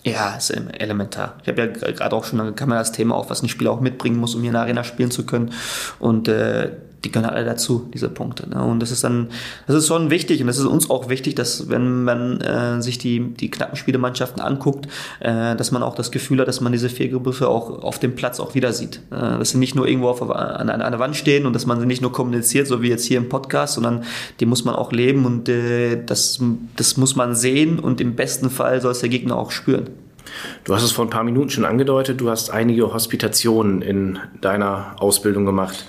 Ja, 0.04 0.36
ist 0.36 0.50
elementar. 0.50 1.36
Ich 1.44 1.48
habe 1.48 1.62
ja 1.62 1.68
gerade 1.68 2.16
auch 2.16 2.24
schon, 2.24 2.56
kam 2.56 2.72
ja 2.72 2.80
das 2.80 2.92
Thema 2.92 3.16
auf, 3.16 3.30
was 3.30 3.44
ein 3.44 3.50
Spieler 3.50 3.72
auch 3.72 3.82
mitbringen 3.82 4.18
muss, 4.18 4.34
um 4.34 4.42
hier 4.42 4.50
in 4.50 4.54
der 4.54 4.64
Arena 4.64 4.84
spielen 4.84 5.12
zu 5.12 5.26
können. 5.26 5.54
Und 6.00 6.28
äh, 6.28 6.72
die 7.04 7.10
können 7.10 7.26
alle 7.26 7.46
dazu, 7.46 7.90
diese 7.94 8.10
Punkte. 8.10 8.50
Ne? 8.50 8.64
Und 8.64 8.80
das 8.80 8.92
ist 8.92 9.04
dann, 9.04 9.30
das 9.68 9.76
ist 9.76 9.88
schon 9.88 10.10
wichtig 10.10 10.42
und 10.42 10.48
das 10.48 10.58
ist 10.58 10.66
uns 10.66 10.90
auch 10.90 11.10
wichtig, 11.10 11.36
dass 11.36 11.70
wenn 11.70 12.04
man 12.04 12.42
äh, 12.42 12.82
sich 12.82 12.98
die, 12.98 13.20
die 13.20 13.50
knappen 13.50 13.76
Spielemannschaften 13.76 14.42
anguckt, 14.42 14.88
äh, 15.20 15.56
dass 15.56 15.72
man 15.72 15.82
auch 15.82 15.96
das 15.96 16.12
Gefühl 16.12 16.40
hat, 16.40 16.48
dass 16.48 16.62
man 16.62 16.72
diese 16.72 16.90
vier 16.90 17.12
Begriffe 17.12 17.48
auch 17.48 17.84
auf 17.84 17.98
dem 18.00 18.16
Platz 18.16 18.40
auch 18.40 18.54
wieder 18.54 18.72
sieht. 18.72 19.02
Äh, 19.10 19.40
dass 19.40 19.50
sie 19.50 19.58
nicht 19.58 19.76
nur 19.76 19.88
irgendwo 19.88 20.10
auf, 20.10 20.22
an, 20.22 20.70
an 20.70 20.82
einer 20.82 21.00
Wand 21.00 21.16
stehen 21.16 21.46
und 21.46 21.54
dass 21.54 21.66
man 21.66 21.80
sie 21.80 21.88
nicht 21.88 22.02
nur 22.02 22.12
kommuniziert, 22.12 22.68
so 22.68 22.82
wie 22.82 22.90
jetzt 22.90 23.06
hier 23.06 23.18
im 23.18 23.30
Podcast, 23.30 23.76
sondern 23.76 24.04
die 24.40 24.46
muss 24.46 24.64
man 24.64 24.76
auch 24.76 24.92
leben 24.92 25.26
und 25.26 25.50
äh, 25.50 26.04
das, 26.06 26.40
das 26.76 26.98
muss 26.98 27.16
man 27.16 27.36
sehen 27.36 27.80
und 27.80 28.00
im 28.00 28.16
besten 28.16 28.50
Fall 28.50 28.80
soll 28.82 28.92
es 28.92 29.00
der 29.00 29.10
Gegner 29.10 29.38
auch 29.38 29.52
spüren. 29.52 29.90
Du 30.64 30.74
hast 30.74 30.84
es 30.84 30.92
vor 30.92 31.06
ein 31.06 31.10
paar 31.10 31.24
Minuten 31.24 31.50
schon 31.50 31.66
angedeutet, 31.66 32.22
du 32.22 32.30
hast 32.30 32.52
einige 32.52 32.94
Hospitationen 32.94 33.82
in 33.82 34.20
deiner 34.40 34.96
Ausbildung 35.00 35.46
gemacht. 35.46 35.86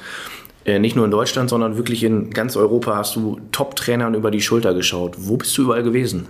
Äh, 0.64 0.78
nicht 0.78 0.94
nur 0.94 1.04
in 1.04 1.10
Deutschland, 1.10 1.50
sondern 1.50 1.76
wirklich 1.76 2.04
in 2.04 2.30
ganz 2.30 2.56
Europa 2.56 2.96
hast 2.96 3.16
du 3.16 3.40
Top-Trainern 3.50 4.14
über 4.14 4.30
die 4.30 4.40
Schulter 4.40 4.74
geschaut. 4.74 5.16
Wo 5.18 5.36
bist 5.36 5.56
du 5.58 5.62
überall 5.62 5.82
gewesen? 5.82 6.28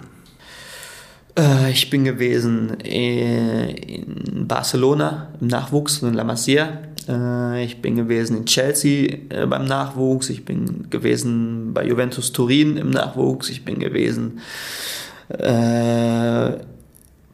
Äh, 1.38 1.70
ich 1.70 1.90
bin 1.90 2.04
gewesen 2.04 2.78
in 2.80 4.46
Barcelona 4.48 5.28
im 5.40 5.48
Nachwuchs, 5.48 6.02
in 6.02 6.14
La 6.14 6.24
Masia. 6.24 6.78
Äh, 7.08 7.64
ich 7.64 7.82
bin 7.82 7.96
gewesen 7.96 8.38
in 8.38 8.46
Chelsea 8.46 9.18
beim 9.48 9.66
Nachwuchs. 9.66 10.30
Ich 10.30 10.46
bin 10.46 10.88
gewesen 10.88 11.74
bei 11.74 11.84
Juventus 11.84 12.32
Turin 12.32 12.78
im 12.78 12.90
Nachwuchs. 12.90 13.50
Ich 13.50 13.64
bin 13.64 13.78
gewesen 13.78 14.40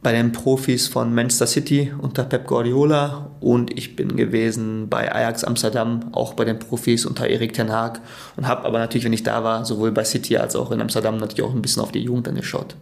bei 0.01 0.13
den 0.13 0.31
Profis 0.31 0.87
von 0.87 1.13
Manchester 1.13 1.47
City 1.47 1.91
unter 2.01 2.23
Pep 2.23 2.47
Guardiola 2.47 3.31
und 3.41 3.77
ich 3.77 3.95
bin 3.95 4.15
gewesen 4.15 4.87
bei 4.89 5.13
Ajax 5.13 5.43
Amsterdam, 5.43 6.09
auch 6.13 6.33
bei 6.33 6.45
den 6.45 6.57
Profis 6.57 7.05
unter 7.05 7.27
Erik 7.27 7.53
Ten 7.53 7.71
Haag 7.71 7.99
und 8.37 8.47
habe 8.47 8.65
aber 8.65 8.79
natürlich, 8.79 9.03
wenn 9.05 9.13
ich 9.13 9.23
da 9.23 9.43
war, 9.43 9.65
sowohl 9.65 9.91
bei 9.91 10.05
City 10.05 10.37
als 10.37 10.55
auch 10.55 10.71
in 10.71 10.79
Amsterdam 10.81 11.17
natürlich 11.17 11.43
auch 11.43 11.53
ein 11.53 11.61
bisschen 11.61 11.83
auf 11.83 11.91
die 11.91 12.03
Jugend 12.03 12.27
angeschaut. 12.29 12.75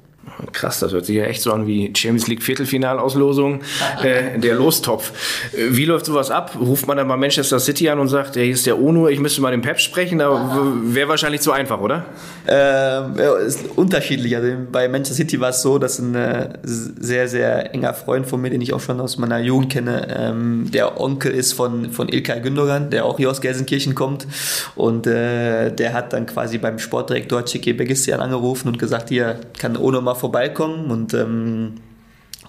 Krass, 0.52 0.80
das 0.80 0.92
hört 0.92 1.06
sich 1.06 1.16
ja 1.16 1.26
echt 1.26 1.42
so 1.42 1.52
an 1.52 1.68
wie 1.68 1.92
Champions 1.96 2.28
League 2.28 2.44
Viertelfinalauslosung, 2.44 3.62
äh, 4.04 4.38
der 4.38 4.56
Lostopf. 4.56 5.12
Äh, 5.54 5.76
wie 5.76 5.86
läuft 5.86 6.06
sowas 6.06 6.30
ab? 6.30 6.56
Ruft 6.60 6.88
man 6.88 6.98
dann 6.98 7.08
mal 7.08 7.18
Manchester 7.18 7.60
City 7.60 7.90
an 7.90 8.00
und 8.00 8.08
sagt, 8.08 8.36
hier 8.36 8.46
ist 8.46 8.66
der 8.66 8.80
ONU, 8.80 9.08
ich 9.08 9.20
müsste 9.20 9.42
mal 9.42 9.52
den 9.52 9.62
Pep 9.62 9.80
sprechen, 9.80 10.22
aber 10.22 10.74
wäre 10.84 11.10
wahrscheinlich 11.10 11.42
zu 11.42 11.52
einfach, 11.52 11.80
oder? 11.80 12.06
Ähm, 12.48 13.16
ist 13.46 13.66
unterschiedlich. 13.76 14.36
Also 14.36 14.50
bei 14.72 14.88
Manchester 14.88 15.16
City 15.16 15.40
war 15.40 15.50
es 15.50 15.62
so, 15.62 15.80
dass 15.80 16.00
ein 16.00 16.14
äh, 16.16 16.50
sehr, 16.64 17.28
sehr 17.28 17.74
enger 17.74 17.94
Freund 17.94 18.28
von 18.28 18.42
mir, 18.42 18.50
den 18.50 18.62
ich 18.62 18.74
auch 18.74 18.82
schon 18.82 19.00
aus 19.00 19.18
meiner 19.18 19.40
Jugend 19.40 19.72
kenne, 19.72 20.08
ähm, 20.18 20.70
der 20.72 21.00
Onkel 21.00 21.32
ist 21.32 21.54
von, 21.54 21.92
von 21.92 22.10
Ilkay 22.10 22.42
Gündogan, 22.42 22.90
der 22.90 23.06
auch 23.06 23.18
hier 23.18 23.32
aus 23.32 23.42
Gelsenkirchen 23.42 23.96
kommt 23.96 24.28
und 24.76 25.08
äh, 25.08 25.72
der 25.72 25.94
hat 25.94 26.14
dann 26.14 26.26
quasi 26.26 26.58
beim 26.58 26.80
Sportdirektor 26.80 27.44
Chiki 27.46 27.74
Begisian 27.74 28.20
angerufen 28.20 28.68
und 28.68 28.80
gesagt, 28.80 29.10
hier 29.10 29.40
kann 29.60 29.78
ONU 29.78 30.02
mal 30.02 30.16
vorbeikommen 30.18 30.92
und 30.92 31.14
ähm, 31.14 31.76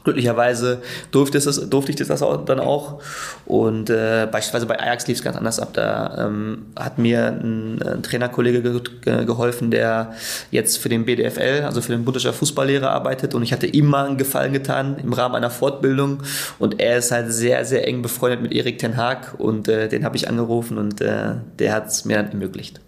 glücklicherweise 0.09 0.81
durfte, 1.11 1.39
es, 1.39 1.69
durfte 1.69 1.91
ich 1.91 1.97
das 1.97 2.09
dann 2.47 2.61
auch. 2.61 3.01
Und 3.45 3.91
äh, 3.91 4.27
beispielsweise 4.31 4.67
bei 4.67 4.81
Ajax 4.81 5.07
lief 5.07 5.19
es 5.19 5.25
ganz 5.25 5.37
anders 5.37 5.61
ab. 5.61 5.71
Da 5.75 6.27
ähm, 6.27 6.67
hat 6.77 6.99
mir 6.99 7.27
ein, 7.27 7.83
ein 7.83 8.03
Trainerkollege 8.03 8.63
ge 8.63 8.81
ge 9.03 9.25
geholfen, 9.25 9.71
der 9.71 10.15
jetzt 10.51 10.79
für 10.79 10.89
den 10.89 11.05
BDFL, 11.05 11.65
also 11.65 11.81
für 11.81 11.93
den 11.93 12.05
Bundesliga 12.05 12.33
Fußballlehrer 12.33 12.91
arbeitet. 12.91 13.35
Und 13.35 13.43
ich 13.43 13.53
hatte 13.53 13.67
ihm 13.67 13.87
mal 13.87 14.07
einen 14.07 14.17
Gefallen 14.17 14.53
getan 14.53 14.97
im 15.03 15.13
Rahmen 15.13 15.35
einer 15.35 15.51
Fortbildung. 15.51 16.23
Und 16.59 16.81
er 16.81 16.99
ist 16.99 17.11
halt 17.11 17.33
sehr, 17.33 17.65
sehr 17.65 17.87
eng 17.87 18.03
befreundet 18.03 18.41
mit 18.41 18.53
Erik 18.53 18.79
Ten 18.79 18.97
Haag. 18.97 19.35
Und 19.39 19.69
äh, 19.69 19.89
den 19.89 20.05
habe 20.05 20.17
ich 20.17 20.29
angerufen 20.29 20.79
und 20.79 21.01
äh, 21.01 21.35
der 21.59 21.75
hat 21.75 21.89
es 21.89 22.05
mir 22.05 22.17
dann 22.17 22.31
ermöglicht. 22.31 22.81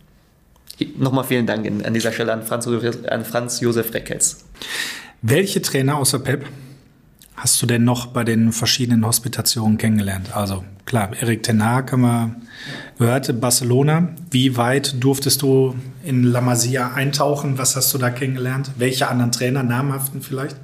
Nochmal 0.97 1.25
vielen 1.25 1.47
Dank 1.47 1.67
an 1.67 1.93
dieser 1.93 2.11
Stelle 2.11 2.33
an 2.33 2.43
Franz, 2.43 2.67
an 2.67 3.25
Franz 3.27 3.61
Josef 3.61 3.93
Reckels. 3.93 4.47
Welche 5.23 5.63
Trainer 5.63 5.97
außer 5.97 6.19
Pep 6.19 6.47
hast 7.37 7.61
du 7.63 7.67
denn 7.67 7.85
noch 7.85 8.07
bei 8.07 8.25
den 8.25 8.53
verschiedenen 8.53 9.05
Hospitationen 9.05 9.79
kennengelernt? 9.79 10.35
Also 10.35 10.65
klar, 10.85 11.11
Erik 11.21 11.43
Tenar 11.43 11.87
haben 11.91 12.03
wir 12.03 12.37
gehört, 12.99 13.41
Barcelona. 13.41 14.11
Wie 14.31 14.57
weit 14.57 15.03
durftest 15.03 15.43
du 15.43 15.75
in 16.03 16.25
La 16.25 16.41
Masia 16.41 16.93
eintauchen? 16.93 17.59
Was 17.59 17.77
hast 17.77 17.93
du 17.95 17.99
da 17.99 18.11
kennengelernt? 18.11 18.73
Welche 18.77 19.09
anderen 19.09 19.33
Trainer, 19.33 19.63
namhaften 19.63 20.23
vielleicht? 20.23 20.57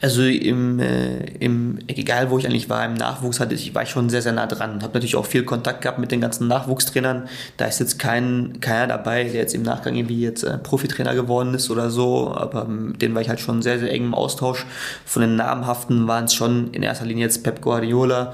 Also 0.00 0.22
im, 0.22 0.78
äh, 0.78 1.24
im, 1.40 1.78
egal 1.86 2.30
wo 2.30 2.38
ich 2.38 2.46
eigentlich 2.46 2.70
war, 2.70 2.84
im 2.86 2.94
Nachwuchs 2.94 3.38
hatte 3.38 3.54
ich, 3.54 3.74
war 3.74 3.82
ich 3.82 3.90
schon 3.90 4.08
sehr, 4.08 4.22
sehr 4.22 4.32
nah 4.32 4.46
dran. 4.46 4.82
Habe 4.82 4.94
natürlich 4.94 5.16
auch 5.16 5.26
viel 5.26 5.44
Kontakt 5.44 5.82
gehabt 5.82 5.98
mit 5.98 6.10
den 6.10 6.22
ganzen 6.22 6.48
Nachwuchstrainern. 6.48 7.28
Da 7.58 7.66
ist 7.66 7.80
jetzt 7.80 7.98
kein, 7.98 8.60
keiner 8.60 8.86
dabei, 8.86 9.24
der 9.24 9.34
jetzt 9.34 9.54
im 9.54 9.62
Nachgang 9.62 9.94
irgendwie 9.94 10.20
jetzt 10.20 10.42
äh, 10.42 10.56
Profitrainer 10.56 11.14
geworden 11.14 11.52
ist 11.52 11.70
oder 11.70 11.90
so. 11.90 12.32
Aber 12.34 12.64
mit 12.64 13.02
denen 13.02 13.14
war 13.14 13.20
ich 13.20 13.28
halt 13.28 13.40
schon 13.40 13.60
sehr, 13.60 13.78
sehr 13.78 13.92
eng 13.92 14.04
im 14.04 14.14
Austausch. 14.14 14.64
Von 15.04 15.22
den 15.22 15.36
namhaften 15.36 16.08
waren 16.08 16.24
es 16.24 16.34
schon 16.34 16.72
in 16.72 16.82
erster 16.82 17.04
Linie 17.04 17.26
jetzt 17.26 17.44
Pep 17.44 17.60
Guardiola 17.60 18.32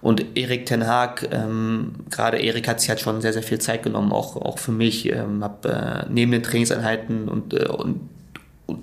und 0.00 0.36
Erik 0.36 0.66
Ten 0.66 0.86
Haag, 0.86 1.28
ähm, 1.32 1.92
gerade 2.10 2.38
Erik 2.38 2.68
hat 2.68 2.80
sich 2.80 2.88
halt 2.88 3.00
schon 3.00 3.20
sehr, 3.20 3.32
sehr 3.32 3.42
viel 3.42 3.58
Zeit 3.58 3.82
genommen, 3.82 4.12
auch, 4.12 4.36
auch 4.36 4.58
für 4.58 4.70
mich. 4.70 5.10
Ähm, 5.10 5.42
habe 5.42 5.68
äh, 5.68 6.06
neben 6.08 6.30
den 6.30 6.42
Trainingseinheiten 6.42 7.28
und, 7.28 7.52
äh, 7.54 7.66
und 7.66 8.00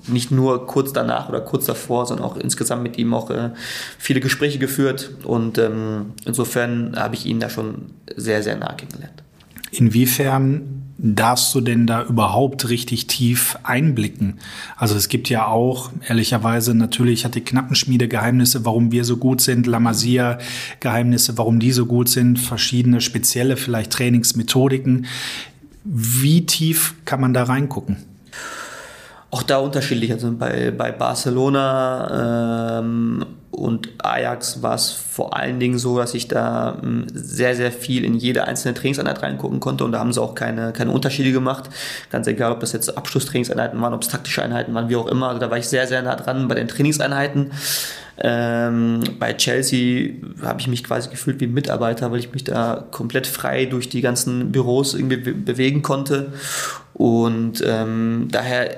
nicht 0.07 0.31
nur 0.31 0.65
kurz 0.67 0.93
danach 0.93 1.29
oder 1.29 1.41
kurz 1.41 1.65
davor, 1.65 2.05
sondern 2.05 2.25
auch 2.25 2.37
insgesamt 2.37 2.83
mit 2.83 2.97
ihm 2.97 3.13
auch 3.13 3.29
äh, 3.29 3.51
viele 3.97 4.19
Gespräche 4.19 4.59
geführt. 4.59 5.11
Und 5.23 5.57
ähm, 5.57 6.13
insofern 6.25 6.95
habe 6.95 7.15
ich 7.15 7.25
ihn 7.25 7.39
da 7.39 7.49
schon 7.49 7.93
sehr, 8.15 8.41
sehr 8.43 8.57
nah 8.57 8.73
kennengelernt. 8.73 9.23
Inwiefern 9.71 10.85
darfst 10.97 11.53
du 11.53 11.61
denn 11.61 11.85
da 11.85 12.03
überhaupt 12.03 12.69
richtig 12.69 13.07
tief 13.07 13.57
einblicken? 13.63 14.39
Also 14.77 14.95
es 14.95 15.09
gibt 15.09 15.29
ja 15.29 15.47
auch, 15.47 15.91
ehrlicherweise, 16.07 16.73
natürlich 16.73 17.25
hat 17.25 17.35
die 17.35 17.41
Knappenschmiede 17.41 18.07
Geheimnisse, 18.07 18.65
warum 18.65 18.91
wir 18.91 19.03
so 19.03 19.17
gut 19.17 19.41
sind, 19.41 19.67
La 19.67 19.79
Masia 19.79 20.39
Geheimnisse, 20.79 21.37
warum 21.37 21.59
die 21.59 21.71
so 21.71 21.85
gut 21.85 22.09
sind, 22.09 22.39
verschiedene 22.39 23.01
spezielle 23.01 23.57
vielleicht 23.57 23.91
Trainingsmethodiken. 23.91 25.05
Wie 25.83 26.45
tief 26.45 26.95
kann 27.05 27.21
man 27.21 27.33
da 27.33 27.43
reingucken? 27.43 27.97
Auch 29.35 29.43
da 29.43 29.57
unterschiedlich. 29.57 30.13
Also 30.13 30.31
bei, 30.31 30.71
bei 30.71 30.93
Barcelona 30.93 32.79
ähm, 32.79 33.25
und 33.51 33.89
Ajax 34.01 34.61
war 34.61 34.75
es 34.75 34.91
vor 34.91 35.35
allen 35.35 35.59
Dingen 35.59 35.77
so, 35.77 35.97
dass 35.97 36.13
ich 36.13 36.29
da 36.29 36.77
ähm, 36.81 37.05
sehr, 37.13 37.53
sehr 37.53 37.73
viel 37.73 38.05
in 38.05 38.15
jede 38.15 38.47
einzelne 38.47 38.73
Trainingseinheit 38.73 39.21
reingucken 39.21 39.59
konnte 39.59 39.83
und 39.83 39.91
da 39.91 39.99
haben 39.99 40.13
sie 40.13 40.21
auch 40.21 40.35
keine, 40.35 40.71
keine 40.71 40.91
Unterschiede 40.91 41.33
gemacht. 41.33 41.69
Ganz 42.11 42.27
egal, 42.27 42.53
ob 42.53 42.61
das 42.61 42.71
jetzt 42.71 42.97
Abschlusstrainingseinheiten 42.97 43.79
waren, 43.81 43.93
ob 43.93 44.03
es 44.03 44.07
taktische 44.07 44.41
Einheiten 44.41 44.73
waren, 44.73 44.87
wie 44.87 44.95
auch 44.95 45.07
immer. 45.07 45.27
Also 45.27 45.39
da 45.39 45.49
war 45.49 45.57
ich 45.57 45.67
sehr, 45.67 45.85
sehr 45.85 46.01
nah 46.01 46.15
dran 46.15 46.47
bei 46.47 46.55
den 46.55 46.69
Trainingseinheiten. 46.69 47.51
Ähm, 48.17 49.01
bei 49.19 49.33
Chelsea 49.33 50.13
habe 50.41 50.61
ich 50.61 50.69
mich 50.69 50.85
quasi 50.85 51.09
gefühlt 51.09 51.41
wie 51.41 51.47
Mitarbeiter, 51.47 52.09
weil 52.11 52.19
ich 52.19 52.31
mich 52.31 52.45
da 52.45 52.85
komplett 52.91 53.27
frei 53.27 53.65
durch 53.65 53.89
die 53.89 53.99
ganzen 53.99 54.53
Büros 54.53 54.93
irgendwie 54.93 55.17
bewegen 55.17 55.81
konnte. 55.81 56.31
Und 56.93 57.61
ähm, 57.65 58.29
daher 58.31 58.69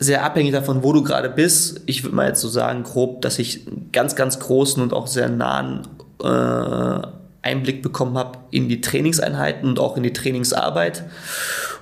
sehr 0.00 0.24
abhängig 0.24 0.52
davon, 0.52 0.82
wo 0.82 0.94
du 0.94 1.02
gerade 1.02 1.28
bist. 1.28 1.82
Ich 1.84 2.02
würde 2.02 2.16
mal 2.16 2.28
jetzt 2.28 2.40
so 2.40 2.48
sagen, 2.48 2.82
grob, 2.82 3.20
dass 3.20 3.38
ich 3.38 3.66
einen 3.66 3.90
ganz, 3.92 4.16
ganz 4.16 4.40
großen 4.40 4.82
und 4.82 4.94
auch 4.94 5.06
sehr 5.06 5.28
nahen 5.28 5.82
äh, 6.24 7.06
Einblick 7.42 7.82
bekommen 7.82 8.16
habe 8.16 8.38
in 8.50 8.68
die 8.68 8.80
Trainingseinheiten 8.80 9.68
und 9.68 9.78
auch 9.78 9.98
in 9.98 10.02
die 10.02 10.14
Trainingsarbeit. 10.14 11.04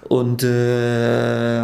Und, 0.08 0.42
äh, 0.42 1.62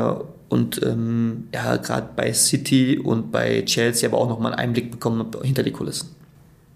und 0.49 0.81
ähm, 0.83 1.49
ja, 1.53 1.77
gerade 1.77 2.09
bei 2.15 2.33
City 2.33 2.99
und 2.99 3.33
bei 3.33 3.63
Chelsea 3.63 4.09
aber 4.09 4.19
auch 4.19 4.29
nochmal 4.29 4.53
einen 4.53 4.61
Einblick 4.61 4.93
bekommen 4.93 5.27
hinter 5.43 5.65
die 5.65 5.73
Kulissen. 5.73 6.11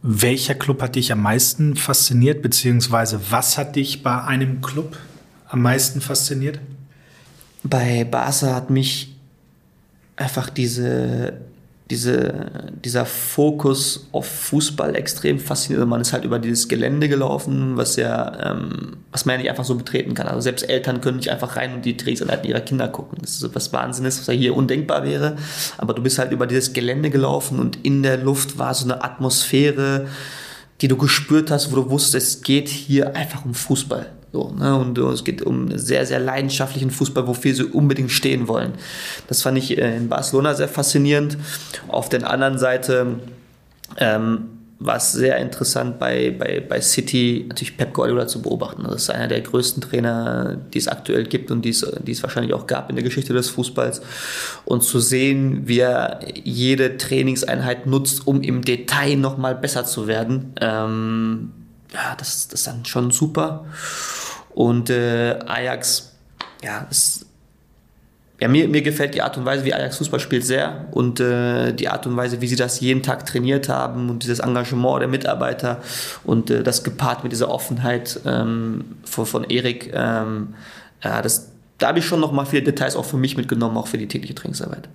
Welcher 0.02 0.54
Club 0.56 0.82
hat 0.82 0.96
dich 0.96 1.12
am 1.12 1.22
meisten 1.22 1.76
fasziniert, 1.76 2.42
beziehungsweise 2.42 3.20
was 3.30 3.58
hat 3.58 3.76
dich 3.76 4.02
bei 4.02 4.22
einem 4.22 4.60
Club 4.60 4.96
am 5.48 5.62
meisten 5.62 6.00
fasziniert? 6.00 6.58
Bei 7.62 8.04
Barca 8.04 8.54
hat 8.54 8.70
mich 8.70 9.17
einfach 10.18 10.50
diese, 10.50 11.34
diese, 11.90 12.50
dieser 12.84 13.06
Fokus 13.06 14.08
auf 14.12 14.26
Fußball 14.26 14.94
extrem 14.94 15.38
fasziniert. 15.38 15.86
Man 15.86 16.00
ist 16.00 16.12
halt 16.12 16.24
über 16.24 16.38
dieses 16.38 16.68
Gelände 16.68 17.08
gelaufen, 17.08 17.76
was 17.76 17.96
ja, 17.96 18.52
ähm, 18.52 18.98
was 19.10 19.24
man 19.24 19.34
ja 19.34 19.38
nicht 19.38 19.50
einfach 19.50 19.64
so 19.64 19.74
betreten 19.74 20.14
kann. 20.14 20.26
Also 20.26 20.40
selbst 20.40 20.68
Eltern 20.68 21.00
können 21.00 21.16
nicht 21.16 21.30
einfach 21.30 21.56
rein 21.56 21.74
und 21.74 21.84
die 21.84 21.96
Trainingseinheiten 21.96 22.48
ihrer 22.48 22.60
Kinder 22.60 22.88
gucken. 22.88 23.18
Das 23.22 23.30
ist 23.30 23.40
so 23.40 23.54
was 23.54 23.72
Wahnsinns, 23.72 24.20
was 24.20 24.26
ja 24.26 24.34
hier 24.34 24.54
undenkbar 24.54 25.04
wäre. 25.04 25.36
Aber 25.78 25.94
du 25.94 26.02
bist 26.02 26.18
halt 26.18 26.32
über 26.32 26.46
dieses 26.46 26.72
Gelände 26.72 27.10
gelaufen 27.10 27.58
und 27.58 27.84
in 27.84 28.02
der 28.02 28.18
Luft 28.18 28.58
war 28.58 28.74
so 28.74 28.84
eine 28.84 29.02
Atmosphäre, 29.02 30.08
die 30.80 30.88
du 30.88 30.96
gespürt 30.96 31.50
hast, 31.50 31.72
wo 31.72 31.76
du 31.76 31.90
wusstest, 31.90 32.36
es 32.36 32.42
geht 32.42 32.68
hier 32.68 33.16
einfach 33.16 33.44
um 33.44 33.54
Fußball. 33.54 34.06
So, 34.38 34.54
ne? 34.56 34.76
Und 34.76 34.96
es 34.98 35.24
geht 35.24 35.42
um 35.42 35.76
sehr, 35.76 36.06
sehr 36.06 36.20
leidenschaftlichen 36.20 36.90
Fußball, 36.90 37.26
wofür 37.26 37.54
sie 37.54 37.64
unbedingt 37.64 38.12
stehen 38.12 38.46
wollen. 38.46 38.74
Das 39.26 39.42
fand 39.42 39.58
ich 39.58 39.76
äh, 39.76 39.96
in 39.96 40.08
Barcelona 40.08 40.54
sehr 40.54 40.68
faszinierend. 40.68 41.36
Auf 41.88 42.08
der 42.08 42.28
anderen 42.30 42.56
Seite 42.58 43.18
ähm, 43.96 44.50
war 44.78 44.98
es 44.98 45.10
sehr 45.10 45.38
interessant 45.38 45.98
bei, 45.98 46.30
bei, 46.30 46.60
bei 46.60 46.80
City 46.80 47.46
natürlich 47.48 47.76
Pep 47.76 47.92
Guardiola 47.92 48.28
zu 48.28 48.40
beobachten. 48.40 48.84
Das 48.84 49.02
ist 49.02 49.10
einer 49.10 49.26
der 49.26 49.40
größten 49.40 49.82
Trainer, 49.82 50.56
die 50.72 50.78
es 50.78 50.86
aktuell 50.86 51.24
gibt 51.24 51.50
und 51.50 51.62
die 51.62 51.70
es, 51.70 51.84
die 52.04 52.12
es 52.12 52.22
wahrscheinlich 52.22 52.54
auch 52.54 52.68
gab 52.68 52.90
in 52.90 52.94
der 52.94 53.02
Geschichte 53.02 53.32
des 53.32 53.50
Fußballs. 53.50 54.02
Und 54.66 54.84
zu 54.84 55.00
sehen, 55.00 55.62
wie 55.66 55.80
er 55.80 56.20
jede 56.44 56.96
Trainingseinheit 56.96 57.86
nutzt, 57.86 58.24
um 58.24 58.40
im 58.42 58.62
Detail 58.62 59.16
nochmal 59.16 59.56
besser 59.56 59.84
zu 59.84 60.06
werden, 60.06 60.52
ähm, 60.60 61.50
ja, 61.92 62.14
das, 62.16 62.48
das 62.48 62.60
ist 62.60 62.66
dann 62.68 62.84
schon 62.84 63.10
super. 63.10 63.64
Und 64.58 64.90
äh, 64.90 65.38
Ajax, 65.46 66.16
ja, 66.64 66.88
ist 66.90 67.26
ja, 68.40 68.48
mir, 68.48 68.66
mir 68.66 68.82
gefällt 68.82 69.14
die 69.14 69.22
Art 69.22 69.36
und 69.36 69.44
Weise, 69.44 69.64
wie 69.64 69.72
Ajax 69.72 69.98
Fußball 69.98 70.18
spielt, 70.18 70.44
sehr 70.44 70.88
und 70.90 71.20
äh, 71.20 71.72
die 71.72 71.88
Art 71.88 72.08
und 72.08 72.16
Weise, 72.16 72.40
wie 72.40 72.48
sie 72.48 72.56
das 72.56 72.80
jeden 72.80 73.04
Tag 73.04 73.24
trainiert 73.24 73.68
haben 73.68 74.10
und 74.10 74.24
dieses 74.24 74.40
Engagement 74.40 75.00
der 75.00 75.06
Mitarbeiter 75.06 75.80
und 76.24 76.50
äh, 76.50 76.64
das 76.64 76.82
gepaart 76.82 77.22
mit 77.22 77.30
dieser 77.30 77.52
Offenheit 77.52 78.18
ähm, 78.26 78.96
von, 79.04 79.26
von 79.26 79.44
Erik, 79.44 79.92
ähm, 79.94 80.54
ja, 81.04 81.22
das, 81.22 81.52
da 81.78 81.86
habe 81.88 82.00
ich 82.00 82.04
schon 82.04 82.18
noch 82.18 82.32
mal 82.32 82.44
viele 82.44 82.64
Details 82.64 82.96
auch 82.96 83.04
für 83.04 83.16
mich 83.16 83.36
mitgenommen, 83.36 83.76
auch 83.76 83.86
für 83.86 83.98
die 83.98 84.08
tägliche 84.08 84.34
Trainingsarbeit. 84.34 84.88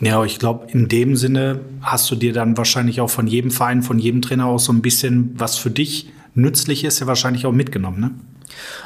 Ja, 0.00 0.24
ich 0.24 0.38
glaube, 0.38 0.66
in 0.72 0.88
dem 0.88 1.16
Sinne 1.16 1.60
hast 1.82 2.10
du 2.10 2.14
dir 2.14 2.32
dann 2.32 2.56
wahrscheinlich 2.56 3.02
auch 3.02 3.10
von 3.10 3.26
jedem 3.26 3.50
Verein, 3.50 3.82
von 3.82 3.98
jedem 3.98 4.22
Trainer 4.22 4.46
auch 4.46 4.60
so 4.60 4.72
ein 4.72 4.80
bisschen, 4.80 5.34
was 5.36 5.58
für 5.58 5.70
dich 5.70 6.08
nützlich 6.34 6.84
ist, 6.84 7.00
ja 7.00 7.06
wahrscheinlich 7.06 7.46
auch 7.46 7.52
mitgenommen, 7.52 8.00
ne? 8.00 8.10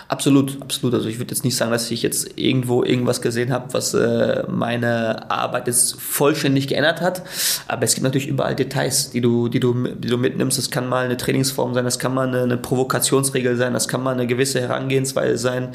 Absolut, 0.08 0.62
absolut. 0.62 0.94
Also 0.94 1.08
ich 1.08 1.18
würde 1.18 1.34
jetzt 1.34 1.44
nicht 1.44 1.56
sagen, 1.56 1.70
dass 1.70 1.90
ich 1.90 2.02
jetzt 2.02 2.38
irgendwo 2.38 2.82
irgendwas 2.82 3.20
gesehen 3.20 3.52
habe, 3.52 3.72
was 3.74 3.92
äh, 3.92 4.44
meine 4.48 5.30
Arbeit 5.30 5.66
jetzt 5.66 6.00
vollständig 6.00 6.68
geändert 6.68 7.00
hat. 7.00 7.22
Aber 7.66 7.82
es 7.82 7.94
gibt 7.94 8.04
natürlich 8.04 8.28
überall 8.28 8.54
Details, 8.54 9.10
die 9.10 9.20
du, 9.20 9.48
die 9.48 9.60
du, 9.60 9.74
die 9.74 10.08
du 10.08 10.16
mitnimmst. 10.16 10.56
Das 10.56 10.70
kann 10.70 10.88
mal 10.88 11.04
eine 11.04 11.16
Trainingsform 11.16 11.74
sein, 11.74 11.84
das 11.84 11.98
kann 11.98 12.14
mal 12.14 12.28
eine, 12.28 12.42
eine 12.42 12.56
Provokationsregel 12.56 13.56
sein, 13.56 13.74
das 13.74 13.88
kann 13.88 14.02
mal 14.02 14.14
eine 14.14 14.26
gewisse 14.26 14.60
Herangehensweise 14.60 15.36
sein. 15.36 15.74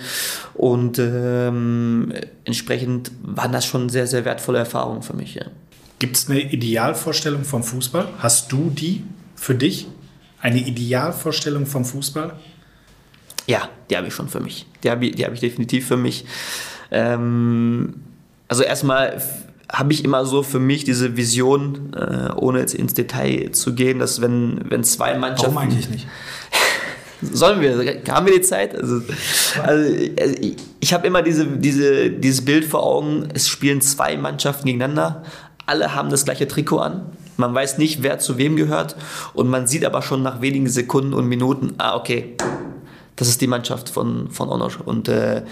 Und 0.55 0.97
ähm, 0.99 2.13
entsprechend 2.45 3.11
waren 3.21 3.51
das 3.51 3.65
schon 3.65 3.89
sehr, 3.89 4.07
sehr 4.07 4.25
wertvolle 4.25 4.59
Erfahrungen 4.59 5.03
für 5.03 5.13
mich. 5.13 5.35
Ja. 5.35 5.45
Gibt 5.99 6.17
es 6.17 6.29
eine 6.29 6.41
Idealvorstellung 6.41 7.43
vom 7.43 7.63
Fußball? 7.63 8.07
Hast 8.19 8.51
du 8.51 8.71
die 8.71 9.03
für 9.35 9.55
dich? 9.55 9.87
Eine 10.43 10.59
Idealvorstellung 10.59 11.65
vom 11.65 11.85
Fußball? 11.85 12.33
Ja, 13.47 13.69
die 13.89 13.95
habe 13.95 14.07
ich 14.07 14.13
schon 14.13 14.27
für 14.27 14.41
mich. 14.41 14.65
Die 14.83 14.91
habe 14.91 15.05
ich, 15.05 15.23
hab 15.23 15.33
ich 15.33 15.39
definitiv 15.39 15.87
für 15.87 15.95
mich. 15.95 16.25
Ähm, 16.91 17.93
also 18.49 18.63
erstmal 18.63 19.21
habe 19.71 19.93
ich 19.93 20.03
immer 20.03 20.25
so 20.25 20.43
für 20.43 20.59
mich 20.59 20.83
diese 20.83 21.15
Vision, 21.15 21.93
äh, 21.93 22.33
ohne 22.35 22.59
jetzt 22.59 22.75
ins 22.75 22.93
Detail 22.93 23.51
zu 23.53 23.73
gehen, 23.73 23.99
dass 23.99 24.19
wenn, 24.19 24.59
wenn 24.69 24.83
zwei 24.83 25.17
Mannschaften... 25.17 25.55
Warum 25.55 25.69
eigentlich 25.69 25.89
nicht? 25.89 26.07
Sollen 27.21 27.61
wir? 27.61 28.01
Haben 28.09 28.25
wir 28.25 28.33
die 28.33 28.41
Zeit? 28.41 28.75
Also, 28.75 29.01
also 29.65 29.93
ich, 30.41 30.57
ich 30.81 30.93
habe 30.93 31.07
immer 31.07 31.21
diese, 31.21 31.47
diese, 31.47 32.09
dieses 32.09 32.43
Bild 32.43 32.65
vor 32.65 32.83
Augen, 32.83 33.29
es 33.33 33.47
spielen 33.47 33.79
zwei 33.79 34.17
Mannschaften 34.17 34.65
gegeneinander, 34.65 35.23
alle 35.65 35.95
haben 35.95 36.09
das 36.09 36.25
gleiche 36.25 36.49
Trikot 36.49 36.79
an, 36.79 37.05
man 37.37 37.53
weiß 37.53 37.77
nicht, 37.77 38.03
wer 38.03 38.19
zu 38.19 38.37
wem 38.37 38.55
gehört 38.55 38.95
und 39.33 39.49
man 39.49 39.67
sieht 39.67 39.85
aber 39.85 40.01
schon 40.01 40.21
nach 40.21 40.41
wenigen 40.41 40.67
Sekunden 40.67 41.13
und 41.13 41.27
Minuten, 41.27 41.75
ah 41.77 41.95
okay, 41.95 42.35
das 43.15 43.27
ist 43.27 43.41
die 43.41 43.47
Mannschaft 43.47 43.89
von, 43.89 44.29
von 44.31 44.49
Onosch. 44.49 44.79
Und, 44.79 45.07
äh, 45.07 45.43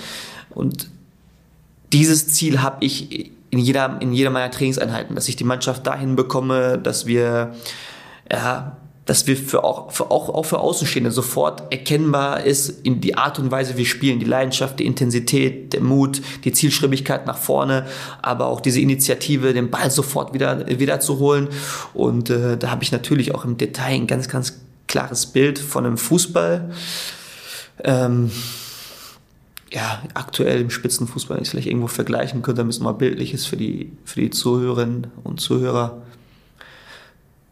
und 0.50 0.90
dieses 1.94 2.28
Ziel 2.30 2.62
habe 2.62 2.84
ich 2.84 3.32
in 3.50 3.60
jeder, 3.60 3.98
in 4.02 4.14
jeder 4.14 4.30
meiner 4.30 4.50
Trainingseinheiten, 4.50 5.16
dass 5.16 5.28
ich 5.28 5.36
die 5.36 5.44
Mannschaft 5.44 5.86
dahin 5.86 6.16
bekomme, 6.16 6.78
dass 6.78 7.06
wir, 7.06 7.54
ja, 8.32 8.78
dass 9.12 9.28
wir 9.28 9.36
für 9.36 9.66
auch, 9.66 9.92
für 9.92 10.10
auch, 10.10 10.30
auch 10.30 10.44
für 10.44 10.60
Außenstehende 10.60 11.12
sofort 11.12 11.70
erkennbar 11.70 12.46
ist 12.46 12.70
in 12.86 13.02
die 13.02 13.18
Art 13.18 13.40
und 13.40 13.52
Weise, 13.52 13.74
wie 13.74 13.80
wir 13.80 13.86
spielen, 13.86 14.22
die 14.22 14.26
Leidenschaft, 14.26 14.80
die 14.80 14.86
Intensität, 14.86 15.74
der 15.74 15.82
Mut, 15.82 16.22
die 16.46 16.54
Zielschreibigkeit 16.54 17.28
nach 17.28 17.38
vorne, 17.38 17.88
aber 18.22 18.46
auch 18.46 18.62
diese 18.62 18.80
Initiative, 18.80 19.52
den 19.52 19.70
Ball 19.70 19.92
sofort 19.92 20.34
wieder, 20.34 20.66
wieder 20.80 21.02
zu 21.02 21.20
holen. 21.20 21.50
Und 21.94 22.30
äh, 22.30 22.56
da 22.56 22.72
habe 22.72 22.84
ich 22.84 22.94
natürlich 22.94 23.36
auch 23.36 23.44
im 23.44 23.58
Detail 23.58 23.96
ein 23.96 24.08
ganz, 24.08 24.30
ganz 24.30 24.62
klares 24.88 25.26
Bild 25.26 25.60
von 25.60 25.86
einem 25.86 25.98
Fußball, 25.98 26.72
ähm, 27.84 28.32
ja, 29.74 30.04
aktuell 30.14 30.62
im 30.62 30.70
Spitzenfußball, 30.70 31.36
wenn 31.36 31.42
ich 31.42 31.50
es 31.50 31.52
vielleicht 31.52 31.68
irgendwo 31.68 31.88
vergleichen 31.88 32.44
könnte, 32.44 32.62
damit 32.62 32.76
es 32.76 32.80
mal 32.80 32.94
bildlich 32.94 33.34
ist 33.34 33.46
für 33.46 33.58
die, 33.58 33.92
für 34.06 34.22
die 34.22 34.30
Zuhörerinnen 34.30 35.08
und 35.26 35.42
Zuhörer. 35.42 36.02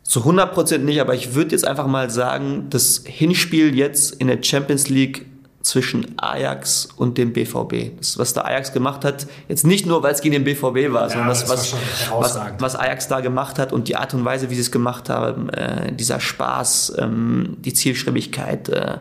Zu 0.10 0.22
100% 0.22 0.80
nicht, 0.80 0.99
aber 1.02 1.14
ich 1.14 1.36
würde 1.36 1.52
jetzt 1.52 1.68
einfach 1.68 1.86
mal 1.86 2.10
sagen, 2.10 2.65
das 2.72 3.03
Hinspiel 3.06 3.76
jetzt 3.76 4.11
in 4.14 4.26
der 4.26 4.41
Champions 4.41 4.90
League 4.90 5.27
zwischen 5.61 6.18
Ajax 6.18 6.90
und 6.98 7.19
dem 7.19 7.31
BVB. 7.31 7.95
Das, 7.95 8.18
was 8.18 8.34
der 8.34 8.45
Ajax 8.45 8.73
gemacht 8.73 9.06
hat, 9.06 9.27
jetzt 9.49 9.68
nicht 9.68 9.86
nur, 9.86 10.02
weil 10.02 10.11
es 10.11 10.22
gegen 10.22 10.34
den 10.34 10.44
BVB 10.45 10.91
war, 10.91 11.03
ja, 11.03 11.10
sondern 11.10 11.27
das, 11.27 11.48
was, 11.48 11.76
was, 12.10 12.40
was, 12.57 12.76
Ajax 12.76 13.07
da 13.07 13.19
gemacht 13.19 13.60
hat 13.60 13.72
und 13.72 13.88
die 13.88 13.98
Art 13.98 14.15
und 14.15 14.26
Weise, 14.26 14.49
wie 14.49 14.56
sie 14.56 14.61
es 14.61 14.72
gemacht 14.72 15.10
haben, 15.10 15.49
äh, 15.49 15.94
dieser 15.94 16.19
Spaß, 16.19 16.94
ähm, 16.98 17.57
die 17.60 17.76
Zielstrebigkeit, 17.76 18.68
äh, 18.69 18.98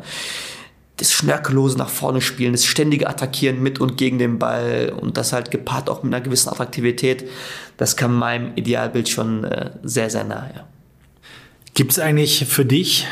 das 0.98 1.10
schnörkellose 1.10 1.78
nach 1.78 1.88
vorne 1.88 2.20
spielen, 2.20 2.52
das 2.52 2.66
ständige 2.66 3.08
Attackieren 3.08 3.62
mit 3.62 3.80
und 3.80 3.96
gegen 3.96 4.18
den 4.18 4.38
Ball 4.38 4.92
und 5.00 5.16
das 5.16 5.32
halt 5.32 5.50
gepaart 5.50 5.88
auch 5.88 6.02
mit 6.02 6.12
einer 6.12 6.22
gewissen 6.22 6.50
Attraktivität, 6.50 7.26
das 7.78 7.96
kam 7.96 8.18
meinem 8.18 8.52
Idealbild 8.56 9.08
schon 9.08 9.44
äh, 9.44 9.70
sehr, 9.82 10.10
sehr 10.10 10.24
nahe. 10.24 10.50
Ja. 10.54 10.64
Gibt 11.74 11.92
es 11.92 11.98
eigentlich 11.98 12.46
für 12.46 12.64
dich, 12.64 13.06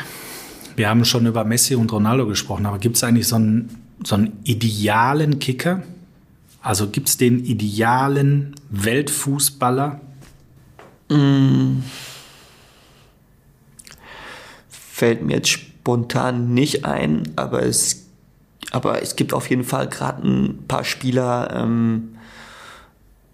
wir 0.77 0.89
haben 0.89 1.05
schon 1.05 1.27
über 1.27 1.45
Messi 1.45 1.75
und 1.75 1.93
Ronaldo 1.93 2.27
gesprochen, 2.27 2.67
aber 2.67 2.79
gibt 2.79 2.97
es 2.97 3.05
eigentlich 3.05 3.29
so 3.29 3.37
einen, 3.37 3.83
so 4.05 4.15
einen 4.15 4.41
idealen 4.45 5.39
Kicker? 5.39 5.83
Also 6.61 6.89
gibt 6.89 7.09
es 7.09 7.17
den 7.17 7.45
idealen 7.45 8.57
Weltfußballer? 8.71 10.01
Mm. 11.09 11.79
Fällt 14.69 15.23
mir 15.23 15.37
jetzt 15.37 15.49
spontan 15.49 16.53
nicht 16.53 16.85
ein, 16.85 17.33
aber 17.37 17.63
es, 17.63 18.07
aber 18.73 19.01
es 19.03 19.15
gibt 19.15 19.33
auf 19.33 19.49
jeden 19.49 19.63
Fall 19.63 19.89
gerade 19.89 20.27
ein 20.27 20.67
paar 20.67 20.83
Spieler, 20.83 21.51
ähm, 21.55 22.17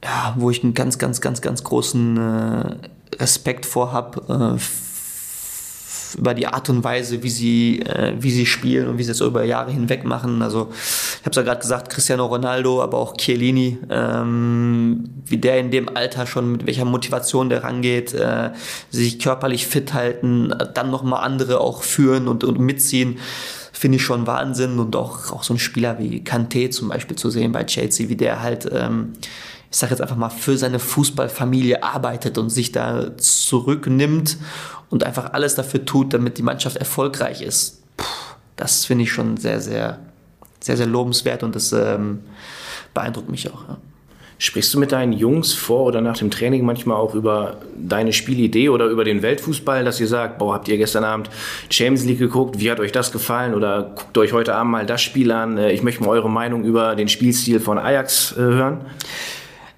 ja, 0.05 0.35
wo 0.37 0.51
ich 0.51 0.63
einen 0.63 0.75
ganz, 0.75 0.99
ganz, 0.99 1.21
ganz, 1.21 1.41
ganz 1.41 1.65
großen 1.65 2.17
äh, 2.19 2.77
Respekt 3.17 3.65
vor 3.65 3.93
habe. 3.93 4.59
Äh, 4.59 4.92
über 6.17 6.35
die 6.35 6.47
Art 6.47 6.69
und 6.69 6.85
Weise, 6.85 7.23
wie 7.23 7.31
sie, 7.31 7.81
äh, 7.81 8.15
wie 8.19 8.31
sie 8.31 8.47
spielen 8.47 8.89
und 8.89 8.99
wie 8.99 9.05
sie 9.05 9.13
es 9.13 9.21
über 9.21 9.45
Jahre 9.45 9.71
hinweg 9.71 10.05
machen. 10.05 10.43
Also 10.43 10.69
ich 10.73 11.21
habe 11.21 11.31
es 11.31 11.37
ja 11.37 11.43
gerade 11.43 11.61
gesagt, 11.61 11.91
Cristiano 11.91 12.27
Ronaldo, 12.27 12.83
aber 12.83 12.99
auch 12.99 13.17
Chiellini, 13.17 13.79
ähm, 13.91 15.05
wie 15.27 15.39
der 15.39 15.59
in 15.59 15.71
dem 15.71 15.89
Alter 15.95 16.27
schon 16.27 16.53
mit 16.53 16.67
welcher 16.67 16.85
Motivation 16.85 17.49
der 17.49 17.65
rangeht, 17.65 18.15
äh, 18.15 18.51
sich 18.91 19.19
körperlich 19.19 19.67
fit 19.67 19.95
halten, 19.95 20.55
dann 20.75 20.91
nochmal 20.91 21.25
andere 21.25 21.61
auch 21.61 21.83
führen 21.83 22.29
und, 22.29 22.45
und 22.45 22.59
mitziehen 22.59 23.19
finde 23.73 23.97
ich 23.97 24.05
schon 24.05 24.27
Wahnsinn 24.27 24.79
und 24.79 24.95
auch, 24.95 25.33
auch 25.33 25.43
so 25.43 25.55
ein 25.55 25.59
Spieler 25.59 25.99
wie 25.99 26.23
Kanté 26.23 26.71
zum 26.71 26.91
Beispiel 26.91 27.17
zu 27.17 27.31
sehen 27.31 27.53
bei 27.53 27.65
Chelsea, 27.65 28.09
wie 28.09 28.17
der 28.17 28.41
halt 28.41 28.71
ähm, 28.73 29.15
ich 29.73 29.79
sage 29.79 29.93
jetzt 29.93 30.03
einfach 30.03 30.17
mal, 30.17 30.29
für 30.29 30.59
seine 30.59 30.79
Fußballfamilie 30.79 31.83
arbeitet 31.83 32.37
und 32.37 32.51
sich 32.51 32.73
da 32.73 33.17
zurücknimmt 33.17 34.37
und 34.91 35.03
einfach 35.03 35.33
alles 35.33 35.55
dafür 35.55 35.87
tut, 35.87 36.13
damit 36.13 36.37
die 36.37 36.43
Mannschaft 36.43 36.77
erfolgreich 36.77 37.41
ist. 37.41 37.83
Das 38.57 38.85
finde 38.85 39.05
ich 39.05 39.13
schon 39.13 39.39
sehr, 39.39 39.63
sehr, 39.63 39.99
sehr, 40.61 40.77
sehr 40.77 40.87
lobenswert 40.87 41.43
und 41.43 41.57
das 41.57 41.73
ähm, 41.73 42.21
beeindruckt 42.93 43.31
mich 43.31 43.51
auch. 43.51 43.67
Ja. 43.67 43.79
Sprichst 44.37 44.75
du 44.75 44.79
mit 44.79 44.93
deinen 44.93 45.15
Jungs 45.15 45.55
vor 45.55 45.85
oder 45.85 46.03
nach 46.03 46.19
dem 46.19 46.31
Training 46.31 46.67
manchmal 46.67 46.99
auch 46.99 47.15
über 47.15 47.59
deine 47.77 48.13
Spielidee 48.13 48.69
oder 48.69 48.87
über 48.87 49.05
den 49.05 49.23
Weltfußball, 49.23 49.85
dass 49.85 50.01
ihr 50.01 50.09
sagt, 50.09 50.37
boah, 50.39 50.55
habt 50.55 50.69
ihr 50.69 50.77
gestern 50.77 51.05
Abend 51.05 51.31
Champions 51.71 52.05
League 52.05 52.19
geguckt, 52.19 52.59
wie 52.59 52.71
hat 52.71 52.81
euch 52.81 52.93
das 52.93 53.11
gefallen 53.11 53.55
oder 53.55 53.95
guckt 53.95 54.19
euch 54.19 54.35
heute 54.35 54.55
Abend 54.55 54.73
mal 54.73 54.85
das 54.85 55.01
Spiel 55.01 55.33
an, 55.33 55.57
äh, 55.57 55.73
ich 55.73 55.83
möchte 55.83 56.03
mal 56.03 56.11
eure 56.11 56.29
Meinung 56.29 56.65
über 56.65 56.95
den 56.95 57.09
Spielstil 57.09 57.59
von 57.59 57.79
Ajax 57.79 58.33
äh, 58.33 58.41
hören? 58.41 58.83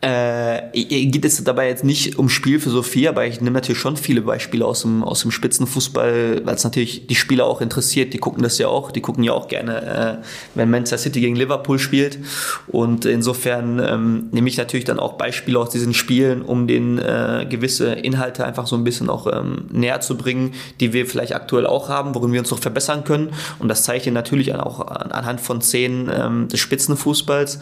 Äh, 0.05 0.61
geht 0.75 1.25
es 1.25 1.43
dabei 1.45 1.69
jetzt 1.69 1.83
nicht 1.83 2.19
um 2.19 2.29
Spielphilosophie, 2.29 3.09
aber 3.09 3.25
ich 3.25 3.41
nehme 3.41 3.55
natürlich 3.55 3.79
schon 3.79 3.97
viele 3.97 4.21
Beispiele 4.21 4.67
aus 4.67 4.83
dem, 4.83 5.03
aus 5.03 5.23
dem 5.23 5.31
Spitzenfußball, 5.31 6.43
weil 6.45 6.55
es 6.55 6.63
natürlich 6.63 7.07
die 7.07 7.15
Spieler 7.15 7.47
auch 7.47 7.63
interessiert. 7.63 8.13
Die 8.13 8.19
gucken 8.19 8.43
das 8.43 8.59
ja 8.59 8.69
auch. 8.69 8.91
Die 8.91 9.01
gucken 9.01 9.25
ja 9.25 9.33
auch 9.33 9.49
gerne, 9.49 10.21
äh, 10.21 10.25
wenn 10.55 10.69
Manchester 10.69 10.99
City 10.99 11.23
gegen 11.23 11.37
Liverpool 11.37 11.79
spielt. 11.79 12.19
Und 12.67 13.07
insofern 13.07 13.79
ähm, 13.79 14.29
nehme 14.31 14.47
ich 14.47 14.59
natürlich 14.59 14.85
dann 14.85 14.99
auch 14.99 15.15
Beispiele 15.15 15.59
aus 15.59 15.71
diesen 15.71 15.95
Spielen, 15.95 16.43
um 16.43 16.67
den 16.67 16.99
äh, 16.99 17.47
gewisse 17.49 17.95
Inhalte 17.95 18.45
einfach 18.45 18.67
so 18.67 18.77
ein 18.77 18.85
bisschen 18.85 19.09
auch 19.09 19.27
ähm, 19.27 19.69
näher 19.73 20.03
zu 20.03 20.19
bringen, 20.19 20.53
die 20.81 20.93
wir 20.93 21.07
vielleicht 21.07 21.35
aktuell 21.35 21.67
auch 21.67 21.89
haben, 21.89 22.15
worin 22.15 22.31
wir 22.31 22.41
uns 22.41 22.51
noch 22.51 22.61
verbessern 22.61 23.05
können. 23.05 23.31
Und 23.59 23.69
das 23.69 23.85
zeige 23.85 24.05
ich 24.05 24.13
natürlich 24.13 24.55
auch 24.55 24.87
anhand 24.87 25.41
von 25.41 25.63
Szenen 25.63 26.11
ähm, 26.15 26.49
des 26.49 26.61
Spitzenfußballs 26.61 27.61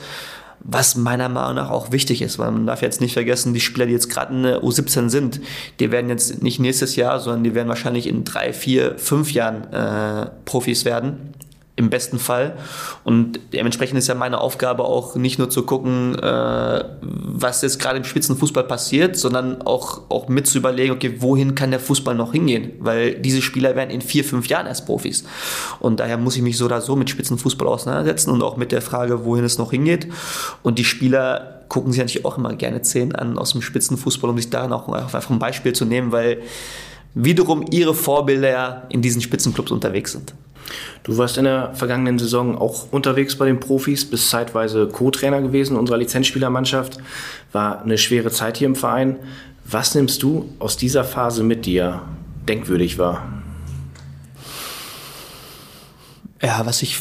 was 0.65 0.97
meiner 0.97 1.29
Meinung 1.29 1.57
nach 1.57 1.71
auch 1.71 1.93
wichtig 1.93 2.23
ist, 2.23 2.39
weil 2.39 2.51
man 2.51 2.67
darf 2.67 2.83
jetzt 2.83 3.01
nicht 3.01 3.15
vergessen, 3.15 3.53
die 3.53 3.61
Spieler, 3.61 3.87
die 3.87 3.93
jetzt 3.93 4.09
gerade 4.09 4.33
in 4.33 4.43
der 4.43 4.63
U17 4.63 5.09
sind, 5.09 5.41
die 5.81 5.91
werden 5.91 6.09
jetzt 6.09 6.43
nicht 6.43 6.61
nächstes 6.61 6.97
Jahr, 6.97 7.21
sondern 7.21 7.45
die 7.45 7.55
werden 7.55 7.69
wahrscheinlich 7.69 8.07
in 8.07 8.25
drei, 8.25 8.53
vier, 8.53 8.99
fünf 8.99 9.33
Jahren 9.33 9.73
äh, 9.73 10.31
Profis 10.45 10.85
werden 10.85 11.33
im 11.83 11.91
besten 11.91 12.19
Fall. 12.19 12.57
Und 13.05 13.41
dementsprechend 13.53 13.99
ist 13.99 14.07
ja 14.07 14.15
meine 14.15 14.41
Aufgabe 14.41 14.85
auch 14.85 15.17
nicht 15.17 15.39
nur 15.39 15.51
zu 15.51 15.65
gucken, 15.65 16.19
äh, 16.19 16.85
was 17.01 17.61
jetzt 17.63 17.79
gerade 17.79 17.99
im 17.99 18.05
Spitzenfußball 18.05 18.65
passiert, 18.65 19.17
sondern 19.17 19.63
auch, 19.63 20.03
auch 20.09 20.29
mit 20.29 20.47
zu 20.47 20.59
überlegen, 20.59 20.93
okay, 20.93 21.17
wohin 21.19 21.55
kann 21.55 21.71
der 21.71 21.81
Fußball 21.81 22.15
noch 22.15 22.33
hingehen? 22.33 22.73
Weil 22.79 23.15
diese 23.17 23.43
Spieler 23.43 23.75
werden 23.75 23.91
in 23.91 24.01
vier, 24.01 24.25
fünf 24.25 24.47
Jahren 24.47 24.67
erst 24.67 24.87
Profis. 24.87 25.25
Und 25.81 26.01
daher 26.01 26.17
muss 26.17 26.37
ich 26.37 26.43
mich 26.43 26.57
so 26.57 26.67
oder 26.67 26.81
so 26.81 26.97
mit 26.97 27.11
Spitzenfußball 27.11 27.67
auseinandersetzen 27.67 28.31
und 28.31 28.43
auch 28.43 28.57
mit 28.57 28.73
der 28.73 28.81
Frage, 28.81 29.25
wohin 29.25 29.45
es 29.45 29.59
noch 29.59 29.73
hingeht. 29.73 30.07
Und 30.63 30.79
die 30.79 30.85
Spieler 30.85 31.65
gucken 31.69 31.91
sich 31.91 32.01
natürlich 32.01 32.25
auch 32.25 32.39
immer 32.39 32.55
gerne 32.55 32.85
Szenen 32.85 33.15
an 33.15 33.39
aus 33.39 33.53
dem 33.53 33.63
Spitzenfußball, 33.63 34.31
um 34.31 34.37
sich 34.37 34.51
daran 34.51 34.73
auch 34.73 34.89
einfach 34.89 35.31
ein 35.31 35.39
Beispiel 35.39 35.73
zu 35.73 35.85
nehmen, 35.85 36.13
weil 36.13 36.43
wiederum 37.15 37.65
ihre 37.71 37.95
Vorbilder 37.95 38.85
in 38.89 39.03
diesen 39.03 39.21
Spitzenclubs 39.21 39.71
unterwegs 39.71 40.13
sind. 40.13 40.35
Du 41.03 41.19
warst 41.19 41.39
in 41.39 41.45
der 41.45 41.75
vergangenen 41.75 42.19
Saison 42.19 42.57
auch 42.57 42.93
unterwegs 42.93 43.37
bei 43.37 43.47
den 43.47 43.61
Profis, 43.61 44.09
bist 44.09 44.31
zeitweise 44.31 44.89
Co-Trainer 44.89 45.43
gewesen 45.43 45.77
unserer 45.77 45.99
Lizenzspielermannschaft. 45.99 46.99
War 47.53 47.83
eine 47.83 47.99
schwere 47.99 48.31
Zeit 48.31 48.57
hier 48.57 48.67
im 48.67 48.77
Verein. 48.77 49.17
Was 49.65 49.95
nimmst 49.95 50.23
du 50.23 50.49
aus 50.59 50.77
dieser 50.77 51.05
Phase 51.05 51.43
mit 51.43 51.67
dir 51.67 52.03
denkwürdig 52.49 52.99
war? 52.99 53.43
Ja, 56.43 56.67
was 56.67 56.83
ich 56.83 56.99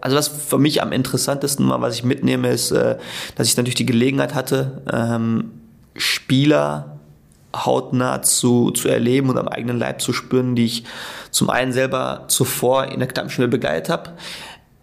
also 0.00 0.16
was 0.16 0.28
für 0.28 0.58
mich 0.58 0.82
am 0.82 0.92
interessantesten 0.92 1.68
war, 1.68 1.80
was 1.82 1.96
ich 1.96 2.04
mitnehme, 2.04 2.48
ist, 2.48 2.70
äh, 2.70 2.96
dass 3.34 3.48
ich 3.48 3.56
natürlich 3.56 3.74
die 3.74 3.84
Gelegenheit 3.84 4.34
hatte, 4.34 4.82
ähm, 4.90 5.50
Spieler 5.94 6.98
hautnah 7.54 8.22
zu, 8.22 8.70
zu 8.70 8.88
erleben 8.88 9.30
und 9.30 9.38
am 9.38 9.48
eigenen 9.48 9.78
Leib 9.78 10.00
zu 10.00 10.12
spüren, 10.12 10.54
die 10.56 10.66
ich 10.66 10.84
zum 11.36 11.50
einen 11.50 11.70
selber 11.70 12.24
zuvor 12.28 12.86
in 12.86 12.98
der 12.98 13.08
Knappschule 13.08 13.46
begleitet 13.46 13.90
habe, 13.90 14.12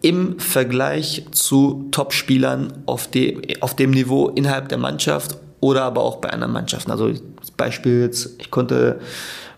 im 0.02 0.38
Vergleich 0.38 1.26
zu 1.32 1.88
Top-Spielern 1.90 2.84
auf, 2.86 3.08
de, 3.08 3.60
auf 3.60 3.74
dem 3.74 3.90
Niveau 3.90 4.28
innerhalb 4.28 4.68
der 4.68 4.78
Mannschaft 4.78 5.36
oder 5.58 5.82
aber 5.82 6.02
auch 6.02 6.18
bei 6.18 6.30
anderen 6.30 6.52
Mannschaften. 6.52 6.92
Also 6.92 7.10
Beispiel 7.56 8.02
jetzt, 8.02 8.40
ich 8.40 8.52
konnte 8.52 9.00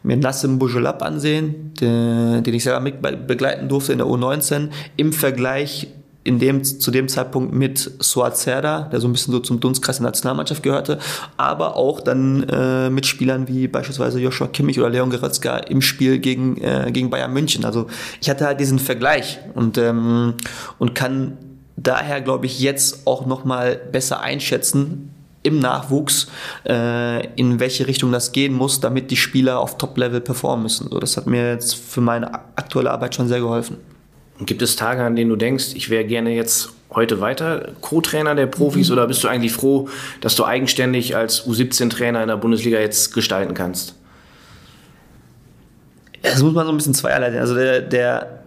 mir 0.04 0.16
Nassim 0.16 0.58
Boujelab 0.58 1.02
ansehen, 1.02 1.74
den, 1.74 2.42
den 2.42 2.54
ich 2.54 2.64
selber 2.64 2.80
mit 2.80 3.02
begleiten 3.26 3.68
durfte 3.68 3.92
in 3.92 3.98
der 3.98 4.06
U19, 4.06 4.70
im 4.96 5.12
Vergleich 5.12 5.88
in 6.26 6.38
dem, 6.38 6.64
zu 6.64 6.90
dem 6.90 7.08
Zeitpunkt 7.08 7.54
mit 7.54 7.78
Suat 8.00 8.36
Serda, 8.36 8.88
der 8.90 9.00
so 9.00 9.08
ein 9.08 9.12
bisschen 9.12 9.32
so 9.32 9.40
zum 9.40 9.60
Dunstkreis 9.60 9.98
der 9.98 10.06
Nationalmannschaft 10.06 10.62
gehörte, 10.62 10.98
aber 11.36 11.76
auch 11.76 12.00
dann 12.00 12.42
äh, 12.44 12.90
mit 12.90 13.06
Spielern 13.06 13.48
wie 13.48 13.68
beispielsweise 13.68 14.20
Joshua 14.20 14.48
Kimmich 14.48 14.78
oder 14.78 14.90
Leon 14.90 15.10
Goretzka 15.10 15.58
im 15.58 15.80
Spiel 15.80 16.18
gegen, 16.18 16.56
äh, 16.58 16.90
gegen 16.92 17.10
Bayern 17.10 17.32
München. 17.32 17.64
Also 17.64 17.86
ich 18.20 18.28
hatte 18.28 18.46
halt 18.46 18.60
diesen 18.60 18.78
Vergleich 18.78 19.38
und, 19.54 19.78
ähm, 19.78 20.34
und 20.78 20.94
kann 20.94 21.38
daher, 21.76 22.20
glaube 22.20 22.46
ich, 22.46 22.60
jetzt 22.60 23.06
auch 23.06 23.26
nochmal 23.26 23.80
besser 23.92 24.20
einschätzen, 24.20 25.12
im 25.42 25.60
Nachwuchs, 25.60 26.26
äh, 26.68 27.24
in 27.36 27.60
welche 27.60 27.86
Richtung 27.86 28.10
das 28.10 28.32
gehen 28.32 28.52
muss, 28.52 28.80
damit 28.80 29.12
die 29.12 29.16
Spieler 29.16 29.60
auf 29.60 29.78
Top-Level 29.78 30.20
performen 30.20 30.64
müssen. 30.64 30.88
So, 30.90 30.98
das 30.98 31.16
hat 31.16 31.28
mir 31.28 31.52
jetzt 31.52 31.76
für 31.76 32.00
meine 32.00 32.34
aktuelle 32.56 32.90
Arbeit 32.90 33.14
schon 33.14 33.28
sehr 33.28 33.38
geholfen. 33.38 33.76
Gibt 34.40 34.60
es 34.60 34.76
Tage, 34.76 35.02
an 35.02 35.16
denen 35.16 35.30
du 35.30 35.36
denkst, 35.36 35.68
ich 35.74 35.88
wäre 35.88 36.04
gerne 36.04 36.34
jetzt 36.34 36.70
heute 36.90 37.20
weiter 37.20 37.72
Co-Trainer 37.80 38.34
der 38.34 38.46
Profis 38.46 38.88
mhm. 38.88 38.94
oder 38.94 39.06
bist 39.06 39.24
du 39.24 39.28
eigentlich 39.28 39.52
froh, 39.52 39.88
dass 40.20 40.34
du 40.36 40.44
eigenständig 40.44 41.16
als 41.16 41.46
U17-Trainer 41.46 42.22
in 42.22 42.28
der 42.28 42.36
Bundesliga 42.36 42.78
jetzt 42.78 43.14
gestalten 43.14 43.54
kannst? 43.54 43.94
Das 46.22 46.42
muss 46.42 46.52
man 46.52 46.66
so 46.66 46.72
ein 46.72 46.76
bisschen 46.76 46.94
zweierlei 46.94 47.30
sehen. 47.30 47.40
Also 47.40 47.54
der, 47.54 47.80
der, 47.80 48.40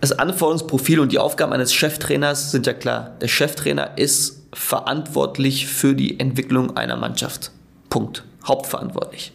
das 0.00 0.12
Anforderungsprofil 0.12 1.00
und 1.00 1.12
die 1.12 1.18
Aufgaben 1.18 1.52
eines 1.52 1.74
Cheftrainers 1.74 2.50
sind 2.50 2.66
ja 2.66 2.72
klar. 2.72 3.16
Der 3.20 3.28
Cheftrainer 3.28 3.98
ist 3.98 4.46
verantwortlich 4.52 5.66
für 5.66 5.94
die 5.94 6.18
Entwicklung 6.18 6.76
einer 6.76 6.96
Mannschaft. 6.96 7.50
Punkt. 7.88 8.24
Hauptverantwortlich 8.46 9.32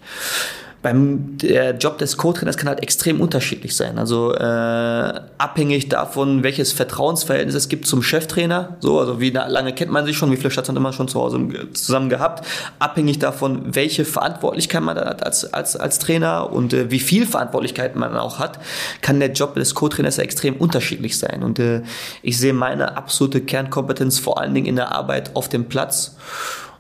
beim 0.86 1.40
der 1.40 1.76
Job 1.78 1.98
des 1.98 2.16
Co-Trainers 2.16 2.57
kann 2.57 2.70
halt 2.70 2.84
extrem 2.84 3.20
unterschiedlich 3.20 3.76
sein. 3.76 3.98
Also 3.98 4.36
äh, 4.36 5.20
abhängig 5.40 5.90
davon, 5.90 6.44
welches 6.44 6.74
Vertrauensverhältnis 6.74 7.56
es 7.56 7.70
gibt 7.70 7.88
zum 7.88 8.03
Cheftrainer. 8.03 8.78
So, 8.82 8.99
also 8.99 9.20
wie 9.20 9.32
lange 9.32 9.74
kennt 9.74 9.91
man 9.91 10.06
sich 10.06 10.16
schon, 10.16 10.32
wie 10.32 10.38
viele 10.38 10.52
Stationen 10.52 10.78
hat 10.78 10.84
man 10.84 10.94
schon 10.94 11.07
zu 11.07 11.20
Hause 11.20 11.40
zusammen 11.74 12.10
gehabt. 12.10 12.45
Abhängig 12.78 13.18
davon, 13.18 13.74
welche 13.74 14.06
Verantwortlichkeit 14.06 14.84
man 14.84 14.95
hat 14.98 15.26
als, 15.26 15.52
als, 15.52 15.76
als 15.76 15.98
Trainer 15.98 16.53
und 16.53 16.72
äh, 16.72 16.91
wie 16.91 16.99
viel 16.99 17.26
Verantwortlichkeit 17.26 17.95
man 17.95 18.16
auch 18.16 18.38
hat, 18.38 18.60
kann 19.02 19.20
der 19.20 19.32
Job 19.32 19.56
des 19.56 19.74
Co-Trainers 19.74 20.18
ja 20.18 20.24
extrem 20.24 20.56
unterschiedlich 20.56 21.18
sein. 21.18 21.41
Und 21.41 21.57
äh, 21.57 21.82
ich 22.22 22.38
sehe 22.38 22.53
meine 22.53 22.95
absolute 22.95 23.41
Kernkompetenz 23.41 24.20
vor 24.20 24.40
allen 24.40 24.53
Dingen 24.53 24.68
in 24.68 24.76
der 24.76 24.91
Arbeit 24.91 25.36
auf 25.36 25.49
dem 25.49 25.66
Platz. 25.66 26.16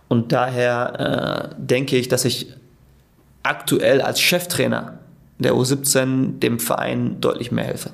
Und 0.09 0.31
daher 0.31 1.49
äh, 1.49 1.55
denke 1.57 1.97
ich, 1.97 2.07
dass 2.07 2.23
ich 2.23 2.53
aktuell 3.45 4.01
als 4.01 4.19
Cheftrainer 4.19 4.99
der 5.39 5.53
U17 5.53 6.39
dem 6.39 6.59
Verein 6.59 7.19
deutlich 7.21 7.51
mehr 7.51 7.65
helfe. 7.65 7.91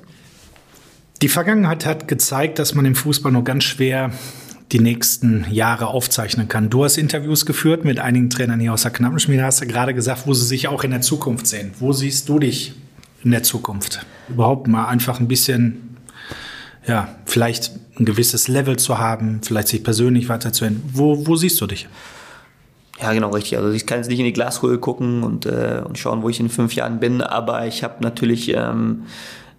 Die 1.22 1.28
Vergangenheit 1.28 1.86
hat 1.86 2.08
gezeigt, 2.08 2.58
dass 2.58 2.74
man 2.74 2.84
im 2.84 2.94
Fußball 2.94 3.32
nur 3.32 3.44
ganz 3.44 3.64
schwer 3.64 4.12
die 4.72 4.80
nächsten 4.80 5.46
Jahre 5.50 5.88
aufzeichnen 5.88 6.48
kann. 6.48 6.70
Du 6.70 6.84
hast 6.84 6.96
Interviews 6.96 7.44
geführt 7.44 7.84
mit 7.84 7.98
einigen 7.98 8.30
Trainern 8.30 8.58
hier 8.58 8.72
aus 8.72 8.82
der 8.82 8.90
Knappenschmiede, 8.90 9.44
hast 9.44 9.60
du 9.60 9.66
gerade 9.66 9.92
gesagt, 9.92 10.26
wo 10.26 10.34
sie 10.34 10.46
sich 10.46 10.68
auch 10.68 10.82
in 10.82 10.90
der 10.90 11.02
Zukunft 11.02 11.46
sehen. 11.46 11.72
Wo 11.78 11.92
siehst 11.92 12.28
du 12.28 12.38
dich 12.38 12.72
in 13.22 13.30
der 13.30 13.42
Zukunft? 13.42 14.04
Überhaupt 14.28 14.66
mal 14.68 14.86
einfach 14.86 15.20
ein 15.20 15.28
bisschen, 15.28 15.96
ja, 16.86 17.14
vielleicht 17.26 17.72
ein 18.00 18.06
gewisses 18.06 18.48
Level 18.48 18.78
zu 18.78 18.98
haben, 18.98 19.40
vielleicht 19.44 19.68
sich 19.68 19.84
persönlich 19.84 20.28
weiterzuentwickeln. 20.28 20.90
Wo, 20.94 21.26
wo 21.26 21.36
siehst 21.36 21.60
du 21.60 21.66
dich? 21.66 21.86
Ja, 23.02 23.12
genau, 23.12 23.30
richtig. 23.30 23.58
Also 23.58 23.72
ich 23.72 23.84
kann 23.84 23.98
jetzt 23.98 24.08
nicht 24.08 24.20
in 24.20 24.24
die 24.24 24.32
Glaskugel 24.32 24.78
gucken 24.78 25.24
und, 25.24 25.44
äh, 25.44 25.82
und 25.84 25.98
schauen, 25.98 26.22
wo 26.22 26.28
ich 26.28 26.38
in 26.38 26.48
fünf 26.48 26.74
Jahren 26.74 27.00
bin, 27.00 27.20
aber 27.20 27.66
ich 27.66 27.82
habe 27.82 27.96
natürlich 28.00 28.54
ähm, 28.54 29.06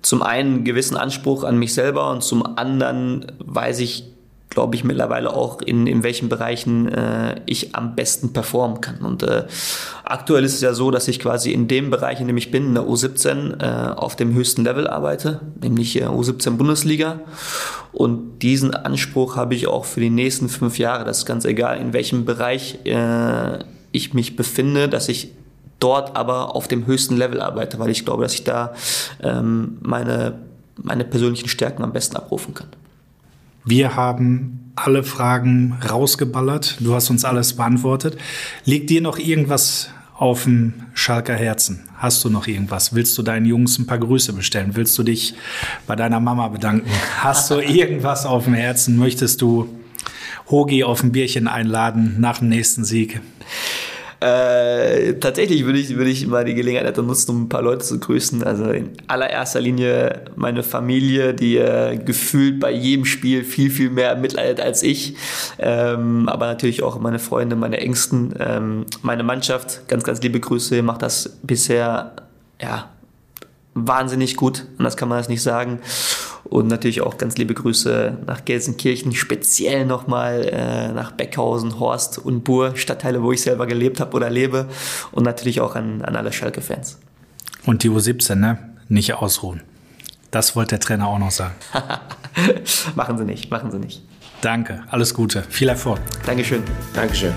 zum 0.02 0.22
einen 0.22 0.56
einen 0.56 0.64
gewissen 0.64 0.96
Anspruch 0.96 1.44
an 1.44 1.60
mich 1.60 1.74
selber 1.74 2.10
und 2.12 2.24
zum 2.24 2.58
anderen 2.58 3.26
weiß 3.40 3.80
ich 3.80 4.13
glaube 4.54 4.76
ich, 4.76 4.84
mittlerweile 4.84 5.34
auch, 5.34 5.62
in, 5.62 5.88
in 5.88 6.04
welchen 6.04 6.30
Bereichen 6.30 6.88
äh, 6.88 7.42
ich 7.46 7.76
am 7.76 7.96
besten 7.96 8.34
performen 8.34 8.82
kann. 8.82 9.00
Und 9.00 9.24
äh, 9.24 9.46
aktuell 10.04 10.44
ist 10.44 10.54
es 10.54 10.62
ja 10.62 10.74
so, 10.74 10.92
dass 10.92 11.08
ich 11.08 11.20
quasi 11.20 11.52
in 11.52 11.68
dem 11.68 11.90
Bereich, 11.90 12.20
in 12.22 12.28
dem 12.28 12.38
ich 12.38 12.52
bin, 12.52 12.68
in 12.68 12.74
der 12.74 12.84
U17, 12.84 13.62
äh, 13.62 13.94
auf 13.96 14.16
dem 14.16 14.34
höchsten 14.34 14.64
Level 14.64 14.88
arbeite, 14.88 15.42
nämlich 15.62 16.00
äh, 16.02 16.06
U17 16.06 16.52
Bundesliga. 16.52 17.20
Und 17.92 18.40
diesen 18.40 18.74
Anspruch 18.74 19.36
habe 19.36 19.56
ich 19.56 19.68
auch 19.68 19.86
für 19.86 20.00
die 20.00 20.10
nächsten 20.10 20.50
fünf 20.50 20.80
Jahre. 20.80 21.06
Das 21.06 21.20
ist 21.20 21.26
ganz 21.26 21.46
egal, 21.46 21.80
in 21.80 21.94
welchem 21.94 22.26
Bereich 22.26 22.80
äh, 22.86 23.60
ich 23.92 24.14
mich 24.14 24.36
befinde, 24.36 24.90
dass 24.90 25.10
ich 25.10 25.32
dort 25.80 26.16
aber 26.16 26.56
auf 26.56 26.68
dem 26.68 26.86
höchsten 26.86 27.18
Level 27.18 27.42
arbeite, 27.42 27.78
weil 27.80 27.90
ich 27.90 28.06
glaube, 28.06 28.24
dass 28.24 28.34
ich 28.34 28.44
da 28.44 28.74
ähm, 29.22 29.78
meine, 29.82 30.40
meine 30.82 31.04
persönlichen 31.04 31.50
Stärken 31.50 31.84
am 31.84 31.94
besten 31.94 32.16
abrufen 32.16 32.54
kann. 32.54 32.70
Wir 33.66 33.96
haben 33.96 34.72
alle 34.76 35.04
Fragen 35.04 35.78
rausgeballert. 35.90 36.78
Du 36.80 36.94
hast 36.96 37.10
uns 37.10 37.24
alles 37.24 37.54
beantwortet. 37.54 38.18
Liegt 38.66 38.90
dir 38.90 39.02
noch 39.02 39.18
irgendwas 39.18 39.90
auf 40.18 40.44
dem 40.44 40.74
Schalker 40.94 41.36
Herzen? 41.36 41.88
Hast 41.98 42.24
du 42.26 42.30
noch 42.30 42.48
irgendwas? 42.48 42.94
Willst 42.94 43.18
du 43.18 43.22
deinen 43.22 43.46
Jungs 43.46 43.80
ein 43.80 43.88
paar 43.88 44.00
Grüße 44.00 44.34
bestellen? 44.34 44.76
Willst 44.76 44.98
du 44.98 45.04
dich 45.04 45.36
bei 45.88 45.96
deiner 45.96 46.20
Mama 46.20 46.50
bedanken? 46.50 46.90
Hast 47.20 47.52
du 47.52 47.60
irgendwas 47.60 48.26
auf 48.26 48.46
dem 48.46 48.54
Herzen? 48.54 48.98
Möchtest 48.98 49.42
du 49.42 49.70
Hogi 50.50 50.84
auf 50.84 51.02
ein 51.02 51.14
Bierchen 51.14 51.48
einladen 51.48 52.16
nach 52.20 52.40
dem 52.40 52.50
nächsten 52.50 52.84
Sieg? 52.84 53.22
Äh, 54.24 55.20
tatsächlich 55.20 55.66
würde 55.66 55.80
ich, 55.80 55.98
würde 55.98 56.10
ich 56.10 56.26
mal 56.28 56.46
die 56.46 56.54
Gelegenheit 56.54 56.96
nutzen, 56.98 57.32
um 57.32 57.44
ein 57.44 57.50
paar 57.50 57.62
Leute 57.62 57.84
zu 57.84 58.00
grüßen. 58.00 58.42
Also 58.44 58.72
in 58.72 58.92
allererster 59.08 59.60
Linie 59.60 60.22
meine 60.38 60.64
Familie, 60.64 61.34
die 61.34 61.58
äh, 61.58 61.98
gefühlt 61.98 62.62
bei 62.62 62.72
jedem 62.72 63.04
Spiel 63.04 63.44
viel, 63.44 63.70
viel 63.70 63.90
mehr 63.90 64.16
mitleidet 64.16 64.62
als 64.62 64.82
ich. 64.82 65.18
Ähm, 65.60 66.30
aber 66.30 66.46
natürlich 66.46 66.84
auch 66.84 66.98
meine 67.02 67.20
Freunde, 67.20 67.58
meine 67.58 67.82
Ängsten, 67.82 68.34
ähm, 68.40 68.86
meine 69.02 69.24
Mannschaft. 69.24 69.90
Ganz, 69.90 70.06
ganz 70.06 70.22
liebe 70.22 70.40
Grüße. 70.40 70.78
Ihr 70.78 70.84
macht 70.84 71.02
das 71.02 71.38
bisher, 71.44 72.14
ja, 72.62 72.93
wahnsinnig 73.74 74.36
gut. 74.36 74.66
Anders 74.78 74.98
kann 74.98 75.10
man 75.10 75.18
das 75.18 75.30
nicht 75.30 75.42
sagen. 75.42 75.80
Und 76.44 76.68
natürlich 76.68 77.02
auch 77.02 77.18
ganz 77.18 77.38
liebe 77.38 77.54
Grüße 77.54 78.18
nach 78.28 78.46
Gelsenkirchen, 78.46 79.14
speziell 79.14 79.86
nochmal 79.86 80.50
äh, 80.52 80.92
nach 80.92 81.12
Beckhausen, 81.12 81.80
Horst 81.80 82.20
und 82.20 82.44
Bur, 82.44 82.76
Stadtteile, 82.76 83.24
wo 83.24 83.32
ich 83.32 83.42
selber 83.42 83.66
gelebt 83.66 84.00
habe 84.00 84.16
oder 84.16 84.30
lebe. 84.30 84.68
Und 85.12 85.24
natürlich 85.24 85.62
auch 85.62 85.76
an, 85.76 86.02
an 86.02 86.16
alle 86.16 86.32
Schalke-Fans. 86.32 87.00
Und 87.66 87.84
die 87.84 87.90
U17, 87.90 88.36
ne? 88.36 88.58
Nicht 88.90 89.14
ausruhen. 89.14 89.62
Das 90.32 90.56
wollte 90.56 90.70
der 90.70 90.80
Trainer 90.80 91.08
auch 91.08 91.20
noch 91.20 91.32
sagen. 91.32 91.56
machen 92.96 93.18
Sie 93.18 93.24
nicht, 93.24 93.50
machen 93.50 93.72
Sie 93.72 93.80
nicht. 93.80 94.04
Danke, 94.42 94.84
alles 94.90 95.14
Gute, 95.14 95.44
viel 95.44 95.70
Erfolg. 95.70 96.02
Dankeschön. 96.26 96.64
Dankeschön. 96.94 97.34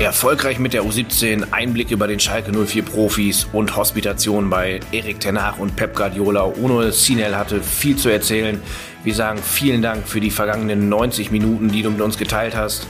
Erfolgreich 0.00 0.58
mit 0.58 0.72
der 0.72 0.82
U17, 0.82 1.52
Einblick 1.52 1.90
über 1.90 2.06
den 2.06 2.18
Schalke 2.18 2.52
04 2.52 2.84
Profis 2.84 3.46
und 3.52 3.76
Hospitation 3.76 4.48
bei 4.48 4.80
Erik 4.92 5.20
Tenach 5.20 5.58
und 5.58 5.76
Pep 5.76 5.94
Guardiola. 5.94 6.44
Uno 6.44 6.90
Sinel 6.90 7.36
hatte 7.36 7.62
viel 7.62 7.96
zu 7.96 8.08
erzählen. 8.08 8.62
Wir 9.04 9.14
sagen 9.14 9.40
vielen 9.42 9.82
Dank 9.82 10.08
für 10.08 10.20
die 10.20 10.30
vergangenen 10.30 10.88
90 10.88 11.30
Minuten, 11.30 11.70
die 11.70 11.82
du 11.82 11.90
mit 11.90 12.00
uns 12.00 12.16
geteilt 12.16 12.56
hast. 12.56 12.86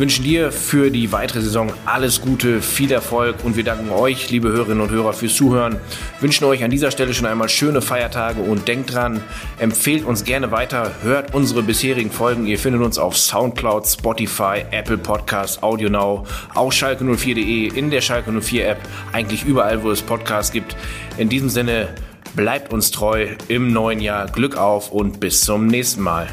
Wünschen 0.00 0.24
dir 0.24 0.50
für 0.50 0.90
die 0.90 1.12
weitere 1.12 1.42
Saison 1.42 1.74
alles 1.84 2.22
Gute, 2.22 2.62
viel 2.62 2.90
Erfolg 2.90 3.44
und 3.44 3.56
wir 3.56 3.64
danken 3.64 3.90
euch, 3.90 4.30
liebe 4.30 4.48
Hörerinnen 4.48 4.80
und 4.80 4.90
Hörer, 4.90 5.12
fürs 5.12 5.34
Zuhören. 5.34 5.78
Wünschen 6.20 6.46
euch 6.46 6.64
an 6.64 6.70
dieser 6.70 6.90
Stelle 6.90 7.12
schon 7.12 7.26
einmal 7.26 7.50
schöne 7.50 7.82
Feiertage 7.82 8.40
und 8.40 8.66
denkt 8.66 8.94
dran, 8.94 9.22
empfehlt 9.58 10.06
uns 10.06 10.24
gerne 10.24 10.52
weiter, 10.52 10.92
hört 11.02 11.34
unsere 11.34 11.62
bisherigen 11.62 12.10
Folgen. 12.10 12.46
Ihr 12.46 12.58
findet 12.58 12.80
uns 12.80 12.96
auf 12.96 13.14
Soundcloud, 13.14 13.86
Spotify, 13.86 14.64
Apple 14.70 14.96
Podcasts, 14.96 15.62
AudioNow, 15.62 16.26
auch 16.54 16.72
schalke04.de, 16.72 17.66
in 17.78 17.90
der 17.90 18.00
Schalke 18.00 18.32
04 18.32 18.70
App, 18.70 18.78
eigentlich 19.12 19.44
überall, 19.44 19.82
wo 19.82 19.90
es 19.90 20.00
Podcasts 20.00 20.50
gibt. 20.50 20.76
In 21.18 21.28
diesem 21.28 21.50
Sinne, 21.50 21.90
bleibt 22.34 22.72
uns 22.72 22.90
treu 22.90 23.26
im 23.48 23.70
neuen 23.70 24.00
Jahr. 24.00 24.28
Glück 24.28 24.56
auf 24.56 24.92
und 24.92 25.20
bis 25.20 25.42
zum 25.42 25.66
nächsten 25.66 26.00
Mal. 26.00 26.26